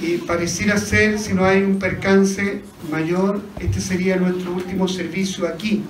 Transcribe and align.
y 0.00 0.18
pareciera 0.18 0.78
ser, 0.78 1.18
si 1.18 1.34
no 1.34 1.44
hay 1.44 1.62
un 1.62 1.78
percance 1.78 2.62
mayor, 2.90 3.40
este 3.58 3.80
sería 3.80 4.16
nuestro 4.16 4.52
último 4.52 4.86
servicio 4.86 5.46
aquí. 5.46 5.82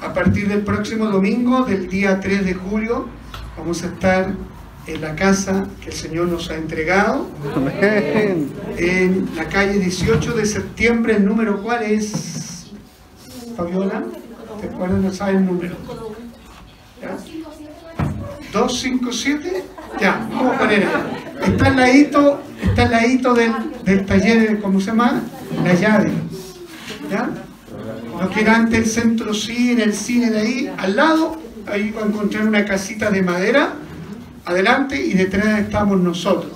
A 0.00 0.12
partir 0.12 0.48
del 0.48 0.62
próximo 0.62 1.06
domingo, 1.06 1.64
del 1.64 1.88
día 1.88 2.20
3 2.20 2.44
de 2.44 2.54
julio, 2.54 3.08
vamos 3.56 3.82
a 3.82 3.86
estar 3.86 4.34
en 4.86 5.00
la 5.00 5.14
casa 5.14 5.68
que 5.80 5.90
el 5.90 5.94
Señor 5.94 6.26
nos 6.28 6.50
ha 6.50 6.56
entregado 6.56 7.28
en 8.76 9.28
la 9.36 9.44
calle 9.48 9.78
18 9.78 10.32
de 10.32 10.46
septiembre, 10.46 11.16
el 11.16 11.24
número 11.24 11.62
cuál 11.62 11.84
es, 11.84 12.72
Fabiola, 13.56 14.04
¿te 14.60 14.66
acuerdas? 14.68 15.00
No 15.00 15.12
sabes 15.12 15.36
el 15.36 15.46
número. 15.46 15.76
¿Ya? 17.00 17.16
257, 18.52 19.64
ya, 20.00 20.28
vamos 20.30 20.56
a 20.56 20.58
poner 20.58 20.84
ahí. 20.84 21.21
Está 21.44 21.66
al 21.66 21.76
ladito, 21.76 22.42
está 22.62 22.82
al 22.82 22.90
del, 23.34 23.52
del 23.84 24.06
taller, 24.06 24.60
¿cómo 24.60 24.80
se 24.80 24.86
llama? 24.86 25.22
La 25.64 25.74
llave. 25.74 26.10
¿Ya? 27.10 27.30
Lo 28.20 28.30
que 28.30 28.40
era 28.40 28.56
antes 28.56 28.78
el 28.78 28.86
centro 28.86 29.34
cine, 29.34 29.82
el 29.82 29.94
cine 29.94 30.30
de 30.30 30.38
ahí, 30.38 30.72
al 30.78 30.96
lado, 30.96 31.40
ahí 31.66 31.90
va 31.90 32.02
a 32.02 32.06
encontrar 32.06 32.46
una 32.46 32.64
casita 32.64 33.10
de 33.10 33.22
madera, 33.22 33.74
adelante 34.44 35.04
y 35.04 35.14
detrás 35.14 35.60
estamos 35.60 36.00
nosotros. 36.00 36.52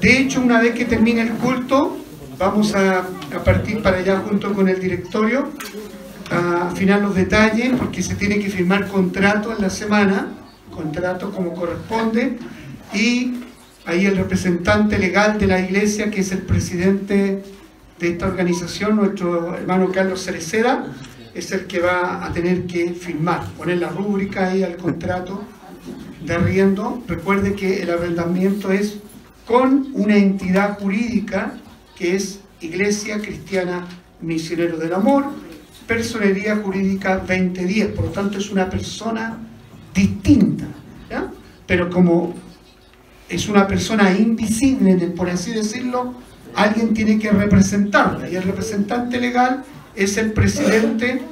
De 0.00 0.18
hecho, 0.18 0.40
una 0.40 0.60
vez 0.60 0.74
que 0.74 0.84
termine 0.84 1.22
el 1.22 1.30
culto, 1.30 1.98
vamos 2.38 2.74
a, 2.74 3.00
a 3.00 3.44
partir 3.44 3.82
para 3.82 3.98
allá 3.98 4.22
junto 4.28 4.52
con 4.52 4.68
el 4.68 4.80
directorio 4.80 5.50
a 6.30 6.68
afinar 6.68 7.00
los 7.00 7.14
detalles 7.14 7.72
porque 7.78 8.02
se 8.02 8.14
tiene 8.14 8.38
que 8.38 8.48
firmar 8.48 8.88
contrato 8.88 9.52
en 9.52 9.62
la 9.62 9.70
semana, 9.70 10.28
contrato 10.74 11.30
como 11.30 11.54
corresponde, 11.54 12.38
y 12.92 13.43
ahí 13.86 14.06
el 14.06 14.16
representante 14.16 14.98
legal 14.98 15.38
de 15.38 15.46
la 15.46 15.60
iglesia, 15.60 16.10
que 16.10 16.20
es 16.20 16.32
el 16.32 16.38
presidente 16.38 17.42
de 17.98 18.08
esta 18.08 18.26
organización, 18.26 18.96
nuestro 18.96 19.56
hermano 19.56 19.90
Carlos 19.92 20.24
Cereceda, 20.24 20.86
es 21.34 21.50
el 21.52 21.66
que 21.66 21.80
va 21.80 22.24
a 22.24 22.32
tener 22.32 22.66
que 22.66 22.92
firmar, 22.92 23.44
poner 23.52 23.78
la 23.78 23.88
rúbrica 23.88 24.48
ahí 24.48 24.62
al 24.62 24.76
contrato 24.76 25.42
de 26.24 26.34
arriendo. 26.34 27.02
Recuerde 27.08 27.54
que 27.54 27.82
el 27.82 27.90
arrendamiento 27.90 28.72
es 28.72 28.98
con 29.46 29.88
una 29.92 30.16
entidad 30.16 30.78
jurídica 30.78 31.54
que 31.96 32.16
es 32.16 32.40
Iglesia 32.60 33.18
Cristiana 33.20 33.86
Misionero 34.20 34.78
del 34.78 34.94
Amor, 34.94 35.26
Personería 35.86 36.56
Jurídica 36.56 37.18
2010, 37.18 37.88
por 37.88 38.06
lo 38.06 38.10
tanto 38.10 38.38
es 38.38 38.50
una 38.50 38.70
persona 38.70 39.36
distinta, 39.92 40.64
¿ya? 41.10 41.30
pero 41.66 41.90
como 41.90 42.34
es 43.28 43.48
una 43.48 43.66
persona 43.66 44.12
invisible, 44.12 44.94
por 45.16 45.30
así 45.30 45.52
decirlo, 45.52 46.14
alguien 46.54 46.94
tiene 46.94 47.18
que 47.18 47.30
representarla 47.30 48.28
y 48.28 48.36
el 48.36 48.42
representante 48.42 49.18
legal 49.18 49.64
es 49.94 50.16
el 50.16 50.32
presidente 50.32 51.22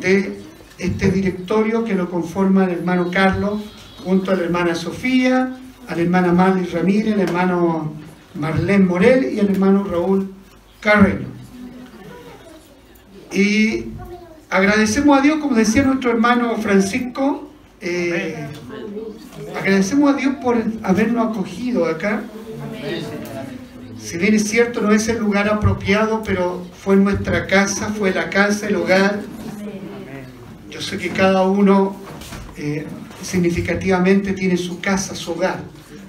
de 0.00 0.40
este 0.78 1.10
directorio 1.10 1.84
que 1.84 1.94
lo 1.94 2.10
conforma 2.10 2.64
el 2.64 2.70
hermano 2.70 3.10
Carlos 3.10 3.60
junto 4.04 4.30
a 4.30 4.34
la 4.34 4.44
hermana 4.44 4.74
Sofía, 4.74 5.56
a 5.88 5.94
la 5.94 6.02
hermana 6.02 6.32
Marley 6.32 6.66
Ramírez, 6.66 7.14
el 7.14 7.20
hermano 7.20 7.92
Marlene 8.34 8.84
Morel 8.84 9.32
y 9.32 9.38
el 9.38 9.50
hermano 9.50 9.84
Raúl 9.84 10.34
Carreño. 10.80 11.28
Y 13.32 13.86
agradecemos 14.50 15.18
a 15.18 15.20
Dios, 15.20 15.38
como 15.38 15.56
decía 15.56 15.82
nuestro 15.82 16.10
hermano 16.10 16.56
Francisco, 16.56 17.50
eh, 17.80 18.33
agradecemos 19.56 20.14
a 20.14 20.16
Dios 20.16 20.34
por 20.42 20.62
habernos 20.82 21.30
acogido 21.30 21.86
acá. 21.86 22.22
Si 23.98 24.18
bien 24.18 24.34
es 24.34 24.48
cierto, 24.48 24.82
no 24.82 24.92
es 24.92 25.08
el 25.08 25.18
lugar 25.18 25.48
apropiado, 25.48 26.22
pero 26.22 26.66
fue 26.78 26.96
nuestra 26.96 27.46
casa, 27.46 27.88
fue 27.88 28.12
la 28.12 28.28
casa, 28.28 28.68
el 28.68 28.76
hogar. 28.76 29.20
Yo 30.70 30.80
sé 30.80 30.98
que 30.98 31.08
cada 31.08 31.42
uno 31.42 31.96
eh, 32.56 32.86
significativamente 33.22 34.32
tiene 34.32 34.56
su 34.56 34.80
casa, 34.80 35.14
su 35.14 35.32
hogar. 35.32 35.60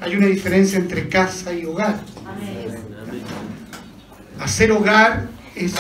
Hay 0.01 0.15
una 0.15 0.27
diferencia 0.27 0.77
entre 0.77 1.07
casa 1.07 1.53
y 1.53 1.65
hogar. 1.65 1.99
Hacer 4.39 4.71
hogar 4.71 5.29
es, 5.55 5.73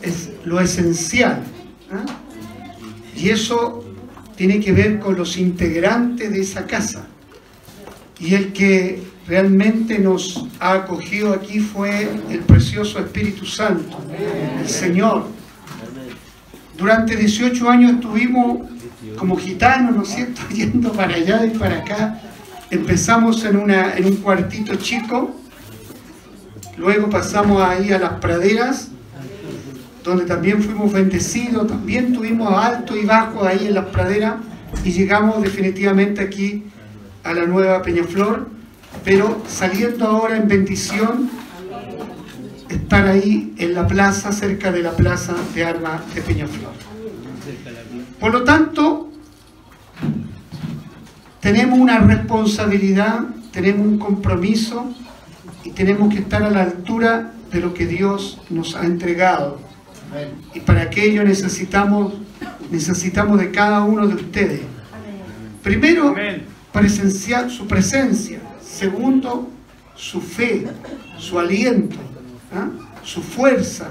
es 0.00 0.30
lo 0.44 0.60
esencial. 0.60 1.42
¿ah? 1.92 2.06
Y 3.14 3.28
eso 3.28 3.79
tiene 4.40 4.58
que 4.58 4.72
ver 4.72 4.98
con 5.00 5.18
los 5.18 5.36
integrantes 5.36 6.32
de 6.32 6.40
esa 6.40 6.66
casa. 6.66 7.04
Y 8.18 8.32
el 8.34 8.54
que 8.54 9.02
realmente 9.26 9.98
nos 9.98 10.46
ha 10.58 10.72
acogido 10.72 11.34
aquí 11.34 11.60
fue 11.60 12.08
el 12.30 12.38
precioso 12.40 13.00
Espíritu 13.00 13.44
Santo, 13.44 13.98
el 14.58 14.66
Señor. 14.66 15.26
Durante 16.78 17.16
18 17.16 17.68
años 17.68 17.92
estuvimos 17.92 18.66
como 19.18 19.36
gitanos, 19.36 19.94
¿no 19.94 20.04
es 20.04 20.08
cierto?, 20.08 20.40
yendo 20.54 20.90
para 20.92 21.16
allá 21.16 21.44
y 21.44 21.50
para 21.50 21.80
acá. 21.80 22.22
Empezamos 22.70 23.44
en, 23.44 23.56
una, 23.56 23.94
en 23.94 24.06
un 24.06 24.16
cuartito 24.16 24.74
chico, 24.76 25.36
luego 26.78 27.10
pasamos 27.10 27.60
ahí 27.60 27.92
a 27.92 27.98
las 27.98 28.14
praderas, 28.14 28.88
donde 30.04 30.24
también 30.24 30.62
fuimos 30.62 30.92
bendecidos, 30.92 31.66
también 31.66 32.12
tuvimos 32.12 32.52
alto 32.52 32.96
y 32.96 33.04
bajo 33.04 33.44
ahí 33.44 33.66
en 33.66 33.74
las 33.74 33.86
praderas 33.86 34.36
y 34.84 34.92
llegamos 34.92 35.42
definitivamente 35.42 36.22
aquí 36.22 36.64
a 37.24 37.34
la 37.34 37.46
nueva 37.46 37.82
Peñaflor, 37.82 38.48
pero 39.04 39.42
saliendo 39.46 40.06
ahora 40.06 40.36
en 40.36 40.48
bendición, 40.48 41.30
estar 42.68 43.06
ahí 43.06 43.52
en 43.58 43.74
la 43.74 43.86
plaza, 43.86 44.32
cerca 44.32 44.72
de 44.72 44.82
la 44.82 44.92
plaza 44.92 45.34
de 45.54 45.64
armas 45.64 46.14
de 46.14 46.22
Peñaflor. 46.22 46.72
Por 48.18 48.32
lo 48.32 48.44
tanto, 48.44 49.10
tenemos 51.40 51.78
una 51.78 51.98
responsabilidad, 51.98 53.20
tenemos 53.52 53.86
un 53.86 53.98
compromiso 53.98 54.86
y 55.64 55.70
tenemos 55.70 56.12
que 56.12 56.20
estar 56.20 56.42
a 56.42 56.50
la 56.50 56.62
altura 56.62 57.32
de 57.50 57.60
lo 57.60 57.74
que 57.74 57.86
Dios 57.86 58.40
nos 58.50 58.76
ha 58.76 58.84
entregado. 58.84 59.69
Y 60.54 60.60
para 60.60 60.82
aquello 60.82 61.24
necesitamos, 61.24 62.14
necesitamos 62.70 63.38
de 63.38 63.50
cada 63.50 63.82
uno 63.84 64.06
de 64.06 64.14
ustedes. 64.14 64.60
Primero, 65.62 66.14
presenciar 66.72 67.50
su 67.50 67.66
presencia. 67.66 68.40
Segundo, 68.62 69.50
su 69.94 70.20
fe, 70.20 70.66
su 71.18 71.38
aliento, 71.38 71.96
¿ah? 72.54 72.68
su 73.02 73.22
fuerza. 73.22 73.88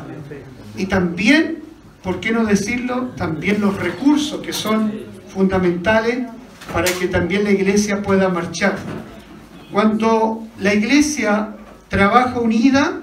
Y 0.75 0.85
también, 0.85 1.59
¿por 2.01 2.19
qué 2.19 2.31
no 2.31 2.45
decirlo? 2.45 3.09
También 3.15 3.61
los 3.61 3.77
recursos 3.77 4.41
que 4.41 4.53
son 4.53 4.91
fundamentales 5.33 6.25
para 6.73 6.91
que 6.91 7.07
también 7.07 7.43
la 7.43 7.51
iglesia 7.51 8.01
pueda 8.01 8.29
marchar. 8.29 8.77
Cuando 9.71 10.47
la 10.59 10.73
iglesia 10.73 11.55
trabaja 11.87 12.39
unida, 12.39 13.01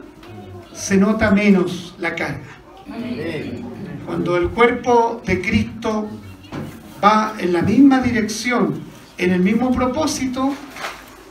se 0.72 0.96
nota 0.96 1.30
menos 1.30 1.94
la 1.98 2.14
carga. 2.14 2.55
Cuando 4.04 4.36
el 4.36 4.48
cuerpo 4.50 5.20
de 5.26 5.40
Cristo 5.40 6.08
va 7.02 7.34
en 7.38 7.52
la 7.52 7.62
misma 7.62 8.00
dirección, 8.00 8.80
en 9.18 9.32
el 9.32 9.40
mismo 9.40 9.72
propósito, 9.72 10.54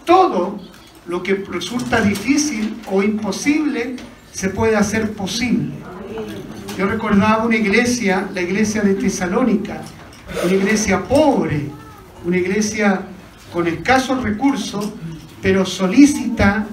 todo 0.05 0.59
lo 1.07 1.23
que 1.23 1.35
resulta 1.35 2.01
difícil 2.01 2.75
o 2.91 3.01
imposible 3.01 3.95
se 4.31 4.49
puede 4.49 4.75
hacer 4.75 5.13
posible. 5.13 5.73
Yo 6.77 6.87
recordaba 6.87 7.45
una 7.45 7.55
iglesia, 7.55 8.27
la 8.33 8.41
iglesia 8.41 8.81
de 8.81 8.95
Tesalónica, 8.95 9.81
una 10.43 10.53
iglesia 10.53 11.03
pobre, 11.03 11.69
una 12.25 12.37
iglesia 12.37 13.03
con 13.53 13.67
escasos 13.67 14.21
recursos, 14.21 14.91
pero 15.41 15.65
solícita 15.65 16.67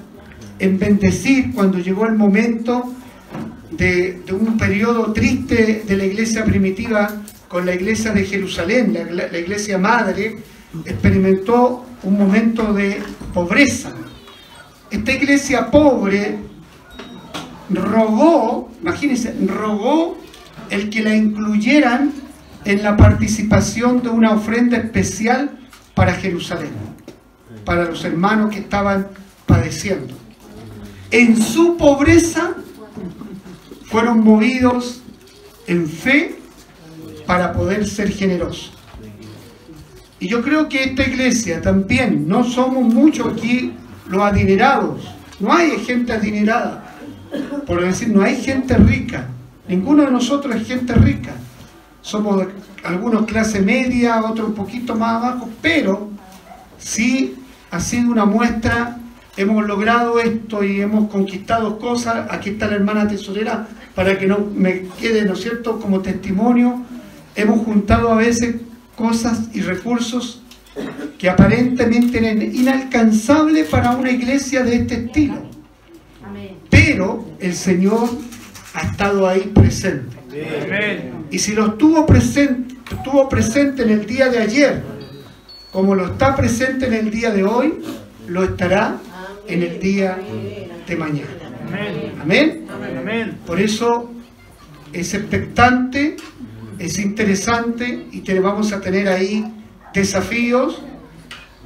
en 0.59 0.77
bendecir 0.77 1.53
cuando 1.53 1.79
llegó 1.79 2.05
el 2.05 2.15
momento 2.15 2.93
de, 3.77 4.21
un 4.31 4.57
periodo 4.57 5.13
triste 5.13 5.83
de 5.87 5.97
la 5.97 6.05
iglesia 6.05 6.43
primitiva 6.43 7.09
con 7.47 7.65
la 7.65 7.73
iglesia 7.73 8.11
de 8.11 8.25
Jerusalén, 8.25 8.93
la, 8.93 9.27
la 9.27 9.37
iglesia 9.37 9.77
madre, 9.77 10.37
experimentó 10.85 11.85
un 12.03 12.17
momento 12.17 12.73
de 12.73 13.01
pobreza. 13.33 13.93
Esta 14.89 15.11
iglesia 15.11 15.69
pobre 15.69 16.37
rogó, 17.69 18.71
imagínense, 18.81 19.35
rogó 19.47 20.17
el 20.69 20.89
que 20.89 21.01
la 21.01 21.15
incluyeran 21.15 22.11
en 22.65 22.83
la 22.83 22.95
participación 22.95 24.01
de 24.01 24.09
una 24.09 24.31
ofrenda 24.31 24.77
especial 24.77 25.51
para 25.93 26.13
Jerusalén, 26.13 26.71
para 27.65 27.85
los 27.85 28.03
hermanos 28.03 28.51
que 28.51 28.59
estaban 28.59 29.07
padeciendo. 29.45 30.15
En 31.11 31.39
su 31.39 31.77
pobreza 31.77 32.55
fueron 33.93 34.23
movidos 34.23 35.03
en 35.67 35.87
fe 35.87 36.35
para 37.27 37.53
poder 37.53 37.87
ser 37.87 38.09
generosos. 38.09 38.73
Y 40.19 40.27
yo 40.27 40.41
creo 40.41 40.67
que 40.67 40.83
esta 40.83 41.03
iglesia 41.03 41.61
también, 41.61 42.27
no 42.27 42.43
somos 42.43 42.91
muchos 42.91 43.31
aquí 43.31 43.71
los 44.07 44.19
adinerados, 44.23 45.03
no 45.39 45.53
hay 45.53 45.77
gente 45.77 46.11
adinerada, 46.11 46.95
por 47.67 47.83
decir, 47.83 48.09
no 48.09 48.23
hay 48.23 48.41
gente 48.41 48.75
rica, 48.77 49.27
ninguno 49.67 50.05
de 50.05 50.09
nosotros 50.09 50.55
es 50.55 50.67
gente 50.67 50.95
rica, 50.95 51.35
somos 52.01 52.47
algunos 52.83 53.27
clase 53.27 53.61
media, 53.61 54.23
otros 54.25 54.47
un 54.47 54.55
poquito 54.55 54.95
más 54.95 55.23
abajo, 55.23 55.49
pero 55.61 56.09
sí 56.79 57.35
ha 57.69 57.79
sido 57.79 58.11
una 58.11 58.25
muestra, 58.25 58.97
hemos 59.37 59.65
logrado 59.65 60.19
esto 60.19 60.63
y 60.63 60.81
hemos 60.81 61.09
conquistado 61.09 61.79
cosas, 61.79 62.27
aquí 62.29 62.51
está 62.51 62.67
la 62.67 62.75
hermana 62.75 63.07
tesorera 63.07 63.67
para 63.95 64.17
que 64.17 64.27
no 64.27 64.39
me 64.53 64.87
quede, 64.99 65.25
¿no 65.25 65.33
es 65.33 65.41
cierto?, 65.41 65.79
como 65.79 66.01
testimonio, 66.01 66.83
hemos 67.35 67.65
juntado 67.65 68.11
a 68.11 68.15
veces 68.15 68.55
cosas 68.95 69.49
y 69.53 69.61
recursos 69.61 70.41
que 71.17 71.29
aparentemente 71.29 72.17
eran 72.17 72.41
inalcanzables 72.41 73.67
para 73.67 73.91
una 73.91 74.11
iglesia 74.11 74.63
de 74.63 74.75
este 74.75 74.95
estilo. 74.95 75.35
Pero 76.69 77.25
el 77.39 77.53
Señor 77.53 78.09
ha 78.73 78.81
estado 78.81 79.27
ahí 79.27 79.51
presente. 79.53 80.17
Y 81.29 81.39
si 81.39 81.53
lo 81.53 81.67
estuvo 81.67 82.05
presente, 82.05 82.75
estuvo 82.91 83.29
presente 83.29 83.83
en 83.83 83.89
el 83.89 84.05
día 84.05 84.29
de 84.29 84.39
ayer, 84.39 84.83
como 85.71 85.95
lo 85.95 86.07
está 86.07 86.35
presente 86.35 86.87
en 86.87 86.93
el 86.93 87.09
día 87.11 87.31
de 87.31 87.43
hoy, 87.43 87.75
lo 88.27 88.43
estará 88.43 88.97
en 89.47 89.63
el 89.63 89.79
día 89.79 90.17
de 90.87 90.95
mañana. 90.95 91.29
Amén. 92.21 92.65
Por 93.45 93.59
eso 93.59 94.11
es 94.91 95.13
expectante, 95.13 96.15
es 96.79 96.99
interesante 96.99 98.07
y 98.11 98.21
te 98.21 98.39
vamos 98.39 98.71
a 98.73 98.81
tener 98.81 99.07
ahí 99.07 99.45
desafíos 99.93 100.81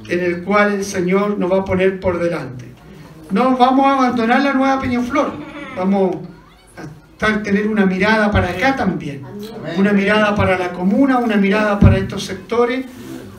en 0.08 0.20
el 0.20 0.44
cual 0.44 0.74
el 0.74 0.84
Señor 0.84 1.38
nos 1.38 1.52
va 1.52 1.58
a 1.58 1.64
poner 1.64 2.00
por 2.00 2.18
delante. 2.18 2.66
No 3.30 3.56
vamos 3.56 3.86
a 3.86 3.94
abandonar 3.94 4.42
la 4.42 4.54
nueva 4.54 4.80
Peñaflor, 4.80 5.32
vamos 5.76 6.16
a 7.20 7.42
tener 7.42 7.66
una 7.66 7.84
mirada 7.84 8.30
para 8.30 8.50
acá 8.50 8.76
también, 8.76 9.22
una 9.76 9.92
mirada 9.92 10.34
para 10.34 10.56
la 10.56 10.72
comuna, 10.72 11.18
una 11.18 11.36
mirada 11.36 11.78
para 11.78 11.98
estos 11.98 12.24
sectores, 12.24 12.86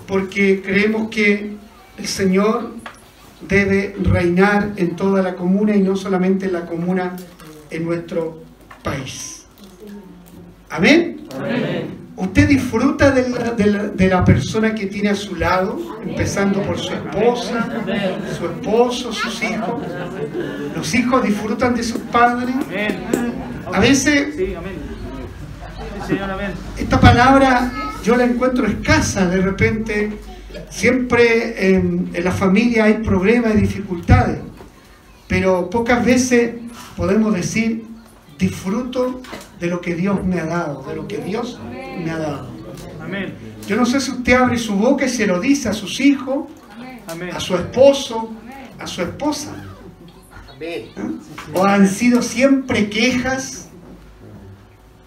porque 0.05 0.61
creemos 0.61 1.09
que 1.09 1.55
el 1.97 2.07
Señor 2.07 2.78
debe 3.41 3.95
reinar 4.01 4.71
en 4.75 4.95
toda 4.95 5.21
la 5.21 5.35
comuna 5.35 5.75
y 5.75 5.81
no 5.81 5.95
solamente 5.95 6.47
en 6.47 6.53
la 6.53 6.65
comuna 6.65 7.15
en 7.69 7.85
nuestro 7.85 8.43
país. 8.83 9.45
Amén. 10.69 11.27
Usted 12.15 12.49
disfruta 12.49 13.11
de 13.11 13.29
la, 13.29 13.51
de, 13.51 13.65
la, 13.65 13.83
de 13.83 14.09
la, 14.09 14.25
persona 14.25 14.75
que 14.75 14.87
tiene 14.87 15.09
a 15.09 15.15
su 15.15 15.35
lado, 15.35 15.79
empezando 16.05 16.61
por 16.63 16.77
su 16.77 16.93
esposa, 16.93 17.65
su 18.37 18.45
esposo, 18.45 19.13
sus 19.13 19.41
hijos. 19.41 19.81
Los 20.75 20.93
hijos 20.95 21.23
disfrutan 21.23 21.75
de 21.75 21.83
sus 21.83 22.01
padres. 22.01 22.53
A 23.71 23.79
veces, 23.79 24.35
esta 26.77 26.99
palabra 26.99 27.71
yo 28.03 28.17
la 28.17 28.25
encuentro 28.25 28.67
escasa 28.67 29.25
de 29.27 29.41
repente. 29.41 30.11
Siempre 30.69 31.75
en, 31.75 32.09
en 32.13 32.23
la 32.23 32.31
familia 32.31 32.85
hay 32.85 32.95
problemas 32.95 33.55
y 33.55 33.61
dificultades, 33.61 34.39
pero 35.27 35.69
pocas 35.69 36.05
veces 36.05 36.55
podemos 36.95 37.33
decir, 37.33 37.85
disfruto 38.37 39.21
de 39.59 39.67
lo 39.67 39.81
que 39.81 39.95
Dios 39.95 40.23
me 40.25 40.39
ha 40.39 40.45
dado, 40.45 40.83
de 40.83 40.95
lo 40.95 41.07
que 41.07 41.17
Dios 41.17 41.59
me 42.03 42.09
ha 42.09 42.17
dado. 42.17 42.49
Amén. 43.01 43.33
Yo 43.67 43.75
no 43.75 43.85
sé 43.85 43.99
si 43.99 44.11
usted 44.11 44.33
abre 44.33 44.57
su 44.57 44.75
boca 44.75 45.05
y 45.05 45.09
se 45.09 45.27
lo 45.27 45.39
dice 45.39 45.69
a 45.69 45.73
sus 45.73 45.99
hijos, 45.99 46.47
Amén. 47.07 47.29
a 47.35 47.39
su 47.39 47.55
esposo, 47.55 48.31
a 48.79 48.87
su 48.87 49.01
esposa. 49.01 49.55
¿Eh? 50.61 50.91
O 51.53 51.65
han 51.65 51.87
sido 51.87 52.21
siempre 52.21 52.89
quejas, 52.89 53.69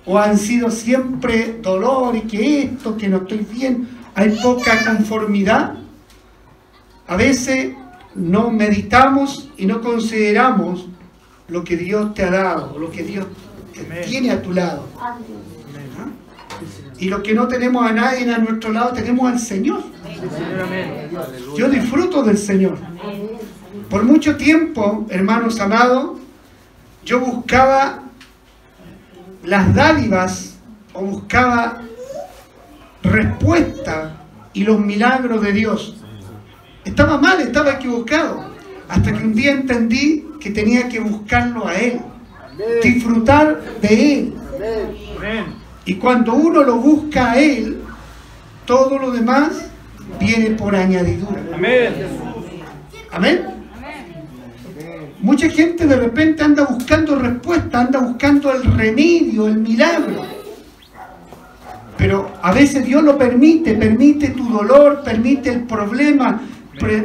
o 0.04 0.18
han 0.18 0.38
sido 0.38 0.70
siempre 0.70 1.58
dolor 1.60 2.16
y 2.16 2.22
que 2.22 2.62
esto, 2.62 2.96
que 2.96 3.08
no 3.08 3.18
estoy 3.18 3.46
bien, 3.50 3.88
hay 4.14 4.30
poca 4.42 4.84
conformidad. 4.84 5.74
A 7.06 7.16
veces 7.16 7.74
no 8.14 8.50
meditamos 8.50 9.50
y 9.56 9.66
no 9.66 9.80
consideramos 9.80 10.88
lo 11.48 11.64
que 11.64 11.76
Dios 11.76 12.14
te 12.14 12.24
ha 12.24 12.30
dado, 12.30 12.78
lo 12.78 12.90
que 12.90 13.02
Dios 13.02 13.26
tiene 14.06 14.30
a 14.30 14.42
tu 14.42 14.52
lado. 14.52 14.86
Y 16.98 17.08
lo 17.08 17.22
que 17.22 17.34
no 17.34 17.48
tenemos 17.48 17.84
a 17.84 17.92
nadie 17.92 18.32
a 18.32 18.38
nuestro 18.38 18.72
lado, 18.72 18.92
tenemos 18.92 19.30
al 19.30 19.38
Señor. 19.38 19.82
Yo 21.56 21.68
disfruto 21.68 22.22
del 22.22 22.38
Señor. 22.38 22.78
Por 23.90 24.04
mucho 24.04 24.36
tiempo, 24.36 25.06
hermanos 25.10 25.58
amados, 25.60 26.18
yo 27.04 27.20
buscaba 27.20 28.04
las 29.42 29.74
dádivas 29.74 30.56
o 30.94 31.02
buscaba 31.02 31.82
respuesta 33.02 34.16
y 34.52 34.64
los 34.64 34.78
milagros 34.80 35.42
de 35.42 35.52
Dios. 35.52 35.96
Estaba 36.84 37.18
mal, 37.18 37.40
estaba 37.40 37.72
equivocado. 37.72 38.52
Hasta 38.88 39.12
que 39.12 39.24
un 39.24 39.34
día 39.34 39.52
entendí 39.52 40.26
que 40.40 40.50
tenía 40.50 40.88
que 40.88 41.00
buscarlo 41.00 41.66
a 41.66 41.74
Él 41.76 42.00
disfrutar 42.82 43.62
de 43.80 44.18
Él. 44.18 44.34
Y 45.84 45.94
cuando 45.94 46.34
uno 46.34 46.62
lo 46.62 46.76
busca 46.76 47.32
a 47.32 47.40
Él, 47.40 47.80
todo 48.66 48.98
lo 48.98 49.10
demás 49.10 49.70
viene 50.20 50.50
por 50.50 50.74
añadidura. 50.76 51.42
Amén. 51.52 51.94
Amén. 53.10 53.46
Mucha 55.20 55.48
gente 55.48 55.86
de 55.86 55.96
repente 55.96 56.42
anda 56.42 56.64
buscando 56.64 57.16
respuesta, 57.16 57.80
anda 57.80 58.00
buscando 58.00 58.52
el 58.52 58.64
remedio, 58.76 59.46
el 59.46 59.58
milagro. 59.58 60.24
Pero 62.02 62.32
a 62.42 62.50
veces 62.50 62.84
Dios 62.84 63.00
lo 63.04 63.16
permite, 63.16 63.74
permite 63.74 64.30
tu 64.30 64.48
dolor, 64.48 65.02
permite 65.04 65.50
el 65.50 65.60
problema, 65.60 66.42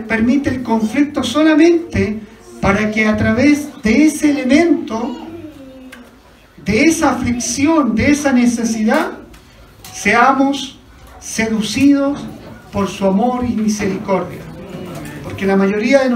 permite 0.08 0.50
el 0.50 0.64
conflicto 0.64 1.22
solamente 1.22 2.20
para 2.60 2.90
que 2.90 3.06
a 3.06 3.16
través 3.16 3.70
de 3.84 4.08
ese 4.08 4.32
elemento 4.32 5.16
de 6.66 6.82
esa 6.82 7.12
aflicción, 7.12 7.94
de 7.94 8.10
esa 8.10 8.34
necesidad, 8.34 9.12
seamos 9.94 10.80
seducidos 11.20 12.26
por 12.72 12.88
su 12.88 13.06
amor 13.06 13.46
y 13.46 13.54
misericordia. 13.54 14.42
Porque 15.24 15.46
la 15.46 15.56
mayoría 15.56 16.00
de 16.00 16.10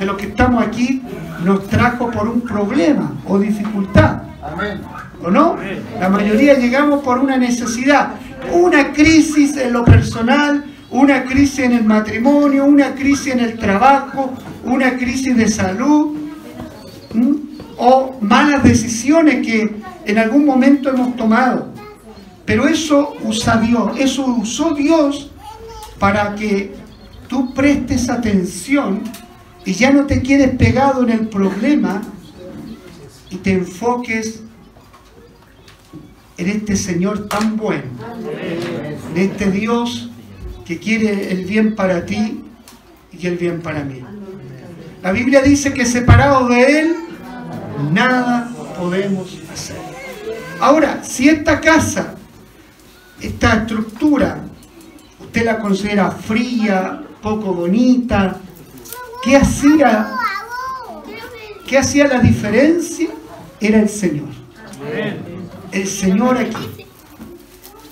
de 0.00 0.04
los 0.04 0.16
que 0.16 0.26
estamos 0.26 0.66
aquí 0.66 1.00
nos 1.44 1.68
trajo 1.68 2.10
por 2.10 2.26
un 2.28 2.40
problema 2.40 3.12
o 3.28 3.38
dificultad. 3.38 4.22
¿O 5.22 5.30
no? 5.30 5.56
La 5.98 6.08
mayoría 6.08 6.54
llegamos 6.54 7.02
por 7.02 7.18
una 7.18 7.36
necesidad, 7.36 8.14
una 8.52 8.92
crisis 8.92 9.56
en 9.56 9.72
lo 9.72 9.84
personal, 9.84 10.64
una 10.90 11.24
crisis 11.24 11.60
en 11.60 11.72
el 11.72 11.84
matrimonio, 11.84 12.64
una 12.64 12.94
crisis 12.94 13.32
en 13.32 13.40
el 13.40 13.58
trabajo, 13.58 14.32
una 14.64 14.96
crisis 14.96 15.36
de 15.36 15.48
salud 15.48 16.16
o 17.78 18.16
malas 18.20 18.62
decisiones 18.62 19.46
que 19.46 19.76
en 20.04 20.18
algún 20.18 20.44
momento 20.44 20.90
hemos 20.90 21.16
tomado. 21.16 21.72
Pero 22.44 22.68
eso 22.68 23.14
usa 23.24 23.56
Dios, 23.56 23.92
eso 23.98 24.24
usó 24.26 24.74
Dios 24.74 25.30
para 25.98 26.34
que 26.34 26.74
tú 27.28 27.52
prestes 27.52 28.08
atención 28.08 29.02
y 29.64 29.72
ya 29.72 29.90
no 29.90 30.04
te 30.04 30.22
quedes 30.22 30.56
pegado 30.56 31.02
en 31.02 31.10
el 31.10 31.28
problema 31.28 32.02
y 33.30 33.36
te 33.36 33.52
enfoques 33.52 34.42
en 36.38 36.48
este 36.48 36.76
Señor 36.76 37.28
tan 37.28 37.56
bueno, 37.56 37.84
en 39.14 39.20
este 39.20 39.50
Dios 39.50 40.10
que 40.66 40.78
quiere 40.78 41.32
el 41.32 41.44
bien 41.44 41.74
para 41.74 42.04
ti 42.04 42.42
y 43.12 43.26
el 43.26 43.36
bien 43.38 43.62
para 43.62 43.84
mí. 43.84 44.02
La 45.02 45.12
Biblia 45.12 45.40
dice 45.40 45.72
que 45.72 45.86
separados 45.86 46.48
de 46.48 46.80
Él, 46.80 46.96
nada 47.92 48.50
podemos 48.78 49.38
hacer. 49.52 49.76
Ahora, 50.60 51.02
si 51.04 51.28
esta 51.28 51.60
casa, 51.60 52.14
esta 53.20 53.54
estructura, 53.58 54.40
usted 55.20 55.44
la 55.44 55.58
considera 55.58 56.10
fría, 56.10 57.02
poco 57.22 57.54
bonita, 57.54 58.38
¿qué 59.22 59.36
hacía? 59.36 60.12
¿Qué 61.66 61.78
hacía 61.78 62.06
la 62.06 62.20
diferencia? 62.20 63.08
Era 63.60 63.80
el 63.80 63.88
Señor. 63.88 64.28
El 65.76 65.86
Señor 65.86 66.38
aquí. 66.38 66.86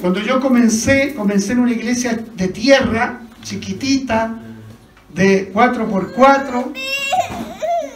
Cuando 0.01 0.19
yo 0.19 0.41
comencé, 0.41 1.13
comencé 1.15 1.53
en 1.53 1.59
una 1.59 1.73
iglesia 1.73 2.19
de 2.35 2.49
tierra, 2.49 3.21
chiquitita, 3.43 4.39
de 5.13 5.53
4x4, 5.53 6.73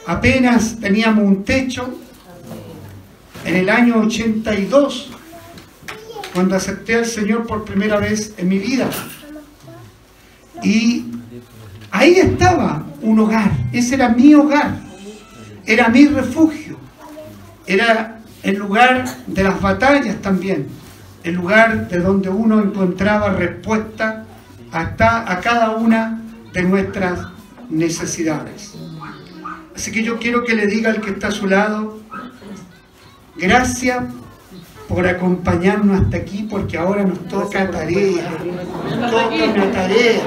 apenas 0.06 0.78
teníamos 0.78 1.24
un 1.24 1.42
techo, 1.42 1.88
en 3.46 3.56
el 3.56 3.70
año 3.70 4.00
82, 4.00 5.10
cuando 6.34 6.54
acepté 6.54 6.96
al 6.96 7.06
Señor 7.06 7.46
por 7.46 7.64
primera 7.64 7.96
vez 7.96 8.34
en 8.36 8.46
mi 8.46 8.58
vida. 8.58 8.90
Y 10.62 11.06
ahí 11.90 12.12
estaba 12.16 12.84
un 13.00 13.20
hogar, 13.20 13.52
ese 13.72 13.94
era 13.94 14.10
mi 14.10 14.34
hogar, 14.34 14.78
era 15.64 15.88
mi 15.88 16.04
refugio, 16.08 16.78
era 17.66 18.17
el 18.42 18.56
lugar 18.56 19.04
de 19.26 19.42
las 19.42 19.60
batallas 19.60 20.16
también, 20.22 20.68
el 21.24 21.34
lugar 21.34 21.88
de 21.88 21.98
donde 21.98 22.28
uno 22.28 22.60
encontraba 22.60 23.30
respuesta 23.30 24.24
a, 24.72 24.80
a 24.80 25.40
cada 25.40 25.70
una 25.70 26.22
de 26.52 26.62
nuestras 26.62 27.20
necesidades. 27.68 28.74
Así 29.74 29.92
que 29.92 30.02
yo 30.02 30.18
quiero 30.18 30.44
que 30.44 30.54
le 30.54 30.66
diga 30.66 30.90
al 30.90 31.00
que 31.00 31.10
está 31.10 31.28
a 31.28 31.30
su 31.30 31.46
lado, 31.46 32.00
gracias 33.36 34.04
por 34.88 35.06
acompañarnos 35.06 36.00
hasta 36.00 36.16
aquí, 36.16 36.46
porque 36.50 36.78
ahora 36.78 37.04
nos 37.04 37.28
toca 37.28 37.70
tarea, 37.70 38.30
nos 38.84 39.10
toca 39.10 39.44
una 39.54 39.70
tarea. 39.70 40.22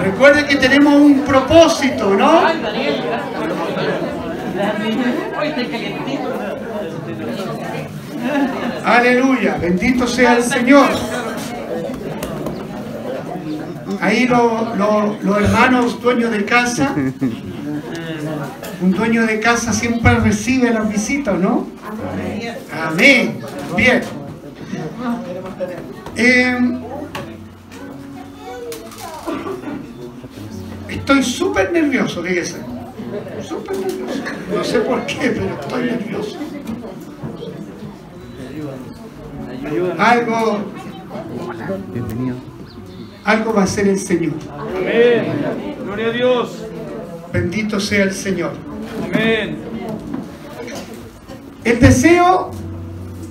Recuerde 0.00 0.46
que 0.46 0.56
tenemos 0.56 0.94
un 0.94 1.20
propósito, 1.20 2.14
¿no? 2.14 2.42
Aleluya, 8.84 9.56
bendito 9.60 10.06
sea 10.06 10.36
el 10.36 10.44
Señor. 10.44 10.88
Ahí 14.00 14.26
los 14.26 15.38
hermanos 15.38 16.00
dueños 16.00 16.30
de 16.30 16.44
casa, 16.44 16.94
un 18.82 18.92
dueño 18.92 19.26
de 19.26 19.40
casa 19.40 19.72
siempre 19.72 20.14
recibe 20.16 20.70
las 20.70 20.88
visitas, 20.88 21.38
¿no? 21.38 21.66
Amén. 22.86 23.40
Bien. 23.76 24.02
Eh, 26.16 26.58
estoy 30.88 31.22
súper 31.22 31.72
nervioso, 31.72 32.22
fíjese. 32.22 32.56
Súper 33.42 33.76
nervioso. 33.78 34.22
No 34.54 34.64
sé 34.64 34.80
por 34.80 35.06
qué, 35.06 35.30
pero 35.30 35.60
estoy 35.60 35.82
nervioso. 35.84 36.38
Algo. 39.98 40.58
Bienvenido 41.92 42.54
algo 43.24 43.54
va 43.54 43.62
a 43.62 43.64
hacer 43.64 43.88
el 43.88 43.98
Señor. 43.98 44.34
Amén. 44.52 45.24
Gloria 45.82 46.08
a 46.08 46.10
Dios. 46.10 46.66
Bendito 47.32 47.80
sea 47.80 48.04
el 48.04 48.12
Señor. 48.12 48.52
Amén. 49.02 49.56
El 51.64 51.80
deseo, 51.80 52.50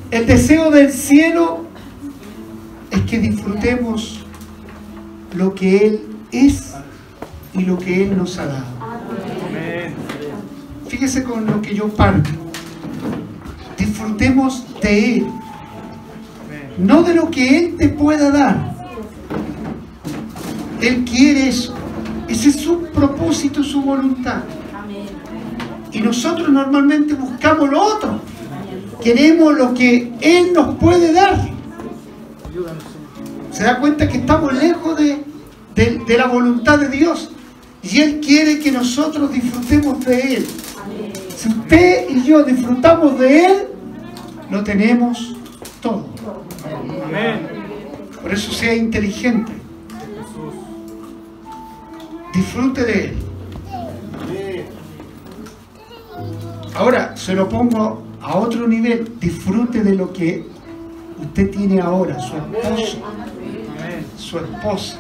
el 0.09 0.25
deseo 0.25 0.71
del 0.71 0.91
cielo 0.91 1.65
es 2.89 3.01
que 3.01 3.19
disfrutemos 3.19 4.25
lo 5.35 5.53
que 5.53 5.85
Él 5.85 6.01
es 6.31 6.73
y 7.53 7.61
lo 7.61 7.77
que 7.77 8.03
Él 8.03 8.17
nos 8.17 8.39
ha 8.39 8.47
dado. 8.47 8.65
Fíjese 10.93 11.23
con 11.23 11.45
lo 11.45 11.59
que 11.59 11.73
yo 11.73 11.89
parto. 11.89 12.29
Disfrutemos 13.77 14.63
de 14.79 15.15
Él, 15.15 15.27
no 16.77 17.01
de 17.01 17.15
lo 17.15 17.29
que 17.31 17.57
Él 17.57 17.75
te 17.77 17.89
pueda 17.89 18.29
dar 18.29 18.73
él 20.83 21.05
quiere 21.05 21.47
eso. 21.47 21.73
Ese 22.27 22.50
es 22.50 22.57
su 22.57 22.81
propósito, 22.88 23.63
su 23.63 23.81
voluntad. 23.81 24.43
Y 25.91 26.01
nosotros 26.01 26.50
normalmente 26.50 27.13
buscamos 27.13 27.69
lo 27.69 27.81
otro. 27.81 28.19
Queremos 29.01 29.55
lo 29.55 29.73
que 29.73 30.12
Él 30.19 30.51
nos 30.53 30.75
puede 30.75 31.13
dar. 31.13 31.50
Se 33.51 33.63
da 33.63 33.79
cuenta 33.79 34.09
que 34.09 34.17
estamos 34.17 34.53
lejos 34.53 34.97
de, 34.97 35.23
de, 35.75 36.17
la 36.17 36.27
voluntad 36.27 36.79
de 36.79 36.89
Dios. 36.89 37.31
Y 37.81 38.01
Él 38.01 38.19
quiere 38.19 38.59
que 38.59 38.71
nosotros 38.71 39.31
disfrutemos 39.31 40.03
de 40.05 40.35
Él. 40.35 40.47
Si 41.43 41.50
usted 41.50 42.09
y 42.09 42.23
yo 42.23 42.43
disfrutamos 42.43 43.19
de 43.19 43.45
Él, 43.45 43.67
lo 44.50 44.63
tenemos 44.63 45.35
todo. 45.81 46.05
Por 48.21 48.33
eso 48.33 48.53
sea 48.53 48.73
inteligente 48.73 49.51
disfrute 52.33 52.83
de 52.83 53.05
él. 53.05 53.17
Ahora, 56.75 57.15
se 57.15 57.33
lo 57.35 57.47
pongo 57.47 58.03
a 58.21 58.35
otro 58.35 58.67
nivel, 58.67 59.19
disfrute 59.19 59.83
de 59.83 59.93
lo 59.95 60.12
que 60.12 60.45
usted 61.21 61.51
tiene 61.51 61.79
ahora, 61.79 62.19
su 62.19 62.35
esposo, 62.35 62.97
su 64.17 64.39
esposa, 64.39 64.97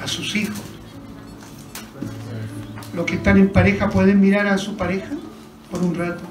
a 0.00 0.06
sus 0.06 0.36
hijos. 0.36 0.65
Los 2.96 3.06
que 3.06 3.14
están 3.14 3.36
en 3.36 3.50
pareja 3.50 3.88
pueden 3.90 4.20
mirar 4.20 4.46
a 4.48 4.58
su 4.58 4.76
pareja 4.76 5.10
por 5.70 5.82
un 5.82 5.94
rato. 5.94 6.24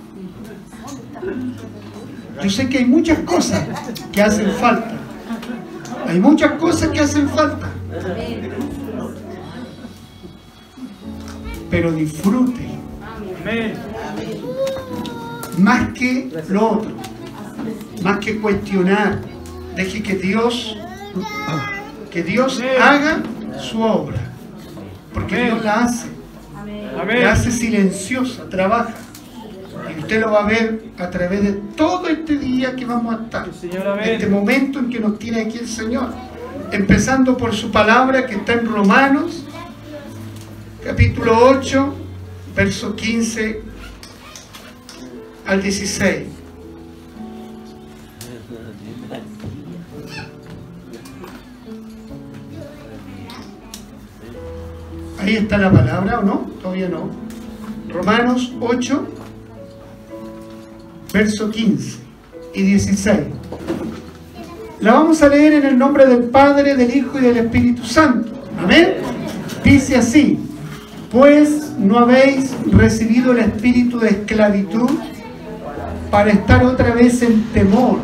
Yo 2.43 2.49
sé 2.49 2.67
que 2.67 2.79
hay 2.79 2.85
muchas 2.85 3.19
cosas 3.19 3.65
que 4.11 4.21
hacen 4.21 4.51
falta. 4.51 4.91
Hay 6.07 6.19
muchas 6.19 6.53
cosas 6.53 6.89
que 6.89 6.99
hacen 6.99 7.29
falta 7.29 7.69
pero 11.75 11.91
disfrute. 11.91 12.69
Más 15.57 15.89
que 15.93 16.31
lo 16.47 16.71
otro, 16.71 16.91
más 18.01 18.19
que 18.19 18.39
cuestionar, 18.39 19.19
deje 19.75 20.01
que 20.01 20.15
Dios, 20.15 20.77
que 22.11 22.23
Dios 22.23 22.61
haga 22.81 23.21
su 23.59 23.81
obra, 23.81 24.31
porque 25.13 25.43
Dios 25.43 25.63
la 25.63 25.83
hace, 25.83 26.07
la 26.95 27.31
hace 27.31 27.51
silenciosa, 27.51 28.49
trabaja. 28.49 28.93
Y 29.95 29.99
usted 29.99 30.21
lo 30.21 30.31
va 30.31 30.43
a 30.43 30.47
ver 30.47 30.85
a 30.97 31.09
través 31.09 31.43
de 31.43 31.53
todo 31.75 32.07
este 32.07 32.37
día 32.37 32.75
que 32.75 32.85
vamos 32.85 33.15
a 33.15 33.23
estar, 33.23 33.47
este 34.03 34.27
momento 34.27 34.79
en 34.79 34.89
que 34.89 34.99
nos 34.99 35.19
tiene 35.19 35.41
aquí 35.41 35.59
el 35.59 35.67
Señor, 35.67 36.09
empezando 36.71 37.37
por 37.37 37.53
su 37.53 37.71
palabra 37.71 38.25
que 38.25 38.35
está 38.35 38.53
en 38.53 38.67
Romanos 38.67 39.45
capítulo 40.85 41.35
8, 41.47 41.95
verso 42.55 42.95
15 42.95 43.61
al 45.47 45.61
16. 45.63 46.34
Ahí 55.25 55.37
está 55.37 55.57
la 55.57 55.71
palabra, 55.71 56.19
¿o 56.19 56.23
no? 56.23 56.51
Todavía 56.61 56.87
no. 56.87 57.09
Romanos 57.91 58.53
8, 58.59 59.07
verso 61.11 61.49
15 61.49 61.97
y 62.53 62.61
16. 62.61 63.19
La 64.81 64.93
vamos 64.93 65.21
a 65.23 65.29
leer 65.29 65.53
en 65.53 65.65
el 65.65 65.77
nombre 65.77 66.05
del 66.05 66.25
Padre, 66.25 66.75
del 66.75 66.95
Hijo 66.95 67.17
y 67.17 67.21
del 67.21 67.37
Espíritu 67.37 67.83
Santo. 67.83 68.31
Amén. 68.59 68.95
Dice 69.63 69.95
así 69.95 70.39
pues 71.15 71.71
no 71.79 71.97
habéis 71.97 72.51
recibido 72.73 73.31
el 73.31 73.39
espíritu 73.39 73.99
de 73.99 74.09
esclavitud 74.09 74.89
para 76.11 76.31
estar 76.31 76.65
otra 76.65 76.93
vez 76.93 77.21
en 77.21 77.41
temor, 77.53 77.99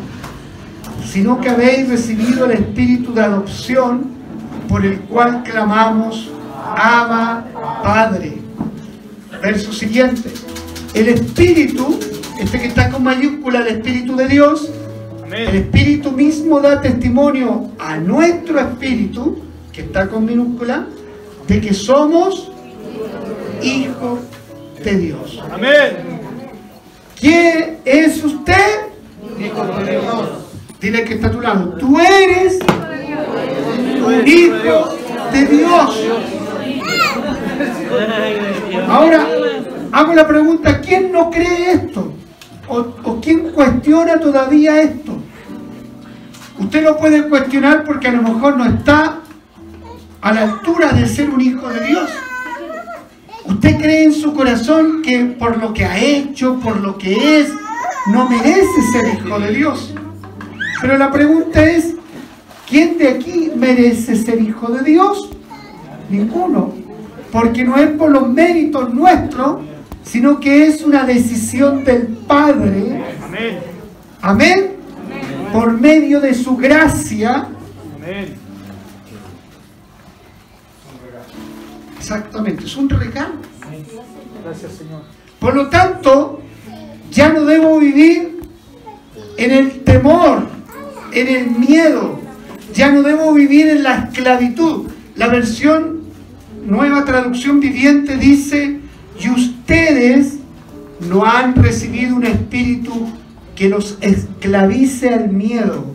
sino 1.06 1.42
que 1.42 1.50
habéis 1.50 1.90
recibido 1.90 2.46
el 2.46 2.52
espíritu 2.52 3.14
de 3.14 3.22
adopción, 3.22 4.12
por 4.70 4.86
el 4.86 5.02
cual 5.02 5.44
clamamos, 5.44 6.32
Abba 6.78 7.46
Padre. 7.84 8.38
Verso 9.42 9.72
siguiente. 9.74 10.30
El 10.94 11.10
Espíritu, 11.10 12.00
este 12.40 12.60
que 12.60 12.68
está 12.68 12.90
con 12.90 13.04
mayúscula, 13.04 13.60
el 13.60 13.78
Espíritu 13.78 14.16
de 14.16 14.28
Dios, 14.28 14.70
el. 15.32 15.56
Espíritu 15.56 16.12
mismo 16.12 16.60
da 16.60 16.82
testimonio 16.82 17.72
a 17.80 17.98
nuestro 17.98 18.60
Espíritu, 18.60 19.40
que 19.72 19.82
está 19.82 20.08
con 20.08 20.26
minúscula, 20.26 20.86
de 21.48 21.62
que 21.62 21.74
somos 21.74 22.52
hijos 23.64 24.20
de 24.84 24.98
Dios. 24.98 25.42
Amén. 25.52 26.20
¿Quién 27.20 27.78
es 27.86 28.24
usted? 28.24 28.92
Dile 30.80 31.04
que 31.06 31.14
está 31.14 31.28
a 31.28 31.32
tu 31.32 31.42
lado. 31.42 31.76
Tú 31.80 32.00
eres 32.00 32.60
un 34.06 34.28
hijo 34.28 34.98
de 35.32 35.46
Dios. 35.46 36.41
Ahora, 38.88 39.28
hago 39.92 40.14
la 40.14 40.28
pregunta, 40.28 40.82
¿quién 40.82 41.12
no 41.12 41.30
cree 41.30 41.74
esto? 41.74 42.14
¿O, 42.68 42.78
o 43.04 43.22
quién 43.22 43.52
cuestiona 43.52 44.20
todavía 44.20 44.82
esto? 44.82 45.18
Usted 46.60 46.84
lo 46.84 46.98
puede 46.98 47.28
cuestionar 47.28 47.84
porque 47.84 48.08
a 48.08 48.12
lo 48.12 48.22
mejor 48.22 48.58
no 48.58 48.66
está 48.66 49.20
a 50.22 50.32
la 50.32 50.44
altura 50.44 50.94
de 50.94 51.08
ser 51.08 51.30
un 51.30 51.42
hijo 51.42 51.68
de 51.70 51.88
Dios. 51.88 52.10
Usted 53.46 53.78
cree 53.78 54.04
en 54.04 54.14
su 54.14 54.34
corazón 54.34 55.02
que 55.02 55.26
por 55.26 55.58
lo 55.58 55.74
que 55.74 55.84
ha 55.84 56.00
hecho, 56.00 56.60
por 56.60 56.80
lo 56.80 56.98
que 56.98 57.40
es, 57.40 57.50
no 58.08 58.30
merece 58.30 58.82
ser 58.92 59.16
hijo 59.16 59.40
de 59.40 59.52
Dios. 59.54 59.94
Pero 60.80 60.98
la 60.98 61.12
pregunta 61.12 61.64
es, 61.64 61.96
¿quién 62.70 62.98
de 62.98 63.10
aquí 63.10 63.52
merece 63.56 64.16
ser 64.16 64.42
hijo 64.42 64.72
de 64.72 64.84
Dios? 64.84 65.30
Ninguno. 66.10 66.81
Porque 67.32 67.64
no 67.64 67.78
es 67.78 67.90
por 67.92 68.12
los 68.12 68.30
méritos 68.30 68.94
nuestros, 68.94 69.62
sino 70.04 70.40
que 70.40 70.68
es 70.68 70.84
una 70.84 71.06
decisión 71.06 71.84
del 71.84 72.08
Padre. 72.08 73.04
Amén. 73.24 73.60
Amén. 74.22 74.72
Por 75.54 75.80
medio 75.80 76.20
de 76.20 76.34
su 76.34 76.58
gracia. 76.58 77.48
Amén. 77.96 78.36
Exactamente, 81.98 82.66
es 82.66 82.76
un 82.76 82.90
regalo. 82.90 83.36
Gracias, 84.44 84.74
Señor. 84.74 85.02
Por 85.40 85.56
lo 85.56 85.70
tanto, 85.70 86.42
ya 87.12 87.30
no 87.30 87.46
debo 87.46 87.80
vivir 87.80 88.42
en 89.38 89.52
el 89.52 89.82
temor, 89.84 90.48
en 91.12 91.28
el 91.28 91.52
miedo. 91.52 92.20
Ya 92.74 92.92
no 92.92 93.02
debo 93.04 93.34
vivir 93.34 93.68
en 93.68 93.84
la 93.84 94.04
esclavitud. 94.04 94.90
La 95.16 95.28
versión 95.28 96.01
nueva 96.66 97.06
traducción 97.06 97.60
viviente 97.60 98.18
dice, 98.18 98.80
y 99.20 99.30
ustedes 99.30 100.38
no 101.10 101.26
han 101.26 101.56
recibido 101.56 102.16
un 102.16 102.26
espíritu 102.26 103.08
que 103.56 103.70
los 103.70 103.98
esclavice 104.02 105.10
al 105.10 105.30
miedo. 105.30 105.86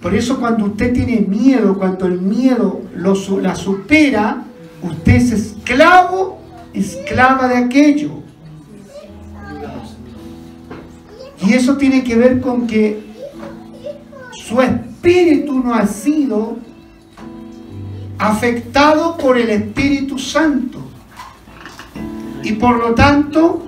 Por 0.00 0.14
eso 0.14 0.40
cuando 0.40 0.66
usted 0.66 0.92
tiene 0.92 1.20
miedo, 1.20 1.78
cuando 1.78 2.06
el 2.06 2.20
miedo 2.20 2.82
lo, 2.94 3.14
la 3.40 3.54
supera, 3.54 4.44
usted 4.82 5.12
es 5.12 5.30
esclavo, 5.30 6.40
esclava 6.72 7.46
de 7.48 7.56
aquello. 7.56 8.10
Y 11.46 11.54
eso 11.54 11.76
tiene 11.76 12.02
que 12.04 12.16
ver 12.16 12.40
con 12.40 12.66
que 12.66 13.00
su 14.32 14.60
espíritu 14.60 15.58
no 15.58 15.74
ha 15.74 15.86
sido 15.86 16.56
afectado 18.22 19.16
por 19.16 19.36
el 19.36 19.50
Espíritu 19.50 20.16
Santo. 20.16 20.78
Y 22.44 22.52
por 22.52 22.78
lo 22.78 22.94
tanto, 22.94 23.64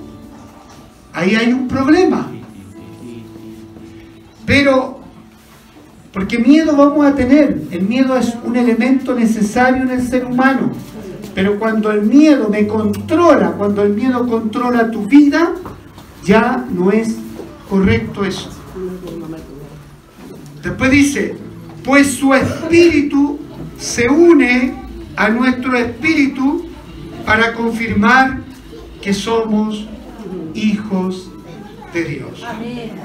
ahí 1.13 1.35
hay 1.35 1.53
un 1.53 1.67
problema. 1.67 2.31
Pero, 4.47 5.01
porque 6.13 6.39
miedo 6.39 6.77
vamos 6.77 7.05
a 7.05 7.17
tener, 7.17 7.63
el 7.73 7.83
miedo 7.83 8.17
es 8.17 8.37
un 8.45 8.55
elemento 8.55 9.15
necesario 9.15 9.83
en 9.83 9.91
el 9.91 10.07
ser 10.07 10.25
humano. 10.25 10.71
Pero 11.35 11.59
cuando 11.59 11.91
el 11.91 12.03
miedo 12.03 12.49
me 12.49 12.69
controla, 12.69 13.53
cuando 13.53 13.83
el 13.83 13.93
miedo 13.95 14.25
controla 14.29 14.89
tu 14.89 15.07
vida, 15.07 15.53
ya 16.25 16.65
no 16.71 16.93
es 16.93 17.17
correcto 17.69 18.25
eso. 18.25 18.51
Después 20.63 20.91
dice, 20.93 21.37
pues 21.83 22.15
su 22.15 22.33
espíritu 22.33 23.41
se 23.79 24.09
une 24.09 24.75
a 25.17 25.29
nuestro 25.29 25.77
espíritu 25.77 26.67
para 27.25 27.53
confirmar 27.55 28.41
que 29.01 29.13
somos 29.13 29.87
hijos 30.55 31.31
de 31.93 32.05
Dios. 32.05 32.45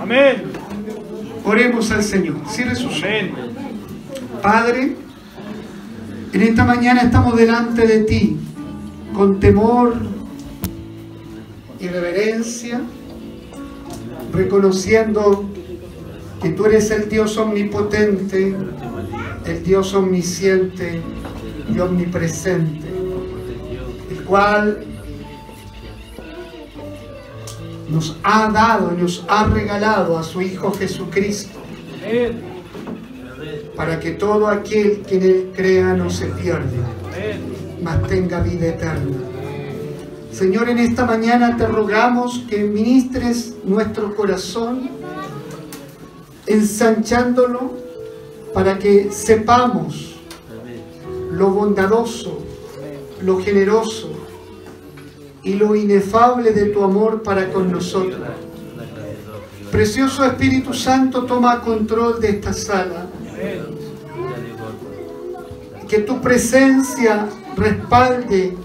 Amén. 0.02 0.44
Oremos 1.46 1.92
al 1.92 2.04
Señor. 2.04 2.38
Cierre 2.48 2.76
sus. 2.76 3.04
Amén. 3.04 3.34
Padre, 4.42 4.96
en 6.32 6.42
esta 6.42 6.64
mañana 6.64 7.02
estamos 7.02 7.36
delante 7.36 7.86
de 7.86 8.04
ti 8.04 8.38
con 9.14 9.40
temor 9.40 9.96
y 11.80 11.88
reverencia, 11.88 12.82
reconociendo 14.32 15.50
que 16.42 16.50
tú 16.50 16.66
eres 16.66 16.92
el 16.92 17.10
Dios 17.10 17.38
omnipotente, 17.38 18.56
el 19.50 19.64
Dios 19.64 19.94
omnisciente 19.94 21.02
y 21.74 21.80
omnipresente, 21.80 22.88
el 24.12 24.24
cual 24.24 24.86
nos 27.90 28.18
ha 28.24 28.52
dado 28.52 28.92
nos 28.92 29.26
ha 29.28 29.46
regalado 29.46 30.18
a 30.18 30.24
su 30.24 30.42
Hijo 30.42 30.72
Jesucristo 30.72 31.60
para 33.76 34.00
que 34.00 34.12
todo 34.12 34.48
aquel 34.48 35.02
que 35.02 35.16
en 35.16 35.24
él 35.24 35.52
crea 35.56 35.94
no 35.96 36.10
se 36.10 36.28
pierda, 36.28 36.88
mas 37.82 38.08
tenga 38.08 38.42
vida 38.42 38.68
eterna. 38.68 39.18
Señor, 40.32 40.70
en 40.70 40.78
esta 40.78 41.06
mañana 41.06 41.58
te 41.58 41.66
rogamos 41.66 42.46
que 42.48 42.64
ministres 42.64 43.56
nuestro 43.64 44.16
corazón, 44.16 44.90
ensanchándolo 46.46 47.89
para 48.54 48.80
que 48.80 49.12
sepamos 49.12 50.16
lo 51.32 51.52
bondadoso, 51.52 52.40
lo 53.22 53.40
generoso 53.40 54.12
y 55.44 55.54
lo 55.54 55.76
inefable 55.76 56.52
de 56.52 56.66
tu 56.66 56.84
amor 56.84 57.24
para 57.24 57.52
con 57.52 57.72
nosotros. 57.72 58.20
Precioso 59.72 60.26
Espíritu 60.26 60.74
Santo, 60.74 61.26
toma 61.26 61.62
control 61.62 62.20
de 62.20 62.30
esta 62.30 62.54
sala. 62.54 63.06
Que 65.88 66.00
tu 66.00 66.20
presencia 66.22 67.28
respalde 67.56 68.56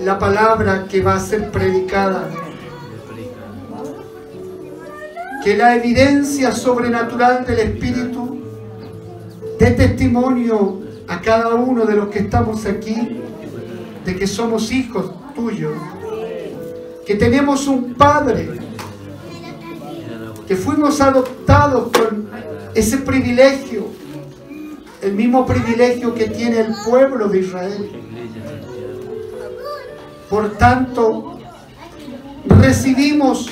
la 0.00 0.18
palabra 0.18 0.86
que 0.88 1.02
va 1.02 1.14
a 1.14 1.20
ser 1.20 1.50
predicada. 1.50 2.30
Que 5.42 5.56
la 5.56 5.76
evidencia 5.76 6.52
sobrenatural 6.52 7.44
del 7.44 7.58
Espíritu 7.58 8.43
dé 9.58 9.70
testimonio 9.72 10.80
a 11.08 11.20
cada 11.20 11.54
uno 11.54 11.84
de 11.84 11.94
los 11.94 12.08
que 12.08 12.20
estamos 12.20 12.66
aquí 12.66 13.20
de 14.04 14.16
que 14.16 14.26
somos 14.26 14.70
hijos 14.72 15.12
tuyos. 15.34 15.72
Que 17.06 17.14
tenemos 17.14 17.66
un 17.66 17.94
Padre. 17.94 18.60
Que 20.46 20.56
fuimos 20.56 21.00
adoptados 21.00 21.90
con 21.92 22.28
ese 22.74 22.98
privilegio. 22.98 23.86
El 25.02 25.14
mismo 25.14 25.44
privilegio 25.46 26.14
que 26.14 26.28
tiene 26.28 26.60
el 26.60 26.74
pueblo 26.84 27.28
de 27.28 27.40
Israel. 27.40 27.90
Por 30.30 30.50
tanto, 30.56 31.38
recibimos 32.46 33.50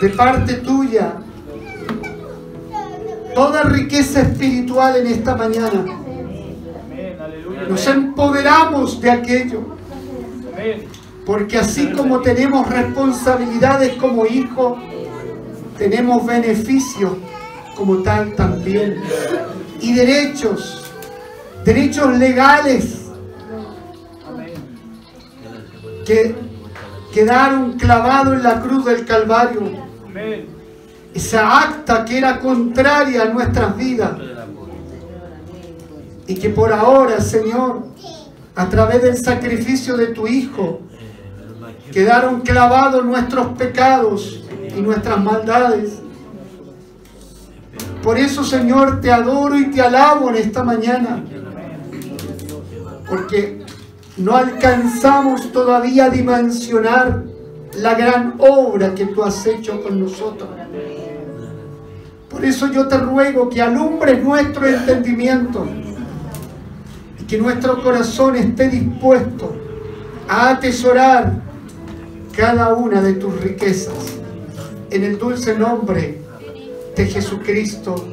de 0.00 0.08
parte 0.10 0.54
tuya 0.54 1.16
toda 3.34 3.62
riqueza 3.64 4.22
espiritual 4.22 4.96
en 4.96 5.06
esta 5.06 5.36
mañana. 5.36 5.84
Nos 7.68 7.86
empoderamos 7.86 9.00
de 9.00 9.10
aquello, 9.10 9.60
porque 11.24 11.58
así 11.58 11.92
como 11.92 12.20
tenemos 12.20 12.68
responsabilidades 12.68 13.94
como 13.94 14.26
hijos, 14.26 14.78
tenemos 15.78 16.26
beneficios 16.26 17.12
como 17.76 18.02
tal 18.02 18.34
también. 18.34 19.00
Y 19.80 19.94
derechos, 19.94 20.84
derechos 21.64 22.18
legales 22.18 23.00
que 26.04 26.34
quedaron 27.12 27.78
clavados 27.78 28.34
en 28.34 28.42
la 28.42 28.60
cruz 28.60 28.84
del 28.84 29.04
Calvario. 29.06 29.90
Esa 31.14 31.62
acta 31.62 32.04
que 32.04 32.18
era 32.18 32.38
contraria 32.38 33.22
a 33.22 33.26
nuestras 33.26 33.76
vidas, 33.76 34.12
Y 36.26 36.36
que 36.36 36.50
por 36.50 36.72
ahora, 36.72 37.20
Señor, 37.20 37.86
a 38.54 38.68
través 38.68 39.02
del 39.02 39.16
sacrificio 39.16 39.96
de 39.96 40.08
tu 40.08 40.28
Hijo, 40.28 40.80
quedaron 41.92 42.42
clavados 42.42 43.04
nuestros 43.04 43.48
pecados 43.58 44.44
y 44.76 44.80
nuestras 44.80 45.20
maldades. 45.22 45.98
Por 48.02 48.16
eso, 48.16 48.44
Señor, 48.44 49.00
te 49.00 49.10
adoro 49.10 49.58
y 49.58 49.70
te 49.70 49.82
alabo 49.82 50.30
en 50.30 50.36
esta 50.36 50.62
mañana. 50.62 51.24
Porque 53.08 53.64
no 54.16 54.36
alcanzamos 54.36 55.50
todavía 55.52 56.04
a 56.04 56.10
dimensionar 56.10 57.24
la 57.74 57.94
gran 57.94 58.34
obra 58.38 58.94
que 58.94 59.06
tú 59.06 59.22
has 59.22 59.46
hecho 59.46 59.82
con 59.82 60.00
nosotros. 60.00 60.48
Por 62.40 62.48
eso 62.48 62.72
yo 62.72 62.88
te 62.88 62.96
ruego 62.96 63.50
que 63.50 63.60
alumbres 63.60 64.24
nuestro 64.24 64.66
entendimiento 64.66 65.68
y 67.20 67.24
que 67.24 67.36
nuestro 67.36 67.82
corazón 67.82 68.34
esté 68.34 68.70
dispuesto 68.70 69.54
a 70.26 70.52
atesorar 70.52 71.34
cada 72.34 72.72
una 72.72 73.02
de 73.02 73.12
tus 73.12 73.38
riquezas 73.42 74.16
en 74.88 75.04
el 75.04 75.18
dulce 75.18 75.54
nombre 75.54 76.18
de 76.96 77.06
Jesucristo. 77.08 78.08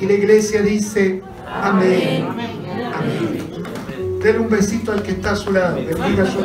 Y 0.00 0.06
la 0.06 0.12
iglesia 0.12 0.62
dice, 0.62 1.20
amén. 1.44 2.28
Amén. 2.28 4.38
Un 4.38 4.48
besito 4.48 4.92
al 4.92 5.02
que 5.02 5.10
está 5.10 5.32
a 5.32 5.36
su 5.36 5.52
lado. 5.52 5.74
Bendiga 5.74 6.24
su. 6.26 6.38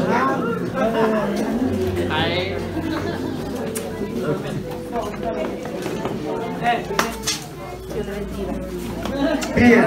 Bien. 9.56 9.84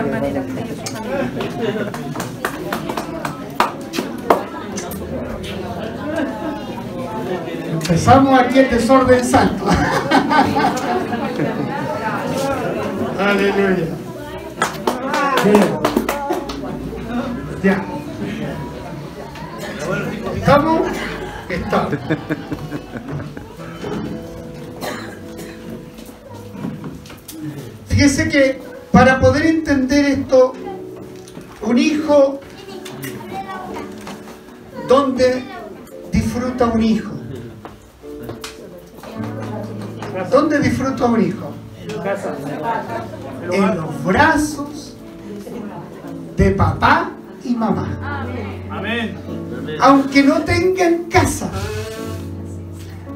Empezamos 7.73 8.39
aquí 8.39 8.59
el 8.59 8.71
desorden 8.71 9.25
santo. 9.25 9.65
Aleluya. 13.19 13.87
Bien. 15.45 15.79
Ya. 17.63 17.85
¿Estamos? 20.37 20.83
Estamos. 21.49 21.99
Fíjese 27.93 28.27
que 28.31 28.59
para 28.91 29.21
poder 29.21 29.45
entender 29.45 30.07
esto, 30.07 30.55
un 31.61 31.79
hijo, 31.79 32.41
¿dónde 34.89 35.45
disfruta 36.11 36.69
un 36.69 36.83
hijo? 36.83 37.11
¿Dónde 40.31 40.61
disfruta 40.61 41.05
un 41.05 41.23
hijo? 41.23 41.53
En 43.51 43.77
los 43.77 44.05
brazos 44.05 44.97
de 46.39 46.51
papá 46.53 47.11
y 47.45 47.55
mamá. 47.55 48.25
Aunque 49.83 50.23
no 50.23 50.41
tengan 50.41 51.05
casa, 51.11 51.51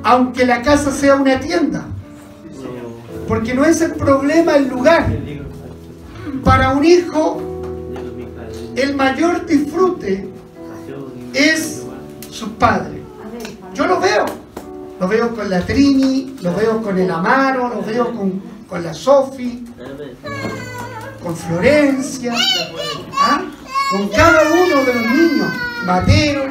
aunque 0.03 0.45
la 0.45 0.61
casa 0.61 0.93
sea 0.93 1.17
una 1.17 1.41
tienda, 1.41 1.87
porque 3.27 3.55
no 3.55 3.65
es 3.65 3.81
el 3.81 3.93
problema 3.93 4.57
el 4.57 4.69
lugar. 4.69 5.07
Para 6.45 6.73
un 6.73 6.85
hijo, 6.85 7.41
el 8.77 8.95
mayor 8.95 9.47
disfrute 9.47 10.29
es 11.35 11.83
su 12.31 12.53
padre. 12.53 13.03
Yo 13.75 13.87
lo 13.87 14.01
veo. 14.01 14.25
Lo 14.99 15.09
veo 15.09 15.35
con 15.35 15.51
la 15.51 15.61
Trini, 15.61 16.37
lo 16.41 16.55
veo 16.55 16.81
con 16.81 16.99
el 16.99 17.11
Amaro, 17.11 17.69
lo 17.69 17.83
veo 17.83 18.15
con, 18.15 18.41
con 18.67 18.83
la 18.83 18.95
Sofi, 18.95 19.63
con 21.23 21.37
Florencia, 21.37 22.35
¿ah? 23.13 23.43
con 23.91 24.09
cada 24.09 24.43
uno 24.51 24.85
de 24.85 24.95
los 24.95 25.07
niños. 25.07 25.49
Mateo, 25.85 26.45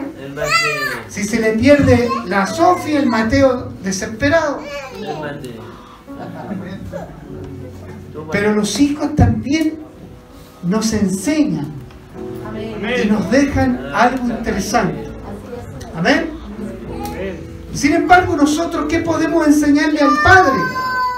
si 1.10 1.24
se 1.24 1.40
le 1.40 1.54
pierde 1.54 2.08
la 2.28 2.46
Sofi, 2.46 2.96
el 2.96 3.08
Mateo 3.08 3.74
desesperado. 3.82 4.62
Pero 8.32 8.54
los 8.54 8.80
hijos 8.80 9.16
también 9.16 9.80
nos 10.64 10.94
enseñan 10.94 11.68
y 12.56 13.08
nos 13.08 13.30
dejan 13.32 13.80
algo 13.94 14.28
interesante. 14.28 15.08
Amén. 15.96 16.32
Sin 17.74 17.94
embargo, 17.94 18.36
nosotros, 18.36 18.86
¿qué 18.90 19.00
podemos 19.00 19.46
enseñarle 19.46 20.00
al 20.00 20.18
Padre? 20.24 20.62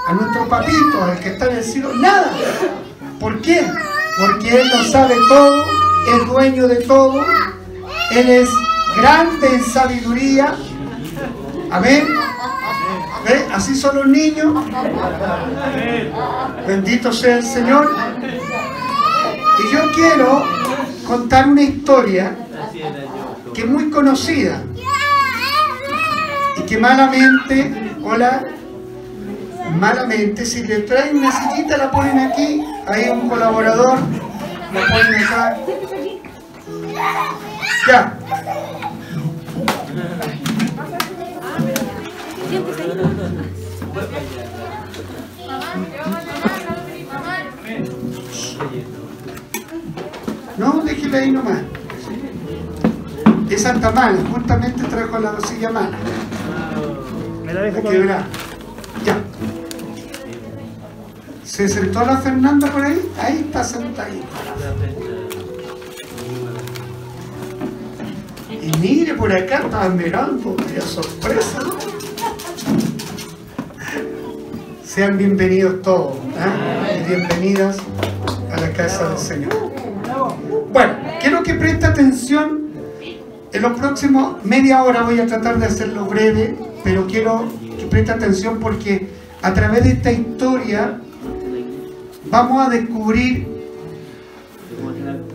A 0.08 0.14
nuestro 0.14 0.48
papito, 0.48 1.02
al 1.02 1.18
que 1.20 1.30
está 1.30 1.46
en 1.46 1.56
el 1.58 1.64
cielo. 1.64 1.94
Nada. 1.94 2.32
¿Por 3.20 3.40
qué? 3.40 3.62
Porque 4.18 4.60
Él 4.60 4.68
lo 4.68 4.84
sabe 4.90 5.14
todo, 5.28 5.62
es 5.62 6.26
dueño 6.26 6.66
de 6.66 6.76
todo, 6.76 7.24
Él 8.12 8.28
es 8.28 8.48
grande 8.96 9.54
en 9.54 9.64
sabiduría. 9.64 10.56
Amén. 11.70 12.08
¿Ve? 13.28 13.46
Así 13.52 13.74
son 13.74 13.96
los 13.96 14.06
niños. 14.06 14.64
Bendito 16.66 17.12
sea 17.12 17.36
el 17.36 17.44
Señor. 17.44 17.94
Y 19.58 19.72
yo 19.72 19.92
quiero 19.92 20.44
contar 21.06 21.48
una 21.48 21.62
historia 21.62 22.36
que 23.54 23.62
es 23.62 23.66
muy 23.66 23.90
conocida 23.90 24.62
y 26.56 26.62
que 26.62 26.78
malamente, 26.78 27.96
hola, 28.02 28.44
malamente, 29.78 30.46
si 30.46 30.62
le 30.64 30.80
traen 30.80 31.18
una 31.18 31.32
sillita 31.32 31.76
la 31.76 31.90
ponen 31.90 32.18
aquí, 32.18 32.64
hay 32.86 33.08
un 33.08 33.28
colaborador, 33.28 33.98
lo 34.72 34.80
ponen 34.80 35.24
acá. 35.24 35.56
Ya, 37.88 38.17
no, 50.56 50.80
déjela 50.84 51.18
ahí 51.18 51.30
nomás. 51.30 51.58
Es 53.50 53.62
Santa 53.62 53.90
Mala, 53.90 54.18
justamente 54.30 54.84
trajo 54.84 55.18
la 55.18 55.40
silla 55.40 55.70
mala. 55.70 55.96
Me 57.44 57.52
la 57.54 57.62
dejo. 57.62 57.92
Ya. 59.04 59.18
¿Se 61.44 61.68
sentó 61.68 62.04
la 62.04 62.18
Fernanda 62.18 62.70
por 62.70 62.84
ahí? 62.84 63.10
Ahí 63.20 63.44
está 63.46 63.64
sentadita. 63.64 64.26
Y 68.50 68.78
mire 68.78 69.14
por 69.14 69.32
acá, 69.32 69.60
estaba 69.64 69.88
mirando, 69.88 70.56
qué 70.56 70.80
sorpresa. 70.80 71.60
¿no? 71.60 71.97
Sean 74.98 75.16
bienvenidos 75.16 75.80
todos, 75.82 76.16
¿ah? 76.40 76.88
y 76.92 77.08
bienvenidas 77.08 77.76
a 78.50 78.60
la 78.60 78.72
casa 78.72 79.10
del 79.10 79.18
Señor. 79.18 79.52
Bueno, 80.72 80.92
quiero 81.20 81.44
que 81.44 81.54
preste 81.54 81.86
atención. 81.86 82.72
En 83.52 83.62
los 83.62 83.78
próximos 83.78 84.44
media 84.44 84.82
hora 84.82 85.04
voy 85.04 85.20
a 85.20 85.26
tratar 85.26 85.60
de 85.60 85.66
hacerlo 85.66 86.04
breve, 86.06 86.56
pero 86.82 87.06
quiero 87.06 87.44
que 87.78 87.86
preste 87.86 88.10
atención 88.10 88.58
porque 88.58 89.06
a 89.40 89.54
través 89.54 89.84
de 89.84 89.90
esta 89.90 90.10
historia 90.10 91.00
vamos 92.28 92.66
a 92.66 92.68
descubrir 92.68 93.46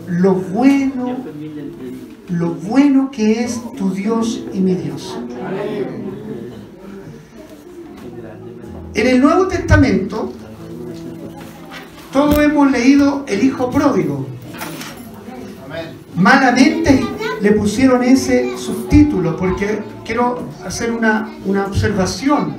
lo 0.08 0.34
bueno, 0.34 1.16
lo 2.28 2.50
bueno 2.50 3.10
que 3.10 3.44
es 3.44 3.62
tu 3.78 3.94
Dios 3.94 4.44
y 4.52 4.60
mi 4.60 4.74
Dios. 4.74 5.18
En 8.94 9.06
el 9.08 9.20
Nuevo 9.20 9.48
Testamento, 9.48 10.32
todos 12.12 12.38
hemos 12.38 12.70
leído 12.70 13.24
el 13.26 13.42
Hijo 13.44 13.70
Pródigo. 13.70 14.26
Malamente 16.14 17.04
le 17.40 17.52
pusieron 17.52 18.04
ese 18.04 18.56
subtítulo 18.56 19.36
porque 19.36 19.80
quiero 20.04 20.44
hacer 20.64 20.92
una, 20.92 21.34
una 21.44 21.66
observación. 21.66 22.56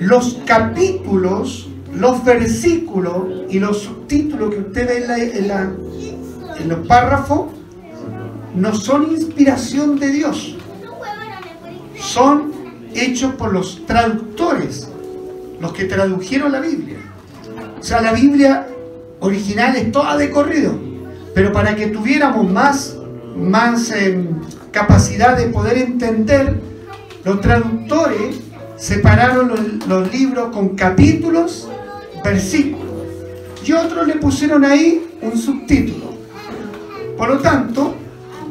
Los 0.00 0.38
capítulos, 0.44 1.68
los 1.94 2.24
versículos 2.24 3.14
y 3.48 3.60
los 3.60 3.78
subtítulos 3.82 4.50
que 4.52 4.60
usted 4.60 4.86
ve 4.88 5.04
en, 5.04 5.36
en 5.44 5.48
la- 5.48 5.72
en 6.58 6.68
los 6.68 6.86
párrafos 6.86 7.46
no 8.54 8.74
son 8.74 9.10
inspiración 9.12 9.98
de 9.98 10.08
Dios, 10.10 10.56
son 12.00 12.50
hechos 13.00 13.34
por 13.34 13.52
los 13.52 13.86
traductores, 13.86 14.88
los 15.60 15.72
que 15.72 15.84
tradujeron 15.84 16.52
la 16.52 16.60
Biblia. 16.60 16.96
O 17.78 17.82
sea, 17.82 18.00
la 18.00 18.12
Biblia 18.12 18.66
originales, 19.20 19.90
todas 19.92 20.18
de 20.18 20.30
corrido. 20.30 20.78
Pero 21.34 21.52
para 21.52 21.76
que 21.76 21.88
tuviéramos 21.88 22.50
más, 22.50 22.96
más 23.36 23.90
eh, 23.90 24.26
capacidad 24.70 25.36
de 25.36 25.46
poder 25.46 25.78
entender, 25.78 26.60
los 27.24 27.40
traductores 27.40 28.40
separaron 28.76 29.48
los, 29.48 29.86
los 29.86 30.12
libros 30.12 30.54
con 30.54 30.70
capítulos, 30.70 31.68
versículos. 32.24 32.86
Y 33.64 33.72
otros 33.72 34.06
le 34.06 34.14
pusieron 34.14 34.64
ahí 34.64 35.06
un 35.22 35.36
subtítulo. 35.36 36.14
Por 37.16 37.28
lo 37.28 37.38
tanto, 37.38 37.94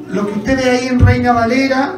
lo 0.09 0.27
que 0.27 0.33
usted 0.33 0.57
ve 0.57 0.69
ahí 0.69 0.87
en 0.87 0.99
Reina 0.99 1.33
Valera, 1.33 1.95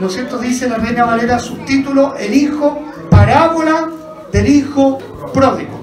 ¿no 0.00 0.06
es 0.06 0.14
cierto? 0.14 0.38
Dice 0.38 0.68
la 0.68 0.76
Reina 0.76 1.04
Valera 1.04 1.38
subtítulo, 1.38 2.16
el 2.16 2.34
hijo, 2.34 2.78
parábola 3.10 3.88
del 4.32 4.48
hijo 4.48 4.98
pródigo. 5.32 5.80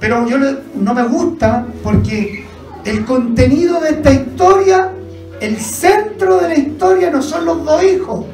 Pero 0.00 0.26
yo 0.28 0.36
no 0.74 0.94
me 0.94 1.02
gusta 1.04 1.66
porque 1.82 2.44
el 2.84 3.04
contenido 3.04 3.80
de 3.80 3.90
esta 3.90 4.12
historia, 4.12 4.92
el 5.40 5.56
centro 5.58 6.38
de 6.38 6.48
la 6.48 6.54
historia 6.54 7.10
no 7.10 7.22
son 7.22 7.44
los 7.44 7.64
dos 7.64 7.82
hijos, 7.82 8.24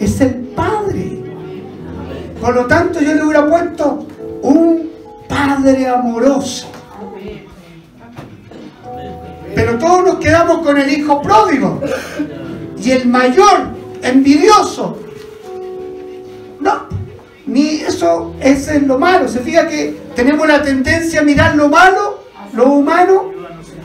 es 0.00 0.20
el 0.20 0.34
padre. 0.56 1.22
Por 2.40 2.54
lo 2.54 2.66
tanto, 2.66 3.00
yo 3.00 3.14
le 3.14 3.22
hubiera 3.22 3.46
puesto 3.46 4.06
un 4.42 4.90
padre 5.28 5.86
amoroso. 5.86 6.66
Pero 9.54 9.78
todos 9.78 10.04
nos 10.04 10.14
quedamos 10.16 10.58
con 10.66 10.76
el 10.76 10.90
hijo 10.90 11.22
pródigo. 11.22 11.80
Y 12.82 12.90
el 12.90 13.06
mayor, 13.06 13.68
envidioso. 14.02 14.98
No, 16.60 16.86
ni 17.46 17.80
eso, 17.80 18.34
es 18.40 18.82
lo 18.82 18.98
malo. 18.98 19.28
Se 19.28 19.40
fija 19.40 19.68
que 19.68 19.96
tenemos 20.14 20.46
la 20.46 20.62
tendencia 20.62 21.20
a 21.20 21.24
mirar 21.24 21.56
lo 21.56 21.68
malo, 21.68 22.24
lo 22.52 22.72
humano, 22.72 23.32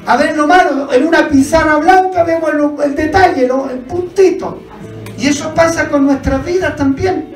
a 0.05 0.17
ver 0.17 0.35
lo 0.35 0.47
malo. 0.47 0.91
En 0.91 1.07
una 1.07 1.27
pizarra 1.29 1.77
blanca 1.77 2.23
vemos 2.23 2.51
el 2.83 2.95
detalle, 2.95 3.45
el 3.45 3.79
puntito. 3.79 4.59
Y 5.17 5.27
eso 5.27 5.53
pasa 5.53 5.89
con 5.89 6.05
nuestras 6.05 6.45
vidas 6.45 6.75
también. 6.75 7.33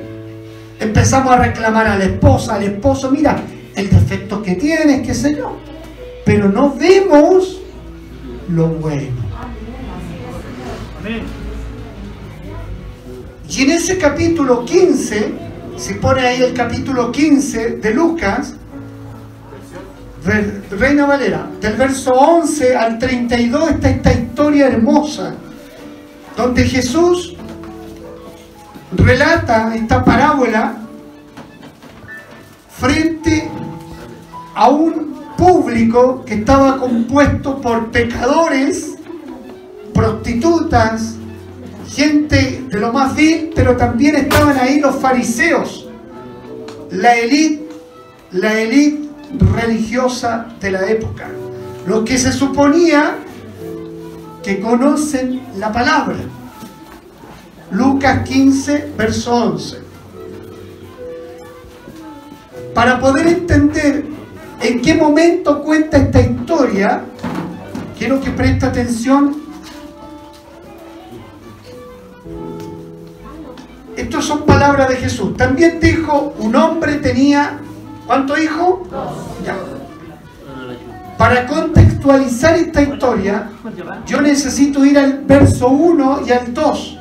Empezamos 0.78 1.32
a 1.32 1.36
reclamar 1.36 1.86
a 1.86 1.98
la 1.98 2.04
esposa, 2.04 2.54
al 2.54 2.62
esposo, 2.64 3.10
mira, 3.10 3.36
el 3.74 3.88
defecto 3.88 4.42
que 4.42 4.54
tienes, 4.54 5.06
qué 5.06 5.14
sé 5.14 5.36
yo. 5.36 5.56
Pero 6.24 6.48
no 6.48 6.74
vemos 6.74 7.60
lo 8.48 8.68
bueno. 8.68 9.22
Amén. 11.00 11.41
Y 13.54 13.62
en 13.64 13.70
ese 13.72 13.98
capítulo 13.98 14.64
15, 14.64 15.32
si 15.76 15.94
pone 15.94 16.22
ahí 16.26 16.42
el 16.42 16.54
capítulo 16.54 17.12
15 17.12 17.76
de 17.76 17.94
Lucas, 17.94 18.54
Re- 20.24 20.62
Reina 20.70 21.04
Valera, 21.04 21.50
del 21.60 21.74
verso 21.76 22.12
11 22.12 22.76
al 22.76 22.98
32 22.98 23.72
está 23.72 23.90
esta 23.90 24.12
historia 24.12 24.68
hermosa, 24.68 25.34
donde 26.34 26.64
Jesús 26.64 27.36
relata 28.96 29.74
esta 29.74 30.02
parábola 30.02 30.76
frente 32.78 33.50
a 34.54 34.68
un 34.70 35.12
público 35.36 36.24
que 36.24 36.34
estaba 36.34 36.78
compuesto 36.78 37.60
por 37.60 37.90
pecadores, 37.90 38.94
prostitutas, 39.92 41.16
gente 41.94 42.64
de 42.68 42.80
lo 42.80 42.92
más 42.92 43.14
vil, 43.14 43.50
pero 43.54 43.76
también 43.76 44.16
estaban 44.16 44.56
ahí 44.58 44.80
los 44.80 44.96
fariseos, 44.96 45.88
la 46.90 47.14
élite, 47.16 47.68
la 48.32 48.58
élite 48.58 49.08
religiosa 49.54 50.46
de 50.60 50.70
la 50.70 50.88
época, 50.88 51.28
los 51.86 52.04
que 52.04 52.16
se 52.16 52.32
suponía 52.32 53.16
que 54.42 54.60
conocen 54.60 55.42
la 55.58 55.70
palabra. 55.70 56.16
Lucas 57.70 58.28
15, 58.28 58.92
verso 58.96 59.34
11. 59.34 59.78
Para 62.74 63.00
poder 63.00 63.26
entender 63.26 64.04
en 64.60 64.80
qué 64.80 64.94
momento 64.94 65.62
cuenta 65.62 65.98
esta 65.98 66.20
historia, 66.20 67.02
quiero 67.98 68.20
que 68.20 68.30
preste 68.30 68.66
atención 68.66 69.41
Estas 73.96 74.24
son 74.24 74.42
palabras 74.42 74.88
de 74.88 74.96
Jesús. 74.96 75.36
También 75.36 75.78
dijo, 75.80 76.34
un 76.38 76.54
hombre 76.56 76.96
tenía, 76.96 77.58
¿cuántos 78.06 78.40
hijos? 78.40 78.88
Ya. 79.44 79.56
Para 81.18 81.46
contextualizar 81.46 82.56
esta 82.56 82.82
historia, 82.82 83.50
yo 84.06 84.20
necesito 84.20 84.84
ir 84.84 84.98
al 84.98 85.20
verso 85.24 85.68
1 85.68 86.22
y 86.26 86.32
al 86.32 86.52
2 86.52 86.98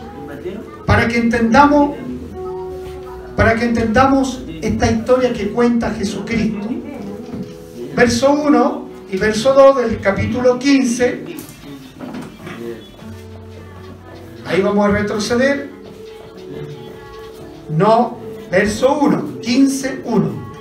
para 0.85 1.07
que 1.07 1.17
entendamos 1.17 1.95
para 3.35 3.55
que 3.55 3.65
entendamos 3.65 4.43
esta 4.61 4.91
historia 4.91 5.33
que 5.33 5.49
cuenta 5.49 5.89
Jesucristo. 5.91 6.67
Verso 7.95 8.33
1 8.33 8.89
y 9.11 9.17
verso 9.17 9.53
2 9.53 9.77
del 9.77 9.99
capítulo 9.99 10.59
15. 10.59 11.25
Ahí 14.45 14.61
vamos 14.61 14.85
a 14.85 14.91
retroceder. 14.91 15.70
No, 17.77 18.17
verso 18.49 18.99
1, 18.99 19.39
15, 19.41 20.01
1. 20.03 20.51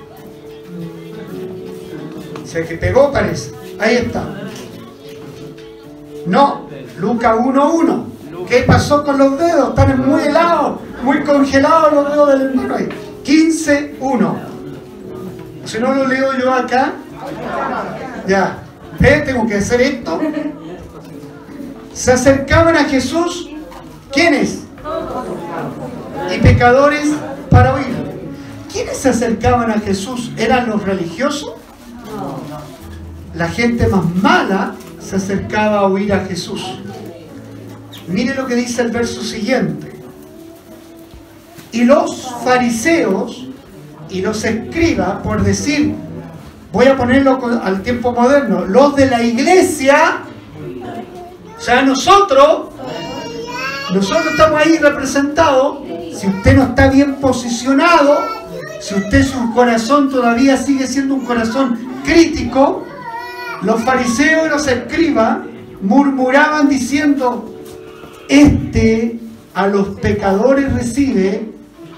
Se 2.45 2.65
que 2.65 2.75
pegó 2.75 3.11
parece. 3.11 3.51
Ahí 3.79 3.95
está. 3.95 4.23
No, 6.25 6.67
Lucas 6.99 7.35
1, 7.39 7.73
1. 7.73 8.05
¿Qué 8.47 8.63
pasó 8.63 9.03
con 9.03 9.17
los 9.17 9.37
dedos? 9.37 9.69
Están 9.69 10.07
muy 10.07 10.23
helados, 10.23 10.79
muy 11.03 11.23
congelados 11.23 11.93
los 11.93 12.11
dedos 12.11 12.29
del 12.29 12.41
hermano 12.41 12.75
ahí. 12.75 12.89
15, 13.23 13.95
1. 13.99 14.35
Si 15.65 15.79
no 15.79 15.93
lo 15.93 16.07
leo 16.07 16.37
yo 16.37 16.53
acá, 16.53 16.93
ya. 18.27 18.63
¿Ve? 18.99 19.21
Tengo 19.25 19.47
que 19.47 19.55
hacer 19.55 19.81
esto. 19.81 20.19
Se 21.93 22.11
acercaban 22.11 22.75
a 22.75 22.85
Jesús. 22.85 23.49
¿Quiénes? 24.11 24.63
Y 26.33 26.39
pecadores 26.39 27.07
para 27.49 27.73
oír. 27.75 27.95
¿Quiénes 28.71 28.97
se 28.97 29.09
acercaban 29.09 29.69
a 29.71 29.79
Jesús? 29.79 30.31
¿Eran 30.37 30.69
los 30.69 30.83
religiosos? 30.83 31.53
La 33.33 33.47
gente 33.49 33.87
más 33.87 34.05
mala 34.15 34.75
se 34.99 35.15
acercaba 35.15 35.79
a 35.79 35.83
oír 35.83 36.13
a 36.13 36.25
Jesús. 36.25 36.79
Mire 38.07 38.35
lo 38.35 38.45
que 38.45 38.55
dice 38.55 38.81
el 38.81 38.91
verso 38.91 39.21
siguiente. 39.21 39.91
Y 41.71 41.83
los 41.85 42.33
fariseos 42.43 43.47
y 44.09 44.21
los 44.21 44.43
escribas, 44.43 45.21
por 45.23 45.41
decir, 45.43 45.95
voy 46.71 46.87
a 46.87 46.97
ponerlo 46.97 47.39
al 47.63 47.81
tiempo 47.81 48.11
moderno, 48.11 48.65
los 48.65 48.95
de 48.95 49.07
la 49.07 49.23
iglesia, 49.23 50.23
o 51.57 51.63
sea, 51.63 51.83
nosotros, 51.83 52.69
nosotros 53.93 54.25
estamos 54.31 54.59
ahí 54.59 54.77
representados. 54.77 55.77
Si 56.21 56.27
usted 56.27 56.55
no 56.55 56.63
está 56.65 56.87
bien 56.87 57.15
posicionado, 57.15 58.19
si 58.79 58.93
usted 58.93 59.25
su 59.25 59.53
corazón 59.55 60.11
todavía 60.11 60.55
sigue 60.55 60.85
siendo 60.85 61.15
un 61.15 61.25
corazón 61.25 61.79
crítico, 62.05 62.85
los 63.63 63.81
fariseos 63.81 64.45
y 64.45 64.49
los 64.49 64.67
escribas 64.67 65.39
murmuraban 65.81 66.69
diciendo, 66.69 67.51
este 68.29 69.19
a 69.55 69.65
los 69.65 69.99
pecadores 69.99 70.71
recibe 70.71 71.49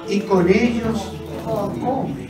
y 0.07 0.21
con 0.21 0.47
ellos 0.47 1.12
come. 1.43 2.29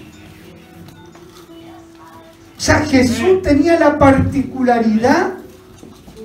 O 2.57 2.59
sea, 2.59 2.79
Jesús 2.79 3.43
tenía 3.43 3.79
la 3.79 3.99
particularidad 3.99 5.33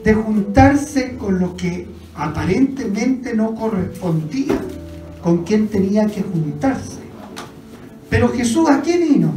de 0.03 0.15
juntarse 0.15 1.19
con 1.19 1.39
lo 1.39 1.55
que 1.57 1.87
aparentemente 2.15 3.35
no 3.35 3.55
correspondía 3.55 4.59
con 5.29 5.45
quien 5.45 5.69
tenía 5.69 6.07
que 6.07 6.23
juntarse. 6.23 7.01
Pero 8.09 8.31
Jesús 8.31 8.67
a 8.67 8.81
qué 8.81 8.97
vino? 8.97 9.31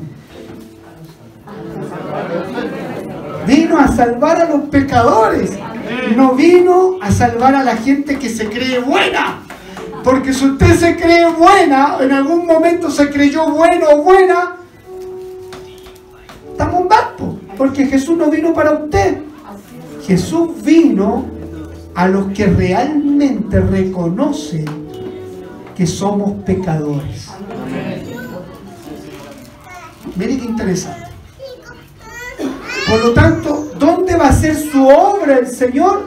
Vino 3.45 3.77
a 3.77 3.89
salvar 3.89 4.39
a 4.39 4.47
los 4.47 4.69
pecadores. 4.69 5.51
No 6.15 6.33
vino 6.33 6.95
a 7.01 7.11
salvar 7.11 7.55
a 7.55 7.65
la 7.65 7.75
gente 7.75 8.17
que 8.17 8.29
se 8.29 8.47
cree 8.47 8.79
buena. 8.79 9.41
Porque 10.01 10.33
si 10.33 10.45
usted 10.45 10.77
se 10.77 10.95
cree 10.95 11.25
buena, 11.25 11.97
en 11.99 12.13
algún 12.13 12.45
momento 12.45 12.89
se 12.89 13.09
creyó 13.09 13.49
bueno 13.49 13.87
o 13.91 14.01
buena, 14.01 14.55
estamos 16.51 16.83
po, 17.17 17.37
porque 17.57 17.85
Jesús 17.85 18.17
no 18.17 18.31
vino 18.31 18.53
para 18.53 18.75
usted. 18.75 19.17
Jesús 20.07 20.51
vino 20.63 21.25
a 21.95 22.07
los 22.07 22.27
que 22.31 22.45
realmente 22.45 23.59
reconocen 23.59 24.80
que 25.81 25.87
somos 25.87 26.43
pecadores. 26.43 27.29
Mire 30.15 30.37
qué 30.37 30.45
interesante. 30.45 31.09
Por 32.87 33.03
lo 33.03 33.13
tanto, 33.13 33.71
hacer 34.21 34.55
su 34.55 34.87
obra 34.87 35.39
el 35.39 35.47
Señor 35.47 36.03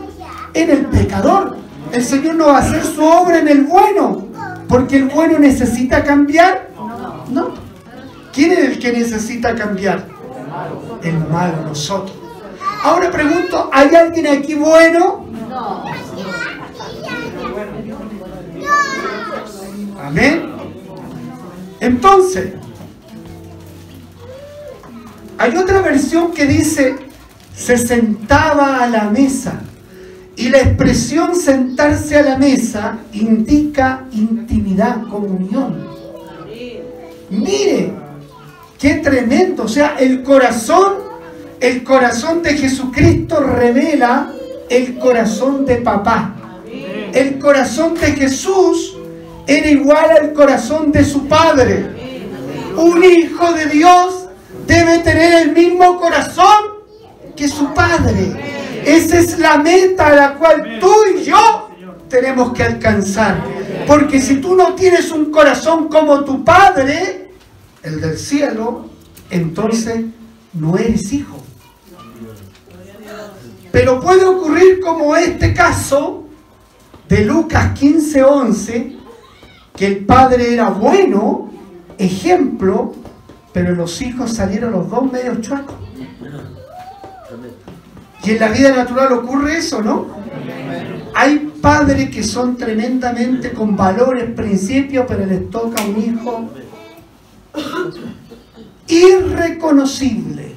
en 0.52 0.70
el 0.70 0.86
pecador. 0.86 1.56
El 1.90 2.04
Señor 2.04 2.36
no 2.36 2.46
va 2.46 2.58
a 2.58 2.60
hacer 2.60 2.84
su 2.84 3.02
obra 3.02 3.40
en 3.40 3.48
el 3.48 3.64
bueno, 3.64 4.28
porque 4.68 4.98
el 4.98 5.08
bueno 5.08 5.40
necesita 5.40 6.04
cambiar. 6.04 6.70
No. 7.30 7.54
¿Quién 8.32 8.52
es 8.52 8.58
el 8.60 8.78
que 8.78 8.92
necesita 8.92 9.56
cambiar? 9.56 10.06
El 11.02 11.18
malo, 11.28 11.62
nosotros. 11.66 12.16
Ahora 12.84 13.10
pregunto, 13.10 13.70
¿hay 13.72 13.92
alguien 13.92 14.28
aquí 14.28 14.54
bueno? 14.54 15.26
Amén. 20.04 20.42
Entonces, 21.80 22.52
hay 25.38 25.56
otra 25.56 25.80
versión 25.80 26.32
que 26.32 26.44
dice, 26.44 26.94
se 27.56 27.78
sentaba 27.78 28.82
a 28.82 28.86
la 28.86 29.04
mesa. 29.04 29.62
Y 30.36 30.50
la 30.50 30.58
expresión 30.58 31.34
sentarse 31.34 32.18
a 32.18 32.22
la 32.22 32.36
mesa 32.36 32.98
indica 33.12 34.06
intimidad, 34.12 35.08
comunión. 35.08 35.88
Mire, 37.30 37.92
qué 38.78 38.94
tremendo. 38.96 39.64
O 39.64 39.68
sea, 39.68 39.96
el 39.98 40.22
corazón, 40.22 40.96
el 41.60 41.82
corazón 41.82 42.42
de 42.42 42.54
Jesucristo 42.58 43.40
revela 43.40 44.32
el 44.68 44.98
corazón 44.98 45.64
de 45.64 45.76
papá. 45.76 46.34
El 47.12 47.38
corazón 47.38 47.94
de 47.94 48.12
Jesús 48.12 48.93
era 49.46 49.68
igual 49.68 50.10
al 50.10 50.32
corazón 50.32 50.92
de 50.92 51.04
su 51.04 51.26
padre. 51.26 52.28
Un 52.76 53.04
hijo 53.04 53.52
de 53.52 53.66
Dios 53.66 54.26
debe 54.66 54.98
tener 55.00 55.42
el 55.42 55.52
mismo 55.52 55.98
corazón 56.00 56.84
que 57.36 57.48
su 57.48 57.72
padre. 57.74 58.82
Esa 58.84 59.18
es 59.18 59.38
la 59.38 59.58
meta 59.58 60.08
a 60.08 60.14
la 60.14 60.34
cual 60.34 60.78
tú 60.80 60.92
y 61.14 61.24
yo 61.24 61.70
tenemos 62.08 62.52
que 62.52 62.62
alcanzar. 62.62 63.42
Porque 63.86 64.20
si 64.20 64.36
tú 64.36 64.54
no 64.54 64.74
tienes 64.74 65.10
un 65.10 65.30
corazón 65.30 65.88
como 65.88 66.24
tu 66.24 66.44
padre, 66.44 67.30
el 67.82 68.00
del 68.00 68.18
cielo, 68.18 68.86
entonces 69.30 70.04
no 70.52 70.76
eres 70.76 71.12
hijo. 71.12 71.36
Pero 73.72 74.00
puede 74.00 74.24
ocurrir 74.24 74.80
como 74.80 75.16
este 75.16 75.52
caso 75.52 76.24
de 77.08 77.24
Lucas 77.24 77.74
15:11, 77.78 78.93
que 79.76 79.86
el 79.86 80.04
padre 80.04 80.52
era 80.52 80.70
bueno, 80.70 81.50
ejemplo, 81.98 82.94
pero 83.52 83.74
los 83.74 84.00
hijos 84.02 84.32
salieron 84.32 84.72
los 84.72 84.88
dos 84.88 85.10
medio 85.10 85.40
chuecos. 85.40 85.76
Y 88.24 88.30
en 88.30 88.40
la 88.40 88.48
vida 88.48 88.74
natural 88.74 89.12
ocurre 89.12 89.58
eso, 89.58 89.82
¿no? 89.82 90.06
Hay 91.14 91.52
padres 91.60 92.10
que 92.10 92.22
son 92.22 92.56
tremendamente 92.56 93.52
con 93.52 93.76
valores, 93.76 94.30
principios, 94.30 95.04
pero 95.06 95.26
les 95.26 95.50
toca 95.50 95.82
un 95.84 96.02
hijo 96.02 96.48
irreconocible. 98.86 100.54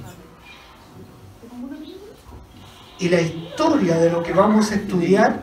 Y 2.99 3.09
la 3.09 3.21
historia 3.21 3.97
de 3.97 4.09
lo 4.09 4.23
que 4.23 4.33
vamos 4.33 4.71
a 4.71 4.75
estudiar 4.75 5.41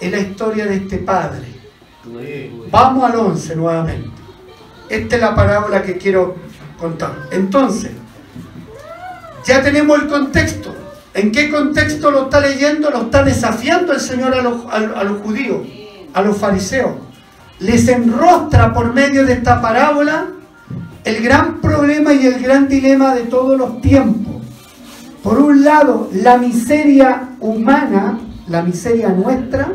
es 0.00 0.10
la 0.10 0.18
historia 0.18 0.66
de 0.66 0.76
este 0.76 0.98
padre. 0.98 1.49
Vamos 2.70 3.04
al 3.04 3.16
11 3.16 3.56
nuevamente. 3.56 4.10
Esta 4.88 5.16
es 5.16 5.22
la 5.22 5.34
parábola 5.34 5.82
que 5.82 5.98
quiero 5.98 6.36
contar. 6.78 7.28
Entonces, 7.30 7.92
ya 9.44 9.62
tenemos 9.62 10.00
el 10.00 10.08
contexto. 10.08 10.74
¿En 11.12 11.30
qué 11.30 11.50
contexto 11.50 12.10
lo 12.10 12.24
está 12.24 12.40
leyendo? 12.40 12.90
Lo 12.90 13.02
está 13.02 13.22
desafiando 13.22 13.92
el 13.92 14.00
Señor 14.00 14.34
a 14.34 14.42
los, 14.42 14.64
a, 14.70 15.04
los 15.04 15.20
judíos, 15.22 15.66
a 16.14 16.22
los 16.22 16.38
fariseos. 16.38 16.92
Les 17.58 17.86
enrostra 17.88 18.72
por 18.72 18.94
medio 18.94 19.26
de 19.26 19.34
esta 19.34 19.60
parábola 19.60 20.26
el 21.04 21.22
gran 21.22 21.60
problema 21.60 22.14
y 22.14 22.26
el 22.26 22.40
gran 22.40 22.68
dilema 22.68 23.14
de 23.14 23.22
todos 23.22 23.58
los 23.58 23.80
tiempos. 23.80 24.42
Por 25.22 25.38
un 25.38 25.64
lado, 25.64 26.08
la 26.12 26.38
miseria 26.38 27.30
humana, 27.40 28.18
la 28.48 28.62
miseria 28.62 29.10
nuestra, 29.10 29.72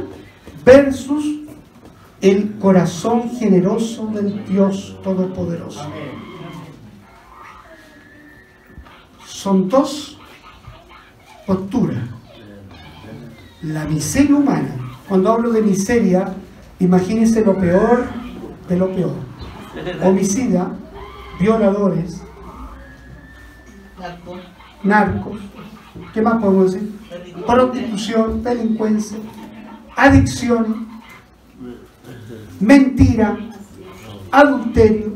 versus 0.63 1.44
el 2.25 2.57
corazón 2.57 3.29
generoso 3.37 4.07
del 4.07 4.43
Dios 4.47 4.97
Todopoderoso. 5.03 5.87
Son 9.27 9.69
dos 9.69 10.17
posturas. 11.45 12.03
La 13.61 13.85
miseria 13.85 14.35
humana. 14.35 14.75
Cuando 15.07 15.31
hablo 15.31 15.51
de 15.51 15.61
miseria, 15.61 16.33
imagínense 16.79 17.45
lo 17.45 17.55
peor 17.59 18.05
de 18.67 18.75
lo 18.75 18.89
peor. 18.89 19.13
Homicida, 20.01 20.71
violadores, 21.39 22.23
narcos, 24.81 25.39
¿qué 26.11 26.23
más 26.23 26.41
podemos 26.41 26.73
decir? 26.73 26.91
Prostitución, 27.45 28.41
delincuencia, 28.41 29.17
adicción, 29.95 30.94
mentira, 32.59 33.37
adulterio. 34.31 35.13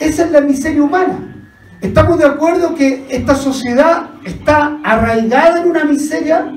Esa 0.00 0.24
es 0.24 0.32
la 0.32 0.40
miseria 0.40 0.82
humana. 0.82 1.46
¿Estamos 1.80 2.18
de 2.18 2.26
acuerdo 2.26 2.74
que 2.74 3.06
esta 3.08 3.34
sociedad 3.34 4.10
está 4.24 4.78
arraigada 4.84 5.62
en 5.62 5.70
una 5.70 5.84
miseria? 5.84 6.52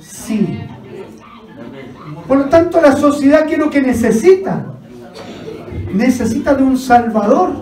Sí. 0.00 0.60
Por 2.26 2.38
lo 2.38 2.44
tanto, 2.46 2.80
la 2.80 2.96
sociedad, 2.96 3.46
¿qué 3.46 3.54
es 3.54 3.58
lo 3.58 3.70
que 3.70 3.82
necesita? 3.82 4.66
Necesita 5.92 6.54
de 6.54 6.62
un 6.62 6.78
salvador. 6.78 7.52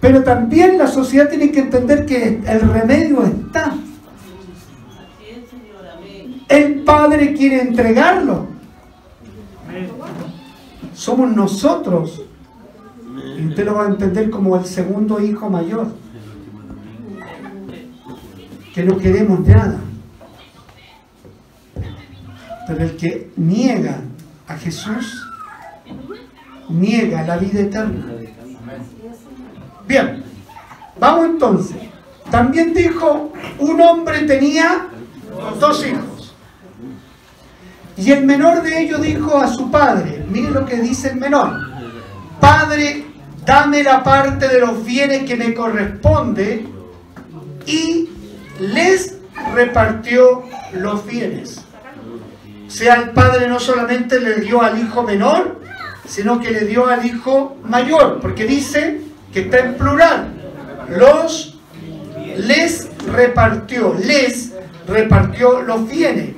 Pero 0.00 0.24
también 0.24 0.78
la 0.78 0.88
sociedad 0.88 1.28
tiene 1.28 1.52
que 1.52 1.60
entender 1.60 2.06
que 2.06 2.40
el 2.44 2.60
remedio 2.60 3.24
está. 3.24 3.74
El 6.48 6.80
Padre 6.80 7.34
quiere 7.34 7.60
entregarlo. 7.60 8.51
Somos 11.02 11.34
nosotros. 11.34 12.22
Y 13.36 13.48
usted 13.48 13.66
lo 13.66 13.74
va 13.74 13.86
a 13.86 13.88
entender 13.88 14.30
como 14.30 14.56
el 14.56 14.64
segundo 14.64 15.20
hijo 15.20 15.50
mayor. 15.50 15.88
Que 18.72 18.84
no 18.84 18.96
queremos 18.98 19.40
nada. 19.40 19.80
Pero 22.68 22.84
el 22.84 22.96
que 22.96 23.32
niega 23.34 24.00
a 24.46 24.56
Jesús, 24.56 25.26
niega 26.68 27.24
la 27.24 27.36
vida 27.36 27.62
eterna. 27.62 28.06
Bien, 29.88 30.22
vamos 31.00 31.26
entonces. 31.26 31.78
También 32.30 32.72
dijo, 32.72 33.32
un 33.58 33.80
hombre 33.80 34.20
tenía 34.20 34.86
dos 35.58 35.84
hijos. 35.84 36.11
Y 37.96 38.10
el 38.10 38.24
menor 38.24 38.62
de 38.62 38.82
ellos 38.82 39.02
dijo 39.02 39.38
a 39.38 39.48
su 39.48 39.70
padre, 39.70 40.24
mire 40.28 40.50
lo 40.50 40.64
que 40.64 40.76
dice 40.76 41.10
el 41.10 41.16
menor, 41.16 41.72
Padre, 42.42 43.04
dame 43.46 43.84
la 43.84 44.02
parte 44.02 44.48
de 44.48 44.58
los 44.58 44.84
bienes 44.84 45.22
que 45.22 45.36
me 45.36 45.54
corresponde 45.54 46.66
y 47.66 48.08
les 48.58 49.16
repartió 49.54 50.42
los 50.72 51.06
bienes. 51.06 51.60
O 52.66 52.70
sea, 52.70 52.94
el 52.96 53.10
padre 53.10 53.46
no 53.48 53.60
solamente 53.60 54.18
le 54.18 54.40
dio 54.40 54.60
al 54.60 54.76
hijo 54.76 55.04
menor, 55.04 55.60
sino 56.04 56.40
que 56.40 56.50
le 56.50 56.64
dio 56.64 56.88
al 56.88 57.06
hijo 57.06 57.56
mayor, 57.62 58.18
porque 58.20 58.44
dice 58.44 59.02
que 59.32 59.42
está 59.42 59.60
en 59.60 59.74
plural. 59.74 60.32
Los 60.88 61.60
les 62.36 62.88
repartió, 63.06 63.94
les 63.94 64.52
repartió 64.88 65.62
los 65.62 65.88
bienes. 65.88 66.34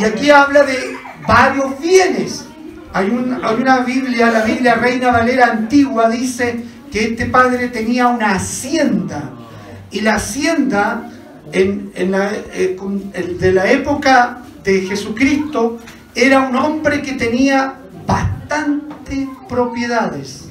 Y 0.00 0.04
aquí 0.04 0.30
habla 0.30 0.62
de 0.62 0.96
varios 1.26 1.78
bienes. 1.78 2.46
Hay, 2.92 3.10
una 3.10 3.80
Biblia, 3.80 4.30
la 4.30 4.42
Biblia 4.42 4.74
Reina 4.76 5.12
Valera 5.12 5.46
antigua 5.52 6.08
dice 6.08 6.64
que 6.90 7.08
este 7.08 7.26
padre 7.26 7.68
tenía 7.68 8.08
una 8.08 8.32
hacienda. 8.32 9.30
Y 9.90 10.00
la 10.00 10.14
hacienda 10.14 11.10
en, 11.52 11.92
en 11.94 12.12
la, 12.12 12.32
eh, 12.52 12.76
de 13.38 13.52
la 13.52 13.70
época 13.70 14.38
de 14.64 14.82
Jesucristo 14.82 15.78
era 16.14 16.40
un 16.40 16.56
hombre 16.56 17.02
que 17.02 17.12
tenía 17.12 17.74
bastantes 18.06 19.28
propiedades, 19.48 20.48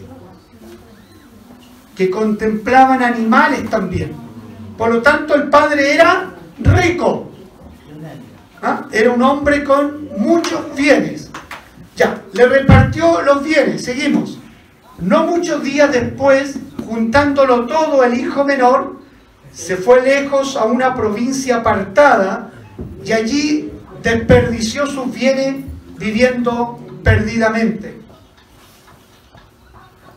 que 1.96 2.10
contemplaban 2.10 3.02
animales 3.02 3.68
también. 3.70 4.12
Por 4.78 4.94
lo 4.94 5.02
tanto, 5.02 5.34
el 5.36 5.50
padre 5.50 5.96
era 5.96 6.36
rico. 6.60 7.29
¿Ah? 8.62 8.88
Era 8.92 9.12
un 9.12 9.22
hombre 9.22 9.64
con 9.64 10.10
muchos 10.18 10.76
bienes. 10.76 11.30
Ya, 11.96 12.22
le 12.34 12.46
repartió 12.48 13.22
los 13.22 13.44
bienes, 13.44 13.84
seguimos. 13.84 14.40
No 15.00 15.26
muchos 15.26 15.64
días 15.64 15.92
después, 15.92 16.60
juntándolo 16.86 17.66
todo 17.66 18.04
el 18.04 18.20
hijo 18.20 18.44
menor, 18.44 19.00
se 19.52 19.78
fue 19.78 20.02
lejos 20.02 20.56
a 20.56 20.66
una 20.66 20.94
provincia 20.96 21.58
apartada 21.58 22.52
y 23.04 23.12
allí 23.12 23.72
desperdició 24.04 24.86
sus 24.88 25.14
bienes 25.14 25.64
viviendo 25.98 26.80
perdidamente. 27.04 28.00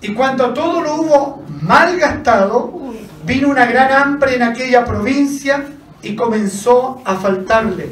Y 0.00 0.14
cuando 0.14 0.52
todo 0.52 0.80
lo 0.80 0.94
hubo 0.96 1.44
mal 1.60 1.96
gastado, 1.96 2.92
vino 3.24 3.48
una 3.48 3.66
gran 3.66 3.92
hambre 3.92 4.34
en 4.34 4.42
aquella 4.42 4.84
provincia 4.84 5.64
y 6.02 6.16
comenzó 6.16 7.00
a 7.04 7.14
faltarle. 7.14 7.88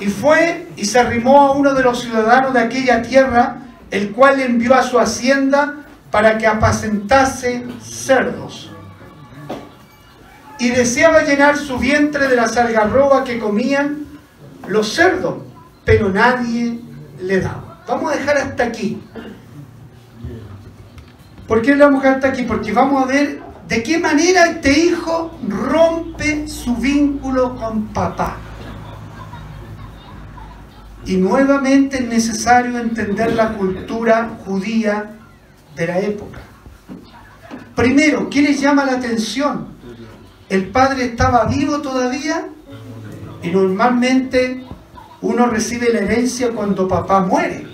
Y 0.00 0.06
fue 0.06 0.68
y 0.76 0.84
se 0.84 0.98
arrimó 0.98 1.40
a 1.40 1.52
uno 1.52 1.74
de 1.74 1.82
los 1.82 2.02
ciudadanos 2.02 2.52
de 2.52 2.60
aquella 2.60 3.02
tierra, 3.02 3.58
el 3.90 4.12
cual 4.12 4.40
envió 4.40 4.74
a 4.74 4.82
su 4.82 4.98
hacienda 4.98 5.74
para 6.10 6.38
que 6.38 6.46
apacentase 6.46 7.64
cerdos. 7.82 8.70
Y 10.58 10.70
deseaba 10.70 11.22
llenar 11.22 11.56
su 11.56 11.78
vientre 11.78 12.28
de 12.28 12.36
las 12.36 12.56
algarrobas 12.56 13.22
que 13.24 13.38
comían 13.38 14.06
los 14.68 14.92
cerdos, 14.92 15.36
pero 15.84 16.08
nadie 16.08 16.80
le 17.20 17.40
daba. 17.40 17.82
Vamos 17.86 18.12
a 18.12 18.16
dejar 18.16 18.38
hasta 18.38 18.64
aquí. 18.64 19.02
¿Por 21.46 21.60
qué 21.60 21.76
le 21.76 21.84
vamos 21.84 22.00
a 22.00 22.02
dejar 22.02 22.16
hasta 22.16 22.28
aquí? 22.28 22.44
Porque 22.44 22.72
vamos 22.72 23.02
a 23.02 23.06
ver 23.06 23.42
de 23.68 23.82
qué 23.82 23.98
manera 23.98 24.46
este 24.46 24.78
hijo 24.78 25.38
rompe 25.48 26.48
su 26.48 26.76
vínculo 26.76 27.56
con 27.56 27.88
papá. 27.88 28.36
Y 31.06 31.16
nuevamente 31.16 31.98
es 31.98 32.08
necesario 32.08 32.78
entender 32.78 33.34
la 33.34 33.52
cultura 33.54 34.38
judía 34.44 35.16
de 35.76 35.86
la 35.86 35.98
época. 35.98 36.40
Primero, 37.74 38.30
¿qué 38.30 38.40
les 38.42 38.60
llama 38.60 38.84
la 38.84 38.92
atención? 38.92 39.68
El 40.48 40.68
padre 40.68 41.06
estaba 41.06 41.44
vivo 41.46 41.80
todavía 41.80 42.46
y 43.42 43.50
normalmente 43.50 44.64
uno 45.20 45.46
recibe 45.46 45.92
la 45.92 46.00
herencia 46.00 46.50
cuando 46.52 46.86
papá 46.86 47.20
muere. 47.20 47.66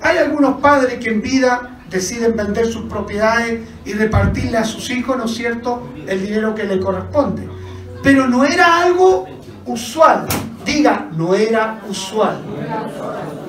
Hay 0.00 0.18
algunos 0.18 0.60
padres 0.60 0.98
que 0.98 1.10
en 1.10 1.22
vida 1.22 1.78
deciden 1.90 2.36
vender 2.36 2.66
sus 2.66 2.84
propiedades 2.84 3.60
y 3.84 3.92
repartirle 3.94 4.58
a 4.58 4.64
sus 4.64 4.90
hijos, 4.90 5.16
¿no 5.16 5.24
es 5.24 5.34
cierto?, 5.34 5.88
el 6.06 6.22
dinero 6.22 6.54
que 6.54 6.64
le 6.64 6.78
corresponde. 6.80 7.48
Pero 8.02 8.26
no 8.28 8.44
era 8.44 8.82
algo 8.82 9.26
usual. 9.64 10.26
Diga, 10.64 11.08
no 11.12 11.34
era 11.34 11.80
usual. 11.88 12.38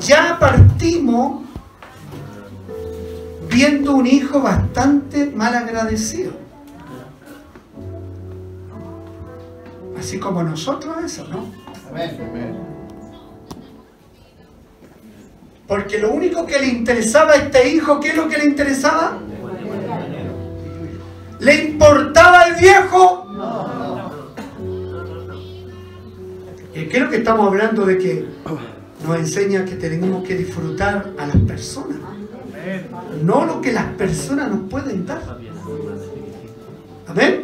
Ya 0.01 0.37
partimos 0.39 1.43
viendo 3.49 3.95
un 3.95 4.05
hijo 4.05 4.41
bastante 4.41 5.27
mal 5.27 5.55
agradecido. 5.55 6.33
Así 9.97 10.19
como 10.19 10.43
nosotros 10.43 10.97
eso, 11.03 11.25
¿no? 11.29 11.45
Porque 15.67 15.97
lo 15.97 16.11
único 16.11 16.45
que 16.45 16.59
le 16.59 16.67
interesaba 16.67 17.31
a 17.31 17.35
este 17.37 17.69
hijo, 17.69 17.99
¿qué 17.99 18.09
es 18.09 18.15
lo 18.15 18.27
que 18.27 18.37
le 18.37 18.45
interesaba? 18.45 19.17
¿Le 21.39 21.55
importaba 21.65 22.43
el 22.43 22.55
viejo? 22.55 23.24
¿Qué 26.95 26.99
es 26.99 27.05
lo 27.07 27.11
que 27.11 27.17
estamos 27.17 27.47
hablando 27.47 27.85
de 27.85 27.97
que 27.97 28.25
nos 29.05 29.17
enseña 29.17 29.65
que 29.65 29.75
tenemos 29.75 30.25
que 30.25 30.33
disfrutar 30.33 31.11
a 31.17 31.27
las 31.27 31.35
personas? 31.45 31.97
No 33.21 33.43
lo 33.43 33.59
que 33.59 33.73
las 33.73 33.83
personas 33.95 34.49
nos 34.49 34.69
pueden 34.69 35.05
dar. 35.05 35.21
Amén. 37.05 37.43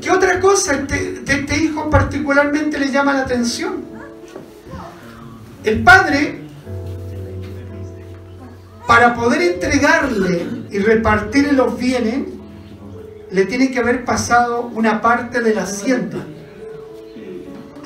¿Qué 0.00 0.10
otra 0.10 0.40
cosa 0.40 0.78
de 0.78 1.22
este 1.24 1.56
hijo 1.56 1.88
particularmente 1.88 2.76
le 2.76 2.90
llama 2.90 3.12
la 3.12 3.20
atención? 3.20 3.84
El 5.62 5.84
padre, 5.84 6.40
para 8.84 9.14
poder 9.14 9.42
entregarle 9.42 10.44
y 10.72 10.80
repartirle 10.80 11.52
los 11.52 11.78
bienes, 11.78 12.26
le 13.30 13.46
tiene 13.46 13.70
que 13.70 13.78
haber 13.78 14.04
pasado 14.04 14.72
una 14.74 15.00
parte 15.00 15.40
de 15.40 15.54
la 15.54 15.62
hacienda. 15.62 16.18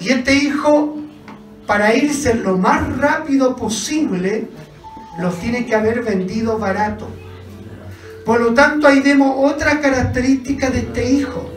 Y 0.01 0.09
este 0.09 0.35
hijo, 0.35 0.97
para 1.67 1.95
irse 1.95 2.35
lo 2.35 2.57
más 2.57 2.97
rápido 2.97 3.55
posible, 3.55 4.49
los 5.21 5.39
tiene 5.39 5.67
que 5.67 5.75
haber 5.75 6.03
vendido 6.03 6.59
barato. 6.59 7.07
Por 8.25 8.41
lo 8.41 8.55
tanto, 8.55 8.87
ahí 8.87 9.01
vemos 9.01 9.35
otra 9.37 9.81
característica 9.81 10.71
de 10.71 10.79
este 10.79 11.11
hijo. 11.11 11.51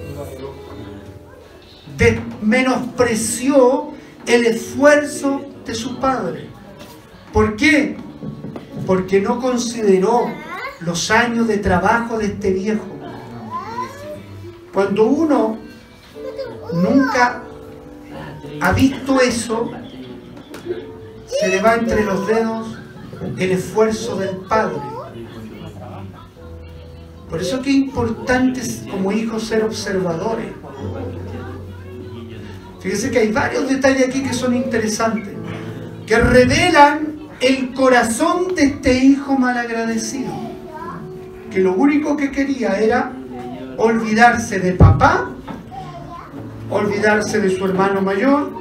menospreció 2.41 3.91
el 4.25 4.45
esfuerzo 4.45 5.41
de 5.65 5.73
su 5.73 5.99
padre. 5.99 6.49
¿Por 7.31 7.55
qué? 7.55 7.95
Porque 8.85 9.21
no 9.21 9.39
consideró 9.39 10.27
los 10.81 11.09
años 11.11 11.47
de 11.47 11.59
trabajo 11.59 12.17
de 12.17 12.25
este 12.25 12.51
viejo. 12.51 12.85
Cuando 14.73 15.05
uno 15.05 15.57
nunca 16.73 17.43
ha 18.63 18.71
visto 18.71 19.19
eso, 19.19 19.71
se 21.27 21.47
le 21.49 21.61
va 21.61 21.75
entre 21.75 22.05
los 22.05 22.25
dedos 22.25 22.77
el 23.37 23.51
esfuerzo 23.51 24.15
del 24.15 24.37
padre. 24.37 24.77
Por 27.29 27.41
eso 27.41 27.61
que 27.61 27.89
es 28.55 28.83
como 28.89 29.11
hijos 29.11 29.43
ser 29.43 29.63
observadores. 29.63 30.47
Fíjense 32.79 33.11
que 33.11 33.19
hay 33.19 33.31
varios 33.33 33.67
detalles 33.67 34.07
aquí 34.07 34.23
que 34.23 34.33
son 34.33 34.55
interesantes, 34.55 35.33
que 36.07 36.17
revelan 36.17 37.29
el 37.41 37.73
corazón 37.73 38.55
de 38.55 38.63
este 38.63 38.97
hijo 39.03 39.37
malagradecido, 39.37 40.31
que 41.51 41.59
lo 41.59 41.73
único 41.73 42.15
que 42.15 42.31
quería 42.31 42.79
era 42.79 43.11
olvidarse 43.75 44.59
de 44.59 44.71
papá, 44.71 45.31
olvidarse 46.73 47.39
de 47.39 47.49
su 47.49 47.65
hermano 47.65 48.01
mayor, 48.01 48.51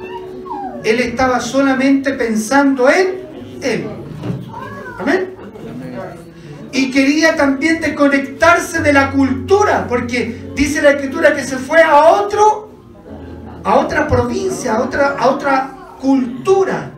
él 0.83 0.99
estaba 0.99 1.39
solamente 1.39 2.13
pensando 2.13 2.89
en 2.89 3.21
él. 3.61 3.85
Amén. 4.99 5.33
Y 6.71 6.91
quería 6.91 7.35
también 7.35 7.79
desconectarse 7.79 8.81
de 8.81 8.93
la 8.93 9.11
cultura, 9.11 9.85
porque 9.87 10.51
dice 10.55 10.81
la 10.81 10.91
escritura 10.91 11.35
que 11.35 11.43
se 11.43 11.57
fue 11.57 11.81
a 11.81 12.05
otro, 12.05 12.69
a 13.63 13.75
otra 13.75 14.07
provincia, 14.07 14.75
a 14.75 14.81
otra, 14.81 15.15
a 15.17 15.27
otra 15.29 15.71
cultura. 16.01 16.91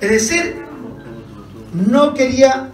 Es 0.00 0.10
decir, 0.10 0.56
no 1.72 2.14
quería 2.14 2.68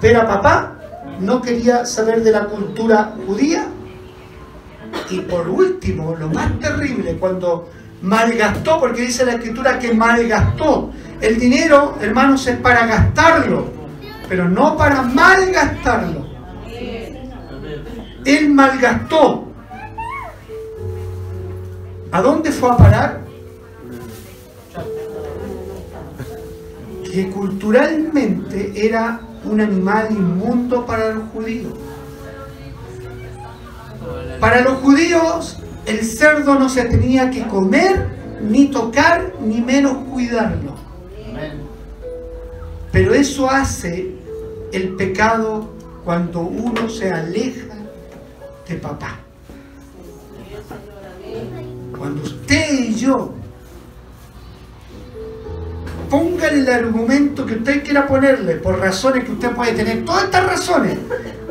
ver 0.00 0.16
a 0.16 0.26
papá, 0.26 0.78
no 1.20 1.42
quería 1.42 1.84
saber 1.84 2.22
de 2.22 2.30
la 2.30 2.44
cultura 2.44 3.14
judía. 3.26 3.66
Y 5.10 5.20
por 5.20 5.48
último, 5.48 6.14
lo 6.16 6.28
más 6.28 6.58
terrible, 6.58 7.16
cuando 7.16 7.70
malgastó, 8.02 8.78
porque 8.78 9.02
dice 9.02 9.24
la 9.24 9.34
escritura 9.34 9.78
que 9.78 9.92
malgastó. 9.94 10.90
El 11.20 11.38
dinero, 11.38 11.96
hermanos, 12.00 12.46
es 12.46 12.56
para 12.58 12.86
gastarlo, 12.86 13.66
pero 14.28 14.48
no 14.48 14.76
para 14.76 15.02
malgastarlo. 15.02 16.26
Él 18.24 18.50
malgastó. 18.50 19.48
¿A 22.12 22.22
dónde 22.22 22.52
fue 22.52 22.70
a 22.70 22.76
parar? 22.76 23.20
Que 27.10 27.30
culturalmente 27.30 28.72
era 28.74 29.20
un 29.44 29.60
animal 29.60 30.08
inmundo 30.10 30.84
para 30.86 31.14
los 31.14 31.24
judíos. 31.32 31.72
Para 34.40 34.60
los 34.60 34.78
judíos 34.78 35.58
el 35.86 36.04
cerdo 36.04 36.58
no 36.58 36.68
se 36.68 36.84
tenía 36.84 37.30
que 37.30 37.46
comer, 37.46 38.06
ni 38.42 38.66
tocar, 38.66 39.32
ni 39.40 39.60
menos 39.60 40.04
cuidarlo. 40.10 40.76
Pero 42.92 43.14
eso 43.14 43.50
hace 43.50 44.14
el 44.72 44.90
pecado 44.96 45.70
cuando 46.04 46.40
uno 46.40 46.88
se 46.88 47.10
aleja 47.10 47.74
de 48.68 48.74
papá. 48.76 49.18
Cuando 51.96 52.22
usted 52.22 52.72
y 52.72 52.94
yo 52.94 53.34
póngale 56.08 56.60
el 56.60 56.68
argumento 56.68 57.44
que 57.46 57.54
usted 57.54 57.84
quiera 57.84 58.06
ponerle, 58.06 58.56
por 58.56 58.78
razones 58.78 59.24
que 59.24 59.32
usted 59.32 59.50
puede 59.52 59.72
tener, 59.72 60.04
todas 60.04 60.24
estas 60.24 60.46
razones, 60.46 60.98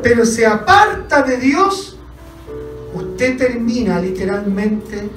pero 0.02 0.24
se 0.24 0.46
aparta 0.46 1.22
de 1.22 1.36
Dios, 1.36 1.97
usted 3.18 3.36
termina 3.36 3.98
literalmente 3.98 5.10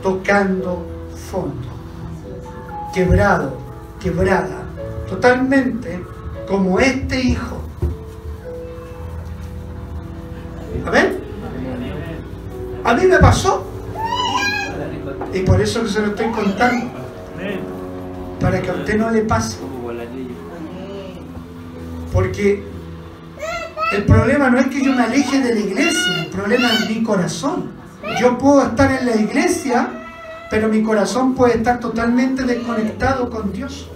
tocando 0.00 0.86
fondo, 1.28 1.66
quebrado, 2.94 3.58
quebrada, 4.00 4.62
totalmente 5.08 6.04
como 6.46 6.78
este 6.78 7.20
hijo. 7.20 7.56
Amén. 10.86 11.18
A 12.84 12.94
mí 12.94 13.06
me 13.06 13.18
pasó. 13.18 13.66
Y 15.34 15.40
por 15.40 15.60
eso 15.60 15.82
que 15.82 15.88
se 15.88 16.00
lo 16.02 16.06
estoy 16.08 16.30
contando. 16.30 16.92
Para 18.40 18.62
que 18.62 18.70
a 18.70 18.74
usted 18.74 18.96
no 18.96 19.10
le 19.10 19.22
pase. 19.22 19.58
Porque 22.12 22.69
el 23.92 24.04
problema 24.04 24.50
no 24.50 24.58
es 24.58 24.68
que 24.68 24.82
yo 24.82 24.92
me 24.92 25.02
aleje 25.02 25.40
de 25.40 25.54
la 25.54 25.60
iglesia, 25.60 26.22
el 26.22 26.26
problema 26.26 26.72
es 26.72 26.88
mi 26.88 27.02
corazón. 27.02 27.72
Yo 28.20 28.38
puedo 28.38 28.62
estar 28.62 28.90
en 28.90 29.06
la 29.06 29.16
iglesia, 29.16 29.88
pero 30.48 30.68
mi 30.68 30.82
corazón 30.82 31.34
puede 31.34 31.58
estar 31.58 31.80
totalmente 31.80 32.42
desconectado 32.44 33.30
con 33.30 33.52
Dios. 33.52 33.88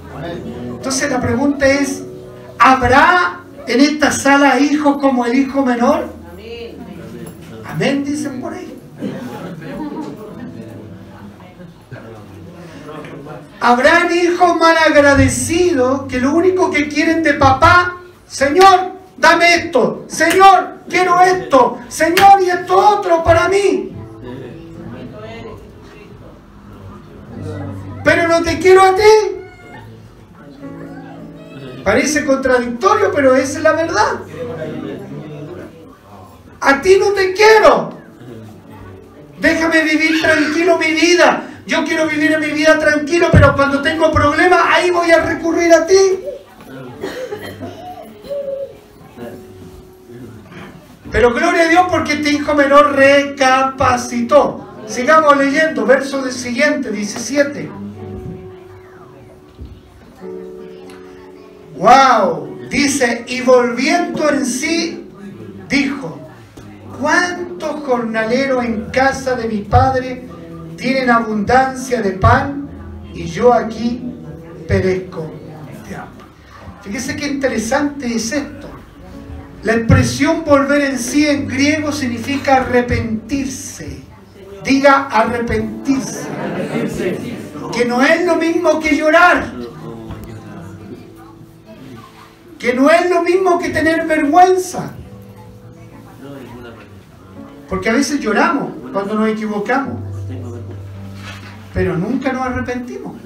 Entonces 0.69 1.11
la 1.11 1.21
pregunta 1.21 1.67
es, 1.67 2.05
¿habrá 2.59 3.41
en 3.67 3.81
esta 3.81 4.11
sala 4.11 4.59
hijos 4.59 4.99
como 4.99 5.27
el 5.27 5.35
hijo 5.35 5.65
menor? 5.65 6.13
Amén, 7.67 8.05
dicen 8.05 8.41
por 8.41 8.53
ahí. 8.53 8.79
Habrán 13.61 14.15
hijos 14.15 14.57
malagradecidos 14.59 16.03
que 16.03 16.21
lo 16.21 16.35
único 16.35 16.71
que 16.71 16.89
quieren 16.89 17.23
de 17.23 17.35
papá, 17.35 17.97
Señor, 18.29 18.94
dame 19.25 19.55
esto, 19.55 20.05
Señor, 20.07 20.81
quiero 20.87 21.18
esto, 21.22 21.79
Señor, 21.89 22.43
y 22.43 22.51
esto 22.51 22.77
otro 22.77 23.25
para 23.25 23.49
mí. 23.49 23.91
Pero 28.05 28.29
no 28.29 28.43
te 28.43 28.59
quiero 28.59 28.83
a 28.83 28.95
ti. 28.95 29.03
Parece 31.83 32.27
contradictorio, 32.27 33.12
pero 33.14 33.35
esa 33.35 33.59
es 33.59 33.62
la 33.62 33.72
verdad. 33.72 34.12
A 36.61 36.83
ti 36.83 36.97
no 36.99 37.12
te 37.12 37.33
quiero. 37.33 37.95
Déjame 39.41 39.83
vivir 39.85 40.20
tranquilo 40.20 40.79
mi 40.79 40.93
vida. 40.93 41.45
Yo 41.66 41.83
quiero 41.85 42.07
vivir 42.07 42.39
mi 42.39 42.51
vida 42.51 42.79
tranquilo, 42.79 43.29
pero 43.33 43.55
cuando 43.55 43.81
tengo 43.81 44.12
problemas, 44.12 44.61
ahí 44.70 44.91
voy 44.91 45.11
a 45.11 45.25
recurrir 45.25 45.72
a 45.72 45.87
ti. 45.87 46.34
Pero 51.15 51.33
gloria 51.33 51.62
a 51.62 51.69
Dios 51.69 51.87
porque 51.93 52.15
este 52.15 52.33
hijo 52.33 52.57
menor 52.57 52.97
recapacitó. 52.97 54.69
Sigamos 54.89 55.37
leyendo, 55.37 55.87
verso 55.87 56.21
del 56.23 56.33
siguiente, 56.33 56.91
17. 56.91 57.71
Wow, 61.77 62.67
dice, 62.69 63.25
y 63.29 63.43
volviendo 63.43 64.29
en 64.29 64.45
sí, 64.45 65.09
dijo, 65.69 66.19
¿cuántos 67.01 67.85
jornaleros 67.85 68.65
en 68.65 68.87
casa 68.87 69.37
de 69.37 69.47
mi 69.47 69.59
padre 69.59 70.25
tienen 70.77 71.11
abundancia 71.11 72.03
de 72.03 72.11
pan 72.11 72.69
y 73.15 73.27
yo 73.27 73.55
aquí 73.55 74.03
perezco 74.67 75.31
de 75.89 75.95
hambre? 75.95 76.27
Fíjese 76.83 77.15
qué 77.15 77.29
interesante 77.29 78.12
es 78.12 78.33
esto. 78.33 78.64
La 79.65 79.73
expresión 79.73 80.45
volver 80.45 80.83
en 80.83 80.99
sí 80.99 81.27
en 81.27 81.49
griego 81.49 81.91
significa 81.91 82.57
arrepentirse. 82.57 84.03
Diga 84.62 85.07
arrepentirse. 85.07 86.29
Que 87.73 87.87
no 87.87 88.03
es 88.03 88.27
lo 88.27 88.37
mismo 88.37 88.79
que 88.79 88.95
llorar. 88.95 89.55
Que 92.59 92.75
no 92.75 92.91
es 92.91 93.09
lo 93.09 93.23
mismo 93.23 93.59
que 93.59 93.71
tener 93.71 94.07
vergüenza. 94.07 94.93
Porque 97.67 97.89
a 97.89 97.95
veces 97.95 98.21
lloramos 98.21 98.71
cuando 98.93 99.15
nos 99.15 99.29
equivocamos. 99.31 99.99
Pero 101.73 101.97
nunca 101.97 102.35
nos 102.35 102.43
arrepentimos. 102.43 103.17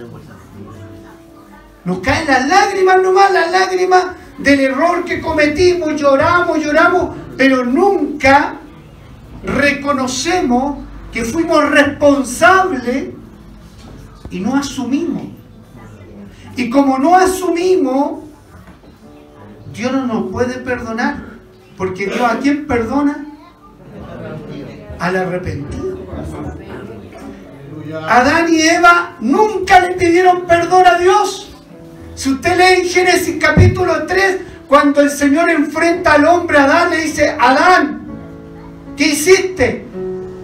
Nos 1.85 1.99
caen 1.99 2.29
las 2.29 2.49
lágrimas 2.49 3.03
nomás, 3.03 3.33
las 3.33 3.51
lágrimas 3.51 4.05
del 4.39 4.61
error 4.61 5.05
que 5.05 5.21
cometimos, 5.21 6.01
lloramos, 6.01 6.59
lloramos, 6.59 7.17
pero 7.37 7.65
nunca 7.65 8.57
reconocemos 9.45 10.79
que 11.13 11.25
fuimos 11.25 11.69
responsables 11.71 13.11
y 14.31 14.41
no 14.41 14.57
asumimos. 14.57 15.25
Y 16.57 16.71
como 16.71 16.99
no 16.99 17.15
asumimos, 17.15 18.25
Dios 19.73 19.93
no 19.93 20.07
nos 20.07 20.31
puede 20.31 20.55
perdonar, 20.59 21.25
porque 21.77 22.07
Dios 22.07 22.21
a 22.21 22.39
quién 22.39 22.67
perdona? 22.67 23.27
Al 24.99 25.17
arrepentido. 25.17 25.99
Adán 28.09 28.53
y 28.53 28.61
Eva 28.61 29.17
nunca 29.21 29.81
le 29.81 29.95
pidieron 29.95 30.47
perdón 30.47 30.87
a 30.87 30.99
Dios. 30.99 31.48
Si 32.19 32.31
usted 32.31 32.57
lee 32.57 32.81
en 32.81 32.89
Génesis 32.89 33.37
capítulo 33.41 34.05
3, 34.05 34.39
cuando 34.67 35.03
el 35.03 35.09
Señor 35.09 35.49
enfrenta 35.51 36.15
al 36.15 36.25
hombre 36.25 36.59
Adán, 36.59 36.91
le 36.91 37.03
dice, 37.03 37.37
Adán, 37.39 38.09
¿qué 38.97 39.07
hiciste? 39.07 39.85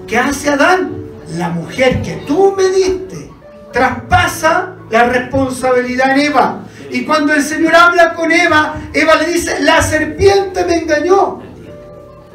¿Qué 0.07 0.16
hace 0.16 0.51
Adán? 0.51 0.93
La 1.37 1.49
mujer 1.49 2.01
que 2.01 2.22
tú 2.29 2.55
me 2.57 2.68
diste 2.68 3.29
traspasa 3.72 4.77
la 4.89 5.07
responsabilidad 5.07 6.12
en 6.12 6.27
Eva. 6.27 6.61
Y 6.93 7.05
cuando 7.05 7.35
el 7.35 7.43
Señor 7.43 7.75
habla 7.75 8.14
con 8.14 8.31
Eva, 8.31 8.77
Eva 8.93 9.16
le 9.16 9.33
dice, 9.33 9.61
la 9.61 9.83
serpiente 9.83 10.64
me 10.64 10.77
engañó. 10.77 11.43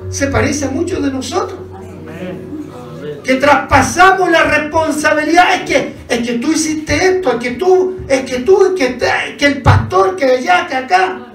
Se 0.10 0.28
parece 0.28 0.66
a 0.66 0.70
muchos 0.70 1.02
de 1.02 1.12
nosotros 1.12 1.69
que 3.30 3.36
traspasamos 3.36 4.32
la 4.32 4.44
responsabilidad, 4.44 5.54
es 5.54 5.70
que, 5.70 5.94
es 6.10 6.28
que 6.28 6.40
tú 6.40 6.52
hiciste 6.52 6.96
esto, 6.96 7.34
es 7.34 7.38
que 7.38 7.52
tú, 7.52 7.98
es 8.08 8.22
que 8.22 8.40
tú, 8.40 8.66
es 8.66 8.72
que, 8.74 8.98
que 9.38 9.46
el 9.46 9.62
pastor, 9.62 10.16
que 10.16 10.26
allá, 10.26 10.66
que 10.66 10.76
acá. 10.76 11.28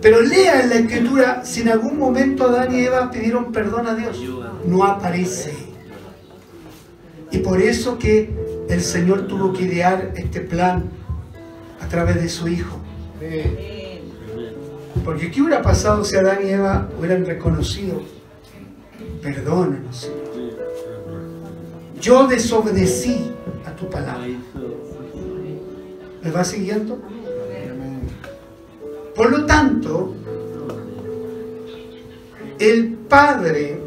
Pero 0.00 0.22
lea 0.22 0.62
en 0.62 0.70
la 0.70 0.76
escritura 0.76 1.44
si 1.44 1.60
en 1.60 1.68
algún 1.68 1.98
momento 1.98 2.46
Adán 2.46 2.74
y 2.74 2.86
Eva 2.86 3.10
pidieron 3.10 3.52
perdón 3.52 3.86
a 3.86 3.94
Dios. 3.94 4.18
No 4.64 4.82
aparece. 4.82 5.52
Y 7.30 7.38
por 7.40 7.60
eso 7.60 7.98
que 7.98 8.34
el 8.70 8.80
Señor 8.80 9.26
tuvo 9.26 9.52
que 9.52 9.64
idear 9.64 10.14
este 10.16 10.40
plan 10.40 10.84
a 11.82 11.88
través 11.88 12.14
de 12.14 12.30
su 12.30 12.48
Hijo. 12.48 12.78
Porque 15.04 15.30
¿qué 15.30 15.42
hubiera 15.42 15.60
pasado 15.60 16.02
si 16.02 16.16
Adán 16.16 16.38
y 16.46 16.48
Eva 16.48 16.88
hubieran 16.98 17.26
reconocido 17.26 18.21
perdónanos, 19.22 19.96
Señor. 19.96 20.22
Yo 22.00 22.26
desobedecí 22.26 23.30
a 23.64 23.74
tu 23.76 23.88
palabra. 23.88 24.26
¿Me 26.22 26.30
va 26.30 26.44
siguiendo? 26.44 26.98
Por 29.14 29.30
lo 29.30 29.46
tanto, 29.46 30.14
el 32.58 32.94
Padre 33.08 33.80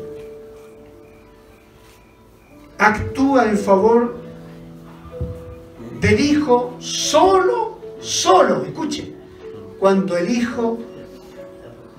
actúa 2.78 3.50
en 3.50 3.58
favor 3.58 4.16
del 6.00 6.20
Hijo 6.20 6.76
solo, 6.80 7.80
solo, 8.00 8.64
escuche, 8.64 9.14
cuando 9.80 10.16
el 10.16 10.30
Hijo 10.30 10.78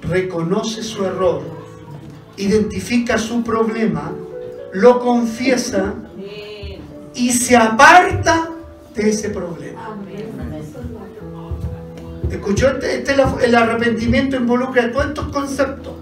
reconoce 0.02 0.82
su 0.82 1.04
error 1.04 1.55
identifica 2.36 3.18
su 3.18 3.42
problema, 3.42 4.12
lo 4.72 5.00
confiesa 5.00 5.94
y 7.14 7.32
se 7.32 7.56
aparta 7.56 8.50
de 8.94 9.10
ese 9.10 9.30
problema. 9.30 9.96
¿Escuchó? 12.30 12.68
Este, 12.70 12.98
este 12.98 13.16
el 13.44 13.54
arrepentimiento 13.54 14.36
involucra 14.36 14.90
todos 14.92 15.06
estos 15.06 15.28
conceptos. 15.28 15.94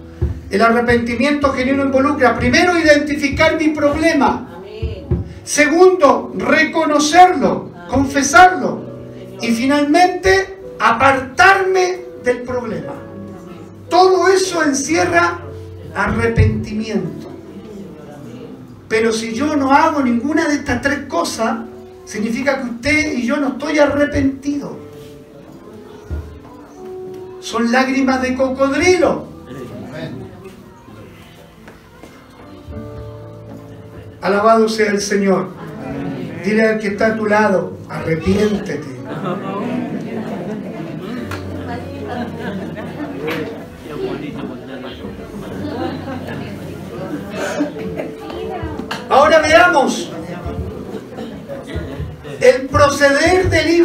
El 0.49 0.61
arrepentimiento 0.61 1.51
genuino 1.51 1.85
involucra, 1.85 2.35
primero, 2.35 2.77
identificar 2.77 3.57
mi 3.57 3.69
problema. 3.69 4.61
Segundo, 5.43 6.33
reconocerlo, 6.37 7.71
confesarlo. 7.89 8.83
Y 9.41 9.51
finalmente, 9.51 10.59
apartarme 10.79 11.99
del 12.23 12.41
problema. 12.41 12.93
Todo 13.89 14.27
eso 14.27 14.63
encierra 14.63 15.44
arrepentimiento. 15.95 17.31
Pero 18.87 19.11
si 19.11 19.33
yo 19.33 19.55
no 19.55 19.71
hago 19.71 20.01
ninguna 20.01 20.47
de 20.47 20.55
estas 20.55 20.81
tres 20.81 21.05
cosas, 21.07 21.59
significa 22.05 22.61
que 22.61 22.69
usted 22.69 23.13
y 23.13 23.25
yo 23.25 23.37
no 23.37 23.49
estoy 23.49 23.79
arrepentido. 23.79 24.77
Son 27.39 27.71
lágrimas 27.71 28.21
de 28.21 28.35
cocodrilo. 28.35 29.27
Alabado 34.21 34.67
sea 34.67 34.91
el 34.91 35.01
Señor. 35.01 35.49
Dile 36.43 36.63
al 36.67 36.79
que 36.79 36.89
está 36.89 37.07
a 37.07 37.15
tu 37.15 37.25
lado, 37.25 37.77
arrepiéntete. 37.89 38.95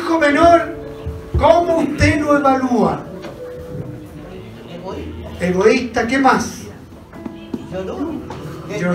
Hijo 0.01 0.19
menor, 0.19 0.77
¿cómo 1.39 1.79
usted 1.79 2.21
lo 2.21 2.39
evalúa? 2.39 3.01
Egoísta, 5.41 6.07
¿qué 6.07 6.19
más? 6.19 6.63
Yo 7.73 7.85
no. 7.85 8.21
Yo- 8.79 8.93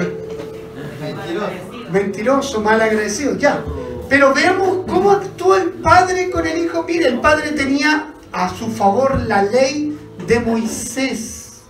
Mentiroso. 1.01 1.91
mentiroso, 1.91 2.61
mal 2.61 2.81
agradecido, 2.81 3.35
ya. 3.37 3.63
Pero 4.09 4.33
veamos 4.33 4.85
cómo 4.87 5.11
actuó 5.11 5.55
el 5.55 5.69
padre 5.69 6.29
con 6.29 6.45
el 6.45 6.57
hijo. 6.59 6.83
Mire, 6.87 7.07
el 7.07 7.19
padre 7.19 7.51
tenía 7.51 8.13
a 8.31 8.49
su 8.53 8.67
favor 8.67 9.21
la 9.27 9.43
ley 9.43 9.97
de 10.27 10.39
Moisés. 10.39 11.61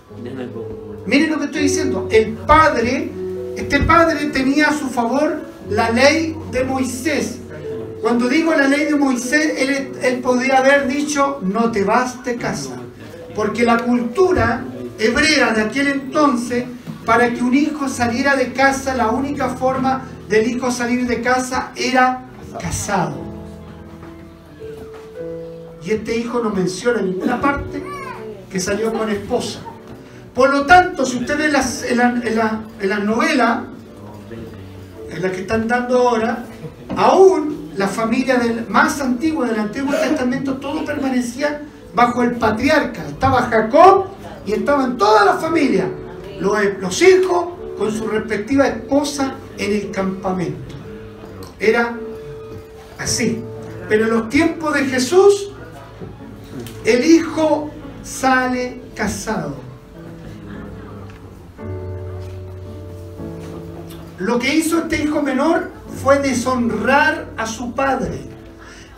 Miren 1.06 1.30
lo 1.30 1.38
que 1.38 1.44
estoy 1.46 1.62
diciendo. 1.62 2.08
El 2.10 2.32
padre, 2.34 3.10
este 3.56 3.80
padre 3.80 4.26
tenía 4.26 4.68
a 4.68 4.72
su 4.78 4.88
favor 4.88 5.40
la 5.70 5.90
ley 5.90 6.36
de 6.50 6.64
Moisés. 6.64 7.38
Cuando 8.00 8.28
digo 8.28 8.54
la 8.54 8.68
ley 8.68 8.84
de 8.84 8.94
Moisés, 8.94 9.54
él, 9.56 9.92
él 10.02 10.18
podía 10.20 10.58
haber 10.58 10.86
dicho, 10.86 11.40
no 11.42 11.70
te 11.70 11.84
vas 11.84 12.22
de 12.24 12.36
casa. 12.36 12.76
Porque 13.34 13.64
la 13.64 13.78
cultura 13.78 14.64
hebrea 14.98 15.52
de 15.52 15.62
aquel 15.62 15.88
entonces, 15.88 16.64
para 17.04 17.32
que 17.32 17.42
un 17.42 17.54
hijo 17.54 17.88
saliera 17.88 18.36
de 18.36 18.52
casa, 18.52 18.94
la 18.94 19.08
única 19.08 19.50
forma 19.50 20.02
del 20.28 20.48
hijo 20.48 20.70
salir 20.70 21.06
de 21.06 21.20
casa 21.22 21.72
era 21.76 22.26
casado. 22.60 23.16
Y 25.84 25.92
este 25.92 26.16
hijo 26.16 26.40
no 26.40 26.50
menciona 26.50 27.00
en 27.00 27.10
ninguna 27.10 27.40
parte 27.40 27.82
que 28.50 28.60
salió 28.60 28.92
con 28.92 29.08
esposa. 29.08 29.60
Por 30.34 30.50
lo 30.50 30.66
tanto, 30.66 31.06
si 31.06 31.18
usted 31.18 31.38
ve 31.38 31.48
las, 31.48 31.82
en, 31.84 31.98
la, 31.98 32.10
en, 32.10 32.26
en 32.80 32.88
la 32.88 32.98
novela, 32.98 33.64
en 35.10 35.22
la 35.22 35.30
que 35.30 35.42
están 35.42 35.68
dando 35.68 36.08
ahora, 36.08 36.44
aún 36.96 37.65
la 37.76 37.88
familia 37.88 38.38
del, 38.38 38.66
más 38.68 39.00
antigua 39.00 39.46
del 39.46 39.58
Antiguo 39.58 39.92
Testamento, 39.92 40.54
todo 40.54 40.84
permanecía 40.84 41.62
bajo 41.94 42.22
el 42.22 42.32
patriarca. 42.32 43.06
Estaba 43.06 43.42
Jacob 43.42 44.06
y 44.46 44.52
estaban 44.52 44.96
toda 44.96 45.24
la 45.24 45.34
familia, 45.34 45.88
los, 46.40 46.58
los 46.80 47.02
hijos 47.02 47.48
con 47.78 47.92
su 47.92 48.06
respectiva 48.08 48.66
esposa 48.66 49.34
en 49.58 49.72
el 49.72 49.90
campamento. 49.90 50.74
Era 51.60 51.96
así. 52.98 53.42
Pero 53.88 54.06
en 54.06 54.10
los 54.10 54.28
tiempos 54.28 54.74
de 54.74 54.84
Jesús, 54.84 55.50
el 56.84 57.04
hijo 57.04 57.70
sale 58.02 58.82
casado. 58.94 59.54
Lo 64.18 64.38
que 64.38 64.54
hizo 64.54 64.78
este 64.78 65.02
hijo 65.02 65.22
menor 65.22 65.75
fue 66.02 66.18
deshonrar 66.20 67.30
a 67.36 67.46
su 67.46 67.72
padre. 67.72 68.20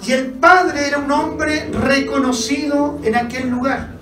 Y 0.07 0.12
el 0.12 0.32
padre 0.32 0.86
era 0.86 0.99
un 0.99 1.11
hombre 1.11 1.70
reconocido 1.70 2.99
en 3.03 3.16
aquel 3.16 3.49
lugar. 3.49 3.94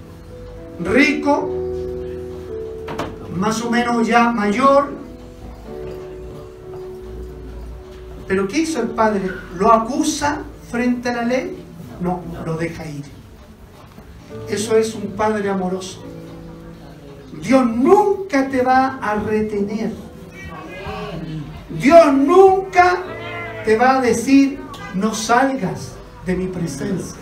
Rico, 0.80 1.50
más 3.36 3.62
o 3.62 3.70
menos 3.70 4.06
ya 4.06 4.30
mayor. 4.30 4.92
Pero 8.26 8.48
¿qué 8.48 8.58
hizo 8.58 8.80
el 8.80 8.88
padre? 8.88 9.30
¿Lo 9.56 9.72
acusa 9.72 10.42
frente 10.70 11.08
a 11.08 11.16
la 11.16 11.22
ley? 11.22 11.62
No, 12.00 12.22
lo 12.44 12.56
deja 12.56 12.84
ir. 12.86 13.04
Eso 14.48 14.76
es 14.76 14.94
un 14.94 15.12
padre 15.12 15.48
amoroso. 15.48 16.04
Dios 17.40 17.66
nunca 17.66 18.48
te 18.48 18.62
va 18.62 18.98
a 19.00 19.14
retener. 19.14 19.92
Dios 21.80 22.12
nunca 22.14 22.98
te 23.64 23.76
va 23.76 23.98
a 23.98 24.00
decir, 24.00 24.58
no 24.94 25.14
salgas 25.14 25.92
de 26.24 26.36
mi 26.36 26.46
presencia. 26.46 27.18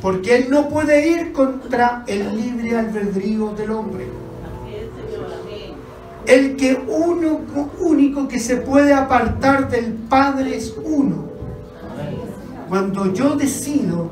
Porque 0.00 0.36
Él 0.36 0.46
no 0.50 0.68
puede 0.68 1.08
ir 1.08 1.32
contra 1.32 2.04
el 2.06 2.36
libre 2.36 2.78
albedrío 2.78 3.50
del 3.54 3.70
hombre. 3.72 4.06
El 6.26 6.56
que 6.56 6.74
uno, 6.88 7.40
único 7.80 8.26
que 8.28 8.40
se 8.40 8.56
puede 8.56 8.92
apartar 8.92 9.68
del 9.70 9.92
Padre 9.92 10.56
es 10.56 10.74
uno. 10.84 11.26
Cuando 12.68 13.12
yo 13.12 13.36
decido 13.36 14.10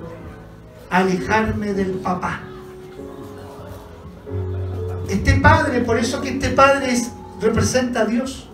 alejarme 0.91 1.73
del 1.75 1.91
papá. 1.95 2.41
Este 5.09 5.35
padre, 5.35 5.81
por 5.81 5.99
eso 5.99 6.21
que 6.21 6.31
este 6.31 6.51
padre 6.51 6.93
es- 6.93 7.11
representa 7.41 8.03
a 8.03 8.05
Dios. 8.05 8.49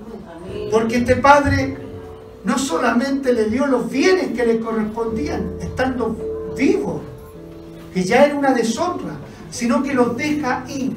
Porque 0.70 0.98
este 0.98 1.16
padre 1.16 1.76
no 2.44 2.59
solamente 2.59 3.32
le 3.32 3.46
dio 3.46 3.66
los 3.66 3.90
bienes 3.90 4.28
que 4.28 4.46
le 4.46 4.61
correspondían, 4.61 5.55
estando 5.61 6.55
vivo, 6.57 7.03
que 7.92 8.05
ya 8.05 8.24
era 8.24 8.34
una 8.34 8.53
deshonra, 8.53 9.14
sino 9.51 9.82
que 9.82 9.94
los 9.94 10.16
deja 10.16 10.64
ir. 10.68 10.92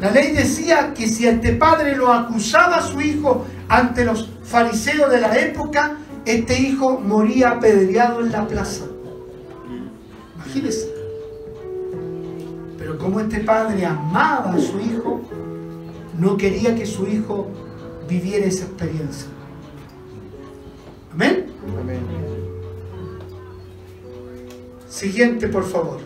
La 0.00 0.10
ley 0.10 0.32
decía 0.32 0.92
que 0.94 1.08
si 1.08 1.26
este 1.26 1.52
padre 1.54 1.96
lo 1.96 2.12
acusaba 2.12 2.76
a 2.76 2.82
su 2.82 3.00
hijo 3.00 3.46
ante 3.68 4.04
los 4.04 4.28
fariseos 4.44 5.10
de 5.10 5.20
la 5.20 5.38
época, 5.38 5.96
este 6.26 6.60
hijo 6.60 6.98
moría 6.98 7.50
apedreado 7.50 8.20
en 8.20 8.32
la 8.32 8.46
plaza. 8.46 8.84
Imagínense. 10.34 10.92
Pero 12.78 12.98
como 12.98 13.20
este 13.20 13.40
padre 13.40 13.86
amaba 13.86 14.52
a 14.52 14.58
su 14.58 14.78
hijo, 14.78 15.22
no 16.18 16.36
quería 16.36 16.74
que 16.74 16.84
su 16.84 17.06
hijo 17.06 17.48
viviera 18.08 18.46
esa 18.46 18.64
experiencia. 18.64 19.28
Amén. 21.12 21.46
Siguiente, 24.88 25.48
por 25.48 25.64
favor. 25.64 26.00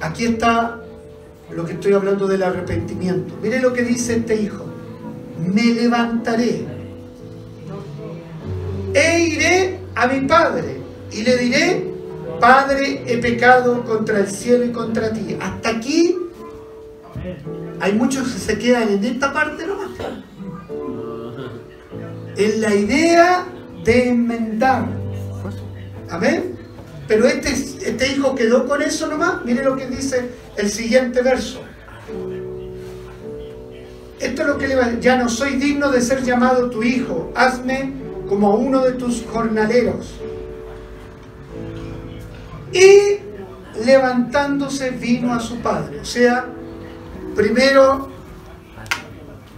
Aquí 0.00 0.26
está 0.26 0.80
lo 1.50 1.64
que 1.64 1.72
estoy 1.72 1.92
hablando 1.92 2.26
del 2.26 2.42
arrepentimiento. 2.42 3.34
Mire 3.42 3.60
lo 3.60 3.72
que 3.72 3.82
dice 3.82 4.16
este 4.16 4.40
hijo. 4.40 4.64
Me 5.38 5.64
levantaré 5.64 6.66
e 8.94 9.20
iré 9.20 9.78
a 9.94 10.06
mi 10.06 10.26
padre 10.26 10.80
y 11.12 11.22
le 11.22 11.36
diré, 11.36 11.94
Padre, 12.40 13.02
he 13.06 13.18
pecado 13.18 13.84
contra 13.84 14.20
el 14.20 14.28
cielo 14.28 14.64
y 14.64 14.72
contra 14.72 15.12
ti. 15.12 15.36
Hasta 15.40 15.70
aquí 15.70 16.16
hay 17.80 17.92
muchos 17.92 18.32
que 18.32 18.38
se 18.38 18.58
quedan 18.58 18.88
en 18.88 19.04
esta 19.04 19.32
parte 19.32 19.66
nomás. 19.66 19.90
En 22.36 22.60
la 22.60 22.74
idea 22.74 23.46
de 23.84 24.08
enmendar. 24.08 24.86
Amén. 26.10 26.56
Pero 27.06 27.26
este, 27.26 27.52
este 27.52 28.12
hijo 28.12 28.34
quedó 28.34 28.66
con 28.66 28.82
eso 28.82 29.06
nomás. 29.06 29.44
Mire 29.44 29.64
lo 29.64 29.76
que 29.76 29.86
dice 29.86 30.30
el 30.56 30.70
siguiente 30.70 31.22
verso. 31.22 31.60
Esto 34.20 34.42
es 34.42 34.48
lo 34.48 34.58
que 34.58 34.68
le 34.68 34.74
va 34.74 34.98
Ya 35.00 35.16
no 35.16 35.28
soy 35.28 35.56
digno 35.56 35.90
de 35.90 36.00
ser 36.00 36.22
llamado 36.22 36.70
tu 36.70 36.82
hijo. 36.82 37.32
Hazme 37.34 37.94
como 38.28 38.54
uno 38.56 38.84
de 38.84 38.92
tus 38.92 39.24
jornaleros. 39.24 40.18
Y 42.72 43.84
levantándose 43.84 44.90
vino 44.90 45.32
a 45.32 45.40
su 45.40 45.56
padre. 45.58 46.00
O 46.00 46.04
sea, 46.04 46.46
primero 47.34 48.08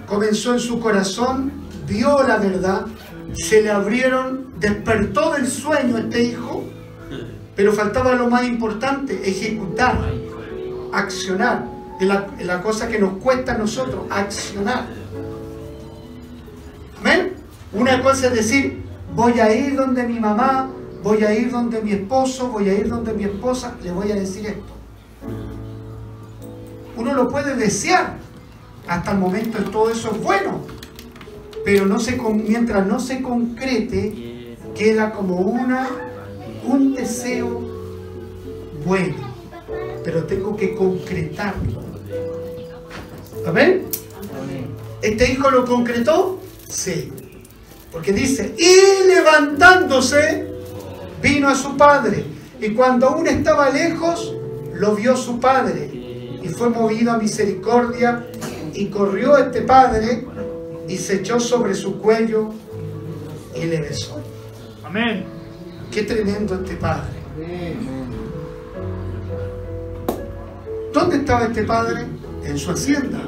comenzó 0.07 0.55
en 0.55 0.61
su 0.61 0.81
corazón, 0.81 1.53
vio 1.87 2.23
la 2.23 2.37
verdad, 2.37 2.87
se 3.33 3.63
le 3.63 3.71
abrieron, 3.71 4.55
despertó 4.59 5.33
del 5.33 5.47
sueño 5.47 5.99
este 5.99 6.25
hijo, 6.25 6.65
pero 7.55 7.73
faltaba 7.73 8.15
lo 8.15 8.29
más 8.29 8.45
importante, 8.45 9.29
ejecutar, 9.29 9.99
accionar. 10.93 11.65
Es 12.01 12.47
la, 12.47 12.63
cosa 12.63 12.89
que 12.89 12.99
nos 12.99 13.19
cuesta 13.19 13.53
a 13.53 13.59
nosotros, 13.59 14.07
accionar. 14.11 14.87
Amén. 16.99 17.35
Una 17.73 18.03
cosa 18.03 18.29
es 18.29 18.35
decir, 18.35 18.83
voy 19.15 19.39
a 19.39 19.55
ir 19.55 19.77
donde 19.77 20.05
mi 20.05 20.19
mamá, 20.19 20.71
voy 21.03 21.25
a 21.25 21.35
ir 21.35 21.51
donde 21.51 21.81
mi 21.81 21.93
esposo, 21.93 22.49
voy 22.49 22.69
a 22.69 22.75
ir 22.75 22.89
donde 22.89 23.13
mi 23.13 23.25
esposa, 23.25 23.77
le 23.83 23.93
voy 23.93 24.11
a 24.13 24.15
decir 24.15 24.47
esto. 24.47 24.73
Uno 26.97 27.15
lo 27.15 27.29
puede 27.29 27.57
desear. 27.57 28.19
Hasta 28.87 29.13
el 29.13 29.19
momento 29.19 29.59
todo 29.71 29.91
eso 29.91 30.11
es 30.11 30.23
bueno. 30.23 30.61
Pero 31.65 31.87
no 31.87 32.01
se, 32.01 32.17
mientras 32.17 32.87
no 32.87 32.99
se 32.99 33.23
concrete, 33.23 34.57
queda 34.75 35.13
como 35.13 35.37
una, 35.37 35.89
un 36.65 36.95
deseo 36.95 37.61
bueno. 38.85 39.31
Pero 40.05 40.25
tengo 40.25 40.57
que 40.57 40.75
concretarlo. 40.75 41.83
¿Amén? 43.47 43.87
¿Este 45.03 45.33
hijo 45.33 45.51
lo 45.51 45.65
concretó? 45.65 46.41
Sí. 46.69 47.13
Porque 47.93 48.13
dice, 48.13 48.55
y 48.59 49.09
levantándose, 49.09 50.50
vino 51.23 51.49
a 51.49 51.55
su 51.55 51.77
padre. 51.77 52.25
Y 52.61 52.71
cuando 52.71 53.09
aún 53.09 53.27
estaba 53.27 53.71
lejos, 53.71 54.35
lo 54.75 54.95
vio 54.95 55.17
su 55.17 55.41
padre. 55.41 55.91
Y 56.43 56.49
fue 56.49 56.71
movido 56.71 57.13
a 57.13 57.19
misericordia. 57.19 58.27
Y 58.75 58.87
corrió 58.87 59.37
este 59.37 59.63
padre 59.63 60.27
y 60.89 60.97
se 60.97 61.17
echó 61.17 61.39
sobre 61.39 61.75
su 61.75 61.99
cuello 61.99 62.51
y 63.55 63.65
le 63.67 63.81
besó. 63.81 64.21
Amén. 64.85 65.25
Qué 65.91 66.03
tremendo 66.03 66.55
este 66.55 66.75
padre. 66.77 67.11
¿Dónde 70.93 71.17
estaba 71.17 71.45
este 71.45 71.63
padre? 71.65 72.07
En 72.45 72.59
su 72.59 72.71
hacienda. 72.71 73.21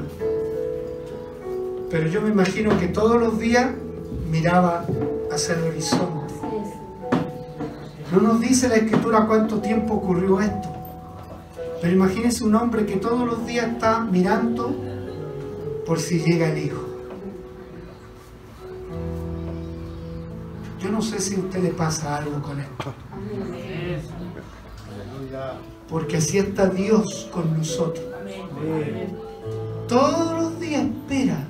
Pero 1.90 2.08
yo 2.08 2.22
me 2.22 2.30
imagino 2.30 2.78
que 2.80 2.88
todos 2.88 3.20
los 3.20 3.38
días 3.38 3.70
miraba 4.30 4.86
hacia 5.30 5.54
el 5.54 5.62
horizonte. 5.64 6.31
No 8.12 8.20
nos 8.20 8.40
dice 8.40 8.68
la 8.68 8.76
escritura 8.76 9.26
cuánto 9.26 9.58
tiempo 9.60 9.94
ocurrió 9.94 10.38
esto. 10.38 10.68
Pero 11.80 11.94
imagínese 11.94 12.44
un 12.44 12.54
hombre 12.54 12.84
que 12.84 12.96
todos 12.96 13.26
los 13.26 13.46
días 13.46 13.72
está 13.72 14.00
mirando 14.00 14.76
por 15.86 15.98
si 15.98 16.20
llega 16.20 16.52
el 16.52 16.58
hijo. 16.58 16.86
Yo 20.78 20.90
no 20.90 21.00
sé 21.00 21.20
si 21.20 21.36
a 21.36 21.38
usted 21.38 21.62
le 21.62 21.70
pasa 21.70 22.18
algo 22.18 22.42
con 22.42 22.60
esto. 22.60 22.92
Porque 25.88 26.18
así 26.18 26.36
está 26.36 26.66
Dios 26.66 27.30
con 27.32 27.56
nosotros. 27.56 28.04
Todos 29.88 30.42
los 30.42 30.60
días 30.60 30.82
espera 30.82 31.46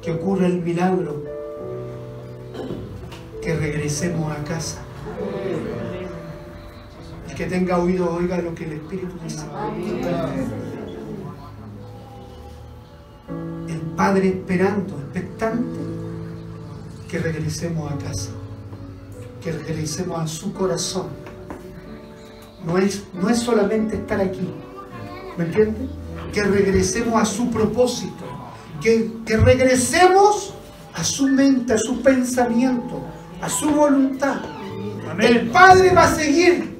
que 0.00 0.12
ocurra 0.12 0.46
el 0.46 0.62
milagro, 0.62 1.24
que 3.42 3.56
regresemos 3.56 4.30
a 4.30 4.44
casa. 4.44 4.83
El 7.28 7.34
que 7.34 7.46
tenga 7.46 7.78
oído 7.78 8.14
oiga 8.14 8.38
lo 8.38 8.54
que 8.54 8.64
el 8.64 8.72
Espíritu 8.74 9.16
dice. 9.22 9.44
El 13.68 13.80
Padre 13.96 14.28
esperando, 14.28 14.98
expectante, 15.00 15.78
que 17.08 17.18
regresemos 17.18 17.92
a 17.92 17.98
casa, 17.98 18.30
que 19.42 19.52
regresemos 19.52 20.18
a 20.18 20.26
su 20.26 20.52
corazón. 20.52 21.08
No 22.64 22.78
es, 22.78 23.04
no 23.12 23.28
es 23.28 23.38
solamente 23.38 23.96
estar 23.96 24.20
aquí, 24.20 24.48
¿me 25.36 25.44
entiende? 25.44 25.88
Que 26.32 26.42
regresemos 26.42 27.20
a 27.20 27.24
su 27.24 27.50
propósito, 27.50 28.24
que, 28.80 29.10
que 29.26 29.36
regresemos 29.36 30.54
a 30.94 31.04
su 31.04 31.26
mente, 31.26 31.74
a 31.74 31.78
su 31.78 32.00
pensamiento, 32.00 33.02
a 33.40 33.48
su 33.48 33.70
voluntad. 33.70 34.53
El 35.18 35.38
Amén. 35.38 35.50
Padre 35.52 35.90
va 35.94 36.04
a 36.04 36.14
seguir 36.14 36.74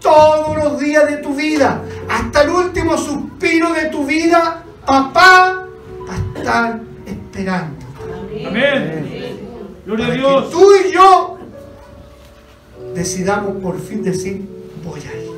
todos 0.00 0.56
los 0.56 0.78
días 0.78 1.08
de 1.08 1.16
tu 1.18 1.34
vida, 1.34 1.82
hasta 2.08 2.42
el 2.42 2.50
último 2.50 2.96
suspiro 2.96 3.72
de 3.72 3.86
tu 3.86 4.04
vida. 4.06 4.62
Papá 4.86 5.66
va 6.08 6.14
a 6.14 6.38
estar 6.38 6.80
esperando. 7.06 7.86
Amén. 8.46 9.38
Gloria 9.86 10.06
a 10.06 10.10
Dios. 10.10 10.44
que 10.44 10.50
tú 10.52 10.70
y 10.74 10.92
yo 10.92 11.38
decidamos 12.94 13.62
por 13.62 13.78
fin 13.80 14.02
decir, 14.02 14.46
voy 14.84 15.00
a 15.00 15.22
ir. 15.22 15.28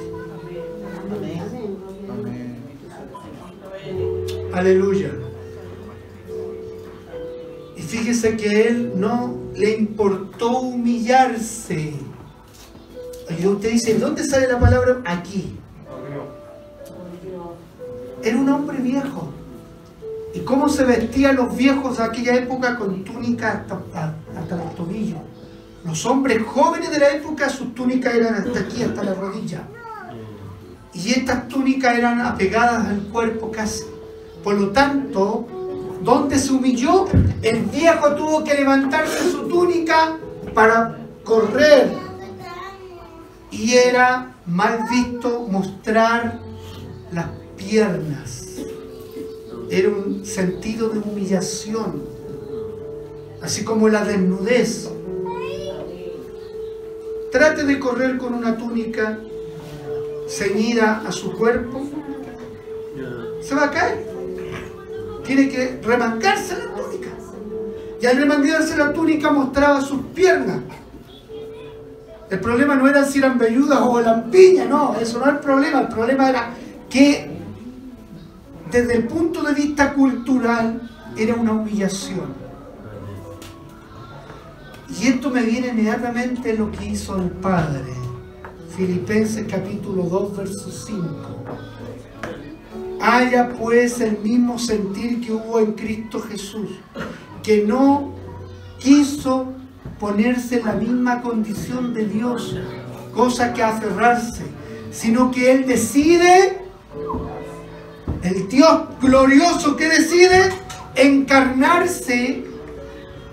Aleluya. 4.53 5.11
Y 7.77 7.83
fíjese 7.83 8.37
que 8.37 8.69
él 8.69 8.93
no 8.97 9.40
le 9.61 9.77
importó 9.77 10.61
humillarse. 10.61 11.93
Y 13.39 13.47
usted 13.47 13.73
dice, 13.73 13.99
¿dónde 13.99 14.25
sale 14.25 14.49
la 14.49 14.59
palabra? 14.59 15.03
Aquí. 15.05 15.59
Era 18.23 18.37
un 18.39 18.49
hombre 18.49 18.79
viejo. 18.79 19.31
¿Y 20.35 20.41
cómo 20.41 20.69
se 20.69 20.85
vestían 20.85 21.37
los 21.37 21.55
viejos 21.57 21.99
de 21.99 22.05
aquella 22.05 22.37
época 22.37 22.79
con 22.79 23.05
túnicas 23.05 23.57
hasta, 23.57 24.15
hasta 24.37 24.57
los 24.57 24.75
tobillos? 24.75 25.21
Los 25.85 26.07
hombres 26.07 26.43
jóvenes 26.43 26.91
de 26.91 26.99
la 26.99 27.11
época, 27.11 27.51
sus 27.51 27.75
túnicas 27.75 28.15
eran 28.15 28.35
hasta 28.35 28.61
aquí, 28.61 28.83
hasta 28.83 29.03
la 29.03 29.15
rodilla. 29.15 29.63
Y 30.95 31.11
estas 31.11 31.49
túnicas 31.49 31.99
eran 31.99 32.21
apegadas 32.21 32.87
al 32.87 33.03
cuerpo 33.09 33.51
casi. 33.51 33.85
Por 34.43 34.59
lo 34.59 34.71
tanto, 34.71 35.60
donde 36.03 36.39
se 36.39 36.53
humilló, 36.53 37.07
el 37.43 37.63
viejo 37.65 38.15
tuvo 38.15 38.45
que 38.45 38.55
levantarse 38.55 39.31
su 39.31 39.49
túnica 39.49 40.19
para 40.55 40.99
correr. 41.25 41.93
Y 43.51 43.75
era 43.75 44.35
mal 44.47 44.81
visto 44.91 45.47
mostrar 45.51 46.41
las 47.13 47.27
piernas. 47.57 48.47
Era 49.71 49.89
un 49.89 50.25
sentido 50.25 50.89
de 50.89 50.99
humillación, 50.99 52.03
así 53.43 53.65
como 53.65 53.89
la 53.89 54.05
desnudez. 54.05 54.91
Trate 57.31 57.65
de 57.65 57.79
correr 57.79 58.19
con 58.19 58.35
una 58.35 58.57
túnica 58.57 59.21
ceñida 60.29 61.05
a 61.07 61.13
su 61.13 61.33
cuerpo. 61.37 61.83
Se 63.41 63.55
va 63.55 63.67
a 63.67 63.71
caer. 63.71 64.10
Tiene 65.31 65.49
que 65.49 65.81
remangarse 65.85 66.59
la 66.59 66.75
túnica. 66.75 67.11
Y 68.03 68.05
al 68.05 68.17
remangarse 68.17 68.77
la 68.77 68.93
túnica 68.93 69.31
mostraba 69.31 69.81
sus 69.81 70.07
piernas. 70.07 70.59
El 72.29 72.41
problema 72.41 72.75
no 72.75 72.89
era 72.89 73.05
si 73.05 73.21
eran 73.21 73.39
velludas 73.39 73.79
o 73.81 74.01
lampiñas, 74.01 74.69
no, 74.69 74.97
eso 74.97 75.21
no 75.21 75.27
era 75.27 75.35
el 75.35 75.39
problema. 75.39 75.83
El 75.83 75.87
problema 75.87 76.29
era 76.29 76.51
que 76.89 77.31
desde 78.73 78.97
el 78.97 79.07
punto 79.07 79.45
de 79.45 79.55
vista 79.55 79.95
cultural 79.95 80.91
era 81.17 81.37
una 81.37 81.53
humillación. 81.53 82.35
Y 85.01 85.07
esto 85.07 85.31
me 85.31 85.45
viene 85.45 85.69
inmediatamente 85.69 86.57
lo 86.57 86.73
que 86.73 86.87
hizo 86.87 87.15
el 87.15 87.31
Padre. 87.31 87.95
Filipenses 88.77 89.47
capítulo 89.49 90.03
2, 90.03 90.37
verso 90.37 90.73
5. 90.73 91.07
Haya 93.01 93.49
pues 93.49 94.01
el 94.01 94.19
mismo 94.19 94.59
sentir 94.59 95.21
que 95.25 95.33
hubo 95.33 95.59
en 95.59 95.73
Cristo 95.73 96.21
Jesús, 96.21 96.69
que 97.43 97.65
no 97.67 98.15
quiso 98.79 99.53
ponerse 99.99 100.59
en 100.59 100.67
la 100.67 100.73
misma 100.73 101.23
condición 101.23 101.95
de 101.95 102.07
Dios, 102.07 102.57
cosa 103.15 103.53
que 103.53 103.63
aferrarse, 103.63 104.43
sino 104.91 105.31
que 105.31 105.51
Él 105.51 105.67
decide, 105.67 106.59
el 108.23 108.49
Dios 108.49 108.83
glorioso 109.01 109.77
que 109.77 109.89
decide 109.89 110.51
encarnarse 110.95 112.45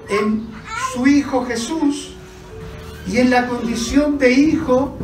en 0.10 0.48
su 0.94 1.08
Hijo 1.08 1.46
Jesús 1.46 2.14
y 3.06 3.18
en 3.18 3.32
la 3.32 3.48
condición 3.48 4.18
de 4.18 4.32
Hijo 4.32 4.98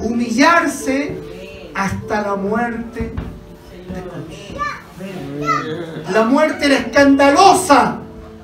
humillarse 0.00 1.70
hasta 1.74 2.22
la 2.22 2.36
muerte. 2.36 3.12
La 6.10 6.22
muerte 6.24 6.66
era 6.66 6.76
escandalosa. 6.76 7.98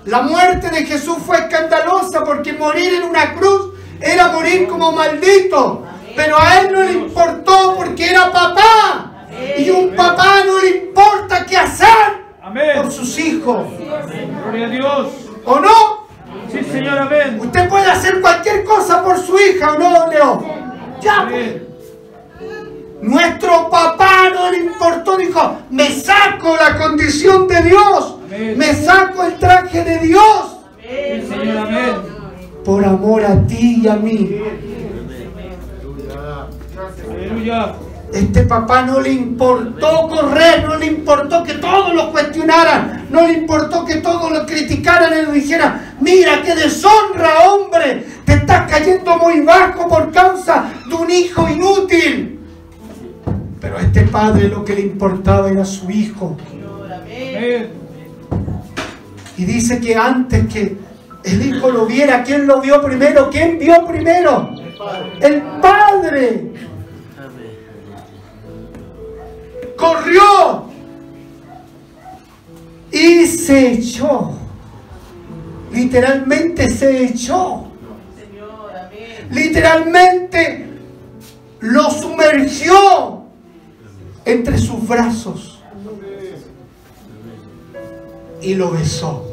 La 0.04 0.22
muerte 0.22 0.68
de 0.70 0.84
Jesús 0.84 1.16
fue 1.24 1.38
escandalosa 1.38 2.24
porque 2.24 2.52
morir 2.52 2.94
en 2.94 3.04
una 3.04 3.34
cruz 3.34 3.72
era 4.00 4.28
morir 4.28 4.68
como 4.68 4.92
maldito. 4.92 5.84
Pero 6.14 6.38
a 6.38 6.60
él 6.60 6.72
no 6.72 6.82
le 6.82 6.92
importó 6.92 7.74
porque 7.76 8.10
era 8.10 8.30
papá. 8.30 9.26
Y 9.58 9.70
un 9.70 9.94
papá 9.94 10.44
no 10.46 10.60
le 10.60 10.70
importa 10.86 11.44
qué 11.44 11.56
hacer 11.56 12.24
por 12.76 12.92
sus 12.92 13.18
hijos. 13.18 13.66
Gloria 14.42 14.66
a 14.66 14.70
Dios. 14.70 15.08
¿O 15.44 15.58
no? 15.58 16.06
Sí, 16.52 16.62
Señor, 16.62 16.98
amén. 16.98 17.38
Usted 17.40 17.68
puede 17.68 17.90
hacer 17.90 18.20
cualquier 18.20 18.64
cosa 18.64 19.02
por 19.02 19.18
su 19.18 19.36
hija, 19.38 19.72
¿o 19.72 19.78
no, 19.78 20.06
Leo? 20.08 20.44
Ya, 21.00 21.26
pues. 21.28 21.73
Nuestro 23.04 23.68
papá 23.70 24.30
no 24.34 24.50
le 24.50 24.58
importó, 24.58 25.16
dijo, 25.18 25.58
me 25.70 25.90
saco 25.90 26.56
la 26.56 26.78
condición 26.78 27.46
de 27.46 27.62
Dios, 27.62 28.16
Amén. 28.26 28.54
me 28.56 28.72
saco 28.74 29.24
el 29.24 29.34
traje 29.38 29.84
de 29.84 29.98
Dios 29.98 30.56
Señor, 31.28 31.58
amén. 31.58 31.94
por 32.64 32.82
amor 32.84 33.22
a 33.24 33.46
ti 33.46 33.82
y 33.84 33.88
a 33.88 33.96
mí. 33.96 34.38
Aleluya. 37.10 37.74
Este 38.12 38.42
papá 38.44 38.82
no 38.82 39.00
le 39.00 39.10
importó 39.10 40.08
correr, 40.08 40.64
no 40.64 40.76
le 40.76 40.86
importó 40.86 41.42
que 41.42 41.54
todos 41.54 41.92
lo 41.94 42.10
cuestionaran, 42.12 43.06
no 43.10 43.26
le 43.26 43.34
importó 43.34 43.84
que 43.84 43.96
todos 43.96 44.30
lo 44.30 44.46
criticaran 44.46 45.12
y 45.12 45.26
le 45.26 45.32
dijeran, 45.32 45.96
mira 46.00 46.40
qué 46.42 46.54
deshonra, 46.54 47.50
hombre, 47.50 48.06
te 48.24 48.34
estás 48.34 48.70
cayendo 48.70 49.16
muy 49.16 49.40
bajo 49.40 49.88
por 49.88 50.12
causa 50.12 50.64
de 50.88 50.94
un 50.94 51.10
hijo 51.10 51.48
inútil. 51.48 52.33
Pero 53.64 53.78
a 53.78 53.80
este 53.80 54.02
padre 54.02 54.48
lo 54.48 54.62
que 54.62 54.74
le 54.74 54.82
importaba 54.82 55.50
era 55.50 55.64
su 55.64 55.90
hijo. 55.90 56.36
Y 59.38 59.44
dice 59.46 59.80
que 59.80 59.96
antes 59.96 60.52
que 60.52 60.76
el 61.24 61.46
hijo 61.46 61.70
lo 61.70 61.86
viera, 61.86 62.22
¿quién 62.22 62.46
lo 62.46 62.60
vio 62.60 62.82
primero? 62.82 63.30
¿Quién 63.30 63.58
vio 63.58 63.86
primero? 63.86 64.50
El 65.18 65.40
padre. 65.62 66.52
Corrió. 69.78 70.66
y 72.92 73.26
se 73.26 73.72
echó. 73.72 74.34
Literalmente 75.72 76.70
se 76.70 77.06
echó. 77.06 77.66
Literalmente 79.30 80.66
lo 81.60 81.90
sumergió 81.90 83.23
entre 84.24 84.58
sus 84.58 84.86
brazos 84.86 85.62
y 88.40 88.54
lo 88.54 88.70
besó. 88.70 89.30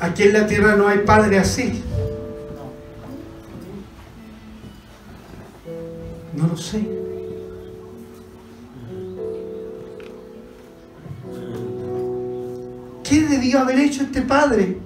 Aquí 0.00 0.22
en 0.24 0.32
la 0.32 0.46
tierra 0.46 0.76
no 0.76 0.88
hay 0.88 0.98
padre 0.98 1.38
así. 1.38 1.82
No 6.34 6.46
lo 6.46 6.56
sé. 6.56 7.00
¿Qué 13.04 13.20
debió 13.22 13.60
haber 13.60 13.78
hecho 13.80 14.04
este 14.04 14.22
padre? 14.22 14.78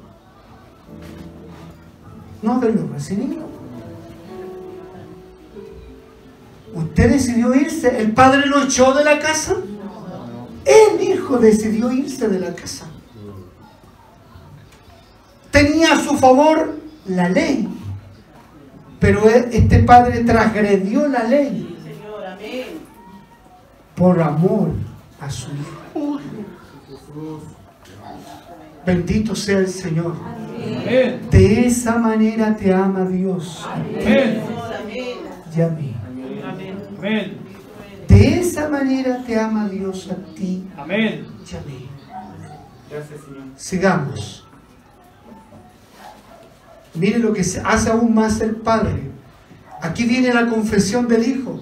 No 2.43 2.55
haberlo 2.55 2.89
recibido. 2.93 3.44
Usted 6.95 7.11
decidió 7.11 7.53
irse. 7.57 8.01
El 8.01 8.13
padre 8.13 8.47
lo 8.47 8.63
echó 8.63 8.95
de 8.95 9.03
la 9.03 9.19
casa. 9.19 9.57
El 10.65 11.03
hijo 11.03 11.39
decidió 11.39 11.91
irse 11.91 12.29
de 12.29 12.39
la 12.39 12.55
casa. 12.55 12.87
Tenía 15.51 15.95
a 15.95 16.01
su 16.01 16.17
favor 16.17 16.79
la 17.07 17.29
ley. 17.29 17.69
Pero 19.01 19.29
e- 19.29 19.49
este 19.51 19.81
padre 19.81 20.23
transgredió 20.23 21.09
la 21.09 21.25
ley 21.25 21.77
por 23.97 24.23
amor 24.23 24.71
a 25.21 25.29
su 25.29 25.49
hijo. 25.51 26.21
Bendito 28.87 29.35
sea 29.35 29.59
el 29.59 29.69
Señor. 29.69 30.15
Amén. 30.25 31.23
De 31.29 31.67
esa 31.67 31.99
manera 31.99 32.57
te 32.57 32.73
ama 32.73 33.05
Dios 33.05 33.67
amén. 33.69 34.41
y 35.57 35.61
a 35.61 35.69
mí. 35.69 35.94
Amén. 37.05 37.37
De 38.09 38.41
esa 38.41 38.69
manera 38.71 39.23
te 39.27 39.39
ama 39.39 39.69
Dios 39.69 40.09
a 40.11 40.15
ti 40.35 40.65
Amén. 40.79 41.27
y 41.51 41.55
a 41.55 41.61
mí. 41.61 41.89
Gracias, 42.91 43.21
Señor. 43.21 43.43
Sigamos. 43.57 44.47
Mire 46.95 47.19
lo 47.19 47.35
que 47.35 47.45
se- 47.45 47.61
hace 47.61 47.91
aún 47.91 48.15
más 48.15 48.41
el 48.41 48.57
Padre. 48.57 49.11
Aquí 49.83 50.05
viene 50.05 50.33
la 50.33 50.47
confesión 50.47 51.07
del 51.07 51.29
Hijo. 51.29 51.61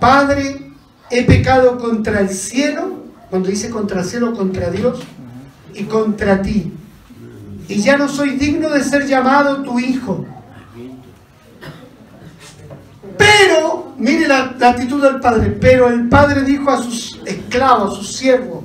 Padre, 0.00 0.70
he 1.10 1.24
pecado 1.24 1.76
contra 1.78 2.20
el 2.20 2.28
cielo, 2.28 3.04
cuando 3.30 3.48
dice 3.48 3.70
contra 3.70 4.00
el 4.02 4.06
cielo, 4.06 4.32
contra 4.34 4.70
Dios, 4.70 5.00
y 5.74 5.84
contra 5.84 6.40
ti. 6.40 6.72
Y 7.66 7.80
ya 7.80 7.96
no 7.96 8.08
soy 8.08 8.36
digno 8.36 8.68
de 8.68 8.84
ser 8.84 9.06
llamado 9.08 9.62
tu 9.62 9.80
Hijo. 9.80 10.24
Pero, 13.16 13.83
mire 13.98 14.28
la, 14.28 14.54
la 14.58 14.70
actitud 14.70 15.02
del 15.02 15.20
Padre, 15.20 15.50
pero 15.60 15.88
el 15.88 16.08
Padre 16.08 16.42
dijo 16.42 16.70
a 16.70 16.82
sus 16.82 17.20
esclavos, 17.24 17.92
a 17.92 17.96
sus 17.96 18.16
siervos, 18.16 18.64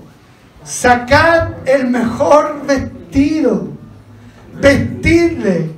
sacad 0.64 1.50
el 1.66 1.88
mejor 1.88 2.62
vestido, 2.66 3.70
vestidle 4.62 5.72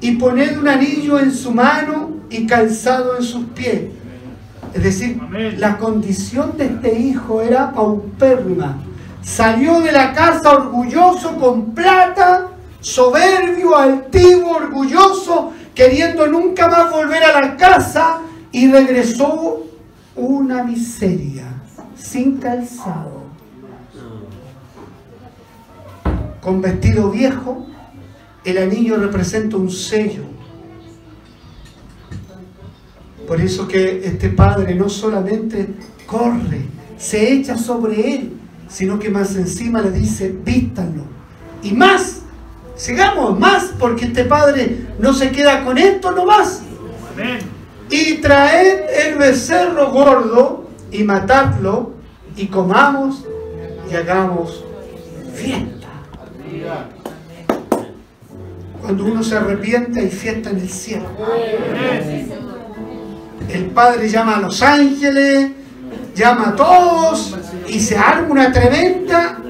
y 0.00 0.12
poned 0.12 0.58
un 0.58 0.68
anillo 0.68 1.18
en 1.18 1.32
su 1.32 1.52
mano 1.52 2.10
y 2.30 2.46
calzado 2.46 3.16
en 3.16 3.22
sus 3.22 3.44
pies. 3.46 3.82
Es 4.72 4.82
decir, 4.82 5.18
Amén. 5.20 5.60
la 5.60 5.78
condición 5.78 6.56
de 6.56 6.66
este 6.66 6.98
hijo 6.98 7.42
era 7.42 7.72
paupérrima. 7.72 8.78
Salió 9.22 9.80
de 9.80 9.92
la 9.92 10.12
casa 10.12 10.52
orgulloso 10.52 11.36
con 11.36 11.74
plata, 11.74 12.48
soberbio, 12.80 13.76
altivo, 13.76 14.52
orgulloso, 14.52 15.52
queriendo 15.74 16.26
nunca 16.26 16.68
más 16.68 16.90
volver 16.90 17.22
a 17.24 17.40
la 17.40 17.56
casa 17.56 18.20
y 18.52 18.70
regresó 18.70 19.64
una 20.16 20.64
miseria, 20.64 21.44
sin 21.96 22.38
calzado, 22.38 23.20
con 26.40 26.60
vestido 26.60 27.10
viejo, 27.10 27.66
el 28.44 28.58
anillo 28.58 28.96
representa 28.96 29.56
un 29.56 29.70
sello. 29.70 30.22
Por 33.26 33.40
eso 33.40 33.68
que 33.68 34.04
este 34.04 34.30
padre 34.30 34.74
no 34.74 34.88
solamente 34.88 35.68
corre, 36.06 36.62
se 36.98 37.32
echa 37.32 37.56
sobre 37.56 38.14
él, 38.14 38.32
sino 38.68 38.98
que 38.98 39.10
más 39.10 39.36
encima 39.36 39.80
le 39.82 39.92
dice, 39.92 40.34
vístanlo. 40.44 41.04
Y 41.62 41.72
más, 41.72 42.22
sigamos 42.74 43.38
más, 43.38 43.72
porque 43.78 44.06
este 44.06 44.24
padre 44.24 44.86
no 44.98 45.12
se 45.12 45.30
queda 45.30 45.64
con 45.64 45.78
esto 45.78 46.10
nomás. 46.10 46.62
Amén. 47.12 47.59
Y 47.90 48.14
traed 48.18 48.84
el 49.06 49.18
becerro 49.18 49.90
gordo 49.90 50.68
y 50.92 51.02
matadlo 51.02 51.92
y 52.36 52.46
comamos 52.46 53.24
y 53.90 53.94
hagamos 53.94 54.64
fiesta. 55.34 55.88
Cuando 58.80 59.04
uno 59.04 59.22
se 59.22 59.36
arrepiente 59.36 60.00
hay 60.00 60.10
fiesta 60.10 60.50
en 60.50 60.58
el 60.58 60.68
cielo. 60.68 61.06
El 63.48 63.66
Padre 63.66 64.08
llama 64.08 64.36
a 64.36 64.40
los 64.40 64.62
ángeles, 64.62 65.50
llama 66.14 66.50
a 66.50 66.56
todos 66.56 67.36
y 67.68 67.80
se 67.80 67.96
arma 67.96 68.28
una 68.30 68.52
tremenda 68.52 69.40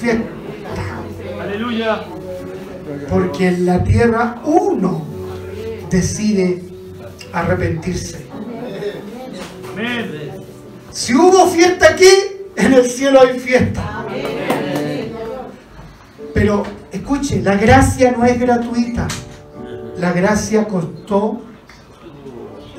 fiesta. 0.00 0.28
Aleluya. 1.40 2.02
Porque 3.08 3.48
en 3.48 3.66
la 3.66 3.82
tierra 3.84 4.40
uno 4.44 5.04
decide 5.90 6.65
arrepentirse. 7.40 8.26
Si 10.90 11.14
hubo 11.14 11.46
fiesta 11.48 11.90
aquí, 11.90 12.08
en 12.56 12.72
el 12.72 12.84
cielo 12.84 13.20
hay 13.20 13.38
fiesta. 13.38 14.04
Pero 16.32 16.64
escuche, 16.90 17.42
la 17.42 17.56
gracia 17.56 18.12
no 18.12 18.24
es 18.24 18.40
gratuita. 18.40 19.06
La 19.98 20.12
gracia 20.12 20.66
costó 20.66 21.42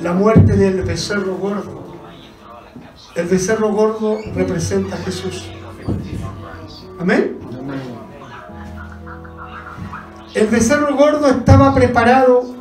la 0.00 0.12
muerte 0.12 0.56
del 0.56 0.82
becerro 0.82 1.36
gordo. 1.36 1.84
El 3.14 3.26
becerro 3.26 3.72
gordo 3.72 4.18
representa 4.34 4.96
a 4.96 4.98
Jesús. 4.98 5.50
Amén. 7.00 7.38
El 10.34 10.46
becerro 10.48 10.94
gordo 10.96 11.28
estaba 11.28 11.74
preparado, 11.74 12.57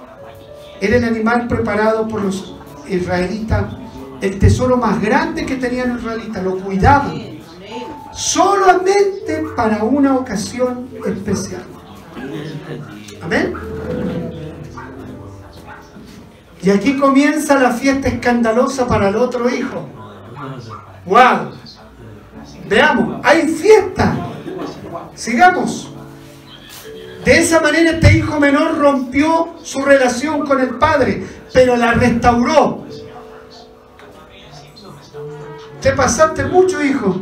era 0.82 0.98
el 0.98 1.04
animal 1.04 1.48
preparado 1.48 2.08
por 2.08 2.22
los 2.24 2.56
israelitas, 2.88 3.66
el 4.22 4.40
tesoro 4.40 4.78
más 4.78 5.02
grande 5.02 5.46
que 5.46 5.56
tenían 5.56 5.90
los 5.90 6.02
israelitas, 6.02 6.44
lo 6.44 6.58
cuidaban 6.60 7.38
solamente 8.14 9.44
para 9.56 9.84
una 9.84 10.16
ocasión 10.16 10.90
especial. 11.06 11.64
Amén. 13.22 13.54
Y 16.64 16.70
aquí 16.70 16.98
comienza 16.98 17.60
la 17.60 17.72
fiesta 17.72 18.08
escandalosa 18.08 18.88
para 18.88 19.10
el 19.10 19.16
otro 19.16 19.50
hijo. 19.50 19.88
¡Wow! 21.06 21.52
Veamos, 22.68 23.22
hay 23.24 23.48
fiesta. 23.48 24.16
Sigamos. 25.14 25.94
De 27.24 27.40
esa 27.40 27.60
manera 27.60 27.92
este 27.92 28.18
hijo 28.18 28.40
menor 28.40 28.78
rompió 28.78 29.56
su 29.64 29.82
relación 29.82 30.46
con 30.46 30.62
el 30.62 30.76
padre, 30.76 31.26
pero 31.54 31.76
la 31.76 31.94
restauró. 31.94 32.86
Te 35.82 35.92
pasaste 35.92 36.46
mucho, 36.46 36.84
hijo. 36.84 37.22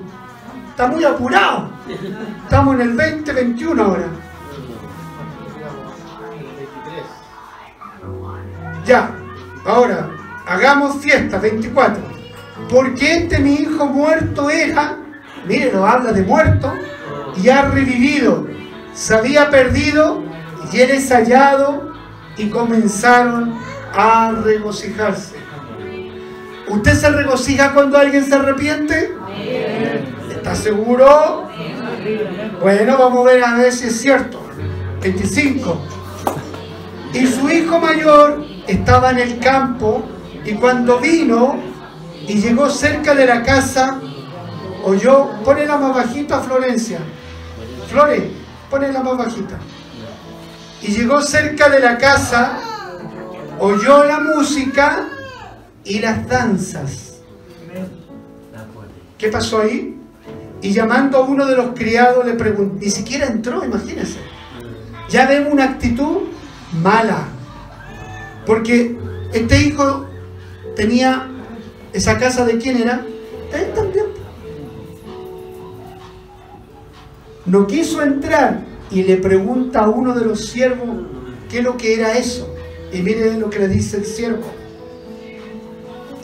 Está 0.70 0.88
muy 0.88 1.04
apurado. 1.04 1.70
Estamos 2.44 2.76
en 2.76 2.82
el 2.82 2.98
2021 2.98 3.84
ahora. 3.84 4.08
Ya, 8.86 9.10
ahora, 9.66 10.10
hagamos 10.46 10.98
fiesta, 11.02 11.40
24. 11.40 12.04
Porque 12.70 13.18
este 13.18 13.40
mi 13.40 13.56
hijo 13.56 13.86
muerto 13.88 14.50
era, 14.50 14.98
mire, 15.48 15.72
lo 15.72 15.86
habla 15.86 16.12
de 16.12 16.22
muerto, 16.22 16.72
y 17.36 17.50
ha 17.50 17.64
revivido. 17.64 18.55
Se 18.96 19.14
había 19.14 19.50
perdido 19.50 20.24
y 20.72 20.80
él 20.80 20.92
es 20.92 21.12
hallado 21.12 21.92
y 22.38 22.50
comenzaron 22.50 23.54
a 23.94 24.32
regocijarse. 24.44 25.36
¿Usted 26.68 26.94
se 26.94 27.10
regocija 27.10 27.74
cuando 27.74 27.98
alguien 27.98 28.26
se 28.26 28.34
arrepiente? 28.34 29.14
¿Está 30.32 30.56
seguro? 30.56 31.50
Bueno, 32.62 32.98
vamos 32.98 33.28
a 33.28 33.32
ver 33.34 33.44
a 33.44 33.58
ver 33.58 33.72
si 33.72 33.88
es 33.88 34.02
cierto. 34.02 34.42
25. 35.02 35.78
Y 37.14 37.28
su 37.28 37.50
hijo 37.50 37.80
mayor 37.80 38.44
estaba 38.68 39.12
en 39.12 39.20
el 39.20 39.40
campo 39.40 40.04
y 40.44 40.54
cuando 40.54 41.00
vino 41.00 41.58
Y 42.28 42.42
llegó 42.42 42.70
cerca 42.70 43.14
de 43.14 43.26
la 43.26 43.44
casa, 43.44 44.00
oyó, 44.84 45.30
ponela 45.44 45.78
más 45.78 45.94
bajita 45.94 46.40
Florencia. 46.40 47.00
Flore, 47.88 48.32
ponela 48.70 49.02
más 49.02 49.18
bajita. 49.18 49.58
Y 50.82 50.92
llegó 50.92 51.22
cerca 51.22 51.70
de 51.70 51.80
la 51.80 51.98
casa, 51.98 52.60
oyó 53.60 54.04
la 54.04 54.20
música 54.20 55.08
y 55.84 56.00
las 56.00 56.28
danzas. 56.28 57.18
¿Qué 59.18 59.30
pasó 59.30 59.62
ahí? 59.62 59.98
Y 60.62 60.72
llamando 60.72 61.18
a 61.18 61.22
uno 61.22 61.46
de 61.46 61.56
los 61.56 61.74
criados 61.76 62.26
le 62.26 62.34
preguntó, 62.34 62.78
ni 62.80 62.90
siquiera 62.90 63.28
entró, 63.28 63.64
imagínense. 63.64 64.20
Ya 65.10 65.28
vemos 65.28 65.54
una 65.54 65.66
actitud 65.66 66.24
mala. 66.82 67.28
Porque 68.46 68.98
este 69.34 69.62
hijo 69.62 70.08
tenía 70.76 71.30
esa 71.94 72.18
casa 72.18 72.46
de 72.46 72.58
quién 72.58 72.78
era? 72.78 73.06
De 73.52 73.64
él 73.64 73.74
también. 73.74 74.15
No 77.46 77.68
quiso 77.68 78.02
entrar 78.02 78.62
y 78.92 79.04
le 79.04 79.18
pregunta 79.18 79.82
a 79.82 79.90
uno 79.90 80.14
de 80.14 80.26
los 80.26 80.46
siervos 80.48 81.06
qué 81.50 81.60
es 81.60 81.64
lo 81.64 81.78
que 81.78 81.94
era 81.94 82.18
eso. 82.18 82.54
Y 82.92 83.02
miren 83.02 83.40
lo 83.40 83.50
que 83.50 83.60
le 83.60 83.68
dice 83.68 83.98
el 83.98 84.06
siervo. 84.06 84.46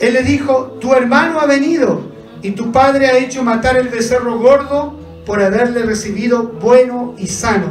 Él 0.00 0.14
le 0.14 0.22
dijo, 0.22 0.78
tu 0.80 0.94
hermano 0.94 1.38
ha 1.38 1.46
venido 1.46 2.02
y 2.42 2.52
tu 2.52 2.72
padre 2.72 3.06
ha 3.06 3.18
hecho 3.18 3.44
matar 3.44 3.76
el 3.76 3.88
becerro 3.88 4.38
gordo 4.38 4.98
por 5.24 5.40
haberle 5.40 5.82
recibido 5.82 6.42
bueno 6.60 7.14
y 7.18 7.28
sano. 7.28 7.68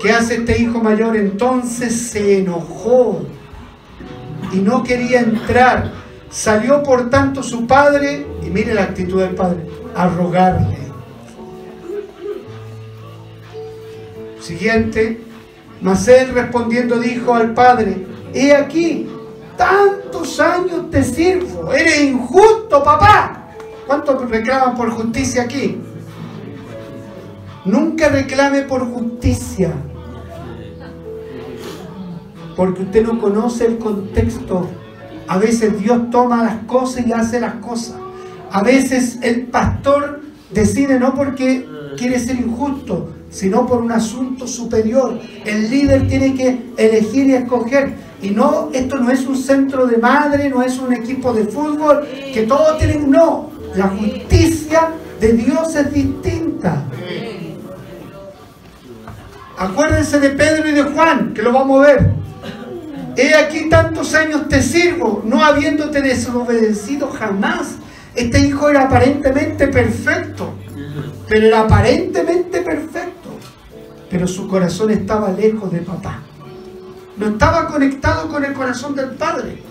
¿Qué 0.00 0.10
hace 0.12 0.36
este 0.36 0.60
hijo 0.60 0.80
mayor? 0.80 1.16
Entonces 1.16 1.92
se 2.10 2.38
enojó 2.38 3.26
y 4.52 4.58
no 4.58 4.84
quería 4.84 5.20
entrar. 5.20 5.90
Salió 6.30 6.82
por 6.82 7.10
tanto 7.10 7.42
su 7.42 7.66
padre, 7.66 8.26
y 8.44 8.50
mire 8.50 8.74
la 8.74 8.82
actitud 8.82 9.20
del 9.20 9.34
padre, 9.34 9.66
a 9.94 10.08
rogarle. 10.08 10.85
Siguiente, 14.46 15.20
mas 15.80 16.06
él 16.06 16.28
respondiendo 16.32 17.00
dijo 17.00 17.34
al 17.34 17.52
padre, 17.52 18.06
he 18.32 18.54
aquí, 18.54 19.08
tantos 19.56 20.38
años 20.38 20.88
te 20.88 21.02
sirvo, 21.02 21.72
eres 21.72 22.00
injusto 22.02 22.80
papá. 22.84 23.48
¿Cuántos 23.88 24.30
reclaman 24.30 24.76
por 24.76 24.90
justicia 24.90 25.42
aquí? 25.42 25.80
Nunca 27.64 28.08
reclame 28.08 28.62
por 28.62 28.86
justicia. 28.86 29.72
Porque 32.54 32.82
usted 32.82 33.04
no 33.04 33.18
conoce 33.18 33.66
el 33.66 33.78
contexto. 33.78 34.68
A 35.26 35.38
veces 35.38 35.76
Dios 35.80 36.08
toma 36.12 36.44
las 36.44 36.64
cosas 36.66 37.04
y 37.04 37.12
hace 37.12 37.40
las 37.40 37.54
cosas. 37.54 37.96
A 38.52 38.62
veces 38.62 39.18
el 39.22 39.48
pastor 39.48 40.20
decide 40.52 41.00
no 41.00 41.16
porque 41.16 41.66
quiere 41.96 42.20
ser 42.20 42.36
injusto, 42.36 43.15
sino 43.36 43.66
por 43.66 43.82
un 43.82 43.92
asunto 43.92 44.46
superior. 44.46 45.20
El 45.44 45.68
líder 45.68 46.08
tiene 46.08 46.34
que 46.34 46.70
elegir 46.78 47.26
y 47.26 47.34
escoger. 47.34 47.94
Y 48.22 48.30
no, 48.30 48.70
esto 48.72 48.96
no 48.96 49.10
es 49.10 49.26
un 49.26 49.36
centro 49.36 49.86
de 49.86 49.98
madre, 49.98 50.48
no 50.48 50.62
es 50.62 50.78
un 50.78 50.94
equipo 50.94 51.34
de 51.34 51.44
fútbol, 51.44 52.08
que 52.32 52.44
todos 52.44 52.78
tienen, 52.78 53.10
no. 53.10 53.50
La 53.74 53.88
justicia 53.88 54.88
de 55.20 55.32
Dios 55.34 55.76
es 55.76 55.92
distinta. 55.92 56.84
Acuérdense 59.58 60.18
de 60.18 60.30
Pedro 60.30 60.68
y 60.70 60.72
de 60.72 60.82
Juan, 60.84 61.34
que 61.34 61.42
lo 61.42 61.52
vamos 61.52 61.84
a 61.84 61.88
ver. 61.88 62.10
He 63.18 63.34
aquí 63.34 63.68
tantos 63.68 64.14
años 64.14 64.48
te 64.48 64.62
sirvo, 64.62 65.22
no 65.24 65.44
habiéndote 65.44 66.00
desobedecido 66.00 67.08
jamás. 67.08 67.76
Este 68.14 68.40
hijo 68.40 68.70
era 68.70 68.84
aparentemente 68.84 69.68
perfecto, 69.68 70.54
pero 71.28 71.46
era 71.46 71.60
aparentemente 71.60 72.62
perfecto. 72.62 73.15
Pero 74.10 74.26
su 74.26 74.48
corazón 74.48 74.90
estaba 74.90 75.30
lejos 75.30 75.72
de 75.72 75.80
papá. 75.80 76.20
No 77.16 77.26
estaba 77.26 77.66
conectado 77.66 78.28
con 78.28 78.44
el 78.44 78.52
corazón 78.52 78.94
del 78.94 79.10
padre. 79.10 79.62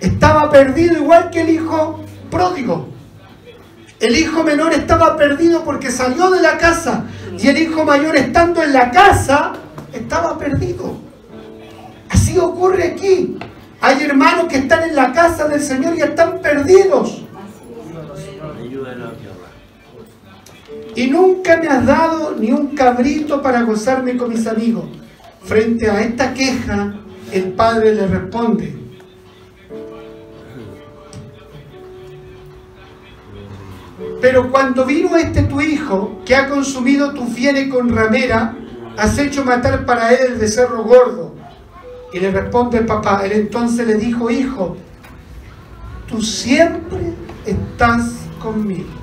Estaba 0.00 0.50
perdido 0.50 0.96
igual 0.96 1.30
que 1.30 1.42
el 1.42 1.50
hijo 1.50 2.00
pródigo. 2.30 2.88
El 3.98 4.16
hijo 4.16 4.42
menor 4.42 4.72
estaba 4.72 5.16
perdido 5.16 5.62
porque 5.64 5.90
salió 5.90 6.30
de 6.30 6.40
la 6.40 6.56
casa 6.56 7.04
y 7.38 7.48
el 7.48 7.58
hijo 7.58 7.84
mayor 7.84 8.16
estando 8.16 8.62
en 8.62 8.72
la 8.72 8.90
casa 8.90 9.52
estaba 9.92 10.38
perdido. 10.38 10.96
Así 12.08 12.38
ocurre 12.38 12.84
aquí. 12.84 13.38
Hay 13.80 14.02
hermanos 14.02 14.46
que 14.48 14.56
están 14.56 14.84
en 14.84 14.94
la 14.94 15.12
casa 15.12 15.48
del 15.48 15.60
Señor 15.60 15.96
y 15.96 16.02
están 16.02 16.40
perdidos. 16.40 17.22
Y 20.94 21.06
nunca 21.08 21.56
me 21.56 21.68
has 21.68 21.86
dado 21.86 22.36
ni 22.38 22.50
un 22.50 22.74
cabrito 22.74 23.40
para 23.40 23.62
gozarme 23.62 24.16
con 24.16 24.30
mis 24.30 24.46
amigos. 24.46 24.84
Frente 25.42 25.90
a 25.90 26.00
esta 26.00 26.34
queja, 26.34 26.94
el 27.32 27.52
padre 27.52 27.94
le 27.94 28.06
responde, 28.06 28.80
Pero 34.20 34.50
cuando 34.50 34.84
vino 34.84 35.16
este 35.16 35.42
tu 35.44 35.60
hijo, 35.60 36.20
que 36.24 36.36
ha 36.36 36.48
consumido 36.48 37.14
tu 37.14 37.26
fiere 37.26 37.68
con 37.68 37.94
ramera, 37.94 38.54
has 38.96 39.18
hecho 39.18 39.44
matar 39.44 39.86
para 39.86 40.12
él 40.12 40.32
el 40.32 40.38
becerro 40.38 40.84
gordo. 40.84 41.34
Y 42.12 42.18
le 42.18 42.30
responde 42.30 42.78
el 42.78 42.86
papá, 42.86 43.22
él 43.24 43.32
entonces 43.32 43.86
le 43.86 43.94
dijo, 43.94 44.30
hijo, 44.30 44.76
tú 46.08 46.20
siempre 46.20 47.14
estás 47.46 48.10
conmigo. 48.42 48.99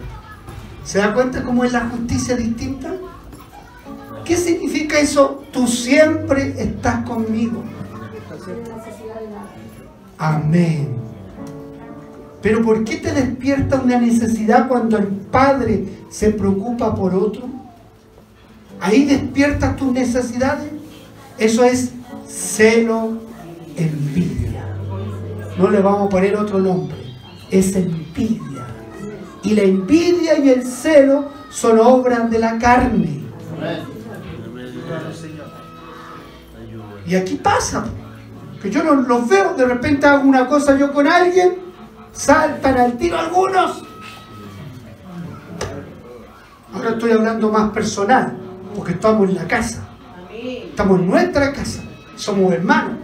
¿Se 0.88 1.00
da 1.00 1.14
cuenta 1.14 1.44
cómo 1.44 1.66
es 1.66 1.74
la 1.74 1.82
justicia 1.90 2.38
distinta? 2.38 2.94
¿Qué 4.24 4.38
significa 4.38 4.98
eso? 4.98 5.44
Tú 5.52 5.68
siempre 5.68 6.56
estás 6.58 7.04
conmigo. 7.06 7.62
Amén. 10.18 10.96
Pero 12.42 12.64
¿por 12.64 12.86
qué 12.86 12.96
te 12.96 13.12
despierta 13.12 13.82
una 13.82 14.00
necesidad 14.00 14.70
cuando 14.70 14.98
el 14.98 15.08
Padre 15.08 15.84
se 16.10 16.30
preocupa 16.30 16.96
por 16.96 17.14
otro? 17.14 17.50
Ahí 18.80 19.04
despiertas 19.04 19.76
tus 19.76 19.92
necesidades. 19.92 20.72
Eso 21.38 21.66
es 21.66 21.92
celo, 22.26 23.18
envidia. 23.76 24.74
No 25.58 25.70
le 25.70 25.82
vamos 25.82 26.08
a 26.08 26.10
poner 26.10 26.38
otro 26.38 26.60
nombre. 26.60 26.98
Es 27.52 27.76
envidia. 27.76 28.57
Y 29.48 29.56
la 29.56 29.62
envidia 29.62 30.38
y 30.40 30.50
el 30.50 30.66
celo 30.66 31.30
son 31.50 31.80
obras 31.80 32.30
de 32.30 32.38
la 32.38 32.58
carne. 32.58 33.22
Y 37.06 37.16
aquí 37.16 37.36
pasa. 37.36 37.86
Que 38.62 38.70
yo 38.70 38.84
no 38.84 38.96
los 38.96 39.30
veo, 39.30 39.54
de 39.54 39.66
repente 39.66 40.06
hago 40.06 40.28
una 40.28 40.48
cosa 40.48 40.78
yo 40.78 40.92
con 40.92 41.08
alguien, 41.08 41.60
saltan 42.12 42.78
al 42.78 42.98
tiro 42.98 43.18
algunos. 43.18 43.86
Ahora 46.74 46.90
estoy 46.90 47.12
hablando 47.12 47.50
más 47.50 47.72
personal, 47.72 48.38
porque 48.76 48.92
estamos 48.92 49.30
en 49.30 49.36
la 49.36 49.48
casa. 49.48 49.88
Estamos 50.30 51.00
en 51.00 51.08
nuestra 51.08 51.54
casa. 51.54 51.84
Somos 52.18 52.52
hermanos. 52.52 52.97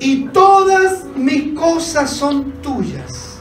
Y 0.00 0.26
todas 0.26 1.04
mis 1.16 1.54
cosas 1.54 2.10
son 2.10 2.52
tuyas. 2.62 3.38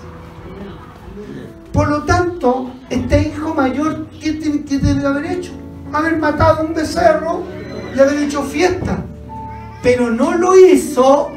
Por 1.71 1.89
lo 1.89 2.03
tanto, 2.03 2.71
este 2.89 3.29
hijo 3.29 3.53
mayor, 3.53 4.07
¿qué, 4.19 4.33
debe 4.33 5.05
haber 5.05 5.25
hecho? 5.25 5.51
Haber 5.93 6.17
matado 6.17 6.65
un 6.65 6.73
becerro 6.73 7.43
y 7.95 7.99
haber 7.99 8.23
hecho 8.23 8.41
fiesta. 8.43 9.03
Pero 9.83 10.09
no 10.09 10.35
lo 10.35 10.57
hizo 10.57 11.31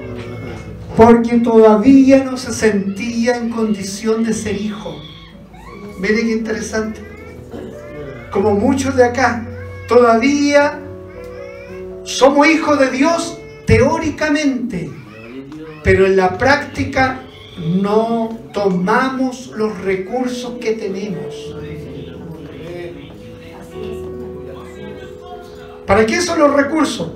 porque 0.96 1.38
todavía 1.38 2.24
no 2.24 2.36
se 2.36 2.52
sentía 2.52 3.36
en 3.36 3.50
condición 3.50 4.24
de 4.24 4.32
ser 4.32 4.60
hijo. 4.60 4.96
Miren 5.98 6.26
qué 6.26 6.32
interesante. 6.32 7.00
Como 8.30 8.54
muchos 8.54 8.96
de 8.96 9.04
acá, 9.04 9.46
todavía 9.88 10.78
somos 12.04 12.46
hijos 12.48 12.78
de 12.78 12.90
Dios 12.90 13.38
teóricamente, 13.66 14.90
pero 15.82 16.06
en 16.06 16.16
la 16.16 16.36
práctica 16.36 17.22
no 17.58 18.38
tomamos 18.52 19.48
los 19.48 19.78
recursos 19.82 20.54
que 20.60 20.72
tenemos. 20.72 21.34
¿Para 25.86 26.06
qué 26.06 26.20
son 26.20 26.38
los 26.38 26.54
recursos? 26.54 27.12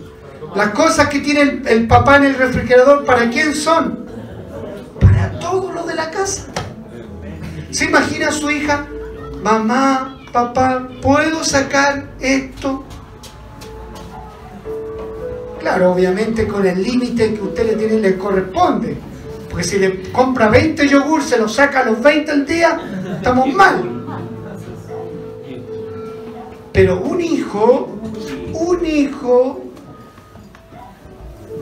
Las 0.55 0.71
cosas 0.71 1.09
que 1.09 1.21
tiene 1.21 1.43
el, 1.43 1.69
el 1.69 1.87
papá 1.87 2.17
en 2.17 2.25
el 2.25 2.35
refrigerador, 2.35 3.05
¿para 3.05 3.31
quién 3.31 3.55
son? 3.55 4.07
Para 5.01 5.39
todo 5.39 5.73
lo 5.73 5.85
de 5.85 5.95
la 5.95 6.11
casa. 6.11 6.47
¿Se 7.71 7.87
imagina 7.87 8.29
a 8.29 8.33
su 8.33 8.51
hija? 8.51 8.87
Mamá, 9.43 10.21
papá, 10.33 10.89
¿puedo 11.03 11.45
sacar 11.45 12.15
esto? 12.21 12.85
Claro, 15.65 15.93
obviamente 15.93 16.47
con 16.47 16.67
el 16.67 16.83
límite 16.83 17.33
que 17.33 17.41
usted 17.41 17.65
le 17.65 17.77
tiene 17.77 17.99
le 17.99 18.19
corresponde. 18.19 18.99
Porque 19.49 19.65
si 19.65 19.79
le 19.79 20.13
compra 20.13 20.51
20 20.51 20.87
yogur, 20.87 21.23
se 21.23 21.39
los 21.39 21.55
saca 21.55 21.81
a 21.81 21.85
los 21.87 22.03
20 22.03 22.31
al 22.31 22.45
día, 22.45 22.79
estamos 23.17 23.51
mal. 23.51 24.05
Pero 26.71 27.01
un 27.01 27.19
hijo, 27.19 27.99
un 28.53 28.85
hijo 28.85 29.63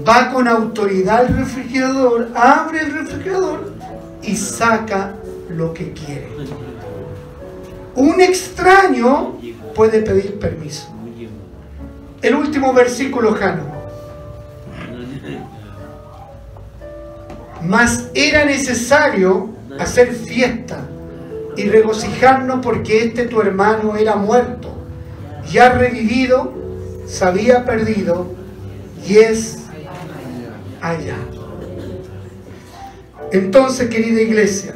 va 0.06 0.32
con 0.32 0.48
autoridad 0.48 1.20
al 1.20 1.36
refrigerador, 1.36 2.30
abre 2.34 2.80
el 2.80 2.92
refrigerador 2.94 3.72
y 4.20 4.34
saca 4.34 5.14
lo 5.48 5.72
que 5.72 5.92
quiere. 5.92 6.26
Un 7.94 8.20
extraño 8.20 9.38
puede 9.76 10.02
pedir 10.02 10.40
permiso. 10.40 10.92
El 12.20 12.34
último 12.34 12.72
versículo, 12.72 13.32
Jano. 13.34 13.81
Mas 17.66 18.10
era 18.14 18.44
necesario 18.44 19.50
hacer 19.78 20.12
fiesta 20.12 20.88
y 21.56 21.68
regocijarnos 21.68 22.60
porque 22.62 23.04
este 23.04 23.26
tu 23.26 23.40
hermano 23.40 23.96
era 23.96 24.16
muerto, 24.16 24.68
ya 25.50 25.70
revivido, 25.70 26.52
se 27.06 27.24
había 27.24 27.64
perdido 27.64 28.26
y 29.06 29.18
es 29.18 29.58
allá. 30.80 31.16
Entonces, 33.32 33.88
querida 33.88 34.20
iglesia, 34.20 34.74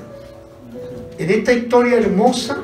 en 1.19 1.31
esta 1.31 1.53
historia 1.53 1.99
hermosa, 1.99 2.59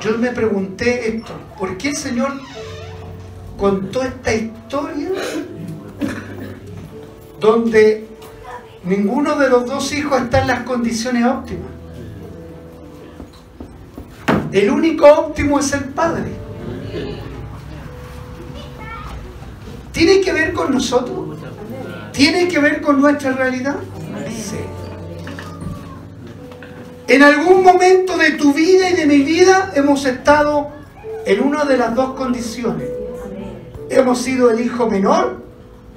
yo 0.00 0.18
me 0.18 0.30
pregunté 0.30 1.16
esto, 1.16 1.32
¿por 1.58 1.76
qué 1.78 1.90
el 1.90 1.96
Señor 1.96 2.32
contó 3.56 4.02
esta 4.02 4.34
historia 4.34 5.10
donde 7.44 8.06
ninguno 8.84 9.36
de 9.36 9.50
los 9.50 9.66
dos 9.66 9.92
hijos 9.92 10.22
está 10.22 10.40
en 10.40 10.46
las 10.46 10.60
condiciones 10.60 11.26
óptimas? 11.26 11.68
El 14.50 14.70
único 14.70 15.06
óptimo 15.06 15.58
es 15.58 15.70
el 15.74 15.84
Padre. 15.84 16.32
¿Tiene 19.92 20.22
que 20.22 20.32
ver 20.32 20.54
con 20.54 20.72
nosotros? 20.72 21.38
¿Tiene 22.12 22.48
que 22.48 22.58
ver 22.60 22.80
con 22.80 22.98
nuestra 23.02 23.32
realidad? 23.32 23.76
Sí. 24.30 24.56
En 27.06 27.22
algún 27.22 27.62
momento 27.62 28.16
de 28.16 28.30
tu 28.30 28.54
vida 28.54 28.88
y 28.88 28.94
de 28.94 29.04
mi 29.04 29.18
vida 29.18 29.70
hemos 29.74 30.06
estado 30.06 30.68
en 31.26 31.42
una 31.42 31.66
de 31.66 31.76
las 31.76 31.94
dos 31.94 32.14
condiciones. 32.14 32.88
Hemos 33.90 34.22
sido 34.22 34.50
el 34.50 34.60
hijo 34.60 34.88
menor 34.88 35.43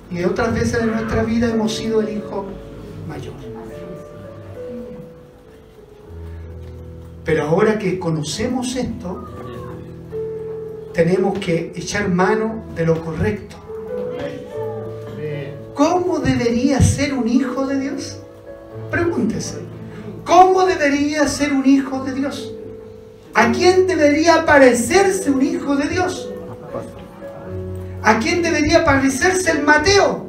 y 0.09 0.23
otras 0.23 0.53
veces 0.53 0.81
en 0.81 0.91
nuestra 0.91 1.23
vida 1.23 1.49
hemos 1.49 1.75
sido 1.75 2.01
el 2.01 2.17
hijo 2.17 2.45
mayor. 3.07 3.33
Pero 7.25 7.43
ahora 7.43 7.77
que 7.77 7.99
conocemos 7.99 8.75
esto, 8.75 9.27
tenemos 10.93 11.37
que 11.39 11.73
echar 11.75 12.09
mano 12.09 12.63
de 12.73 12.85
lo 12.85 13.03
correcto. 13.03 13.57
¿Cómo 15.73 16.19
debería 16.19 16.81
ser 16.81 17.13
un 17.13 17.27
hijo 17.27 17.67
de 17.67 17.79
Dios? 17.79 18.17
Pregúntese. 18.89 19.59
¿Cómo 20.23 20.65
debería 20.65 21.27
ser 21.27 21.53
un 21.53 21.65
hijo 21.65 22.03
de 22.03 22.13
Dios? 22.13 22.53
¿A 23.33 23.51
quién 23.51 23.85
debería 23.85 24.45
parecerse 24.45 25.29
un 25.29 25.43
hijo 25.43 25.75
de 25.75 25.87
Dios? 25.89 26.26
¿A 28.07 28.19
quién 28.19 28.41
debería 28.41 28.85
parecerse 28.85 29.51
el 29.51 29.63
Mateo? 29.63 30.25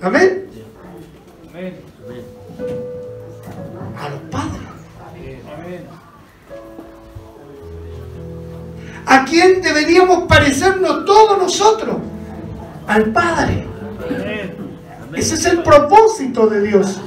Amén. 0.00 0.46
A 3.98 4.08
los 4.08 4.20
padres. 4.30 4.68
¿A 9.04 9.24
quién 9.24 9.60
deberíamos 9.60 10.28
parecernos 10.28 11.04
todos 11.04 11.38
nosotros? 11.38 11.96
Al 12.86 13.12
Padre. 13.12 13.66
Ese 15.12 15.34
es 15.34 15.44
el 15.44 15.64
propósito 15.64 16.46
de 16.46 16.60
Dios. 16.62 17.00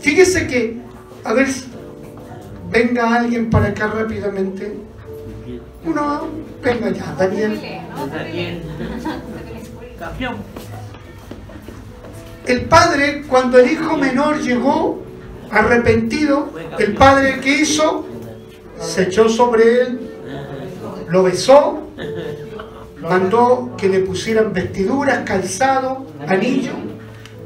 Fíjese 0.00 0.48
que, 0.48 0.80
a 1.22 1.32
ver, 1.32 1.46
venga 2.72 3.14
alguien 3.14 3.50
para 3.50 3.66
acá 3.68 3.86
rápidamente. 3.86 4.93
Uno, 5.84 6.28
venga 6.62 6.90
ya, 6.90 7.14
Daniel. 7.18 7.60
Campeón. 9.98 10.36
El 12.46 12.62
padre, 12.62 13.22
cuando 13.28 13.58
el 13.58 13.70
hijo 13.70 13.96
menor 13.96 14.40
llegó 14.40 15.02
arrepentido, 15.50 16.50
el 16.78 16.94
padre 16.94 17.40
que 17.40 17.60
hizo, 17.60 18.06
se 18.80 19.04
echó 19.04 19.28
sobre 19.28 19.82
él, 19.82 20.10
lo 21.08 21.22
besó, 21.22 21.88
mandó 23.00 23.74
que 23.76 23.88
le 23.88 24.00
pusieran 24.00 24.52
vestiduras, 24.52 25.20
calzado, 25.20 26.06
anillo, 26.26 26.72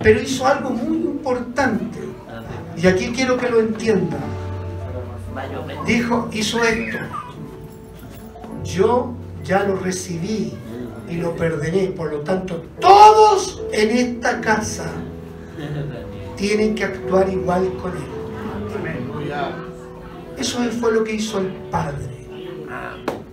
pero 0.02 0.20
hizo 0.20 0.46
algo 0.46 0.70
muy 0.70 0.96
importante. 0.96 1.98
Y 2.76 2.86
aquí 2.86 3.12
quiero 3.14 3.36
que 3.36 3.50
lo 3.50 3.60
entiendan. 3.60 4.20
Dijo, 5.86 6.28
hizo 6.32 6.62
esto. 6.64 6.98
Yo 8.64 9.14
ya 9.44 9.64
lo 9.64 9.76
recibí 9.76 10.52
y 11.08 11.16
lo 11.16 11.34
perdoné. 11.36 11.88
Por 11.88 12.12
lo 12.12 12.20
tanto, 12.20 12.64
todos 12.80 13.62
en 13.72 13.90
esta 13.90 14.40
casa 14.40 14.90
tienen 16.36 16.74
que 16.74 16.84
actuar 16.84 17.28
igual 17.28 17.72
con 17.82 17.92
él. 17.92 18.18
Eso 20.38 20.60
fue 20.80 20.92
lo 20.92 21.04
que 21.04 21.14
hizo 21.14 21.40
el 21.40 21.48
Padre. 21.70 22.18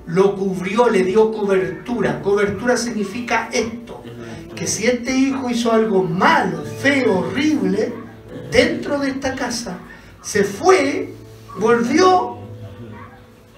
Lo 0.07 0.35
cubrió, 0.35 0.89
le 0.89 1.03
dio 1.03 1.31
cobertura. 1.31 2.21
Cobertura 2.21 2.77
significa 2.77 3.49
esto, 3.51 4.03
que 4.55 4.67
si 4.67 4.87
este 4.87 5.15
hijo 5.15 5.49
hizo 5.49 5.71
algo 5.71 6.03
malo, 6.03 6.63
feo, 6.63 7.19
horrible, 7.19 7.93
dentro 8.51 8.99
de 8.99 9.09
esta 9.09 9.35
casa, 9.35 9.77
se 10.21 10.43
fue, 10.43 11.13
volvió, 11.59 12.37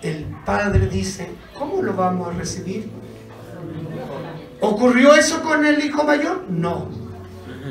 el 0.02 0.26
Padre 0.45 0.88
dice, 0.88 1.30
¿cómo 1.58 1.82
lo 1.82 1.94
vamos 1.94 2.30
a 2.30 2.32
recibir? 2.32 2.90
¿Ocurrió 4.60 5.16
eso 5.16 5.42
con 5.42 5.66
el 5.66 5.84
hijo 5.84 6.04
mayor? 6.04 6.46
No. 6.50 6.88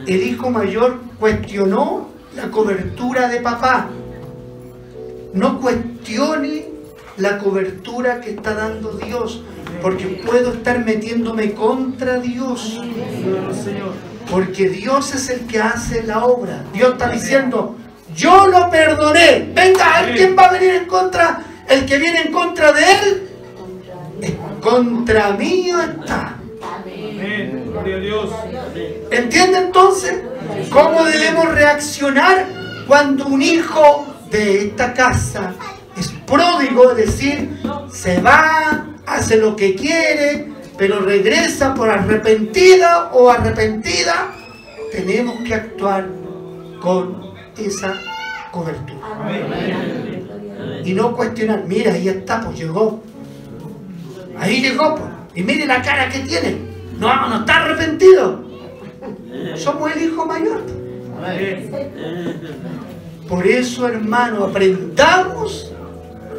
El 0.06 0.22
hijo 0.22 0.50
mayor 0.50 1.00
cuestionó 1.18 2.08
la 2.34 2.50
cobertura 2.50 3.28
de 3.28 3.40
papá. 3.40 3.88
No 5.32 5.60
cuestione 5.60 6.66
la 7.16 7.38
cobertura 7.38 8.20
que 8.20 8.30
está 8.30 8.54
dando 8.54 8.92
Dios, 8.92 9.42
porque 9.82 10.22
puedo 10.24 10.52
estar 10.52 10.84
metiéndome 10.84 11.52
contra 11.54 12.20
Dios. 12.20 12.80
Porque 14.30 14.68
Dios 14.68 15.14
es 15.14 15.30
el 15.30 15.46
que 15.46 15.60
hace 15.60 16.02
la 16.02 16.24
obra. 16.24 16.64
Dios 16.72 16.92
está 16.92 17.08
diciendo, 17.08 17.76
yo 18.14 18.46
lo 18.46 18.70
perdoné. 18.70 19.50
Venga, 19.54 19.96
¿alguien 19.96 20.36
va 20.38 20.46
a 20.46 20.52
venir 20.52 20.70
en 20.70 20.86
contra? 20.86 21.42
El 21.68 21.84
que 21.84 21.98
viene 21.98 22.22
en 22.22 22.32
contra 22.32 22.72
de 22.72 22.82
él, 22.82 23.25
contra 24.66 25.30
mí 25.34 25.70
está. 25.70 26.36
Amén. 26.60 27.70
Gloria 27.70 27.96
a 27.96 28.00
Dios. 28.00 28.30
¿Entiende 29.12 29.58
entonces 29.58 30.22
cómo 30.72 31.04
debemos 31.04 31.54
reaccionar 31.54 32.46
cuando 32.88 33.26
un 33.26 33.42
hijo 33.42 34.06
de 34.28 34.66
esta 34.66 34.92
casa 34.92 35.54
es 35.96 36.08
pródigo, 36.26 36.90
es 36.90 36.96
decir, 36.96 37.60
se 37.92 38.20
va, 38.20 38.88
hace 39.06 39.36
lo 39.36 39.54
que 39.54 39.76
quiere, 39.76 40.48
pero 40.76 40.98
regresa 40.98 41.72
por 41.72 41.88
arrepentida 41.88 43.10
o 43.12 43.30
arrepentida? 43.30 44.32
Tenemos 44.90 45.44
que 45.44 45.54
actuar 45.54 46.08
con 46.80 47.34
esa 47.56 47.94
cobertura. 48.50 48.98
Y 50.84 50.92
no 50.92 51.14
cuestionar, 51.14 51.64
mira, 51.68 51.92
ahí 51.92 52.08
está, 52.08 52.40
pues 52.40 52.58
llegó. 52.58 53.00
Ahí 54.38 54.60
llegó, 54.60 54.94
pues. 54.94 55.10
Y 55.34 55.42
mire 55.42 55.66
la 55.66 55.82
cara 55.82 56.08
que 56.08 56.20
tiene. 56.20 56.56
No, 56.98 57.28
no 57.28 57.40
está 57.40 57.64
arrepentido. 57.64 58.44
Somos 59.56 59.94
el 59.94 60.02
hijo 60.04 60.26
mayor. 60.26 60.62
Por 63.28 63.46
eso, 63.46 63.88
hermano, 63.88 64.44
aprendamos, 64.44 65.72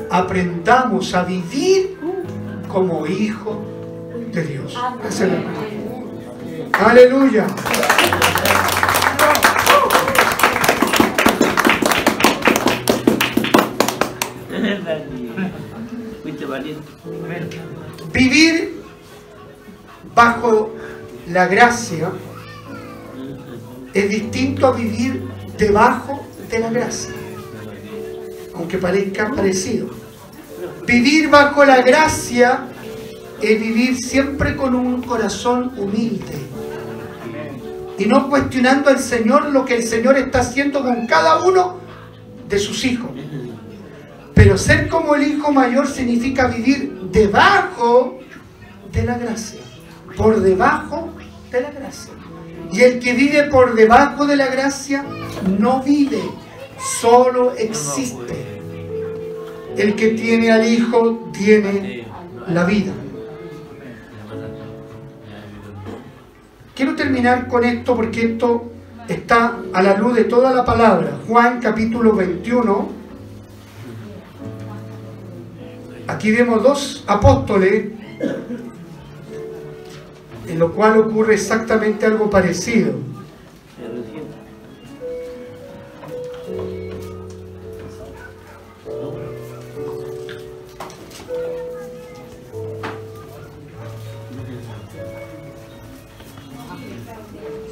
aprendamos 0.09 1.13
a 1.13 1.23
vivir 1.23 1.97
como 2.67 3.05
hijo 3.05 3.63
de 4.31 4.43
Dios. 4.43 4.77
Es 5.07 5.21
el. 5.21 5.43
Aleluya. 6.73 7.45
Vivir 18.17 18.81
bajo 20.15 20.73
la 21.29 21.45
gracia 21.45 22.09
es 23.93 24.09
distinto 24.09 24.65
a 24.65 24.71
vivir 24.71 25.21
debajo 25.55 26.25
de 26.49 26.57
la 26.57 26.71
gracia, 26.71 27.13
aunque 28.55 28.79
parezca 28.79 29.29
parecido. 29.29 29.91
Vivir 30.87 31.29
bajo 31.29 31.63
la 31.63 31.83
gracia 31.83 32.61
es 33.39 33.61
vivir 33.61 34.03
siempre 34.03 34.55
con 34.55 34.73
un 34.73 35.03
corazón 35.03 35.73
humilde 35.77 36.39
y 37.99 38.05
no 38.05 38.31
cuestionando 38.31 38.89
al 38.89 38.97
Señor 38.97 39.51
lo 39.51 39.63
que 39.63 39.75
el 39.75 39.83
Señor 39.83 40.17
está 40.17 40.39
haciendo 40.39 40.81
con 40.81 41.05
cada 41.05 41.43
uno 41.43 41.77
de 42.49 42.57
sus 42.57 42.83
hijos. 42.83 43.11
Pero 44.33 44.57
ser 44.57 44.87
como 44.89 45.13
el 45.13 45.27
hijo 45.27 45.51
mayor 45.51 45.87
significa 45.87 46.47
vivir 46.47 46.96
debajo 47.11 48.19
de 48.91 49.03
la 49.03 49.17
gracia, 49.17 49.61
por 50.15 50.39
debajo 50.39 51.09
de 51.51 51.61
la 51.61 51.71
gracia. 51.71 52.13
Y 52.71 52.81
el 52.81 52.99
que 52.99 53.13
vive 53.13 53.43
por 53.43 53.75
debajo 53.75 54.25
de 54.25 54.35
la 54.35 54.47
gracia 54.47 55.05
no 55.59 55.81
vive, 55.81 56.21
solo 57.01 57.53
existe. 57.53 58.35
El 59.77 59.95
que 59.95 60.09
tiene 60.09 60.51
al 60.51 60.67
hijo 60.67 61.31
tiene 61.31 62.07
la 62.47 62.65
vida. 62.65 62.93
Quiero 66.75 66.95
terminar 66.95 67.47
con 67.47 67.63
esto 67.63 67.95
porque 67.95 68.33
esto 68.33 68.71
está 69.07 69.57
a 69.73 69.81
la 69.81 69.97
luz 69.97 70.15
de 70.15 70.25
toda 70.25 70.51
la 70.51 70.65
palabra. 70.65 71.17
Juan 71.27 71.59
capítulo 71.59 72.13
21. 72.13 73.06
Aquí 76.07 76.31
vemos 76.31 76.63
dos 76.63 77.03
apóstoles, 77.05 77.91
en 80.47 80.59
lo 80.59 80.71
cual 80.73 80.97
ocurre 80.99 81.33
exactamente 81.33 82.05
algo 82.05 82.29
parecido. 82.29 82.93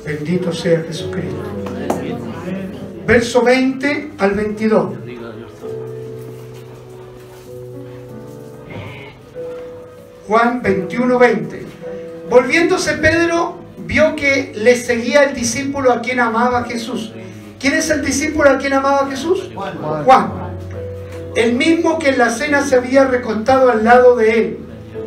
Bendito 0.05 0.53
sea 0.53 0.83
Jesucristo. 0.83 1.41
Verso 3.07 3.43
20 3.43 4.11
al 4.19 4.31
22. 4.31 5.04
Juan 10.27 10.61
21, 10.61 11.19
20. 11.19 11.65
Volviéndose 12.29 12.93
Pedro 12.93 13.59
vio 13.77 14.15
que 14.15 14.53
le 14.55 14.75
seguía 14.75 15.23
el 15.23 15.35
discípulo 15.35 15.91
a 15.91 16.01
quien 16.01 16.19
amaba 16.19 16.63
Jesús. 16.63 17.11
¿Quién 17.59 17.75
es 17.75 17.89
el 17.89 18.03
discípulo 18.03 18.49
a 18.49 18.57
quien 18.57 18.73
amaba 18.73 19.07
Jesús? 19.09 19.49
Juan. 20.03 20.31
El 21.35 21.53
mismo 21.53 21.99
que 21.99 22.09
en 22.09 22.17
la 22.17 22.29
cena 22.29 22.63
se 22.63 22.75
había 22.75 23.05
recostado 23.05 23.69
al 23.69 23.83
lado 23.83 24.15
de 24.15 24.39
él 24.39 24.57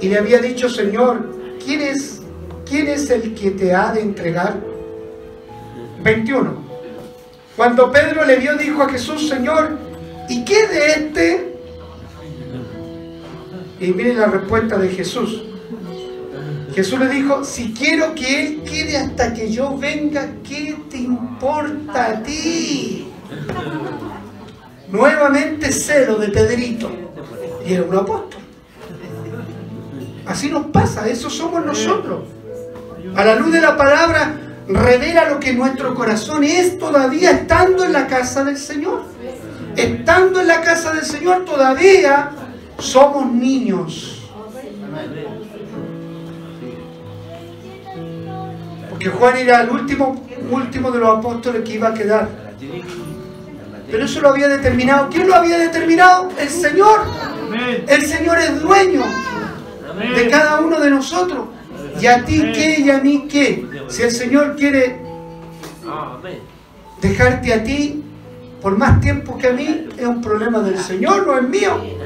y 0.00 0.08
le 0.08 0.18
había 0.18 0.38
dicho, 0.38 0.68
Señor, 0.68 1.34
¿quién 1.64 1.80
es, 1.80 2.20
quién 2.68 2.88
es 2.88 3.10
el 3.10 3.34
que 3.34 3.50
te 3.50 3.74
ha 3.74 3.92
de 3.92 4.02
entregar? 4.02 4.56
21. 6.02 6.68
Cuando 7.56 7.90
Pedro 7.90 8.24
le 8.24 8.36
vio, 8.36 8.56
dijo 8.56 8.82
a 8.82 8.88
Jesús, 8.88 9.28
Señor, 9.28 9.78
¿y 10.28 10.44
qué 10.44 10.68
de 10.68 10.86
este? 10.86 11.47
Y 13.80 13.92
miren 13.92 14.18
la 14.18 14.26
respuesta 14.26 14.76
de 14.76 14.88
Jesús. 14.88 15.42
Jesús 16.74 16.98
le 16.98 17.08
dijo, 17.08 17.44
si 17.44 17.72
quiero 17.72 18.14
que 18.14 18.46
Él 18.46 18.62
quede 18.62 18.96
hasta 18.96 19.32
que 19.32 19.50
yo 19.50 19.76
venga, 19.76 20.28
¿qué 20.46 20.76
te 20.90 20.98
importa 20.98 22.06
a 22.06 22.22
ti? 22.22 23.08
Nuevamente 24.90 25.72
celo 25.72 26.16
de 26.16 26.28
Pedrito. 26.28 26.90
Y 27.66 27.74
era 27.74 27.82
un 27.84 27.96
apóstol. 27.96 28.40
Así 30.26 30.50
nos 30.50 30.66
pasa, 30.66 31.08
eso 31.08 31.30
somos 31.30 31.64
nosotros. 31.64 32.24
A 33.16 33.24
la 33.24 33.34
luz 33.36 33.52
de 33.52 33.60
la 33.60 33.76
palabra 33.76 34.34
revela 34.68 35.30
lo 35.30 35.40
que 35.40 35.54
nuestro 35.54 35.94
corazón 35.94 36.44
es 36.44 36.78
todavía 36.78 37.30
estando 37.30 37.84
en 37.84 37.92
la 37.92 38.06
casa 38.06 38.44
del 38.44 38.58
Señor. 38.58 39.02
Estando 39.76 40.40
en 40.40 40.48
la 40.48 40.60
casa 40.60 40.92
del 40.92 41.04
Señor 41.04 41.44
todavía 41.44 42.30
somos 42.78 43.30
niños. 43.32 44.28
Porque 48.90 49.08
Juan 49.08 49.36
era 49.36 49.62
el 49.62 49.70
último, 49.70 50.24
último 50.50 50.90
de 50.90 50.98
los 50.98 51.18
apóstoles 51.18 51.62
que 51.62 51.74
iba 51.74 51.88
a 51.88 51.94
quedar. 51.94 52.28
Pero 53.90 54.04
eso 54.04 54.20
lo 54.20 54.28
había 54.30 54.48
determinado. 54.48 55.08
¿Quién 55.08 55.28
lo 55.28 55.34
había 55.34 55.58
determinado? 55.58 56.30
El 56.38 56.48
Señor. 56.48 57.00
El 57.86 58.02
Señor 58.06 58.38
es 58.38 58.60
dueño 58.60 59.02
de 60.16 60.28
cada 60.28 60.60
uno 60.60 60.80
de 60.80 60.90
nosotros. 60.90 61.46
¿Y 62.00 62.06
a 62.06 62.24
ti 62.24 62.52
qué 62.52 62.80
y 62.80 62.90
a 62.90 62.98
mí 62.98 63.26
qué? 63.28 63.66
Si 63.88 64.02
el 64.02 64.10
Señor 64.10 64.56
quiere 64.56 65.00
dejarte 67.00 67.54
a 67.54 67.64
ti 67.64 68.04
por 68.60 68.76
más 68.76 69.00
tiempo 69.00 69.38
que 69.38 69.48
a 69.48 69.52
mí, 69.52 69.88
es 69.96 70.06
un 70.06 70.20
problema 70.20 70.60
del 70.60 70.78
Señor, 70.78 71.26
no 71.26 71.38
es 71.38 71.48
mío. 71.48 71.97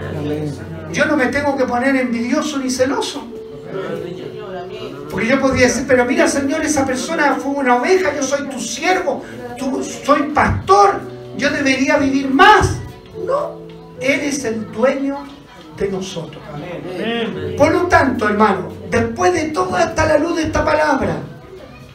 Yo 0.93 1.07
no 1.07 1.17
me 1.17 1.27
tengo 1.27 1.57
que 1.57 1.65
poner 1.65 1.97
envidioso 1.97 2.59
ni 2.59 2.71
celoso. 2.71 3.25
Porque 5.11 5.27
yo 5.27 5.41
podría 5.41 5.67
decir, 5.67 5.85
pero 5.87 6.05
mira 6.05 6.27
Señor, 6.27 6.63
esa 6.63 6.87
persona 6.87 7.35
fue 7.35 7.53
una 7.53 7.77
oveja, 7.77 8.15
yo 8.15 8.23
soy 8.23 8.49
tu 8.49 8.59
siervo, 8.59 9.23
tú 9.59 9.85
soy 9.85 10.23
pastor, 10.35 11.01
yo 11.37 11.51
debería 11.51 11.99
vivir 11.99 12.31
más. 12.31 12.77
No, 13.27 13.61
Él 14.01 14.21
es 14.21 14.45
el 14.45 14.71
dueño 14.73 15.25
de 15.77 15.89
nosotros. 15.89 16.43
Por 17.57 17.73
lo 17.73 17.83
tanto, 17.89 18.29
hermano, 18.29 18.69
después 18.91 19.33
de 19.33 19.51
toda 19.51 19.85
esta 19.85 20.07
la 20.07 20.19
luz 20.19 20.37
de 20.37 20.43
esta 20.45 20.65
palabra, 20.65 21.17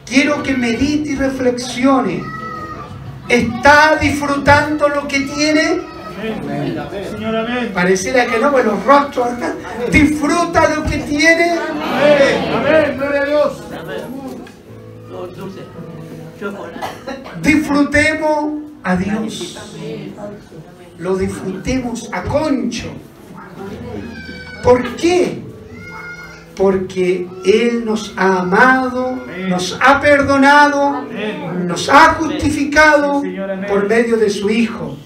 quiero 0.04 0.42
que 0.42 0.54
medite 0.54 1.10
y 1.10 1.16
reflexione. 1.16 2.22
¿Está 3.28 3.96
disfrutando 3.96 4.88
lo 4.88 5.06
que 5.06 5.20
tiene? 5.20 5.80
Amén. 6.18 6.78
Señor, 7.10 7.36
amén. 7.36 7.70
Pareciera 7.72 8.26
que 8.26 8.38
no, 8.38 8.50
pues 8.50 8.64
los 8.64 8.84
rostros. 8.84 9.28
¿Disfruta 9.90 10.74
lo 10.74 10.84
que 10.84 10.98
tiene? 10.98 11.52
Amén. 11.52 12.52
Amén. 12.54 12.96
Gloria 12.96 13.22
a 13.22 13.24
Dios. 13.24 13.62
Disfrutemos 17.42 18.52
a 18.82 18.96
Dios. 18.96 19.58
Lo 20.98 21.16
disfrutemos 21.16 22.08
a 22.12 22.22
concho. 22.24 22.88
¿Por 24.62 24.96
qué? 24.96 25.47
Porque 26.58 27.28
Él 27.44 27.84
nos 27.84 28.12
ha 28.16 28.40
amado, 28.40 29.16
nos 29.48 29.78
ha 29.80 30.00
perdonado, 30.00 31.04
nos 31.64 31.88
ha 31.88 32.14
justificado 32.14 33.22
por 33.68 33.88
medio 33.88 34.16
de 34.16 34.28
su 34.28 34.50
Hijo. 34.50 34.96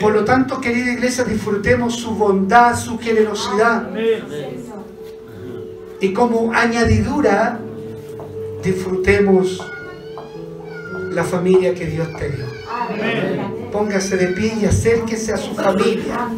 Por 0.00 0.14
lo 0.14 0.24
tanto, 0.24 0.60
querida 0.60 0.92
iglesia, 0.92 1.24
disfrutemos 1.24 1.96
su 1.96 2.14
bondad, 2.14 2.78
su 2.78 2.98
generosidad. 2.98 3.88
Amén. 3.88 4.22
Y 6.00 6.12
como 6.12 6.52
añadidura, 6.52 7.58
disfrutemos 8.62 9.60
la 11.10 11.24
familia 11.24 11.74
que 11.74 11.86
Dios 11.86 12.08
te 12.18 12.30
dio. 12.30 12.44
Amén. 12.70 13.68
Póngase 13.72 14.16
de 14.16 14.28
pie 14.28 14.54
y 14.60 14.66
acérquese 14.66 15.32
a 15.32 15.36
su 15.36 15.54
familia. 15.54 16.28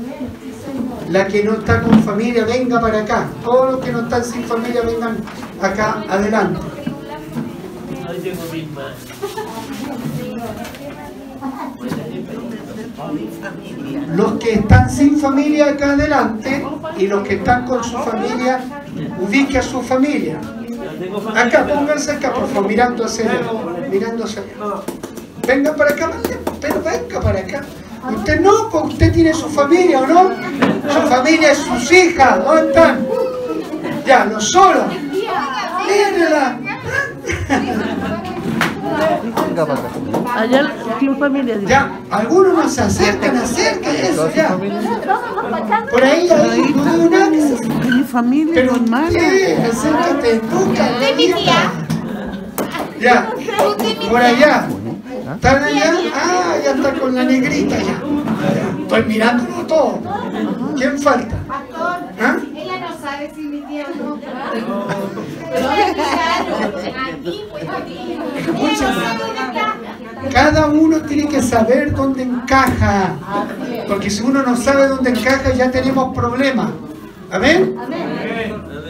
La 1.10 1.26
que 1.28 1.44
no 1.44 1.54
está 1.54 1.82
con 1.82 2.02
familia, 2.02 2.44
venga 2.44 2.80
para 2.80 3.00
acá. 3.00 3.28
Todos 3.44 3.72
los 3.72 3.84
que 3.84 3.92
no 3.92 4.00
están 4.00 4.24
sin 4.24 4.44
familia, 4.44 4.82
vengan 4.82 5.16
acá 5.60 6.04
adelante. 6.08 6.60
Los 14.14 14.32
que 14.38 14.52
están 14.54 14.90
sin 14.90 15.18
familia, 15.18 15.66
acá 15.70 15.92
adelante. 15.92 16.66
Y 16.98 17.06
los 17.06 17.26
que 17.26 17.34
están 17.34 17.66
con 17.66 17.84
su 17.84 17.98
familia, 17.98 18.60
ubique 19.20 19.58
a 19.58 19.62
su 19.62 19.82
familia. 19.82 20.40
Acá, 21.36 21.66
pónganse 21.66 22.12
acá, 22.12 22.32
por 22.32 22.48
favor, 22.48 22.68
mirando 22.68 23.04
hacia 23.04 23.30
allá. 23.30 23.40
Mirando 23.90 24.24
hacia 24.24 24.42
allá. 24.42 24.82
Venga 25.46 25.76
para 25.76 25.90
acá, 25.90 26.10
pero 26.60 26.82
venga 26.82 27.20
para 27.20 27.38
acá. 27.40 27.62
Usted 28.14 28.40
no, 28.40 28.68
porque 28.70 28.88
usted 28.88 29.12
tiene 29.12 29.34
su 29.34 29.48
familia, 29.48 30.00
¿o 30.00 30.06
no? 30.06 30.30
Su 30.92 31.08
familia 31.08 31.52
es 31.52 31.58
sus 31.58 31.92
hijas, 31.92 32.44
¿dónde 32.44 32.68
están? 32.68 33.06
Ya, 34.06 34.24
no 34.24 34.40
solo. 34.40 34.84
Mírenla. 35.86 36.58
Venga 39.48 39.66
para 39.66 39.80
acá. 39.80 39.88
Allá 40.36 40.60
el 40.60 40.68
club 40.98 41.18
familiar. 41.18 41.60
Ya, 41.66 42.00
algunos 42.10 42.54
no 42.54 42.68
se 42.68 42.82
acercan, 42.82 43.36
acercan 43.36 43.96
eso 43.96 44.30
ya. 44.34 44.56
Por 45.90 46.04
ahí 46.04 46.28
hay 46.28 46.74
no 46.74 46.84
veo 46.84 47.10
nada 47.10 47.30
que 47.30 47.40
se 47.40 47.54
De 47.56 47.90
mi 47.90 48.04
familia, 48.04 48.54
Pero 48.54 48.72
mi 48.74 48.84
hermana. 48.84 49.10
¿qué? 49.10 49.58
Acércate 49.70 50.40
tú, 50.40 50.74
Carlita. 50.74 51.72
Ya, 53.00 53.30
por 54.08 54.20
allá. 54.22 54.68
¿Están 55.34 55.64
allá? 55.64 55.92
Ah, 56.14 56.54
ya 56.62 56.70
está 56.70 56.92
con 56.94 57.14
la 57.14 57.24
negrita 57.24 57.76
ya. 57.78 58.00
Estoy 58.80 59.02
mirándolo 59.06 59.66
todo. 59.66 60.00
¿Quién 60.76 60.98
falta? 61.00 61.34
Pastor, 61.48 61.98
¿Ah? 62.20 62.36
ella 62.54 62.78
no 62.78 62.96
sabe 63.00 63.32
si 63.34 63.40
mi 63.40 63.60
tía 63.62 63.86
o 63.92 63.96
no. 63.96 64.86
Cada 70.32 70.66
uno 70.68 70.98
tiene 71.02 71.28
que 71.28 71.42
saber 71.42 71.92
dónde 71.92 72.22
encaja. 72.22 73.16
Porque 73.88 74.10
si 74.10 74.22
uno 74.22 74.44
no 74.44 74.56
sabe 74.56 74.86
dónde 74.86 75.10
encaja, 75.10 75.52
ya 75.54 75.72
tenemos 75.72 76.14
problemas. 76.14 76.70
¿Amén? 77.32 77.74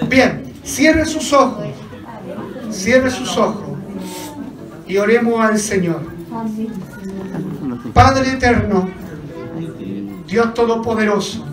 Bien, 0.07 0.53
cierre 0.63 1.07
sus 1.07 1.33
ojos. 1.33 1.65
Cierre 2.71 3.11
sus 3.11 3.39
ojos. 3.39 3.65
Y 4.87 4.99
oremos 4.99 5.41
al 5.41 5.59
Señor. 5.59 6.16
Padre 7.93 8.33
eterno, 8.33 8.89
Dios 10.27 10.55
Todopoderoso, 10.55 11.45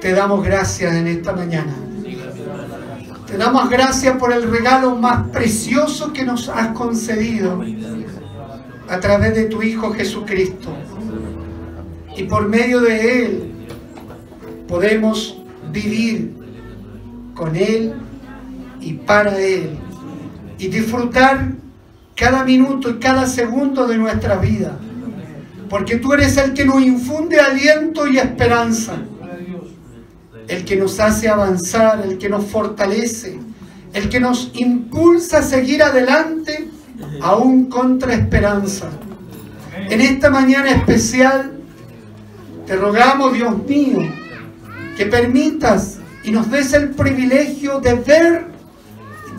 te 0.00 0.12
damos 0.12 0.44
gracias 0.44 0.94
en 0.94 1.06
esta 1.06 1.32
mañana. 1.32 1.74
Te 3.26 3.36
damos 3.36 3.68
gracias 3.68 4.16
por 4.16 4.32
el 4.32 4.50
regalo 4.50 4.96
más 4.96 5.28
precioso 5.28 6.12
que 6.12 6.24
nos 6.24 6.48
has 6.48 6.68
concedido 6.68 7.62
a 8.88 9.00
través 9.00 9.34
de 9.34 9.44
tu 9.44 9.62
Hijo 9.62 9.92
Jesucristo. 9.92 10.70
Y 12.16 12.24
por 12.24 12.48
medio 12.48 12.80
de 12.80 13.24
Él 13.24 13.52
podemos 14.66 15.40
vivir 15.70 16.34
con 17.34 17.54
Él 17.54 17.94
y 18.80 18.94
para 18.94 19.38
Él. 19.38 19.78
Y 20.58 20.68
disfrutar 20.68 21.52
cada 22.18 22.44
minuto 22.44 22.90
y 22.90 22.98
cada 22.98 23.26
segundo 23.26 23.86
de 23.86 23.96
nuestra 23.96 24.36
vida. 24.36 24.76
Porque 25.70 25.96
tú 25.96 26.12
eres 26.14 26.36
el 26.38 26.54
que 26.54 26.64
nos 26.64 26.82
infunde 26.82 27.38
aliento 27.38 28.08
y 28.08 28.18
esperanza 28.18 28.96
el 30.48 30.64
que 30.64 30.76
nos 30.76 30.98
hace 30.98 31.28
avanzar, 31.28 32.02
el 32.04 32.18
que 32.18 32.28
nos 32.28 32.46
fortalece, 32.46 33.38
el 33.92 34.08
que 34.08 34.18
nos 34.18 34.50
impulsa 34.54 35.38
a 35.38 35.42
seguir 35.42 35.82
adelante 35.82 36.68
aún 37.20 37.66
contra 37.66 38.14
esperanza. 38.14 38.88
En 39.90 40.00
esta 40.00 40.30
mañana 40.30 40.70
especial 40.70 41.52
te 42.66 42.76
rogamos, 42.76 43.34
Dios 43.34 43.54
mío, 43.66 43.98
que 44.96 45.06
permitas 45.06 45.98
y 46.24 46.30
nos 46.30 46.50
des 46.50 46.72
el 46.72 46.90
privilegio 46.90 47.80
de 47.80 47.94
ver, 47.94 48.46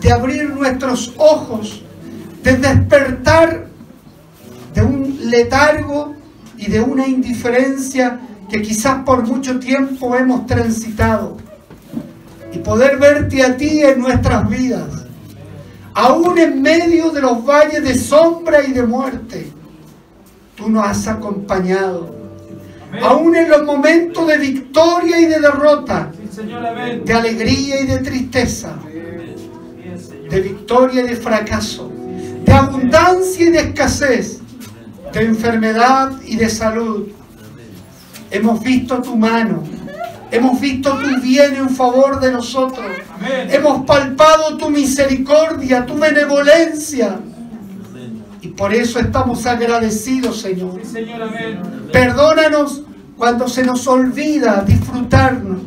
de 0.00 0.12
abrir 0.12 0.50
nuestros 0.50 1.12
ojos, 1.18 1.82
de 2.42 2.56
despertar 2.56 3.66
de 4.74 4.82
un 4.82 5.30
letargo 5.30 6.14
y 6.56 6.70
de 6.70 6.80
una 6.80 7.06
indiferencia 7.06 8.20
que 8.48 8.62
quizás 8.62 9.04
por 9.04 9.26
mucho 9.26 9.58
tiempo 9.58 10.14
hemos 10.16 10.46
transitado. 10.46 11.36
Y 12.52 12.58
poder 12.58 12.98
verte 12.98 13.42
a 13.42 13.56
ti 13.56 13.80
en 13.82 14.00
nuestras 14.00 14.48
vidas, 14.48 15.06
aún 15.94 16.36
en 16.38 16.60
medio 16.60 17.10
de 17.10 17.20
los 17.20 17.44
valles 17.44 17.82
de 17.82 17.94
sombra 17.94 18.64
y 18.66 18.72
de 18.72 18.82
muerte, 18.82 19.50
tú 20.56 20.68
nos 20.68 20.84
has 20.84 21.06
acompañado, 21.06 22.14
aún 23.02 23.36
en 23.36 23.48
los 23.48 23.62
momentos 23.64 24.26
de 24.26 24.38
victoria 24.38 25.20
y 25.20 25.26
de 25.26 25.40
derrota, 25.40 26.10
de 27.04 27.12
alegría 27.12 27.80
y 27.82 27.86
de 27.86 27.98
tristeza, 27.98 28.74
de 30.28 30.40
victoria 30.40 31.02
y 31.02 31.06
de 31.06 31.16
fracaso, 31.16 31.89
de 32.44 32.52
abundancia 32.52 33.46
y 33.46 33.50
de 33.50 33.60
escasez, 33.60 34.40
de 35.12 35.22
enfermedad 35.22 36.12
y 36.24 36.36
de 36.36 36.48
salud. 36.48 37.08
Hemos 38.30 38.62
visto 38.62 39.02
tu 39.02 39.16
mano. 39.16 39.62
Hemos 40.30 40.60
visto 40.60 40.96
tu 40.96 41.20
bien 41.20 41.56
en 41.56 41.70
favor 41.70 42.20
de 42.20 42.30
nosotros. 42.30 42.86
Hemos 43.50 43.84
palpado 43.84 44.56
tu 44.56 44.70
misericordia, 44.70 45.84
tu 45.84 45.98
benevolencia. 45.98 47.18
Y 48.40 48.48
por 48.48 48.72
eso 48.72 49.00
estamos 49.00 49.44
agradecidos, 49.46 50.40
Señor. 50.40 50.80
Perdónanos 51.92 52.82
cuando 53.16 53.48
se 53.48 53.64
nos 53.64 53.86
olvida 53.86 54.64
disfrutarnos, 54.66 55.60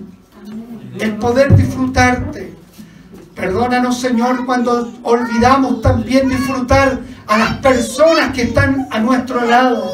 el 0.99 1.15
poder 1.17 1.55
disfrutarte. 1.55 2.52
Perdónanos, 3.35 3.99
Señor, 3.99 4.45
cuando 4.45 4.91
olvidamos 5.03 5.81
también 5.81 6.29
disfrutar 6.29 6.99
a 7.27 7.37
las 7.37 7.53
personas 7.57 8.33
que 8.33 8.43
están 8.43 8.87
a 8.91 8.99
nuestro 8.99 9.43
lado. 9.43 9.91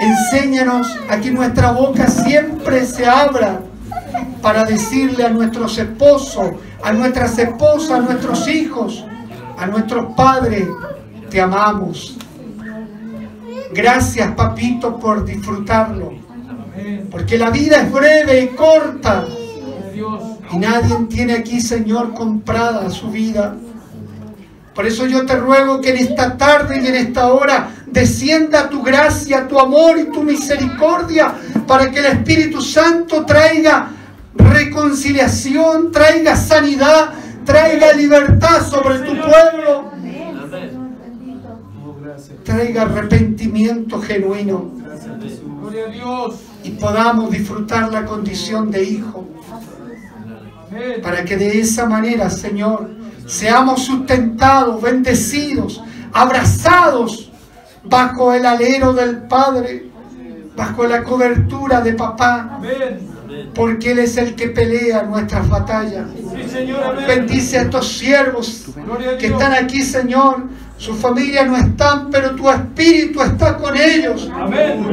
Enséñanos 0.00 0.96
a 1.08 1.18
que 1.18 1.30
nuestra 1.30 1.72
boca 1.72 2.06
siempre 2.08 2.86
se 2.86 3.06
abra 3.06 3.60
para 4.40 4.64
decirle 4.64 5.24
a 5.24 5.28
nuestros 5.28 5.76
esposos, 5.78 6.52
a 6.82 6.92
nuestras 6.92 7.38
esposas, 7.38 7.90
a 7.90 8.00
nuestros 8.00 8.48
hijos, 8.48 9.04
a 9.58 9.66
nuestros 9.66 10.14
padres, 10.14 10.66
te 11.30 11.40
amamos. 11.40 12.16
Gracias, 13.72 14.34
papito, 14.34 14.98
por 14.98 15.24
disfrutarlo. 15.24 16.12
Porque 17.10 17.38
la 17.38 17.50
vida 17.50 17.82
es 17.82 17.92
breve 17.92 18.42
y 18.42 18.48
corta. 18.48 19.24
Y 20.52 20.58
nadie 20.58 20.94
tiene 21.08 21.32
aquí, 21.34 21.60
Señor, 21.60 22.12
comprada 22.12 22.90
su 22.90 23.10
vida. 23.10 23.56
Por 24.74 24.86
eso 24.86 25.06
yo 25.06 25.24
te 25.26 25.36
ruego 25.36 25.80
que 25.80 25.90
en 25.90 25.98
esta 25.98 26.36
tarde 26.36 26.80
y 26.82 26.86
en 26.86 26.94
esta 26.94 27.32
hora 27.32 27.70
descienda 27.86 28.68
tu 28.68 28.82
gracia, 28.82 29.46
tu 29.48 29.58
amor 29.58 29.98
y 29.98 30.10
tu 30.10 30.22
misericordia 30.22 31.34
para 31.66 31.90
que 31.90 31.98
el 32.00 32.06
Espíritu 32.06 32.60
Santo 32.62 33.24
traiga 33.24 33.90
reconciliación, 34.34 35.92
traiga 35.92 36.36
sanidad, 36.36 37.10
traiga 37.44 37.92
libertad 37.92 38.66
sobre 38.66 39.00
tu 39.00 39.12
pueblo, 39.12 39.90
traiga 42.44 42.82
arrepentimiento 42.82 44.00
genuino 44.00 44.70
y 46.64 46.70
podamos 46.70 47.30
disfrutar 47.30 47.92
la 47.92 48.04
condición 48.04 48.70
de 48.70 48.84
hijo. 48.84 49.26
Para 51.02 51.24
que 51.24 51.36
de 51.36 51.60
esa 51.60 51.86
manera, 51.86 52.30
Señor, 52.30 52.90
seamos 53.26 53.84
sustentados, 53.84 54.80
bendecidos, 54.80 55.82
abrazados 56.12 57.30
bajo 57.84 58.32
el 58.32 58.46
alero 58.46 58.92
del 58.92 59.22
Padre, 59.22 59.86
bajo 60.56 60.86
la 60.86 61.02
cobertura 61.02 61.80
de 61.80 61.94
papá, 61.94 62.60
porque 63.54 63.92
Él 63.92 64.00
es 64.00 64.16
el 64.16 64.34
que 64.34 64.48
pelea 64.48 65.02
nuestras 65.02 65.48
batallas. 65.48 66.06
Bendice 67.06 67.58
a 67.58 67.62
estos 67.62 67.88
siervos 67.98 68.66
que 69.18 69.26
están 69.26 69.52
aquí, 69.52 69.82
Señor. 69.82 70.44
Su 70.76 70.94
familia 70.94 71.44
no 71.44 71.56
están, 71.56 72.10
pero 72.10 72.34
tu 72.34 72.50
espíritu 72.50 73.22
está 73.22 73.56
con 73.56 73.76
ellos. 73.76 74.28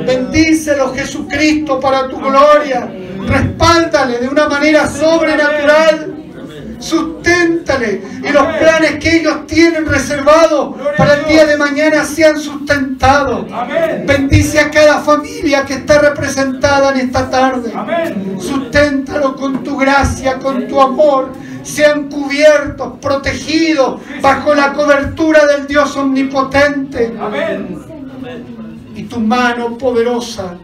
Bendícelos, 0.05 0.95
Jesucristo, 0.95 1.79
para 1.79 2.07
tu 2.07 2.17
gloria. 2.17 2.91
Respáldale 3.27 4.19
de 4.19 4.27
una 4.27 4.47
manera 4.47 4.87
sobrenatural. 4.87 6.15
Susténtale 6.79 8.01
y 8.23 8.31
los 8.31 8.43
planes 8.57 8.99
que 8.99 9.17
ellos 9.17 9.45
tienen 9.47 9.85
reservados 9.85 10.75
para 10.97 11.15
el 11.15 11.25
día 11.25 11.45
de 11.45 11.57
mañana 11.57 12.05
sean 12.05 12.39
sustentados. 12.39 13.45
Bendice 14.05 14.61
a 14.61 14.71
cada 14.71 14.99
familia 14.99 15.65
que 15.65 15.73
está 15.73 15.99
representada 15.99 16.91
en 16.91 17.07
esta 17.07 17.29
tarde. 17.29 17.73
Susténtalo 18.39 19.35
con 19.35 19.61
tu 19.63 19.77
gracia, 19.77 20.39
con 20.39 20.67
tu 20.67 20.79
amor. 20.79 21.33
Sean 21.63 22.09
cubiertos, 22.09 22.93
protegidos 23.01 24.01
bajo 24.21 24.55
la 24.55 24.71
cobertura 24.71 25.45
del 25.45 25.67
Dios 25.67 25.95
omnipotente. 25.97 27.13
Y 28.95 29.03
tu 29.03 29.19
mano 29.19 29.77
poderosa 29.77 30.57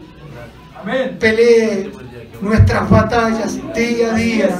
pelee 1.18 1.90
nuestras 2.40 2.88
batallas 2.90 3.58
día 3.74 4.12
a 4.12 4.14
día 4.14 4.58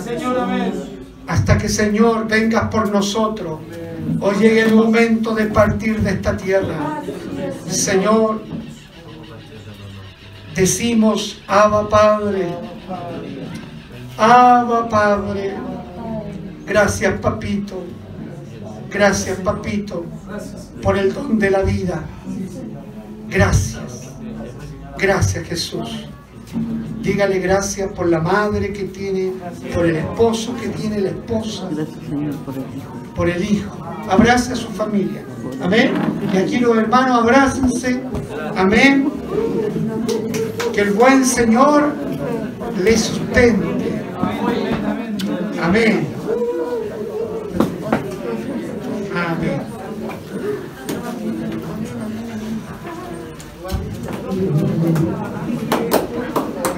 hasta 1.26 1.58
que 1.58 1.68
Señor 1.68 2.28
vengas 2.28 2.68
por 2.68 2.90
nosotros. 2.90 3.60
Hoy 4.20 4.36
llegue 4.36 4.62
el 4.62 4.74
momento 4.74 5.34
de 5.34 5.46
partir 5.46 6.00
de 6.00 6.10
esta 6.10 6.36
tierra. 6.36 7.02
Señor, 7.68 8.42
decimos, 10.54 11.42
Abba 11.46 11.88
Padre, 11.88 12.48
Abba 14.16 14.88
Padre. 14.88 15.54
Gracias, 16.66 17.20
papito. 17.20 17.84
Gracias, 18.90 19.38
papito, 19.38 20.06
por 20.82 20.96
el 20.96 21.12
don 21.12 21.38
de 21.38 21.50
la 21.50 21.62
vida. 21.62 22.02
Gracias. 23.28 24.14
Gracias, 24.96 25.46
Jesús. 25.46 26.06
Dígale 27.06 27.38
gracias 27.38 27.88
por 27.92 28.08
la 28.08 28.18
madre 28.18 28.72
que 28.72 28.82
tiene, 28.82 29.32
por 29.72 29.86
el 29.86 29.94
esposo 29.94 30.56
que 30.60 30.68
tiene 30.70 30.98
la 31.00 31.10
esposa, 31.10 31.68
Gracias, 31.70 31.98
Señor, 32.08 32.34
por 32.44 32.54
el 32.56 32.64
Hijo. 32.76 32.96
por 33.14 33.28
el 33.28 33.44
hijo. 33.44 33.76
Abrace 34.10 34.52
a 34.54 34.56
su 34.56 34.68
familia. 34.70 35.24
Amén. 35.62 35.92
Y 36.34 36.36
aquí 36.36 36.58
los 36.58 36.76
hermanos 36.76 37.20
abrácense. 37.22 38.02
Amén. 38.56 39.08
Que 40.74 40.80
el 40.80 40.90
buen 40.94 41.24
Señor 41.24 41.92
le 42.82 42.98
sustente. 42.98 44.02
Amén. 45.62 46.08
Amén. 49.14 49.62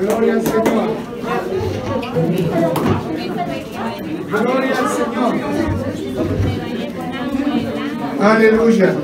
Gloria 0.09 0.35
al 0.35 0.43
Señor. 0.43 0.91
Gloria 4.31 4.75
al 4.79 4.89
Señor. 4.89 5.35
Aleluya. 8.21 8.95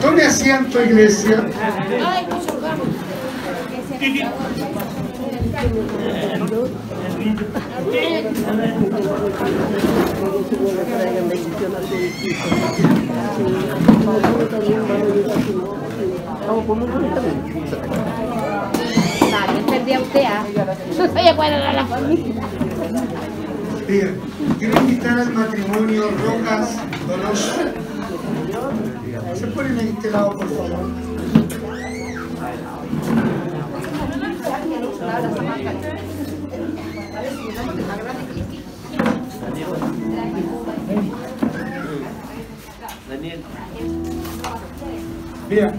Tome 0.00 0.22
asiento, 0.22 0.82
iglesia. 0.82 1.46
Ay, 2.04 2.26
familia. 21.86 22.34
Bien, 23.86 24.20
quiero 24.58 24.80
invitar 24.80 25.18
al 25.18 25.32
matrimonio 25.32 26.10
Rojas 26.10 26.76
Donoso. 27.06 27.54
¿Se 29.34 29.46
ponen 29.48 29.78
este 29.80 30.10
lado, 30.10 30.30
por 30.36 30.48
favor? 30.48 30.88
Daniel. 43.08 43.40
Bien. 45.48 45.70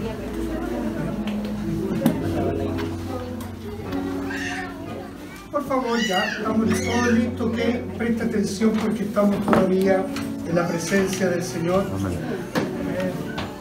Por 5.50 5.64
favor, 5.66 5.98
ya, 6.00 6.24
estamos 6.24 6.68
todos 6.68 7.12
listos, 7.12 7.52
que 7.52 7.84
presta 7.96 8.24
atención 8.24 8.72
porque 8.72 9.04
estamos 9.04 9.44
todavía 9.46 10.04
en 10.48 10.54
la 10.54 10.66
presencia 10.66 11.28
del 11.28 11.42
Señor. 11.42 11.86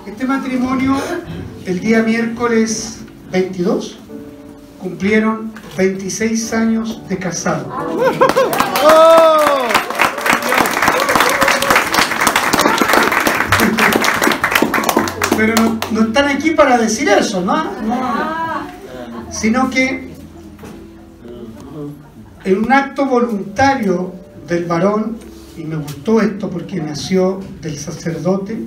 Este 0.08 0.26
matrimonio, 0.26 0.96
el 1.66 1.80
día 1.80 2.02
miércoles 2.02 3.00
22, 3.32 4.00
cumplieron 4.80 5.52
26 5.78 6.54
años 6.54 7.08
de 7.08 7.18
casado. 7.18 7.68
Pero 15.46 15.56
no, 15.92 16.04
están 16.04 16.30
aquí 16.30 16.52
para 16.52 16.78
decir 16.78 17.10
eso, 17.10 17.42
¿no? 17.42 17.66
No. 17.82 18.66
Sino 19.30 19.70
que 19.70 20.14
en 22.46 22.58
un 22.60 22.72
acto 22.72 23.06
voluntario 23.06 24.14
del 24.48 24.64
varón, 24.64 25.18
y 25.58 25.66
me 25.66 25.76
gustó 25.76 26.22
esto 26.22 26.50
porque 26.50 26.78
nació 26.78 27.42
del 27.60 27.78
sacerdote, 27.78 28.58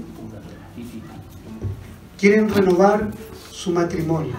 quieren 2.19 2.51
renovar 2.51 3.09
su 3.51 3.71
matrimonio. 3.71 4.35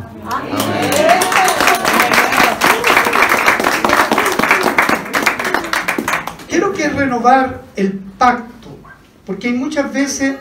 Quiero 6.48 6.72
que 6.72 6.88
renovar 6.88 7.64
el 7.76 7.94
pacto, 7.94 8.78
porque 9.26 9.48
hay 9.48 9.54
muchas 9.54 9.92
veces 9.92 10.36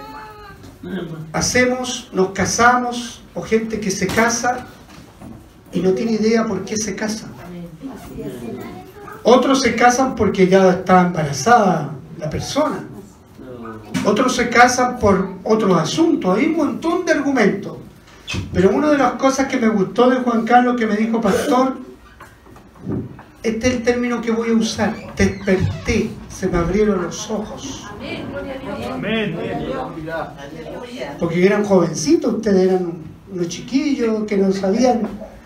hacemos, 1.33 2.09
nos 2.13 2.31
casamos, 2.31 3.23
o 3.35 3.43
gente 3.43 3.81
que 3.81 3.91
se 3.91 4.07
casa 4.07 4.67
y 5.73 5.81
no 5.81 5.93
tiene 5.93 6.13
idea 6.13 6.47
por 6.47 6.65
qué 6.65 6.77
se 6.77 6.97
casa. 6.97 7.29
Otros 9.23 9.61
se 9.63 9.75
casan 9.75 10.15
porque 10.15 10.47
ya 10.47 10.71
está 10.71 11.03
embarazada 11.03 11.91
la 12.19 12.31
persona. 12.31 12.85
Otros 14.05 14.37
se 14.37 14.49
casan 14.49 14.99
por 14.99 15.31
otros 15.43 15.79
asuntos. 15.79 16.39
Hay 16.39 16.47
un 16.47 16.57
montón 16.57 17.05
de 17.05 17.13
argumentos. 17.13 17.77
Pero 18.53 18.71
una 18.71 18.91
de 18.91 18.99
las 18.99 19.13
cosas 19.13 19.47
que 19.49 19.57
me 19.57 19.69
gustó 19.69 20.09
de 20.09 20.17
Juan 20.17 20.45
Carlos 20.45 20.77
que 20.77 20.87
me 20.87 20.97
dijo, 20.97 21.21
pastor, 21.21 21.77
este 23.49 23.69
es 23.69 23.75
el 23.75 23.83
término 23.83 24.21
que 24.21 24.31
voy 24.31 24.51
a 24.51 24.55
usar. 24.55 24.95
Desperté, 25.17 26.11
se 26.29 26.49
me 26.49 26.59
abrieron 26.59 27.03
los 27.03 27.31
ojos. 27.31 27.85
Amén. 28.93 29.37
Porque 31.19 31.47
eran 31.47 31.65
jovencitos, 31.65 32.35
ustedes 32.35 32.69
eran 32.69 32.95
unos 33.33 33.49
chiquillos 33.49 34.25
que 34.25 34.37
no 34.37 34.53
sabían 34.53 35.03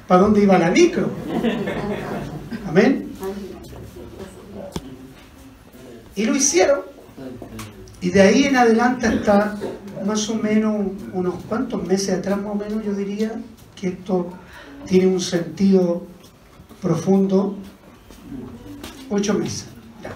para 0.06 0.22
dónde 0.22 0.42
iba 0.42 0.58
la 0.58 0.70
micro. 0.70 1.10
Amén. 2.66 3.10
Y 6.16 6.24
lo 6.24 6.34
hicieron. 6.36 6.80
Y 8.00 8.10
de 8.10 8.20
ahí 8.22 8.44
en 8.44 8.56
adelante 8.56 9.06
hasta 9.06 9.58
más 10.04 10.28
o 10.30 10.34
menos 10.34 10.86
unos 11.12 11.34
cuantos 11.44 11.86
meses 11.86 12.18
atrás, 12.18 12.38
más 12.38 12.52
o 12.52 12.54
menos 12.54 12.84
yo 12.84 12.94
diría 12.94 13.32
que 13.78 13.88
esto 13.88 14.32
tiene 14.86 15.06
un 15.06 15.20
sentido 15.20 16.02
profundo. 16.80 17.56
Ocho 19.10 19.34
meses. 19.34 19.66
Ya. 20.02 20.12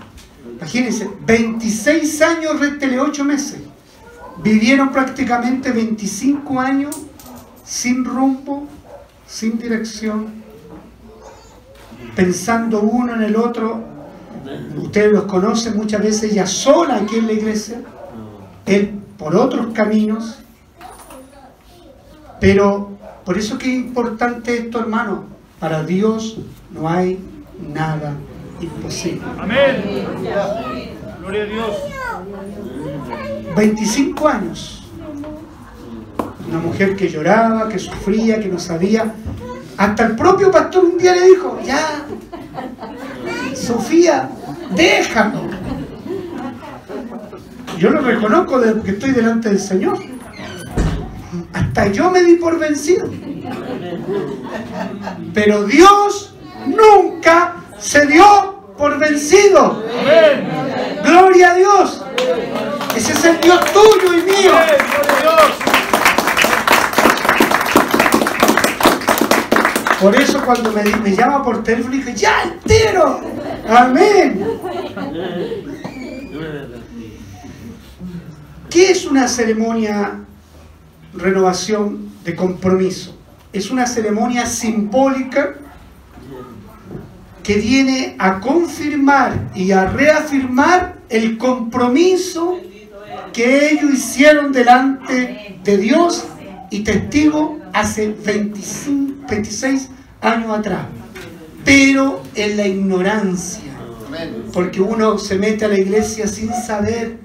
Imagínense, 0.58 1.10
26 1.26 2.22
años, 2.22 2.60
réstele 2.60 3.00
8 3.00 3.24
meses. 3.24 3.58
Vivieron 4.42 4.90
prácticamente 4.90 5.72
25 5.72 6.60
años 6.60 6.96
sin 7.64 8.04
rumbo, 8.04 8.68
sin 9.26 9.58
dirección, 9.58 10.26
pensando 12.14 12.80
uno 12.80 13.14
en 13.14 13.22
el 13.22 13.36
otro. 13.36 13.82
Ustedes 14.76 15.12
los 15.12 15.24
conocen 15.24 15.76
muchas 15.76 16.02
veces 16.02 16.32
ya 16.32 16.46
sola 16.46 16.96
aquí 16.96 17.16
en 17.16 17.26
la 17.26 17.32
iglesia, 17.32 17.80
él 18.66 19.00
por 19.18 19.34
otros 19.34 19.72
caminos. 19.72 20.38
Pero 22.40 22.90
por 23.24 23.38
eso 23.38 23.58
que 23.58 23.72
es 23.72 23.74
importante 23.74 24.56
esto, 24.56 24.78
hermano. 24.78 25.24
Para 25.58 25.82
Dios 25.82 26.38
no 26.70 26.88
hay 26.88 27.18
nada 27.72 28.14
imposible. 28.64 29.22
Amén. 29.38 30.06
Gloria 31.20 31.42
a 31.42 31.46
Dios. 31.46 31.76
25 33.56 34.28
años. 34.28 34.82
Una 36.48 36.58
mujer 36.58 36.96
que 36.96 37.08
lloraba, 37.08 37.68
que 37.68 37.78
sufría, 37.78 38.40
que 38.40 38.48
no 38.48 38.58
sabía. 38.58 39.14
Hasta 39.76 40.06
el 40.06 40.16
propio 40.16 40.50
pastor 40.50 40.84
un 40.84 40.98
día 40.98 41.14
le 41.14 41.26
dijo, 41.26 41.58
ya, 41.64 42.04
Sofía, 43.54 44.28
déjalo. 44.74 45.40
Yo 47.78 47.90
lo 47.90 48.00
reconozco 48.00 48.60
de 48.60 48.80
que 48.82 48.92
estoy 48.92 49.10
delante 49.10 49.48
del 49.48 49.58
Señor. 49.58 49.98
Hasta 51.52 51.88
yo 51.88 52.10
me 52.10 52.22
di 52.22 52.36
por 52.36 52.58
vencido. 52.58 53.08
Pero 55.32 55.64
Dios 55.64 56.34
nunca 56.66 57.56
se 57.78 58.06
dio 58.06 58.53
por 58.76 58.98
vencido. 58.98 59.84
Amén. 60.00 60.48
Gloria 61.04 61.50
a 61.50 61.54
Dios. 61.54 62.04
Ese 62.96 63.12
es 63.12 63.24
el 63.24 63.40
Dios 63.40 63.60
tuyo 63.72 64.14
y 64.14 64.22
mío. 64.22 64.52
Por 70.00 70.14
eso 70.16 70.42
cuando 70.44 70.70
me, 70.72 70.84
me 70.84 71.16
llama 71.16 71.42
por 71.42 71.62
teléfono 71.62 71.94
dije, 71.94 72.14
ya 72.14 72.42
entero. 72.42 73.20
Amén. 73.68 74.44
¿Qué 78.68 78.90
es 78.90 79.06
una 79.06 79.28
ceremonia 79.28 80.20
renovación 81.14 82.10
de 82.24 82.34
compromiso? 82.34 83.16
Es 83.52 83.70
una 83.70 83.86
ceremonia 83.86 84.46
simbólica 84.46 85.54
que 87.44 87.56
viene 87.56 88.16
a 88.18 88.40
confirmar 88.40 89.50
y 89.54 89.70
a 89.70 89.86
reafirmar 89.86 90.96
el 91.10 91.36
compromiso 91.36 92.58
que 93.34 93.70
ellos 93.70 93.92
hicieron 93.92 94.50
delante 94.50 95.58
de 95.62 95.76
Dios 95.76 96.24
y 96.70 96.80
testigo 96.80 97.60
hace 97.72 98.08
25, 98.08 99.26
26 99.28 99.90
años 100.22 100.58
atrás. 100.58 100.86
Pero 101.64 102.22
en 102.34 102.56
la 102.56 102.66
ignorancia, 102.66 103.72
porque 104.52 104.80
uno 104.80 105.18
se 105.18 105.38
mete 105.38 105.66
a 105.66 105.68
la 105.68 105.78
iglesia 105.78 106.26
sin 106.26 106.50
saber, 106.52 107.18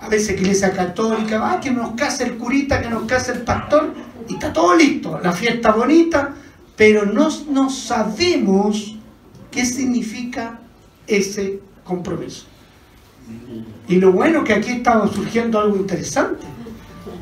a 0.00 0.08
veces 0.08 0.40
iglesia 0.40 0.72
católica, 0.72 1.40
ah, 1.42 1.60
que 1.60 1.70
nos 1.70 1.90
case 1.90 2.24
el 2.24 2.38
curita, 2.38 2.80
que 2.80 2.88
nos 2.88 3.04
case 3.04 3.32
el 3.32 3.42
pastor, 3.42 3.92
y 4.28 4.34
está 4.34 4.52
todo 4.52 4.74
listo, 4.74 5.20
la 5.22 5.32
fiesta 5.32 5.72
bonita, 5.72 6.34
pero 6.76 7.04
no, 7.04 7.28
no 7.50 7.68
sabemos 7.68 8.97
qué 9.50 9.64
significa 9.64 10.58
ese 11.06 11.60
compromiso. 11.84 12.46
Y 13.88 13.96
lo 13.96 14.12
bueno 14.12 14.44
que 14.44 14.54
aquí 14.54 14.70
está 14.72 15.06
surgiendo 15.08 15.58
algo 15.60 15.76
interesante. 15.76 16.46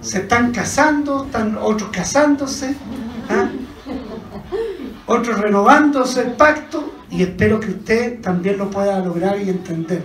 Se 0.00 0.18
están 0.18 0.52
casando, 0.52 1.24
están 1.24 1.56
otros 1.60 1.90
casándose, 1.90 2.74
¿ah? 3.28 3.48
otros 5.06 5.38
renovándose 5.40 6.20
el 6.22 6.30
pacto 6.32 6.92
y 7.10 7.22
espero 7.22 7.60
que 7.60 7.70
usted 7.70 8.20
también 8.20 8.58
lo 8.58 8.70
pueda 8.70 8.98
lograr 9.00 9.40
y 9.40 9.48
entender. 9.50 10.02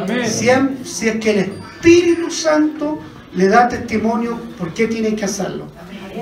Amén. 0.00 0.26
Si, 0.28 0.48
es- 0.48 0.60
si 0.84 1.08
es 1.08 1.16
que 1.16 1.30
el 1.30 1.38
Espíritu 1.38 2.30
Santo 2.30 2.98
le 3.34 3.48
da 3.48 3.68
testimonio 3.68 4.38
por 4.58 4.72
qué 4.74 4.86
tiene 4.86 5.14
que 5.16 5.24
hacerlo. 5.24 5.66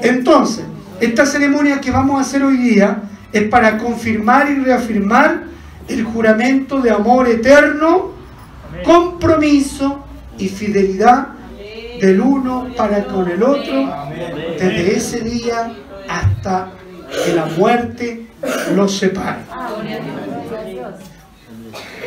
Entonces, 0.03 0.65
esta 1.01 1.27
ceremonia 1.27 1.81
que 1.81 1.91
vamos 1.91 2.19
a 2.19 2.21
hacer 2.23 2.43
hoy 2.45 2.57
día 2.57 3.03
es 3.33 3.43
para 3.45 3.79
confirmar 3.79 4.51
y 4.51 4.57
reafirmar 4.57 5.45
el 5.89 6.05
juramento 6.05 6.81
de 6.81 6.91
amor 6.91 7.29
eterno, 7.29 8.13
compromiso 8.85 10.05
y 10.39 10.49
fidelidad 10.49 11.29
del 12.01 12.21
uno 12.21 12.69
para 12.77 13.05
con 13.05 13.29
el 13.29 13.43
otro, 13.43 13.93
desde 14.59 14.97
ese 14.97 15.21
día 15.21 15.73
hasta 16.09 16.73
que 17.25 17.35
la 17.35 17.47
muerte 17.47 18.27
los 18.75 18.97
separe. 18.97 19.41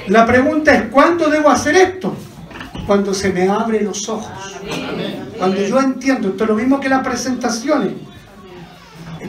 La 0.07 0.25
pregunta 0.25 0.73
es, 0.73 0.83
¿cuándo 0.89 1.29
debo 1.29 1.49
hacer 1.49 1.75
esto? 1.75 2.15
Cuando 2.87 3.13
se 3.13 3.31
me 3.31 3.47
abren 3.47 3.85
los 3.85 4.09
ojos. 4.09 4.59
Cuando 5.37 5.61
yo 5.61 5.79
entiendo, 5.79 6.29
esto 6.29 6.43
es 6.43 6.49
lo 6.49 6.55
mismo 6.55 6.79
que 6.79 6.89
las 6.89 7.03
presentaciones. 7.03 7.93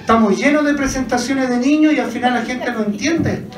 Estamos 0.04 0.36
llenos 0.36 0.66
de 0.66 0.74
presentaciones 0.74 1.48
de 1.48 1.56
niños 1.56 1.94
y 1.94 1.98
al 1.98 2.10
final 2.10 2.34
la 2.34 2.42
gente 2.42 2.70
no 2.70 2.82
entiende 2.82 3.32
esto. 3.32 3.56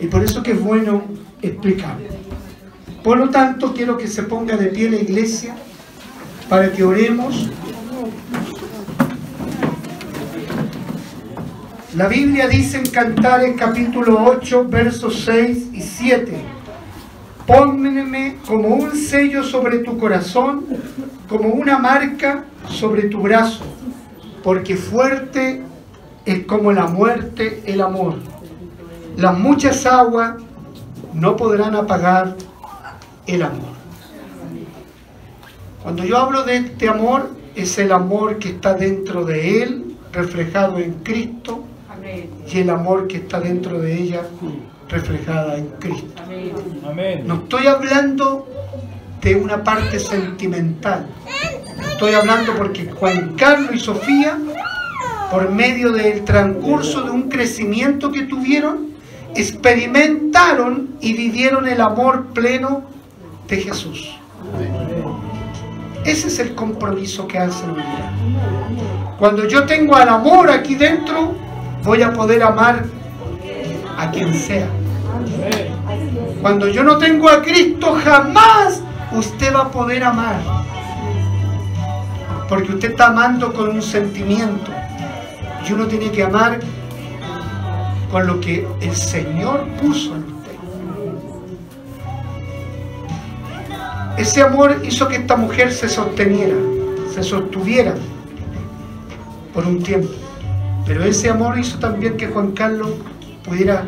Y 0.00 0.06
por 0.06 0.24
eso 0.24 0.42
que 0.42 0.52
es 0.52 0.64
bueno 0.64 1.02
explicarlo. 1.42 2.08
Por 3.04 3.18
lo 3.18 3.28
tanto, 3.28 3.74
quiero 3.74 3.98
que 3.98 4.06
se 4.06 4.22
ponga 4.22 4.56
de 4.56 4.68
pie 4.68 4.88
la 4.88 4.96
iglesia 4.96 5.54
para 6.48 6.72
que 6.72 6.82
oremos. 6.82 7.50
La 11.94 12.08
Biblia 12.08 12.48
dice 12.48 12.78
en 12.78 12.86
Cantares 12.86 13.54
capítulo 13.54 14.24
8, 14.24 14.66
versos 14.66 15.24
6 15.26 15.68
y 15.74 15.82
7. 15.82 16.32
Pónmeme 17.46 18.38
como 18.46 18.68
un 18.68 18.96
sello 18.96 19.44
sobre 19.44 19.80
tu 19.80 19.98
corazón, 19.98 20.64
como 21.28 21.50
una 21.50 21.78
marca 21.78 22.46
sobre 22.70 23.10
tu 23.10 23.20
brazo, 23.20 23.62
porque 24.48 24.76
fuerte 24.76 25.60
es 26.24 26.46
como 26.46 26.72
la 26.72 26.86
muerte 26.86 27.62
el 27.66 27.82
amor. 27.82 28.14
Las 29.18 29.38
muchas 29.38 29.84
aguas 29.84 30.36
no 31.12 31.36
podrán 31.36 31.74
apagar 31.74 32.34
el 33.26 33.42
amor. 33.42 33.74
Cuando 35.82 36.02
yo 36.02 36.16
hablo 36.16 36.44
de 36.44 36.56
este 36.56 36.88
amor, 36.88 37.28
es 37.56 37.76
el 37.76 37.92
amor 37.92 38.38
que 38.38 38.48
está 38.48 38.72
dentro 38.72 39.26
de 39.26 39.64
Él, 39.64 39.96
reflejado 40.14 40.78
en 40.78 40.94
Cristo, 41.02 41.64
y 42.50 42.58
el 42.58 42.70
amor 42.70 43.06
que 43.06 43.18
está 43.18 43.40
dentro 43.40 43.78
de 43.78 44.00
ella, 44.00 44.22
reflejada 44.88 45.58
en 45.58 45.66
Cristo. 45.78 46.22
Amén. 46.86 47.24
No 47.26 47.34
estoy 47.34 47.66
hablando 47.66 48.48
de 49.20 49.34
una 49.36 49.62
parte 49.62 49.98
sentimental. 49.98 51.06
Estoy 51.90 52.14
hablando 52.14 52.54
porque 52.56 52.90
Juan 52.90 53.34
Carlos 53.36 53.70
y 53.74 53.78
Sofía, 53.78 54.38
por 55.30 55.50
medio 55.50 55.92
del 55.92 56.24
transcurso 56.24 57.02
de 57.02 57.10
un 57.10 57.28
crecimiento 57.28 58.12
que 58.12 58.22
tuvieron, 58.22 58.88
experimentaron 59.34 60.90
y 61.00 61.12
vivieron 61.14 61.66
el 61.66 61.80
amor 61.80 62.26
pleno 62.32 62.82
de 63.48 63.56
Jesús. 63.56 64.16
Ese 66.04 66.28
es 66.28 66.38
el 66.38 66.54
compromiso 66.54 67.26
que 67.26 67.38
hacen 67.38 67.70
hoy 67.70 67.82
día. 67.82 68.12
Cuando 69.18 69.46
yo 69.46 69.64
tengo 69.66 69.96
al 69.96 70.08
amor 70.08 70.50
aquí 70.50 70.74
dentro, 70.74 71.34
voy 71.82 72.02
a 72.02 72.12
poder 72.12 72.42
amar 72.42 72.84
a 73.96 74.10
quien 74.10 74.32
sea. 74.32 74.68
Cuando 76.40 76.68
yo 76.68 76.84
no 76.84 76.98
tengo 76.98 77.28
a 77.28 77.42
Cristo, 77.42 77.98
jamás 78.04 78.82
usted 79.12 79.54
va 79.54 79.62
a 79.62 79.70
poder 79.70 80.04
amar. 80.04 80.36
Porque 82.48 82.72
usted 82.72 82.92
está 82.92 83.08
amando 83.08 83.52
con 83.52 83.68
un 83.70 83.82
sentimiento. 83.82 84.72
Y 85.68 85.72
uno 85.72 85.86
tiene 85.86 86.10
que 86.10 86.22
amar 86.22 86.60
con 88.10 88.26
lo 88.26 88.40
que 88.40 88.66
el 88.80 88.96
Señor 88.96 89.66
puso 89.80 90.14
en 90.16 90.24
usted. 90.24 90.52
Ese 94.16 94.42
amor 94.42 94.80
hizo 94.82 95.06
que 95.08 95.16
esta 95.16 95.36
mujer 95.36 95.72
se 95.72 95.88
sosteniera, 95.88 96.56
se 97.14 97.22
sostuviera 97.22 97.94
por 99.52 99.66
un 99.66 99.82
tiempo. 99.82 100.08
Pero 100.86 101.04
ese 101.04 101.28
amor 101.28 101.58
hizo 101.58 101.78
también 101.78 102.16
que 102.16 102.28
Juan 102.28 102.52
Carlos 102.52 102.90
pudiera 103.44 103.84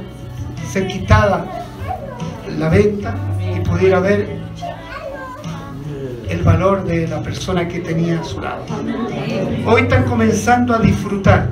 ser 0.70 0.86
quitada 0.86 1.47
la 2.59 2.68
venta 2.68 3.14
y 3.56 3.60
pudiera 3.60 4.01
ver 4.01 4.39
el 6.31 6.43
valor 6.43 6.85
de 6.85 7.09
la 7.09 7.20
persona 7.20 7.66
que 7.66 7.81
tenía 7.81 8.20
a 8.20 8.24
su 8.24 8.40
lado. 8.40 8.65
Hoy 9.66 9.82
están 9.82 10.05
comenzando 10.05 10.74
a 10.74 10.78
disfrutar. 10.78 11.48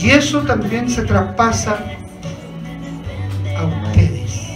Y 0.00 0.10
eso 0.10 0.40
también 0.40 0.88
se 0.88 1.02
traspasa 1.02 1.76
a 3.58 3.64
ustedes. 3.64 4.48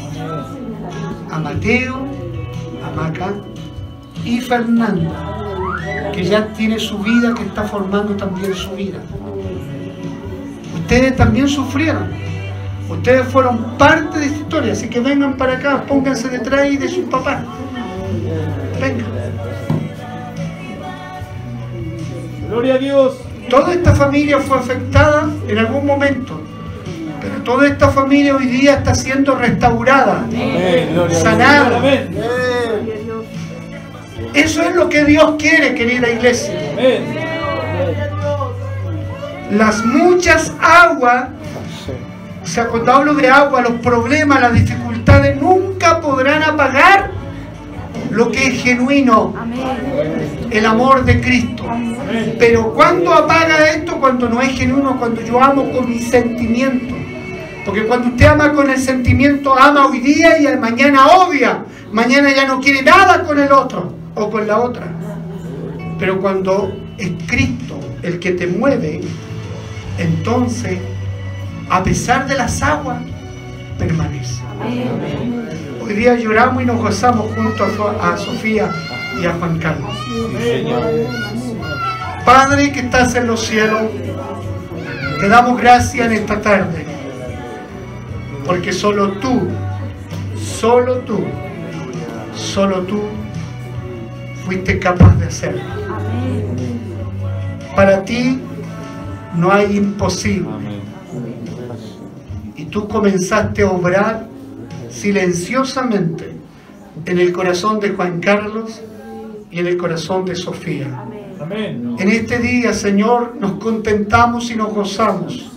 A 1.31 1.39
Mateo, 1.39 2.07
a 2.85 2.90
Maca 2.97 3.32
y 4.24 4.40
Fernanda, 4.40 6.11
que 6.12 6.24
ya 6.24 6.47
tiene 6.55 6.78
su 6.78 6.98
vida, 6.98 7.35
que 7.35 7.43
está 7.43 7.65
formando 7.65 8.15
también 8.16 8.55
su 8.55 8.70
vida. 8.70 8.98
Ustedes 10.74 11.16
también 11.16 11.48
sufrieron. 11.48 12.09
Ustedes 12.89 13.27
fueron 13.28 13.77
parte 13.78 14.19
de 14.19 14.27
esta 14.27 14.39
historia, 14.39 14.73
así 14.73 14.89
que 14.89 15.01
vengan 15.01 15.36
para 15.36 15.59
acá, 15.59 15.85
pónganse 15.86 16.28
detrás 16.28 16.69
de 16.69 16.89
sus 16.89 17.05
papás. 17.05 17.44
Vengan. 18.81 19.07
Gloria 22.48 22.74
a 22.74 22.78
Dios. 22.78 23.19
Toda 23.48 23.74
esta 23.74 23.94
familia 23.94 24.39
fue 24.39 24.59
afectada 24.59 25.28
en 25.48 25.59
algún 25.59 25.85
momento, 25.85 26.40
pero 27.20 27.43
toda 27.43 27.66
esta 27.66 27.90
familia 27.90 28.36
hoy 28.36 28.47
día 28.47 28.74
está 28.74 28.94
siendo 28.94 29.35
restaurada, 29.35 30.24
Amén. 30.24 30.89
Sanada. 31.11 31.78
Amén. 31.78 32.16
Eso 34.35 34.62
es 34.62 34.74
lo 34.74 34.89
que 34.89 35.05
Dios 35.05 35.35
quiere, 35.36 35.74
querida 35.74 36.09
iglesia. 36.09 36.55
Las 39.51 39.85
muchas 39.85 40.52
aguas, 40.61 41.31
o 42.43 42.47
sea, 42.47 42.69
cuando 42.69 42.93
hablo 42.93 43.15
de 43.15 43.28
agua, 43.28 43.62
los 43.62 43.81
problemas, 43.81 44.40
las 44.40 44.52
dificultades, 44.55 45.40
nunca 45.40 46.01
podrán 46.01 46.44
apagar 46.44 47.09
lo 48.10 48.30
que 48.30 48.48
es 48.48 48.62
genuino, 48.62 49.34
el 50.50 50.66
amor 50.66 51.04
de 51.04 51.20
Cristo. 51.20 51.64
Pero 52.38 52.74
cuando 52.74 53.12
apaga 53.12 53.70
esto, 53.70 53.98
cuando 53.98 54.28
no 54.28 54.40
es 54.40 54.58
genuino, 54.58 54.98
cuando 54.98 55.22
yo 55.22 55.42
amo 55.42 55.70
con 55.70 55.88
mis 55.88 56.08
sentimientos. 56.08 56.96
Porque 57.64 57.86
cuando 57.86 58.08
usted 58.08 58.26
ama 58.26 58.52
con 58.52 58.70
el 58.70 58.78
sentimiento, 58.78 59.56
ama 59.56 59.86
hoy 59.86 60.00
día 60.00 60.38
y 60.40 60.56
mañana 60.56 61.06
odia. 61.08 61.64
Mañana 61.92 62.34
ya 62.34 62.46
no 62.46 62.60
quiere 62.60 62.82
nada 62.82 63.22
con 63.24 63.38
el 63.38 63.52
otro 63.52 63.92
o 64.14 64.30
con 64.30 64.46
la 64.46 64.58
otra. 64.60 64.86
Pero 65.98 66.20
cuando 66.20 66.72
es 66.96 67.10
Cristo 67.26 67.78
el 68.02 68.18
que 68.18 68.32
te 68.32 68.46
mueve, 68.46 69.02
entonces, 69.98 70.78
a 71.68 71.82
pesar 71.82 72.26
de 72.26 72.36
las 72.36 72.62
aguas, 72.62 73.02
permanece. 73.78 74.40
Hoy 75.90 75.96
día 75.96 76.14
lloramos 76.14 76.62
y 76.62 76.66
nos 76.66 76.80
gozamos 76.80 77.34
junto 77.34 77.64
a, 77.64 77.70
So- 77.70 78.00
a 78.00 78.16
Sofía 78.16 78.70
y 79.20 79.26
a 79.26 79.32
Juan 79.32 79.58
Carlos. 79.58 79.90
Padre 82.24 82.70
que 82.70 82.78
estás 82.78 83.16
en 83.16 83.26
los 83.26 83.40
cielos, 83.40 83.82
te 85.18 85.28
damos 85.28 85.60
gracias 85.60 86.06
en 86.06 86.12
esta 86.12 86.40
tarde 86.40 86.86
Porque 88.46 88.72
solo 88.72 89.14
tú, 89.18 89.48
solo 90.40 90.98
tú, 90.98 91.24
solo 92.36 92.82
tú 92.82 93.00
fuiste 94.44 94.78
capaz 94.78 95.16
de 95.18 95.26
hacerlo. 95.26 95.62
Para 97.74 98.04
ti 98.04 98.40
no 99.34 99.50
hay 99.50 99.76
imposible. 99.76 100.50
Y 102.54 102.66
tú 102.66 102.86
comenzaste 102.86 103.62
a 103.62 103.70
obrar 103.72 104.30
silenciosamente 104.90 106.34
en 107.06 107.18
el 107.18 107.32
corazón 107.32 107.80
de 107.80 107.90
Juan 107.90 108.20
Carlos 108.20 108.80
y 109.50 109.58
en 109.58 109.66
el 109.66 109.76
corazón 109.76 110.24
de 110.24 110.34
Sofía. 110.34 111.04
Amén. 111.40 111.96
En 111.98 112.08
este 112.10 112.38
día, 112.38 112.72
Señor, 112.72 113.36
nos 113.40 113.52
contentamos 113.52 114.50
y 114.50 114.56
nos 114.56 114.72
gozamos, 114.74 115.52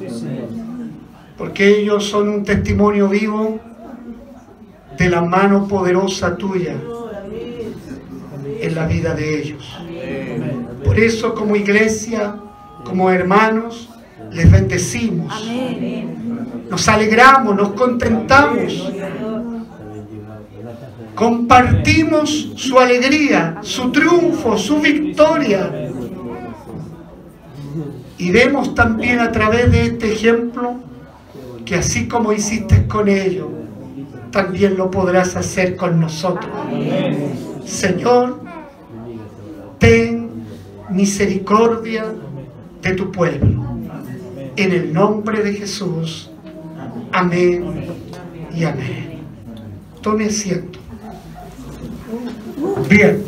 porque 1.38 1.80
ellos 1.80 2.06
son 2.06 2.30
un 2.30 2.44
testimonio 2.44 3.10
vivo 3.10 3.60
de 4.98 5.10
la 5.10 5.22
mano 5.22 5.68
poderosa 5.68 6.38
tuya 6.38 6.76
en 8.62 8.76
la 8.76 8.88
vida 8.88 9.14
de 9.14 9.40
ellos. 9.40 9.78
Por 10.84 11.00
eso, 11.00 11.34
como 11.34 11.56
iglesia, 11.56 12.36
como 12.86 13.10
hermanos, 13.10 13.90
les 14.32 14.50
bendecimos. 14.52 15.46
Nos 16.70 16.88
alegramos, 16.88 17.56
nos 17.56 17.74
contentamos. 17.74 18.92
Compartimos 21.16 22.54
su 22.56 22.80
alegría, 22.80 23.60
su 23.62 23.92
triunfo, 23.92 24.58
su 24.58 24.80
victoria. 24.80 25.92
Y 28.18 28.32
vemos 28.32 28.74
también 28.74 29.20
a 29.20 29.32
través 29.32 29.72
de 29.72 29.84
este 29.84 30.14
ejemplo 30.14 30.76
que 31.66 31.76
así 31.76 32.08
como 32.08 32.34
hiciste 32.34 32.88
con 32.88 33.08
ellos, 33.08 33.48
también 34.32 34.76
lo 34.76 34.90
podrás 34.90 35.36
hacer 35.36 35.76
con 35.76 36.00
nosotros. 36.00 36.52
Señor, 37.66 38.42
ten 39.78 40.30
misericordia 40.90 42.06
de 42.82 42.94
tu 42.94 43.12
pueblo. 43.12 43.64
En 44.56 44.72
el 44.72 44.94
nombre 44.94 45.44
de 45.44 45.54
Jesús. 45.54 46.30
Amén 47.12 47.86
y 48.56 48.64
amén. 48.64 49.20
Tome 50.02 50.26
asiento. 50.26 50.83
Bien. 52.90 53.24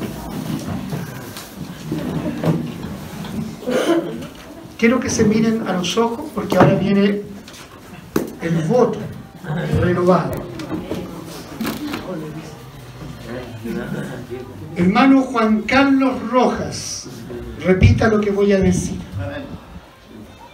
Quiero 4.78 5.00
que 5.00 5.10
se 5.10 5.24
miren 5.24 5.68
a 5.68 5.74
los 5.74 5.98
ojos 5.98 6.30
porque 6.36 6.58
ahora 6.58 6.76
viene 6.76 7.22
el 8.42 8.56
voto 8.68 9.00
renovado. 9.82 10.34
Hermano 14.76 15.22
Juan 15.24 15.62
Carlos 15.64 16.22
Rojas, 16.30 17.08
repita 17.64 18.08
lo 18.08 18.20
que 18.22 18.32
voy 18.32 18.52
a 18.52 18.60
decir. 18.60 19.00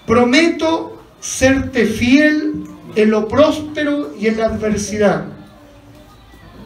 Prometo 0.06 1.03
serte 1.20 1.86
fiel 1.86 2.64
en 2.95 3.12
lo 3.12 3.28
próspero 3.28 4.14
y 4.18 4.28
en 4.28 4.38
la 4.38 4.45
adversidad. 4.45 5.26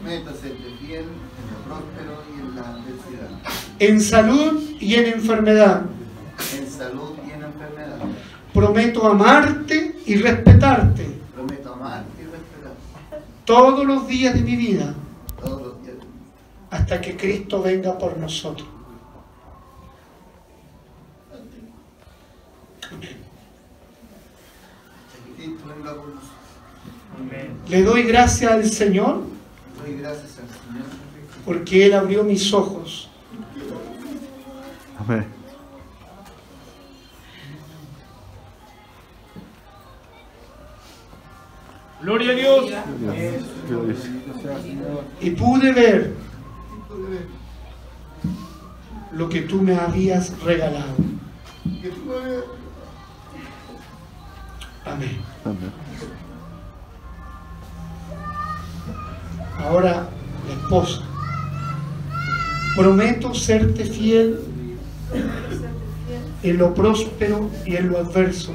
Prometo 0.02 0.30
serte 0.32 0.65
en 3.78 4.00
salud 4.00 4.62
y 4.80 4.94
en 4.94 5.06
enfermedad. 5.06 5.82
en 6.58 6.70
salud 6.70 7.12
y 7.26 7.30
en 7.30 7.42
enfermedad. 7.42 7.98
Prometo 8.52 9.06
amarte 9.06 9.96
y 10.06 10.16
respetarte 10.16 11.06
Prometo 11.34 11.74
amarte 11.74 12.22
y 12.22 12.24
respetarte 12.24 13.26
todos 13.44 13.84
los 13.84 14.06
días 14.06 14.34
de 14.34 14.40
mi 14.40 14.56
vida 14.56 14.94
todos 15.40 15.62
los 15.62 15.82
días. 15.82 15.96
hasta 16.70 17.00
que 17.00 17.16
Cristo 17.16 17.62
venga 17.62 17.98
por 17.98 18.16
nosotros. 18.16 18.68
Hasta 21.22 21.38
que 25.24 25.32
Cristo 25.36 25.64
venga 25.68 25.94
por 25.94 26.08
nosotros. 26.08 26.32
Le 27.68 27.82
doy 27.82 28.02
gracias 28.04 28.52
al 28.52 28.64
Señor 28.68 29.22
Doy 29.82 29.96
gracias 29.98 30.38
al 30.38 30.48
Señor 30.48 30.86
porque 31.44 31.86
Él 31.86 31.94
abrió 31.94 32.24
mis 32.24 32.52
ojos 32.52 33.05
Gloria 42.02 42.32
a 42.32 42.34
Dios. 42.34 42.70
y 45.20 45.30
pude 45.30 45.72
ver 45.72 46.14
lo 49.12 49.28
que 49.28 49.42
tú 49.42 49.62
me 49.62 49.74
habías 49.76 50.38
regalado. 50.42 50.94
Amén. 54.84 55.20
Amén. 55.44 55.72
Ahora 59.58 60.08
la 60.46 60.54
esposa. 60.54 61.02
Prometo 62.76 63.34
serte 63.34 63.84
fiel 63.84 64.55
en 66.42 66.58
lo 66.58 66.74
próspero 66.74 67.50
y 67.64 67.76
en 67.76 67.88
lo 67.88 67.98
adverso, 67.98 68.52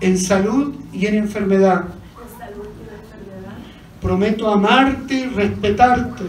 en 0.00 0.18
salud 0.18 0.74
y 0.92 1.06
en 1.06 1.14
enfermedad. 1.16 1.84
Prometo 4.00 4.48
amarte 4.48 5.14
y 5.14 5.26
respetarte 5.26 6.24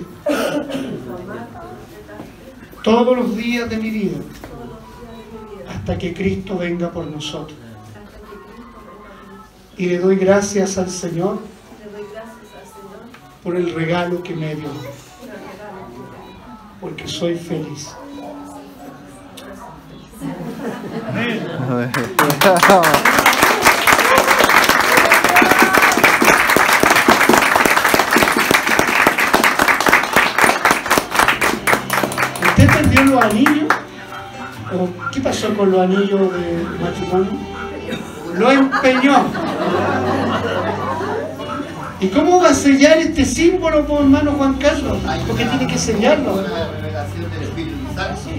todos 2.83 3.17
los 3.17 3.35
días 3.35 3.69
de 3.69 3.77
mi 3.77 3.89
vida 3.89 4.17
hasta 5.67 5.97
que 5.97 6.13
Cristo 6.13 6.57
venga 6.57 6.91
por 6.91 7.05
nosotros. 7.05 7.57
Y 9.77 9.87
Le 9.87 9.99
doy 9.99 10.15
gracias 10.15 10.77
al 10.77 10.89
Señor 10.89 11.39
por 13.43 13.55
el 13.55 13.73
regalo 13.73 14.23
que 14.23 14.35
me 14.35 14.55
dio, 14.55 14.69
porque 16.79 17.07
soy 17.07 17.35
feliz. 17.35 17.95
¿Usted 32.47 32.67
perdió 32.67 33.03
los 33.05 33.23
anillos? 33.23 33.73
¿O 34.73 34.89
qué 35.11 35.21
pasó 35.21 35.53
con 35.55 35.71
los 35.71 35.81
anillos 35.81 36.31
de 36.33 36.65
matrimonio? 36.79 37.31
Lo 38.35 38.51
empeñó. 38.51 39.25
¿Y 41.99 42.09
cómo 42.09 42.39
va 42.39 42.49
a 42.49 42.53
sellar 42.53 42.99
este 42.99 43.25
símbolo, 43.25 43.85
por 43.87 44.01
hermano 44.01 44.33
Juan 44.33 44.53
Carlos? 44.55 44.99
Porque 45.27 45.45
tiene 45.45 45.65
que 45.65 45.79
sellarlo. 45.79 46.33
Una 46.33 46.69
revelación 46.69 47.31
del 47.31 47.43
Espíritu 47.43 47.75
Santo 47.95 48.29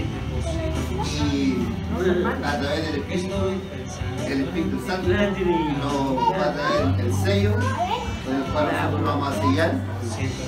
y 1.32 1.56
a 2.44 2.60
través 2.60 2.86
del 2.86 3.00
Espíritu, 3.02 3.34
el 4.28 4.40
Espíritu 4.42 4.86
Santo 4.86 5.08
nos 5.08 6.32
va 6.32 6.44
a 6.44 6.54
traer 6.54 7.00
el 7.00 7.12
sello 7.12 7.52
con 8.24 8.36
el 8.36 8.42
cual 8.52 8.68
nosotros 8.72 9.04
vamos 9.04 9.28
a 9.28 9.40
sellar 9.40 9.72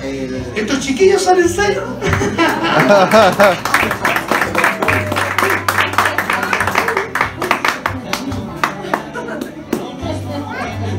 el, 0.01 0.43
¿Estos 0.55 0.79
chiquillos 0.79 1.21
son 1.21 1.39
en 1.39 1.49
serio? 1.49 1.83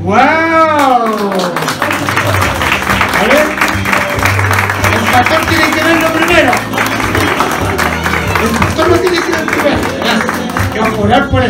¡Wow! 0.03 0.42
Orar 11.13 11.31
por. 11.31 11.43
A 11.43 11.45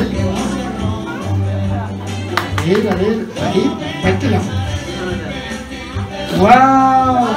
ver, 2.95 3.27
ahí, 3.43 3.65
lado. 4.31 4.45
¡Wow! 6.39 7.33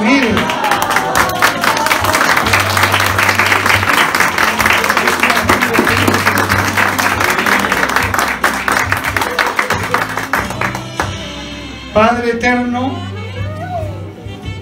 Padre 11.93 12.31
eterno, 12.31 12.93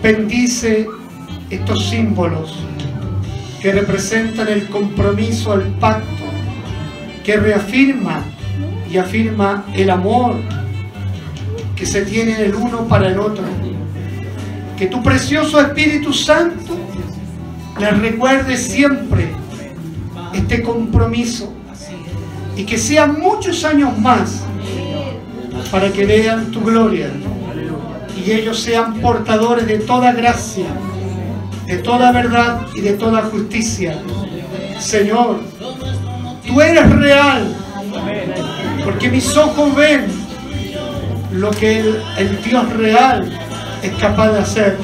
bendice 0.04 0.88
estos 1.50 1.86
símbolos 1.90 2.56
que 3.60 3.72
representan 3.72 4.50
el 4.50 4.68
compromiso 4.68 5.54
al 5.54 5.64
pacto, 5.80 6.13
que 7.24 7.38
reafirma 7.38 8.22
y 8.92 8.98
afirma 8.98 9.66
el 9.74 9.90
amor 9.90 10.36
que 11.76 11.86
se 11.86 12.04
tienen 12.04 12.40
el 12.40 12.54
uno 12.54 12.88
para 12.88 13.08
el 13.08 13.20
otro. 13.20 13.44
Que 14.78 14.88
tu 14.88 15.02
precioso 15.02 15.60
Espíritu 15.60 16.14
Santo 16.14 16.78
les 17.80 17.98
recuerde 18.00 18.58
siempre 18.58 19.28
este 20.34 20.62
compromiso 20.62 21.54
y 22.56 22.66
que 22.66 22.78
sean 22.78 23.20
muchos 23.20 23.64
años 23.64 23.98
más 23.98 24.44
para 25.72 25.92
que 25.92 26.06
vean 26.06 26.52
tu 26.52 26.62
gloria 26.62 27.10
y 28.16 28.32
ellos 28.32 28.60
sean 28.60 28.96
portadores 29.02 29.66
de 29.66 29.80
toda 29.80 30.12
gracia, 30.12 30.68
de 31.66 31.78
toda 31.78 32.12
verdad 32.12 32.62
y 32.76 32.82
de 32.82 32.94
toda 32.94 33.24
justicia. 33.24 34.00
Señor, 34.80 35.42
tú 36.54 36.62
eres 36.62 36.88
real, 36.92 37.56
porque 38.84 39.10
mis 39.10 39.36
ojos 39.36 39.76
ven 39.76 40.06
lo 41.32 41.50
que 41.50 41.80
el, 42.18 42.44
Dios 42.44 42.72
real 42.74 43.32
es 43.82 43.92
capaz 43.94 44.32
de 44.34 44.40
hacer. 44.40 44.78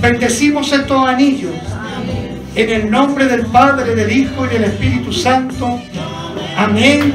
Bendecimos 0.00 0.72
estos 0.72 1.06
anillos 1.06 1.52
en 2.56 2.70
el 2.70 2.90
nombre 2.90 3.26
del 3.26 3.46
Padre, 3.46 3.94
del 3.94 4.10
Hijo 4.10 4.44
y 4.46 4.48
del 4.48 4.64
Espíritu 4.64 5.12
Santo. 5.12 5.80
Amén 6.56 7.14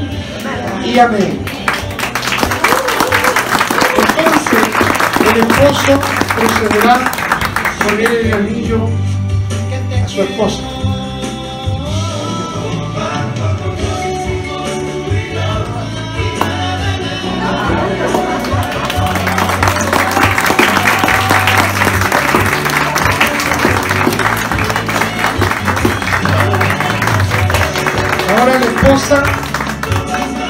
y 0.86 0.98
amén. 0.98 1.38
Entonces, 3.98 4.64
el 5.30 5.42
esposo 5.42 6.00
procederá 6.36 6.96
a 6.96 7.84
poner 7.84 8.12
el 8.12 8.34
anillo 8.34 8.90
a 10.04 10.08
su 10.08 10.22
esposa. 10.22 10.64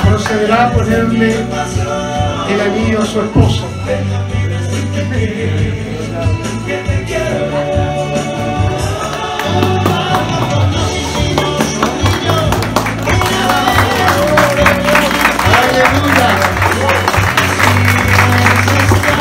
Procederá 0.06 0.68
a 0.68 0.72
ponerle 0.72 1.36
el 2.50 2.62
anillo 2.62 3.02
a 3.02 3.06
su 3.06 3.20
esposo. 3.20 3.68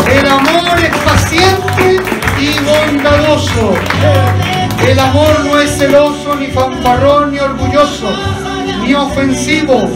El 0.09 0.27
amor 0.27 0.79
es 0.79 0.97
paciente 0.99 2.01
y 2.39 2.59
bondadoso. 2.61 3.75
El 4.87 4.99
amor 5.01 5.45
no 5.45 5.59
es 5.59 5.77
celoso, 5.77 6.37
ni 6.37 6.47
fanfarrón, 6.47 7.33
ni 7.33 7.41
orgulloso, 7.41 8.09
ni 8.87 8.95
ofensivo. 8.95 9.89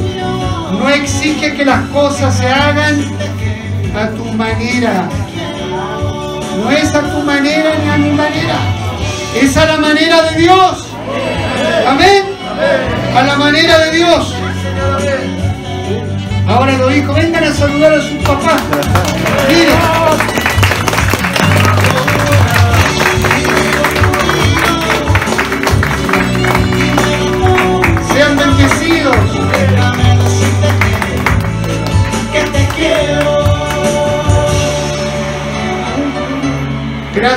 No 0.72 0.88
exige 0.90 1.54
que 1.54 1.64
las 1.64 1.82
cosas 1.88 2.36
se 2.36 2.48
hagan 2.48 3.04
a 3.96 4.08
tu 4.10 4.24
manera. 4.32 5.08
No 6.62 6.70
es 6.70 6.94
a 6.94 7.00
tu 7.00 7.22
manera 7.22 7.72
ni 7.82 7.90
a 7.90 7.96
mi 7.96 8.10
manera. 8.10 8.56
Es 9.40 9.56
a 9.56 9.66
la 9.66 9.76
manera 9.76 10.22
de 10.22 10.40
Dios. 10.40 10.88
Amén. 11.86 12.24
A 13.16 13.22
la 13.22 13.36
manera 13.36 13.78
de 13.78 13.90
Dios. 13.92 14.34
Ahora 16.48 16.76
los 16.78 16.96
hijos, 16.96 17.14
vengan 17.14 17.44
a 17.44 17.54
saludar 17.54 17.92
a 17.92 18.00
sus 18.00 18.22
papás. 18.24 18.60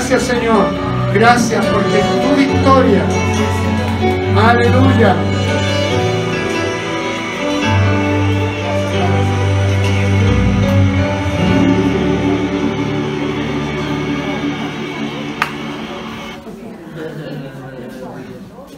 Gracias 0.05 0.23
Señor. 0.23 0.65
Gracias 1.13 1.65
porque 1.67 2.03
tu 2.21 2.35
victoria. 2.35 3.05
Aleluya. 4.35 5.15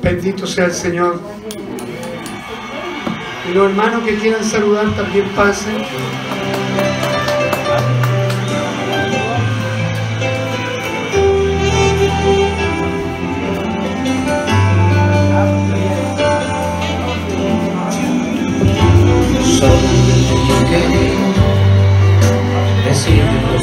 Bendito 0.04 0.46
sea 0.46 0.66
el 0.66 0.74
Señor. 0.74 1.20
Y 3.50 3.54
los 3.56 3.72
hermanos 3.72 4.04
que 4.04 4.16
quieran 4.20 4.44
saludar 4.44 4.96
también 4.96 5.28
pasen. 5.30 5.74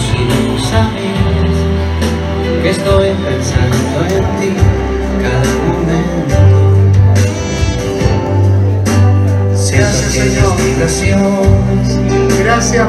Si 0.06 0.18
no 0.24 0.58
sabes 0.70 1.54
que 2.62 2.70
estoy 2.70 3.08
pensando 3.24 3.96
en 4.08 4.24
ti 4.40 4.52
cada 5.22 5.52
momento. 5.68 6.36
Siento 9.54 9.86
Gracias, 9.86 10.12
que 10.12 10.20
Señor. 10.20 10.52
eres 10.52 10.64
vibraciones 10.64 11.88
Gracias 12.38 12.86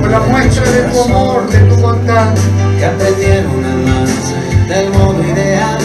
por 0.00 0.10
la 0.10 0.20
muestra 0.20 0.70
de 0.70 0.82
tu 0.90 1.02
amor, 1.04 1.48
de 1.48 1.58
tu 1.60 1.76
bondad. 1.76 2.34
que 2.78 2.84
aprendieron 2.84 3.64
a 3.64 3.72
amarse 3.72 4.34
del 4.68 4.90
modo 4.90 5.22
ideal. 5.22 5.78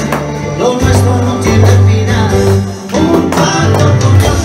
Lo 0.60 0.74
nuestro 0.74 1.18
no 1.24 1.36
tiene 1.40 1.68
final. 1.88 2.36
Un 2.94 3.30
pacto 3.30 3.86
con 4.02 4.41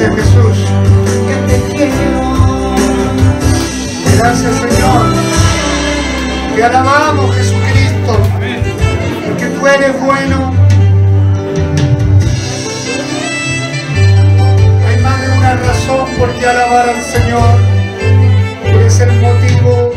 Gracias 0.00 0.24
Jesús. 0.24 0.66
que 1.28 1.52
te 1.52 1.74
quiero. 1.76 2.74
Gracias 4.16 4.56
Señor. 4.56 5.14
Te 6.56 6.64
alabamos 6.64 7.36
Jesucristo. 7.36 8.16
Porque 9.26 9.46
tú 9.46 9.66
eres 9.66 10.00
bueno. 10.00 10.54
Hay 14.88 15.02
más 15.02 15.20
de 15.20 15.38
una 15.38 15.56
razón 15.56 16.08
por 16.18 16.30
qué 16.30 16.46
alabar 16.46 16.88
al 16.88 17.02
Señor. 17.02 17.58
Ese 18.86 19.04
el 19.04 19.12
motivo 19.20 19.92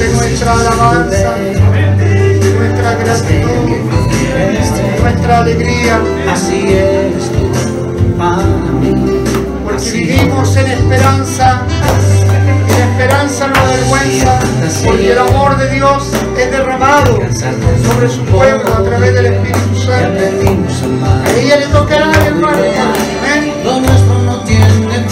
de 0.00 0.08
nuestra 0.14 0.52
alabanza, 0.52 1.34
de 1.96 2.54
nuestra 2.58 2.94
gratitud, 2.96 3.70
de 4.34 5.00
nuestra 5.00 5.38
alegría. 5.38 6.00
Así 6.28 6.72
es 6.72 7.35
Porque 9.64 9.90
vivimos 9.92 10.56
en 10.56 10.66
esperanza 10.68 11.60
y 12.66 12.78
la 12.78 12.84
esperanza 12.86 13.46
no 13.48 13.60
avergüenza, 13.60 14.38
porque 14.86 15.12
el 15.12 15.18
amor 15.18 15.58
de 15.58 15.70
Dios 15.70 16.12
es 16.38 16.50
derramado 16.50 17.18
sobre 17.86 18.08
su 18.08 18.24
pueblo 18.24 18.74
a 18.74 18.82
través 18.82 19.12
del 19.12 19.26
Espíritu 19.26 19.76
Santo. 19.76 20.24
a 21.04 21.38
ella 21.38 21.56
le 21.58 21.66
tocará, 21.66 22.10
hermano. 22.26 22.56
Amén. 22.56 23.52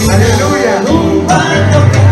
Aleluya. 0.09 0.81
Un 0.89 1.27
pacto 1.27 2.05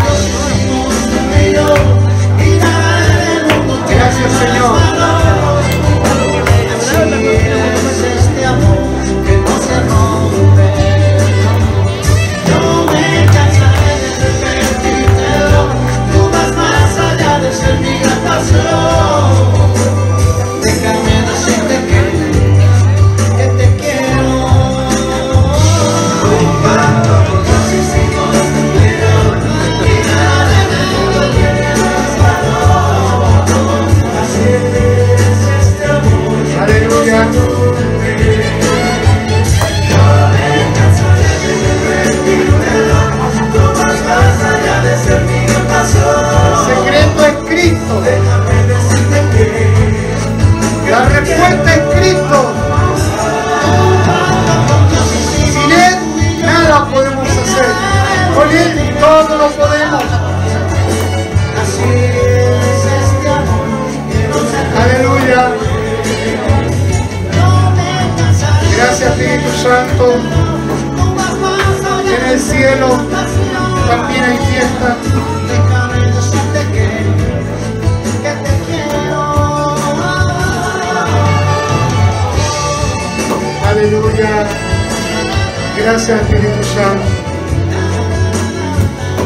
Gracias 85.84 86.18
Espíritu 86.22 86.64
Santo. 86.74 87.04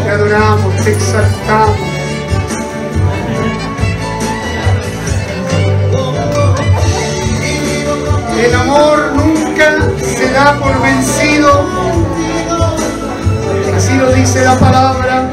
Te 0.03 0.11
adoramos, 0.11 0.75
te 0.83 0.91
exaltamos. 0.91 1.77
El 8.43 8.55
amor 8.57 9.13
nunca 9.15 9.77
se 10.03 10.33
da 10.33 10.59
por 10.59 10.83
vencido. 10.83 11.65
Así 13.77 13.95
lo 13.95 14.11
dice 14.11 14.45
la 14.45 14.59
palabra. 14.59 15.29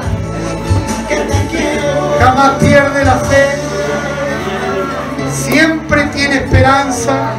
Jamás 2.20 2.52
pierde 2.60 3.04
la 3.04 3.16
fe. 3.16 3.48
Siempre 5.34 6.04
tiene 6.14 6.36
esperanza 6.36 7.32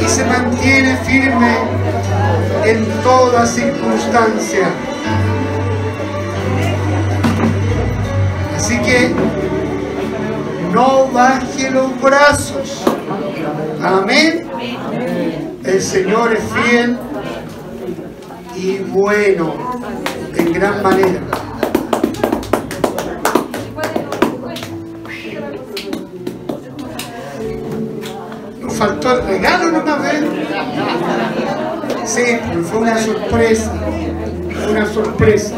y 0.00 0.08
se 0.08 0.24
mantiene 0.24 0.96
firme 0.98 1.56
en 2.64 2.84
toda 3.02 3.46
circunstancia. 3.46 4.68
Así 8.56 8.78
que 8.80 9.12
no 10.72 11.08
baje 11.12 11.70
los 11.70 12.00
brazos. 12.00 12.84
Amén. 13.82 14.48
El 15.64 15.82
Señor 15.82 16.32
es 16.32 16.42
fiel 16.52 16.98
y 18.56 18.78
bueno 18.78 19.54
en 20.36 20.52
gran 20.52 20.82
manera. 20.82 21.20
Sorpresa. 33.24 33.72
Una 34.70 34.86
sorpresa. 34.86 35.54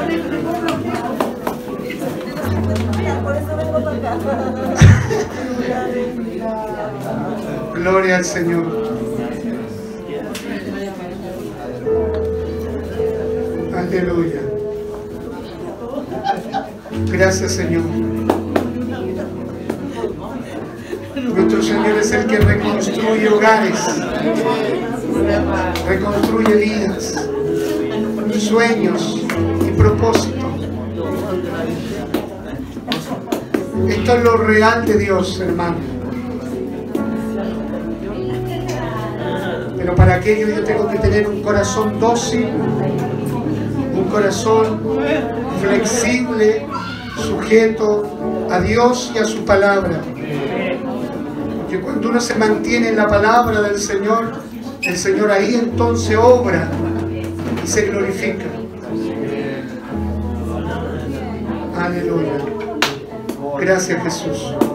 Gloria 7.75 8.17
al 8.17 8.25
Señor. 8.25 8.67
Aleluya. 13.77 14.41
Gracias 17.13 17.53
Señor. 17.53 17.83
Nuestro 21.35 21.63
Señor 21.63 21.99
es 21.99 22.13
el 22.13 22.27
que 22.27 22.39
reconstruye 22.39 23.29
hogares, 23.29 23.79
sueños 28.57 29.19
y 29.61 29.71
propósitos. 29.73 30.51
Esto 33.87 34.13
es 34.15 34.25
lo 34.25 34.37
real 34.39 34.87
de 34.87 34.97
Dios, 34.97 35.39
hermano. 35.41 35.77
Pero 39.77 39.95
para 39.95 40.15
aquello 40.15 40.49
yo 40.49 40.65
tengo 40.65 40.89
que 40.89 40.99
tener 41.01 41.29
un 41.29 41.43
corazón 41.43 42.01
dócil, 42.01 42.49
un 43.95 44.05
corazón 44.11 44.81
flexible, 45.61 46.67
sujeto 47.29 48.49
a 48.51 48.59
Dios 48.61 49.13
y 49.15 49.19
a 49.19 49.27
su 49.27 49.45
palabra. 49.45 50.01
Que 51.69 51.79
cuando 51.79 52.09
uno 52.09 52.21
se 52.23 52.35
mantiene 52.37 52.89
en 52.89 52.97
la 52.97 53.07
palabra 53.07 53.61
del 53.61 53.79
Señor, 53.79 54.33
el 54.81 54.97
Señor 54.97 55.31
ahí 55.31 55.57
entonces 55.57 56.17
obra 56.17 56.71
se 57.77 57.83
glorifica. 57.89 58.47
Aleluya. 61.79 62.39
Gracias 63.61 64.03
Jesús. 64.03 64.66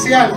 Tirar 0.00 0.32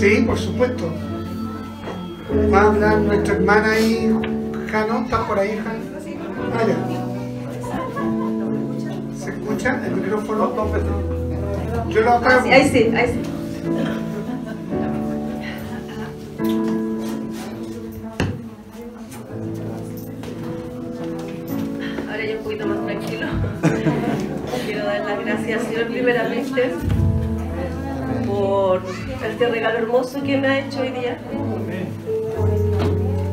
Sí, 0.00 0.22
por 0.26 0.38
supuesto. 0.38 0.90
Va 2.50 2.62
a 2.62 2.66
hablar 2.68 3.00
nuestra 3.00 3.34
hermana 3.34 3.72
ahí, 3.72 4.10
Jano, 4.70 5.04
¿está 5.04 5.26
por 5.26 5.38
ahí, 5.38 5.58
Jano? 5.58 5.80
Ah, 6.54 6.64
ya. 6.66 6.74
¿Se 9.22 9.30
escucha 9.32 9.78
el 9.86 9.96
micrófono? 9.96 10.54
Yo 11.90 12.00
lo 12.00 12.12
apago. 12.12 12.50
Ahí 12.50 12.66
sí, 12.70 12.90
ahí 12.96 13.08
sí. 13.08 13.20
Ahora 22.10 22.24
ya 22.24 22.36
un 22.38 22.42
poquito 22.42 22.66
más 22.66 22.86
tranquilo. 22.86 23.26
Quiero 24.64 24.84
dar 24.86 25.04
las 25.04 25.20
gracias, 25.26 25.62
Señor, 25.64 25.88
primeramente 25.88 26.72
este 29.28 29.48
regalo 29.48 29.78
hermoso 29.78 30.22
que 30.22 30.36
me 30.36 30.48
ha 30.48 30.58
hecho 30.60 30.80
hoy 30.80 30.90
día. 30.90 31.18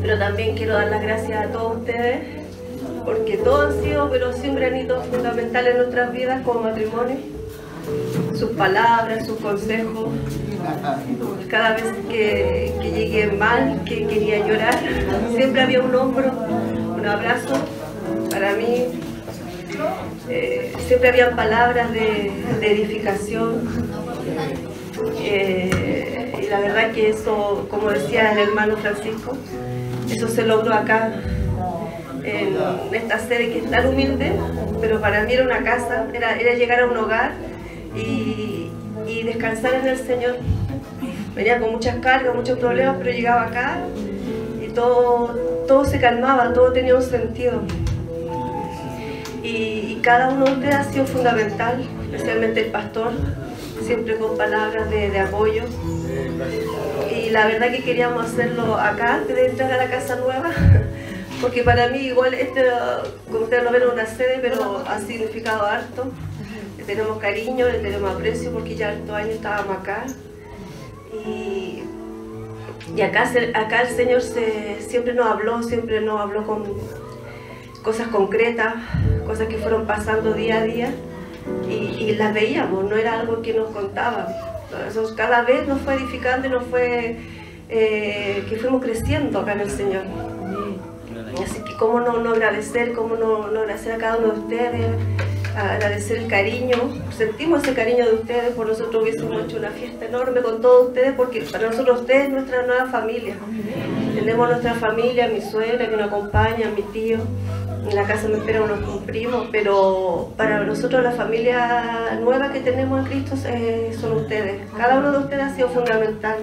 Pero 0.02 0.20
también 0.20 0.56
quiero 0.56 0.74
dar 0.74 0.88
las 0.88 1.02
gracias 1.02 1.46
a 1.46 1.52
todos 1.52 1.78
ustedes 1.78 2.38
porque 3.08 3.38
todos 3.38 3.74
han 3.74 3.84
sido, 3.84 4.10
pero 4.10 4.34
sí 4.34 4.50
un 4.50 4.56
granito 4.56 5.02
fundamental 5.04 5.66
en 5.66 5.78
nuestras 5.78 6.12
vidas 6.12 6.42
como 6.44 6.60
matrimonio. 6.60 7.16
Sus 8.38 8.50
palabras, 8.52 9.26
sus 9.26 9.38
consejos. 9.40 10.10
Cada 11.50 11.76
vez 11.76 11.86
que, 12.10 12.74
llegué 12.82 13.28
mal, 13.28 13.82
que 13.86 14.06
quería 14.08 14.46
llorar, 14.46 14.78
siempre 15.34 15.62
había 15.62 15.82
un 15.82 15.96
hombro, 15.96 16.34
un 16.98 17.06
abrazo 17.06 17.54
para 18.30 18.56
mí. 18.56 18.88
Eh, 20.28 20.74
siempre 20.86 21.08
habían 21.08 21.34
palabras 21.38 21.94
de, 21.94 22.34
de 22.60 22.72
edificación. 22.72 23.88
Eh, 25.22 25.70
y 26.48 26.50
la 26.50 26.62
verdad 26.62 26.92
que 26.92 27.10
eso, 27.10 27.68
como 27.70 27.90
decía 27.90 28.32
el 28.32 28.40
hermano 28.40 28.78
Francisco, 28.78 29.36
eso 30.10 30.28
se 30.30 30.46
logró 30.46 30.74
acá, 30.74 31.12
en 32.24 32.58
esta 32.94 33.20
sede 33.20 33.52
que 33.52 33.60
es 33.60 33.70
tan 33.70 33.88
humilde, 33.88 34.32
pero 34.80 35.02
para 35.02 35.24
mí 35.24 35.34
era 35.34 35.44
una 35.44 35.64
casa, 35.64 36.08
era, 36.14 36.54
llegar 36.54 36.82
a 36.82 36.86
un 36.88 36.98
hogar 36.98 37.34
y, 37.96 38.72
descansar 39.26 39.74
en 39.76 39.88
el 39.88 39.98
Señor. 39.98 40.38
Venía 41.36 41.60
con 41.60 41.72
muchas 41.72 41.98
cargas, 41.98 42.34
muchos 42.34 42.58
problemas, 42.60 42.96
pero 42.98 43.12
llegaba 43.12 43.44
acá 43.44 43.80
y 44.62 44.70
todo, 44.70 45.36
todo 45.68 45.84
se 45.84 46.00
calmaba, 46.00 46.54
todo 46.54 46.72
tenía 46.72 46.96
un 46.96 47.02
sentido. 47.02 47.62
Y, 49.44 50.00
cada 50.02 50.30
uno 50.30 50.46
de 50.46 50.70
ha 50.70 50.84
sido 50.86 51.06
fundamental, 51.06 51.84
especialmente 52.06 52.66
el 52.66 52.72
pastor, 52.72 53.12
siempre 53.82 54.16
con 54.16 54.38
palabras 54.38 54.90
de 54.90 55.20
apoyo. 55.20 55.64
Y 57.12 57.30
la 57.30 57.48
verdad 57.48 57.72
que 57.72 57.84
queríamos 57.84 58.26
hacerlo 58.26 58.76
acá 58.76 59.16
antes 59.16 59.58
de 59.58 59.68
la 59.68 59.90
casa 59.90 60.16
nueva, 60.16 60.52
porque 61.42 61.64
para 61.64 61.90
mí 61.90 62.00
igual 62.00 62.34
este, 62.34 62.66
como 63.32 63.46
ustedes 63.46 63.64
lo 63.64 63.72
ven, 63.72 63.84
una 63.92 64.06
sede, 64.06 64.40
pero 64.42 64.84
ha 64.88 65.00
significado 65.00 65.66
harto. 65.66 66.12
Le 66.78 66.84
tenemos 66.84 67.18
cariño, 67.18 67.68
le 67.68 67.80
tenemos 67.80 68.16
aprecio, 68.16 68.52
porque 68.52 68.76
ya 68.76 68.94
estos 68.94 69.16
años 69.16 69.36
estábamos 69.36 69.78
acá. 69.78 70.06
Y, 71.26 71.84
y 72.96 73.02
acá, 73.02 73.30
acá 73.54 73.82
el 73.82 73.96
Señor 73.96 74.22
se, 74.22 74.82
siempre 74.82 75.14
nos 75.14 75.28
habló, 75.28 75.64
siempre 75.64 76.02
nos 76.02 76.22
habló 76.22 76.46
con 76.46 76.64
cosas 77.84 78.08
concretas, 78.08 78.76
cosas 79.26 79.48
que 79.48 79.58
fueron 79.58 79.86
pasando 79.86 80.34
día 80.34 80.58
a 80.58 80.64
día 80.64 80.92
y, 81.70 81.74
y 81.74 82.16
las 82.16 82.34
veíamos, 82.34 82.84
no 82.84 82.96
era 82.96 83.20
algo 83.20 83.42
que 83.42 83.54
nos 83.54 83.70
contaban. 83.70 84.28
Eso 84.88 85.16
cada 85.16 85.44
vez 85.44 85.68
nos 85.68 85.82
fue 85.82 85.96
edificando 85.96 86.48
y 86.48 86.52
nos 86.52 86.64
fue 86.66 87.18
eh, 87.70 88.46
que 88.50 88.56
fuimos 88.58 88.82
creciendo 88.82 89.40
acá 89.40 89.54
en 89.54 89.62
el 89.62 89.72
Señor. 89.72 90.04
Así 91.44 91.62
que 91.62 91.76
cómo 91.78 92.00
no, 92.00 92.18
no 92.18 92.32
agradecer, 92.32 92.94
cómo 92.94 93.16
no, 93.16 93.48
no 93.48 93.60
agradecer 93.60 93.94
a 93.94 93.98
cada 93.98 94.18
uno 94.18 94.34
de 94.34 94.40
ustedes, 94.40 94.86
agradecer 95.56 96.18
el 96.18 96.28
cariño, 96.28 96.78
sentimos 97.16 97.64
ese 97.64 97.74
cariño 97.74 98.06
de 98.06 98.14
ustedes, 98.14 98.54
por 98.54 98.68
nosotros 98.68 99.04
hubiésemos 99.04 99.44
hecho 99.44 99.58
una 99.58 99.70
fiesta 99.72 100.06
enorme 100.06 100.42
con 100.42 100.62
todos 100.62 100.88
ustedes, 100.88 101.14
porque 101.14 101.42
para 101.42 101.70
nosotros 101.70 102.02
ustedes 102.02 102.26
es 102.26 102.30
nuestra 102.30 102.66
nueva 102.66 102.86
familia. 102.88 103.36
Tenemos 104.16 104.50
nuestra 104.50 104.74
familia, 104.76 105.28
mi 105.28 105.42
suegra 105.42 105.90
que 105.90 105.98
nos 105.98 106.08
acompaña, 106.08 106.72
mi 106.76 106.84
tío, 106.84 107.20
en 107.90 107.96
la 107.96 108.04
casa 108.04 108.28
me 108.28 108.38
esperan 108.38 108.64
unos 108.64 109.04
primos, 109.04 109.48
pero 109.52 110.34
para 110.36 110.64
nosotros 110.64 111.04
la 111.04 111.12
familia 111.12 112.20
nueva 112.22 112.52
que 112.52 112.60
tenemos 112.60 113.00
en 113.00 113.06
Cristo 113.06 113.36
eh, 113.48 113.96
son 114.00 114.18
ustedes. 114.18 114.62
Cada 114.76 115.00
uno 115.00 115.12
de 115.12 115.18
ustedes 115.20 115.44
ha 115.44 115.56
sido 115.56 115.70
fundamental. 115.70 116.38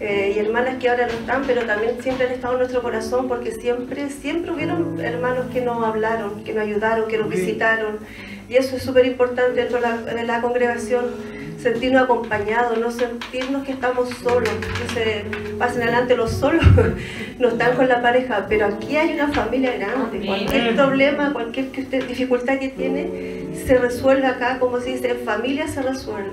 Eh, 0.00 0.34
y 0.34 0.38
hermanas 0.40 0.76
que 0.80 0.88
ahora 0.88 1.06
no 1.06 1.12
están, 1.12 1.44
pero 1.46 1.64
también 1.66 2.02
siempre 2.02 2.26
han 2.26 2.32
estado 2.32 2.54
en 2.54 2.58
nuestro 2.60 2.82
corazón 2.82 3.28
porque 3.28 3.52
siempre, 3.52 4.10
siempre 4.10 4.50
hubieron 4.50 5.00
hermanos 5.00 5.46
que 5.52 5.60
nos 5.60 5.84
hablaron, 5.84 6.42
que 6.42 6.52
nos 6.52 6.64
ayudaron, 6.64 7.08
que 7.08 7.18
nos 7.18 7.28
visitaron. 7.28 7.98
Y 8.48 8.56
eso 8.56 8.76
es 8.76 8.82
súper 8.82 9.06
importante 9.06 9.60
dentro 9.60 9.80
de 9.80 9.82
la, 9.82 9.96
de 9.98 10.24
la 10.24 10.40
congregación, 10.40 11.04
sentirnos 11.58 12.02
acompañados, 12.02 12.78
no 12.78 12.90
sentirnos 12.90 13.64
que 13.64 13.72
estamos 13.72 14.10
solos, 14.22 14.50
que 14.50 14.94
se 14.94 15.24
pasen 15.58 15.82
adelante 15.82 16.16
los 16.16 16.30
solos, 16.30 16.64
no 17.38 17.48
están 17.48 17.76
con 17.76 17.88
la 17.88 18.02
pareja, 18.02 18.46
pero 18.48 18.66
aquí 18.66 18.96
hay 18.96 19.14
una 19.14 19.28
familia 19.28 19.76
grande. 19.76 20.26
Cualquier 20.26 20.74
problema, 20.74 21.32
cualquier 21.32 21.68
que 21.68 21.82
usted, 21.82 22.06
dificultad 22.06 22.58
que 22.58 22.68
tiene, 22.68 23.46
se 23.66 23.78
resuelve 23.78 24.26
acá, 24.26 24.58
como 24.58 24.80
se 24.80 24.90
dice, 24.90 25.10
en 25.10 25.20
familia 25.20 25.68
se 25.68 25.82
resuelve. 25.82 26.32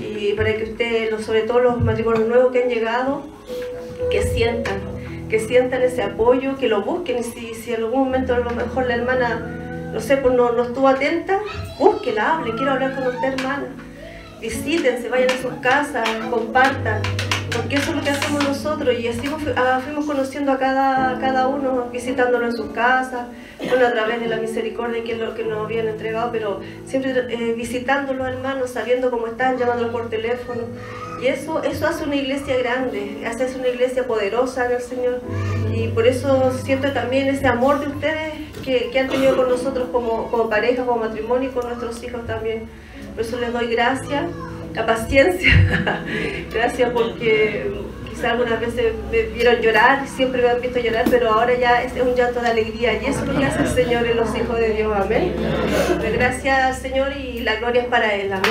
Y 0.00 0.32
para 0.34 0.54
que 0.54 0.64
ustedes, 0.64 1.24
sobre 1.24 1.42
todo 1.42 1.60
los 1.60 1.80
matrimonios 1.80 2.28
nuevos 2.28 2.52
que 2.52 2.62
han 2.62 2.68
llegado, 2.68 3.22
que 4.10 4.22
sientan, 4.22 4.80
que 5.28 5.38
sientan 5.38 5.82
ese 5.82 6.02
apoyo, 6.02 6.56
que 6.56 6.68
lo 6.68 6.82
busquen. 6.82 7.18
Y 7.18 7.22
si, 7.22 7.54
si 7.54 7.72
en 7.72 7.84
algún 7.84 8.00
momento 8.00 8.34
a 8.34 8.40
lo 8.40 8.50
mejor 8.50 8.86
la 8.86 8.94
hermana, 8.94 9.90
no 9.92 10.00
sé, 10.00 10.16
pues 10.16 10.34
no, 10.34 10.52
no 10.52 10.64
estuvo 10.64 10.88
atenta, 10.88 11.40
búsquela, 11.78 12.36
hable, 12.36 12.54
quiero 12.54 12.72
hablar 12.72 12.94
con 12.94 13.06
usted 13.06 13.32
hermana, 13.32 13.68
visítense, 14.40 15.08
vayan 15.08 15.30
a 15.30 15.42
sus 15.42 15.52
casas, 15.60 16.08
compartan, 16.30 17.02
porque 17.54 17.76
eso 17.76 17.90
es 17.90 17.96
lo 17.96 18.02
que 18.02 18.10
hacemos 18.10 18.44
nosotros 18.48 18.94
y 18.98 19.08
así 19.08 19.26
fu- 19.26 19.38
ah, 19.56 19.80
fuimos 19.84 20.06
conociendo 20.06 20.52
a 20.52 20.58
cada, 20.58 21.18
cada 21.20 21.48
uno, 21.48 21.88
visitándolo 21.92 22.46
en 22.46 22.52
sus 22.52 22.70
casas, 22.72 23.26
bueno, 23.58 23.86
a 23.86 23.92
través 23.92 24.20
de 24.20 24.26
la 24.28 24.36
misericordia 24.36 25.02
que 25.04 25.16
que 25.34 25.44
nos 25.44 25.64
habían 25.64 25.88
entregado, 25.88 26.30
pero 26.32 26.60
siempre 26.86 27.12
eh, 27.28 27.54
hermanos, 28.26 28.70
sabiendo 28.70 29.10
cómo 29.10 29.26
están, 29.26 29.58
llamándolos 29.58 29.92
por 29.92 30.08
teléfono. 30.08 30.62
Y 31.20 31.26
eso, 31.26 31.62
eso 31.62 31.86
hace 31.86 32.04
una 32.04 32.16
iglesia 32.16 32.56
grande, 32.56 33.26
hace 33.44 33.58
una 33.58 33.68
iglesia 33.68 34.06
poderosa 34.06 34.64
en 34.66 34.72
el 34.72 34.80
Señor. 34.80 35.20
Y 35.74 35.88
por 35.88 36.06
eso 36.06 36.50
siento 36.64 36.90
también 36.92 37.28
ese 37.28 37.46
amor 37.46 37.80
de 37.80 37.88
ustedes 37.88 38.32
que, 38.64 38.88
que 38.90 39.00
han 39.00 39.08
tenido 39.08 39.36
con 39.36 39.50
nosotros 39.50 39.88
como, 39.92 40.30
como 40.30 40.48
pareja, 40.48 40.86
como 40.86 41.00
matrimonio 41.00 41.50
y 41.50 41.52
con 41.52 41.66
nuestros 41.68 42.02
hijos 42.02 42.26
también. 42.26 42.68
Por 43.14 43.24
eso 43.24 43.38
les 43.38 43.52
doy 43.52 43.66
gracias, 43.68 44.24
la 44.74 44.86
paciencia. 44.86 45.50
gracias 46.52 46.90
porque 46.90 47.70
quizás 48.08 48.24
algunas 48.32 48.60
veces 48.60 48.92
me 49.10 49.22
vieron 49.22 49.60
llorar, 49.60 50.06
siempre 50.06 50.42
me 50.42 50.48
han 50.48 50.60
visto 50.60 50.80
llorar, 50.80 51.04
pero 51.10 51.32
ahora 51.32 51.54
ya 51.58 51.82
es 51.82 51.92
un 52.00 52.14
llanto 52.14 52.40
de 52.40 52.48
alegría 52.48 52.94
y 53.02 53.06
eso 53.06 53.20
es 53.20 53.28
lo 53.28 53.38
que 53.38 53.44
hace 53.44 53.62
el 53.62 53.68
Señor 53.68 54.06
en 54.06 54.16
los 54.16 54.34
hijos 54.36 54.58
de 54.58 54.70
Dios. 54.70 54.92
Amén. 54.96 55.34
Gracias 56.14 56.78
Señor 56.78 57.12
y 57.16 57.40
la 57.40 57.56
gloria 57.56 57.82
es 57.82 57.88
para 57.88 58.14
Él. 58.14 58.32
Amén. 58.32 58.50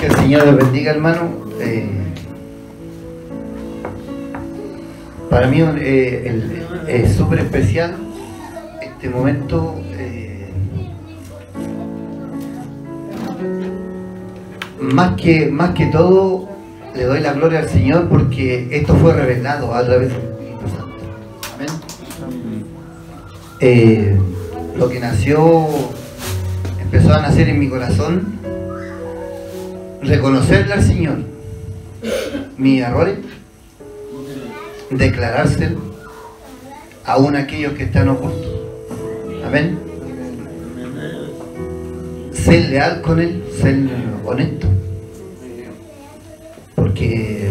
Que 0.00 0.06
el 0.06 0.16
Señor 0.16 0.46
les 0.46 0.56
bendiga, 0.56 0.90
hermano. 0.90 1.51
Para 5.32 5.46
mí 5.46 5.62
eh, 5.62 6.62
es 6.86 7.14
súper 7.14 7.38
especial 7.38 7.96
este 8.82 9.08
momento. 9.08 9.80
eh, 9.98 10.50
más, 14.78 15.18
que, 15.18 15.46
más 15.46 15.70
que 15.70 15.86
todo, 15.86 16.50
le 16.94 17.04
doy 17.04 17.20
la 17.20 17.32
gloria 17.32 17.60
al 17.60 17.68
Señor 17.70 18.10
porque 18.10 18.68
esto 18.72 18.94
fue 18.96 19.14
revelado 19.14 19.74
a 19.74 19.82
través 19.82 20.10
del 20.10 20.20
Espíritu 20.20 20.68
Santo. 20.68 20.92
Amén. 21.54 22.66
Eh, 23.60 24.18
lo 24.76 24.90
que 24.90 25.00
nació, 25.00 25.66
empezó 26.78 27.14
a 27.14 27.22
nacer 27.22 27.48
en 27.48 27.58
mi 27.58 27.70
corazón 27.70 28.38
reconocerle 30.02 30.74
al 30.74 30.82
Señor 30.82 31.16
mis 32.58 32.82
errores, 32.82 33.18
declarárselo 34.96 35.80
aún 37.04 37.36
aquellos 37.36 37.72
que 37.74 37.84
están 37.84 38.08
ocultos. 38.08 38.50
Amén. 39.44 39.78
Ser 42.32 42.68
leal 42.70 43.02
con 43.02 43.20
Él, 43.20 43.42
ser 43.60 43.76
honesto. 44.24 44.68
Porque, 46.74 47.50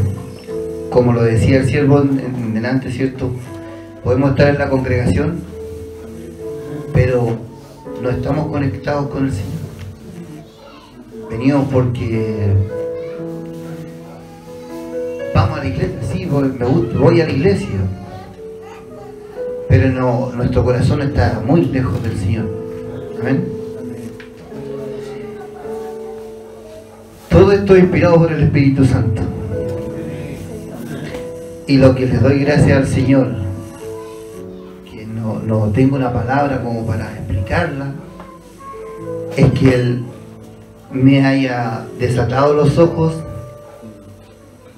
como 0.90 1.14
lo 1.14 1.24
decía 1.24 1.58
el 1.60 1.68
siervo 1.68 2.02
en 2.02 2.54
delante, 2.54 2.92
¿cierto? 2.92 3.32
Podemos 4.04 4.32
estar 4.32 4.50
en 4.50 4.58
la 4.58 4.70
congregación, 4.70 5.42
pero 6.94 7.38
no 8.02 8.10
estamos 8.10 8.48
conectados 8.48 9.10
con 9.10 9.26
el 9.26 9.32
Señor 9.32 9.62
venimos 11.32 11.66
porque 11.72 12.54
a 15.56 15.60
la 15.60 15.68
iglesia, 15.68 15.98
sí, 16.02 16.26
voy, 16.26 17.22
a 17.22 17.26
la 17.26 17.32
iglesia, 17.32 17.68
pero 19.68 19.90
no, 19.90 20.32
nuestro 20.36 20.64
corazón 20.64 21.02
está 21.02 21.42
muy 21.46 21.66
lejos 21.66 22.02
del 22.04 22.18
Señor. 22.18 22.46
Amén. 23.20 23.48
Todo 27.30 27.52
esto 27.52 27.76
es 27.76 27.84
inspirado 27.84 28.18
por 28.18 28.32
el 28.32 28.44
Espíritu 28.44 28.86
Santo. 28.86 29.22
Y 31.68 31.78
lo 31.78 31.96
que 31.96 32.06
les 32.06 32.22
doy 32.22 32.40
gracias 32.40 32.78
al 32.78 32.88
Señor, 32.88 33.28
que 34.92 35.06
no, 35.06 35.40
no 35.40 35.68
tengo 35.72 35.96
una 35.96 36.12
palabra 36.12 36.62
como 36.62 36.86
para 36.86 37.06
explicarla, 37.14 37.94
es 39.38 39.52
que 39.54 39.74
Él 39.74 40.04
me 40.92 41.26
haya 41.26 41.86
desatado 41.98 42.54
los 42.54 42.78
ojos 42.78 43.14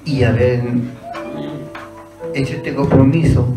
y 0.05 0.23
haber 0.23 0.61
hecho 2.33 2.55
este 2.55 2.73
compromiso 2.73 3.47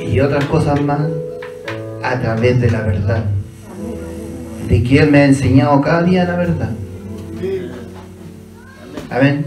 y 0.00 0.20
otras 0.20 0.44
cosas 0.46 0.80
más 0.82 1.00
a 2.02 2.20
través 2.20 2.60
de 2.60 2.70
la 2.70 2.82
verdad. 2.82 3.24
De 4.68 4.76
Él 4.76 5.10
me 5.10 5.18
ha 5.18 5.24
enseñado 5.26 5.80
cada 5.80 6.02
día 6.02 6.24
la 6.24 6.36
verdad. 6.36 6.70
Amén. 9.10 9.44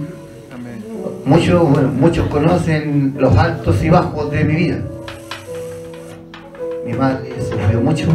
Muchos, 1.26 1.70
bueno, 1.70 1.90
muchos 1.90 2.28
conocen 2.28 3.16
los 3.18 3.36
altos 3.36 3.84
y 3.84 3.90
bajos 3.90 4.32
de 4.32 4.44
mi 4.46 4.56
vida. 4.56 4.80
Mi 6.86 6.94
madre 6.94 7.34
sufrió 7.42 7.82
mucho. 7.82 8.08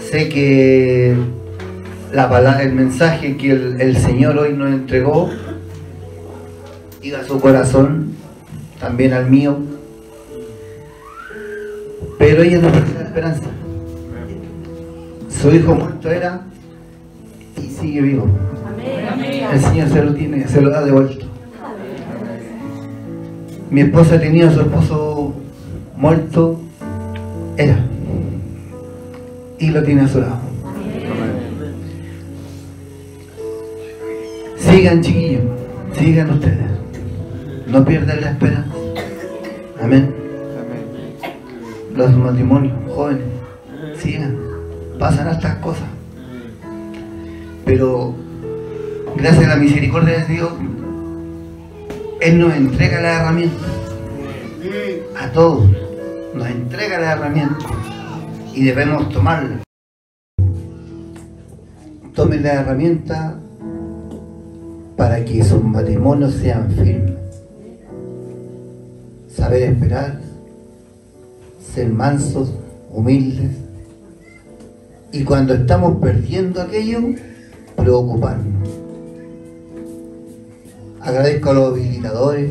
Sé 0.00 0.28
que 0.28 1.16
la 2.12 2.30
palabra, 2.30 2.62
el 2.62 2.74
mensaje 2.74 3.36
que 3.36 3.50
el, 3.50 3.80
el 3.80 3.96
Señor 3.96 4.38
hoy 4.38 4.52
nos 4.52 4.68
entregó, 4.68 5.30
llega 7.06 7.20
a 7.20 7.24
su 7.24 7.40
corazón, 7.40 8.14
también 8.80 9.12
al 9.12 9.30
mío. 9.30 9.56
Pero 12.18 12.42
ella 12.42 12.58
no 12.58 12.72
perdió 12.72 12.94
la 12.94 13.02
esperanza. 13.02 13.44
Su 15.28 15.54
hijo 15.54 15.74
muerto 15.74 16.10
era 16.10 16.40
y 17.56 17.68
sigue 17.68 18.00
vivo. 18.00 18.26
El 19.52 19.60
Señor 19.60 19.88
se 19.88 20.02
lo 20.02 20.14
tiene, 20.14 20.48
se 20.48 20.60
lo 20.60 20.70
da 20.70 20.84
de 20.84 20.90
vuelta. 20.90 21.26
Mi 23.70 23.82
esposa 23.82 24.18
tenía 24.18 24.48
a 24.48 24.52
su 24.52 24.60
esposo 24.62 25.34
muerto, 25.96 26.60
era. 27.56 27.78
Y 29.58 29.70
lo 29.70 29.82
tiene 29.84 30.02
a 30.02 30.08
su 30.08 30.20
lado. 30.20 30.40
Sigan 34.56 35.00
chiquillos, 35.02 35.44
sigan 35.96 36.30
ustedes. 36.30 36.85
No 37.66 37.84
pierdan 37.84 38.20
la 38.20 38.30
esperanza. 38.30 38.70
Amén. 39.82 40.14
Los 41.96 42.14
matrimonios 42.16 42.74
jóvenes, 42.94 43.24
sigan. 43.96 44.38
Pasan 44.98 45.28
estas 45.28 45.56
cosas. 45.56 45.88
Pero 47.64 48.14
gracias 49.16 49.44
a 49.46 49.48
la 49.48 49.56
misericordia 49.56 50.18
de 50.18 50.34
Dios, 50.34 50.52
Él 52.20 52.38
nos 52.38 52.54
entrega 52.54 53.00
la 53.00 53.20
herramienta. 53.20 53.64
A 55.20 55.32
todos. 55.32 55.68
Nos 56.34 56.46
entrega 56.48 57.00
la 57.00 57.12
herramienta. 57.12 57.66
Y 58.54 58.64
debemos 58.64 59.08
tomarla. 59.10 59.62
Tomen 62.14 62.42
la 62.42 62.52
herramienta 62.54 63.38
para 64.96 65.24
que 65.24 65.42
sus 65.42 65.62
matrimonios 65.62 66.34
sean 66.34 66.70
firmes. 66.70 67.25
Saber 69.36 69.62
esperar, 69.64 70.20
ser 71.74 71.88
mansos, 71.90 72.52
humildes. 72.90 73.50
Y 75.12 75.24
cuando 75.24 75.54
estamos 75.54 75.98
perdiendo 76.00 76.62
aquello, 76.62 77.00
preocuparnos. 77.76 78.68
Agradezco 81.02 81.50
a 81.50 81.52
los 81.52 81.72
habilitadores, 81.72 82.50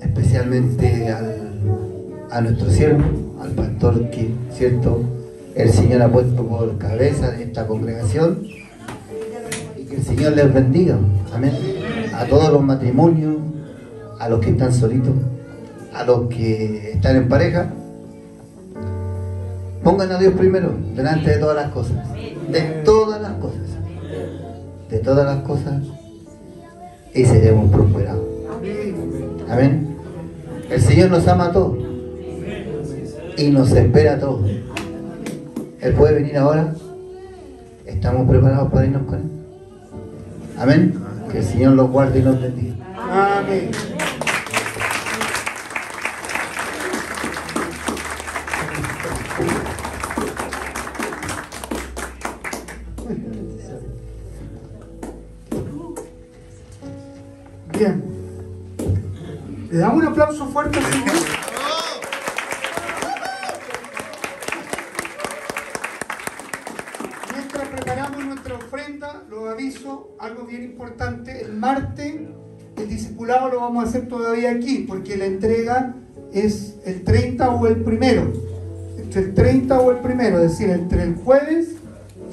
especialmente 0.00 1.08
al- 1.10 1.52
a 2.30 2.40
nuestro 2.40 2.70
siervo, 2.70 3.04
al 3.40 3.50
pastor 3.52 4.10
que, 4.10 4.30
cierto, 4.52 5.00
el 5.54 5.70
Señor 5.70 6.02
ha 6.02 6.10
puesto 6.10 6.44
por 6.44 6.76
cabeza 6.78 7.30
de 7.30 7.44
esta 7.44 7.66
congregación 7.66 8.42
y 9.78 9.84
que 9.84 9.96
el 9.96 10.02
Señor 10.02 10.32
les 10.32 10.52
bendiga. 10.52 10.98
Amén. 11.32 11.52
A 12.12 12.24
todos 12.26 12.52
los 12.52 12.62
matrimonios, 12.62 13.36
a 14.18 14.28
los 14.28 14.40
que 14.40 14.50
están 14.50 14.72
solitos, 14.74 15.14
a 15.94 16.04
los 16.04 16.28
que 16.28 16.92
están 16.92 17.16
en 17.16 17.28
pareja. 17.28 17.70
Pongan 19.82 20.10
a 20.12 20.18
Dios 20.18 20.34
primero, 20.34 20.74
delante 20.94 21.30
de 21.30 21.36
todas 21.36 21.56
las 21.56 21.70
cosas. 21.70 21.96
De 22.48 22.60
todas 22.84 23.20
las 23.20 23.32
cosas. 23.34 23.60
De 24.90 24.98
todas 24.98 25.26
las 25.26 25.44
cosas. 25.44 25.82
Y 27.14 27.24
seremos 27.24 27.70
prosperados. 27.70 28.24
Amén. 29.48 29.96
El 30.70 30.80
Señor 30.80 31.10
nos 31.10 31.28
ama 31.28 31.46
a 31.46 31.52
todos. 31.52 31.78
Y 33.36 33.50
nos 33.50 33.70
espera 33.72 34.14
a 34.14 34.18
todos. 34.18 34.50
Él 35.80 35.92
puede 35.94 36.14
venir 36.14 36.36
ahora. 36.38 36.72
Estamos 37.84 38.28
preparados 38.28 38.72
para 38.72 38.86
irnos 38.86 39.02
con 39.02 39.14
Él. 39.16 39.30
Amén. 40.58 40.94
Que 41.30 41.38
el 41.38 41.44
Señor 41.44 41.74
los 41.74 41.90
guarde 41.90 42.20
y 42.20 42.22
los 42.22 42.40
bendiga. 42.40 42.74
Amén. 42.96 43.70
Un 59.94 60.04
aplauso 60.04 60.46
fuerte 60.46 60.80
Señor. 60.80 61.14
Mientras 67.32 67.68
preparamos 67.68 68.24
nuestra 68.24 68.54
ofrenda, 68.54 69.22
lo 69.30 69.48
aviso, 69.48 70.16
algo 70.18 70.46
bien 70.46 70.64
importante, 70.64 71.42
el 71.42 71.54
martes 71.54 72.14
el 72.76 72.88
discipulado 72.88 73.50
lo 73.50 73.60
vamos 73.60 73.84
a 73.84 73.88
hacer 73.88 74.08
todavía 74.08 74.50
aquí, 74.50 74.84
porque 74.88 75.16
la 75.16 75.26
entrega 75.26 75.94
es 76.32 76.74
el 76.84 77.04
30 77.04 77.50
o 77.50 77.66
el 77.68 77.76
primero, 77.76 78.32
entre 78.98 79.22
el 79.22 79.34
30 79.34 79.80
o 79.80 79.92
el 79.92 79.98
primero, 79.98 80.38
es 80.38 80.50
decir, 80.50 80.70
entre 80.70 81.04
el 81.04 81.14
jueves 81.14 81.68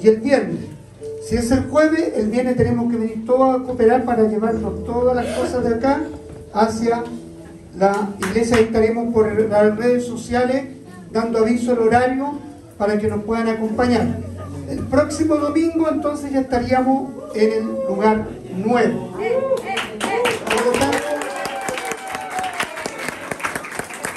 y 0.02 0.08
el 0.08 0.16
viernes. 0.16 0.64
Si 1.28 1.36
es 1.36 1.52
el 1.52 1.66
jueves, 1.70 2.12
el 2.16 2.28
viernes 2.28 2.56
tenemos 2.56 2.90
que 2.90 2.98
venir 2.98 3.24
todos 3.24 3.54
a 3.54 3.64
cooperar 3.64 4.04
para 4.04 4.24
llevarnos 4.24 4.84
todas 4.84 5.14
las 5.14 5.26
cosas 5.38 5.62
de 5.62 5.76
acá 5.76 6.02
hacia 6.52 7.04
la 7.76 8.08
iglesia. 8.18 8.56
Ahí 8.56 8.64
estaremos 8.64 9.12
por 9.12 9.48
las 9.48 9.76
redes 9.76 10.06
sociales 10.06 10.64
dando 11.10 11.38
aviso 11.38 11.72
el 11.72 11.80
horario 11.80 12.38
para 12.78 12.98
que 12.98 13.08
nos 13.08 13.22
puedan 13.24 13.48
acompañar. 13.48 14.18
El 14.68 14.80
próximo 14.86 15.36
domingo 15.36 15.88
entonces 15.90 16.32
ya 16.32 16.40
estaríamos 16.40 17.10
en 17.34 17.52
el 17.52 17.64
lugar 17.86 18.26
nuevo. 18.56 19.16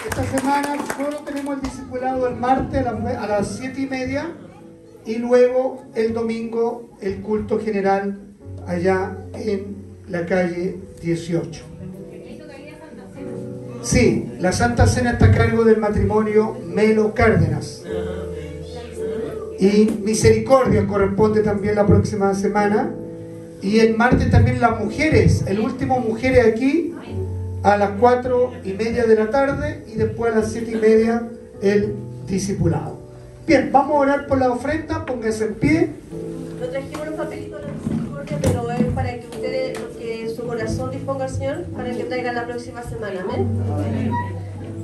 Esta 0.09 0.23
semana 0.37 0.77
solo 0.95 1.17
tenemos 1.25 1.55
el 1.55 1.61
discipulado 1.61 2.27
el 2.27 2.35
martes 2.35 2.85
a 2.85 3.27
las 3.27 3.57
siete 3.57 3.81
y 3.81 3.85
media 3.87 4.31
y 5.05 5.15
luego 5.15 5.83
el 5.93 6.13
domingo 6.13 6.89
el 7.01 7.21
culto 7.21 7.59
general 7.59 8.17
allá 8.65 9.17
en 9.33 9.75
la 10.07 10.25
calle 10.25 10.79
18. 11.01 11.74
Sí, 13.85 14.31
la 14.39 14.51
Santa 14.51 14.87
Cena 14.87 15.11
está 15.11 15.27
a 15.27 15.31
cargo 15.31 15.63
del 15.63 15.77
matrimonio 15.77 16.57
Melo 16.65 17.13
Cárdenas. 17.13 17.83
Y 19.59 19.91
Misericordia 20.03 20.87
corresponde 20.87 21.43
también 21.43 21.75
la 21.75 21.85
próxima 21.85 22.33
semana. 22.33 22.89
Y 23.61 23.77
el 23.79 23.95
martes 23.95 24.31
también 24.31 24.59
las 24.59 24.79
mujeres, 24.79 25.43
el 25.45 25.59
último 25.59 25.99
mujeres 25.99 26.47
aquí 26.47 26.95
a 27.61 27.77
las 27.77 27.91
cuatro 27.99 28.53
y 28.63 28.73
media 28.73 29.05
de 29.05 29.15
la 29.15 29.29
tarde 29.29 29.83
y 29.87 29.97
después 29.97 30.33
a 30.33 30.39
las 30.39 30.51
siete 30.51 30.71
y 30.71 30.75
media 30.75 31.29
el 31.61 31.93
discipulado. 32.27 32.97
Bien, 33.45 33.69
vamos 33.71 33.97
a 33.97 33.99
orar 33.99 34.27
por 34.27 34.39
la 34.39 34.49
ofrenda, 34.49 35.05
póngase 35.05 35.45
en 35.45 35.53
pie. 35.53 35.89
La 36.71 36.81
misericordia, 36.81 38.39
pero 38.41 38.64
corazón 40.75 40.91
disponga 40.91 41.27
Señor, 41.27 41.63
para 41.75 41.91
que 41.91 42.03
traigan 42.03 42.35
la 42.35 42.45
próxima 42.45 42.83
semana. 42.83 43.21
Amén. 43.21 44.11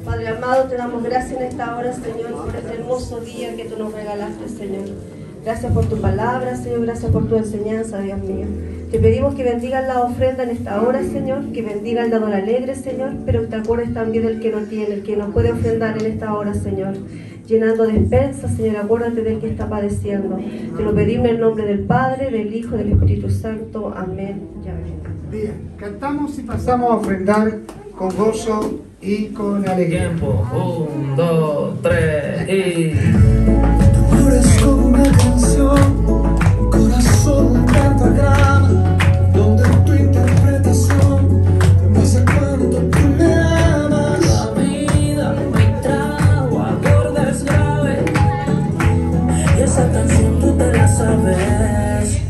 Padre 0.05 0.27
amado, 0.29 0.63
te 0.63 0.77
damos 0.77 1.03
gracias 1.03 1.39
en 1.39 1.47
esta 1.47 1.75
hora, 1.75 1.93
Señor, 1.93 2.31
por 2.45 2.55
este 2.55 2.73
hermoso 2.73 3.19
día 3.19 3.55
que 3.55 3.65
tú 3.65 3.77
nos 3.77 3.93
regalaste, 3.93 4.47
Señor. 4.47 4.85
Gracias 5.43 5.73
por 5.73 5.85
tu 5.85 5.99
palabra, 5.99 6.55
Señor, 6.55 6.81
gracias 6.85 7.11
por 7.11 7.27
tu 7.27 7.35
enseñanza, 7.35 7.99
Dios 7.99 8.19
mío. 8.19 8.45
Te 8.89 8.99
pedimos 8.99 9.35
que 9.35 9.43
bendigan 9.43 9.87
la 9.87 10.01
ofrenda 10.01 10.43
en 10.43 10.51
esta 10.51 10.81
hora, 10.81 11.01
Señor, 11.03 11.51
que 11.51 11.61
bendiga 11.61 12.03
el 12.03 12.11
dador 12.11 12.33
alegre, 12.33 12.75
Señor, 12.75 13.13
pero 13.25 13.47
te 13.47 13.57
acuerdes 13.57 13.93
también 13.93 14.25
del 14.25 14.39
que 14.39 14.51
no 14.51 14.59
tiene, 14.61 14.95
el 14.95 15.03
que 15.03 15.17
no 15.17 15.29
puede 15.29 15.51
ofrendar 15.51 15.97
en 15.97 16.05
esta 16.05 16.33
hora, 16.33 16.53
Señor. 16.53 16.95
Llenando 17.47 17.85
despensas, 17.85 18.55
Señor, 18.55 18.77
acuérdate 18.77 19.23
del 19.23 19.39
que 19.39 19.49
está 19.49 19.67
padeciendo. 19.67 20.37
Te 20.75 20.83
lo 20.83 20.95
pedimos 20.95 21.27
en 21.27 21.35
el 21.35 21.41
nombre 21.41 21.65
del 21.65 21.79
Padre, 21.79 22.31
del 22.31 22.53
Hijo 22.53 22.77
del 22.77 22.93
Espíritu 22.93 23.29
Santo. 23.29 23.93
Amén 23.95 24.41
y 24.63 24.69
amén. 24.69 25.10
Bien, 25.31 25.71
cantamos 25.77 26.37
y 26.39 26.41
pasamos 26.41 26.91
a 26.91 26.95
ofrendar 26.95 27.59
con 27.97 28.13
gozo 28.17 28.81
y 28.99 29.27
con 29.27 29.65
alegría. 29.65 30.09
Tiempo, 30.09 30.45
un, 30.53 31.15
dos, 31.15 31.81
tres 31.81 32.49
y... 32.49 32.91
Ahora 34.11 34.35
es 34.35 34.61
como 34.61 34.87
una 34.87 35.03
canción, 35.03 36.37
corazón 36.69 37.65
pentagrama, 37.65 38.97
donde 39.33 39.63
tu 39.85 39.93
interpretación 39.93 41.43
te 41.79 41.87
muestra 41.87 42.25
cuánto 42.25 42.77
tú 42.77 42.99
me 43.17 43.33
amas. 43.33 44.19
La 44.27 44.61
vida 44.61 45.35
me 45.53 45.65
trajo 45.81 46.61
acordes 46.61 47.45
graves 47.45 48.03
y 49.57 49.61
esa 49.61 49.89
canción 49.93 50.39
tú 50.41 50.57
te 50.57 50.73
la 50.73 50.87
sabes. 50.89 52.21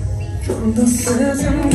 Cuando 0.46 0.86
se 0.86 1.36
siendo 1.36 1.62
when 1.62 1.71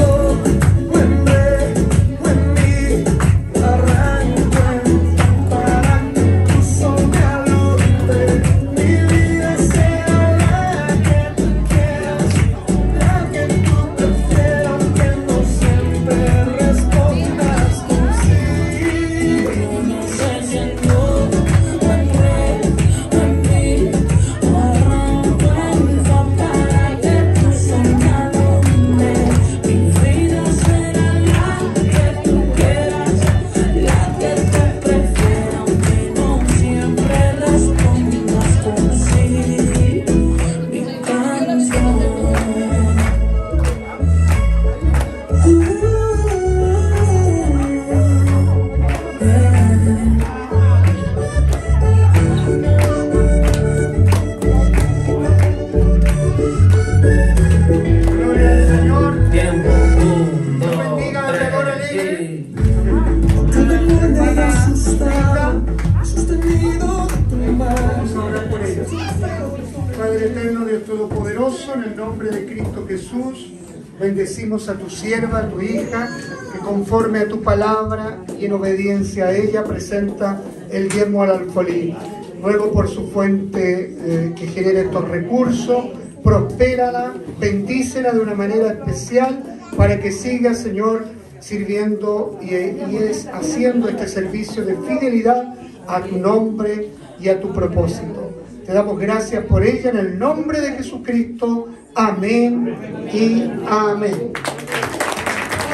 sierva, 75.06 75.48
tu 75.48 75.62
hija, 75.62 76.10
que 76.52 76.58
conforme 76.58 77.20
a 77.20 77.28
tu 77.28 77.40
palabra 77.40 78.24
y 78.40 78.46
en 78.46 78.52
obediencia 78.54 79.26
a 79.26 79.36
ella 79.36 79.62
presenta 79.62 80.42
el 80.68 80.88
diezmo 80.88 81.22
al 81.22 81.30
alfolí. 81.30 81.96
Ruego 82.42 82.72
por 82.72 82.88
su 82.88 83.08
fuente 83.10 83.96
eh, 84.00 84.32
que 84.34 84.48
genere 84.48 84.80
estos 84.80 85.08
recursos, 85.08 85.84
prospérala, 86.24 87.14
bendícela 87.38 88.10
de 88.12 88.18
una 88.18 88.34
manera 88.34 88.72
especial 88.72 89.60
para 89.76 90.00
que 90.00 90.10
siga, 90.10 90.54
Señor, 90.54 91.04
sirviendo 91.38 92.40
y, 92.42 92.54
y 92.54 92.98
es 93.08 93.28
haciendo 93.28 93.88
este 93.88 94.08
servicio 94.08 94.64
de 94.64 94.74
fidelidad 94.88 95.54
a 95.86 96.00
tu 96.02 96.18
nombre 96.18 96.88
y 97.20 97.28
a 97.28 97.40
tu 97.40 97.52
propósito. 97.52 98.32
Te 98.66 98.72
damos 98.72 98.98
gracias 98.98 99.44
por 99.44 99.62
ella 99.64 99.90
en 99.90 99.98
el 99.98 100.18
nombre 100.18 100.60
de 100.60 100.72
Jesucristo. 100.72 101.68
Amén 101.94 102.74
y 103.14 103.48
amén. 103.68 104.32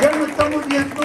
Ya 0.02 0.10
lo 0.16 0.26
estamos 0.26 0.66
viendo. 0.66 1.00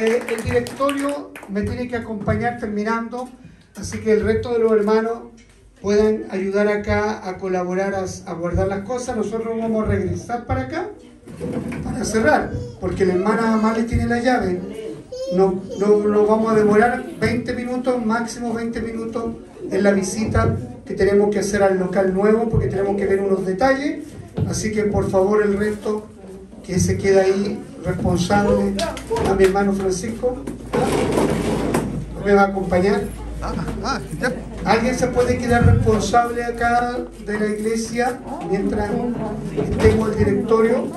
Eh, 0.00 0.22
el 0.28 0.42
directorio 0.42 1.32
me 1.48 1.62
tiene 1.62 1.88
que 1.88 1.96
acompañar 1.96 2.58
terminando. 2.58 3.28
Así 3.76 3.98
que 3.98 4.12
el 4.12 4.24
resto 4.24 4.52
de 4.52 4.58
los 4.58 4.72
hermanos 4.72 5.18
puedan 5.80 6.24
ayudar 6.30 6.68
acá 6.68 7.28
a 7.28 7.38
colaborar 7.38 7.94
a, 7.94 8.04
a 8.30 8.34
guardar 8.34 8.68
las 8.68 8.80
cosas. 8.80 9.16
Nosotros 9.16 9.56
vamos 9.58 9.84
a 9.84 9.88
regresar 9.88 10.46
para 10.46 10.62
acá 10.62 10.88
para 11.84 12.04
cerrar, 12.04 12.50
porque 12.80 13.04
la 13.04 13.14
hermana 13.14 13.54
Amales 13.54 13.86
tiene 13.86 14.06
la 14.06 14.20
llave. 14.20 14.60
No, 15.34 15.62
no, 15.78 15.98
nos 15.98 16.28
vamos 16.28 16.52
a 16.52 16.54
demorar 16.54 17.04
20 17.20 17.52
minutos, 17.52 18.04
máximo 18.04 18.54
20 18.54 18.80
minutos 18.80 19.34
en 19.70 19.82
la 19.82 19.92
visita 19.92 20.56
que 20.86 20.94
tenemos 20.94 21.30
que 21.30 21.40
hacer 21.40 21.62
al 21.62 21.78
local 21.78 22.14
nuevo, 22.14 22.48
porque 22.48 22.68
tenemos 22.68 22.96
que 22.96 23.06
ver 23.06 23.20
unos 23.20 23.44
detalles. 23.44 24.06
Así 24.48 24.72
que 24.72 24.84
por 24.84 25.10
favor 25.10 25.42
el 25.42 25.58
resto 25.58 26.06
que 26.68 26.78
se 26.78 26.98
queda 26.98 27.22
ahí 27.22 27.58
responsable 27.82 28.74
a 29.26 29.32
mi 29.32 29.44
hermano 29.44 29.72
Francisco. 29.72 30.36
¿Me 32.22 32.34
va 32.34 32.42
a 32.42 32.46
acompañar? 32.48 33.04
¿Alguien 34.66 34.94
se 34.94 35.06
puede 35.06 35.38
quedar 35.38 35.64
responsable 35.64 36.44
acá 36.44 36.98
de 37.24 37.40
la 37.40 37.46
iglesia 37.46 38.20
mientras 38.50 38.90
tengo 39.80 40.08
el 40.08 40.18
directorio? 40.18 40.88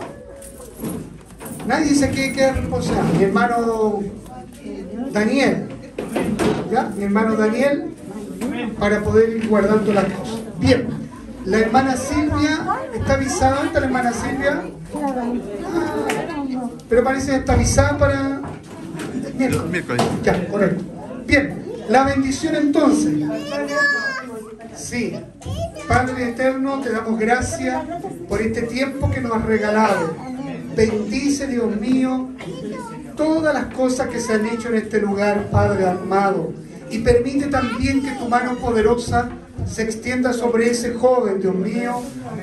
Nadie 1.66 1.96
se 1.96 2.10
quiere 2.10 2.34
quedar 2.34 2.58
responsable. 2.58 3.18
Mi 3.18 3.24
hermano 3.24 4.00
Daniel, 5.14 5.70
¿ya? 6.70 6.92
Mi 6.98 7.06
hermano 7.06 7.38
Daniel, 7.38 7.94
para 8.78 9.00
poder 9.00 9.38
ir 9.38 9.48
guardando 9.48 9.94
las 9.94 10.04
cosas. 10.04 10.42
Bien, 10.60 10.90
la 11.46 11.58
hermana 11.58 11.96
Silvia, 11.96 12.66
¿está 12.94 13.14
avisada? 13.14 13.66
¿Está 13.66 13.80
la 13.80 13.86
hermana 13.88 14.14
Silvia? 14.14 14.64
Ah, 14.96 15.24
pero 16.90 17.04
parece 17.04 17.32
que 17.32 17.38
está 17.38 17.54
avisada 17.54 17.98
para 17.98 18.42
el 19.40 19.64
miércoles. 19.70 20.06
Ya, 20.24 20.48
correcto. 20.48 20.84
Bien, 21.26 21.64
la 21.90 22.04
bendición 22.04 22.56
entonces. 22.56 23.14
Sí, 24.76 25.18
Padre 25.88 26.30
Eterno, 26.30 26.80
te 26.82 26.92
damos 26.92 27.20
gracias 27.20 27.84
por 28.28 28.42
este 28.42 28.64
tiempo 28.64 29.10
que 29.10 29.22
nos 29.22 29.34
has 29.34 29.46
regalado. 29.46 30.16
Bendice, 30.76 31.48
Dios 31.48 31.76
mío, 31.80 32.30
todas 33.16 33.54
las 33.54 33.74
cosas 33.74 34.08
que 34.08 34.20
se 34.20 34.34
han 34.34 34.46
hecho 34.46 34.70
en 34.70 34.76
este 34.76 35.02
lugar, 35.02 35.48
Padre 35.52 35.88
amado. 35.88 36.54
Y 36.90 37.00
permite 37.00 37.48
también 37.48 38.02
que 38.02 38.12
tu 38.12 38.28
mano 38.28 38.56
poderosa 38.56 39.30
se 39.68 39.84
extienda 39.84 40.34
sobre 40.34 40.70
ese 40.70 40.94
joven, 40.94 41.40
Dios 41.42 41.56
mío, 41.56 42.02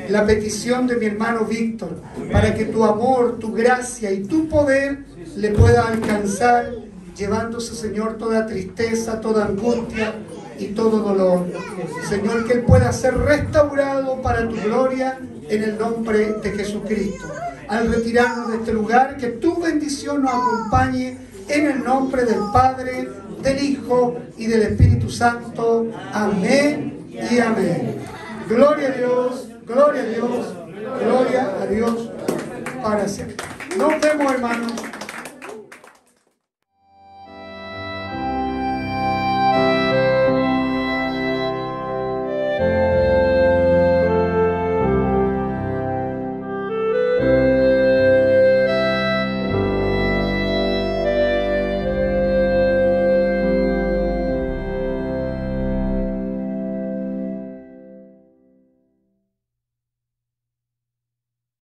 la 0.08 0.24
petición 0.24 0.86
de 0.86 0.96
mi 0.96 1.06
hermano 1.06 1.44
Víctor, 1.44 2.00
para 2.32 2.54
que 2.54 2.66
tu 2.66 2.84
amor, 2.84 3.38
tu 3.38 3.52
gracia 3.52 4.10
y 4.10 4.24
tu 4.24 4.48
poder 4.48 5.04
le 5.36 5.50
pueda 5.50 5.86
alcanzar, 5.86 6.72
llevándose, 7.16 7.74
Señor, 7.74 8.16
toda 8.18 8.46
tristeza, 8.46 9.20
toda 9.20 9.46
angustia 9.46 10.14
y 10.58 10.68
todo 10.68 11.00
dolor. 11.00 11.46
Señor, 12.08 12.46
que 12.46 12.54
él 12.54 12.62
pueda 12.62 12.92
ser 12.92 13.16
restaurado 13.16 14.20
para 14.22 14.48
tu 14.48 14.56
gloria 14.56 15.18
en 15.48 15.62
el 15.62 15.78
nombre 15.78 16.34
de 16.42 16.50
Jesucristo. 16.52 17.26
Al 17.68 17.92
retirarnos 17.92 18.50
de 18.50 18.56
este 18.58 18.72
lugar, 18.72 19.16
que 19.16 19.28
tu 19.28 19.60
bendición 19.60 20.22
nos 20.22 20.32
acompañe 20.32 21.18
en 21.48 21.66
el 21.66 21.84
nombre 21.84 22.24
del 22.24 22.40
Padre, 22.52 23.08
del 23.42 23.62
Hijo 23.62 24.16
y 24.36 24.46
del 24.46 24.62
Espíritu 24.62 25.10
Santo. 25.10 25.86
Amén 26.12 26.97
y 27.30 27.38
amén. 27.38 27.96
Gloria 28.48 28.88
a 28.88 28.92
Dios, 28.92 29.48
gloria 29.66 30.02
a 30.02 30.06
Dios, 30.06 30.54
gloria 31.00 31.50
a 31.60 31.66
Dios 31.66 32.10
para 32.82 33.08
siempre. 33.08 33.36
Nos 33.76 34.00
vemos, 34.00 34.32
hermanos. 34.32 34.72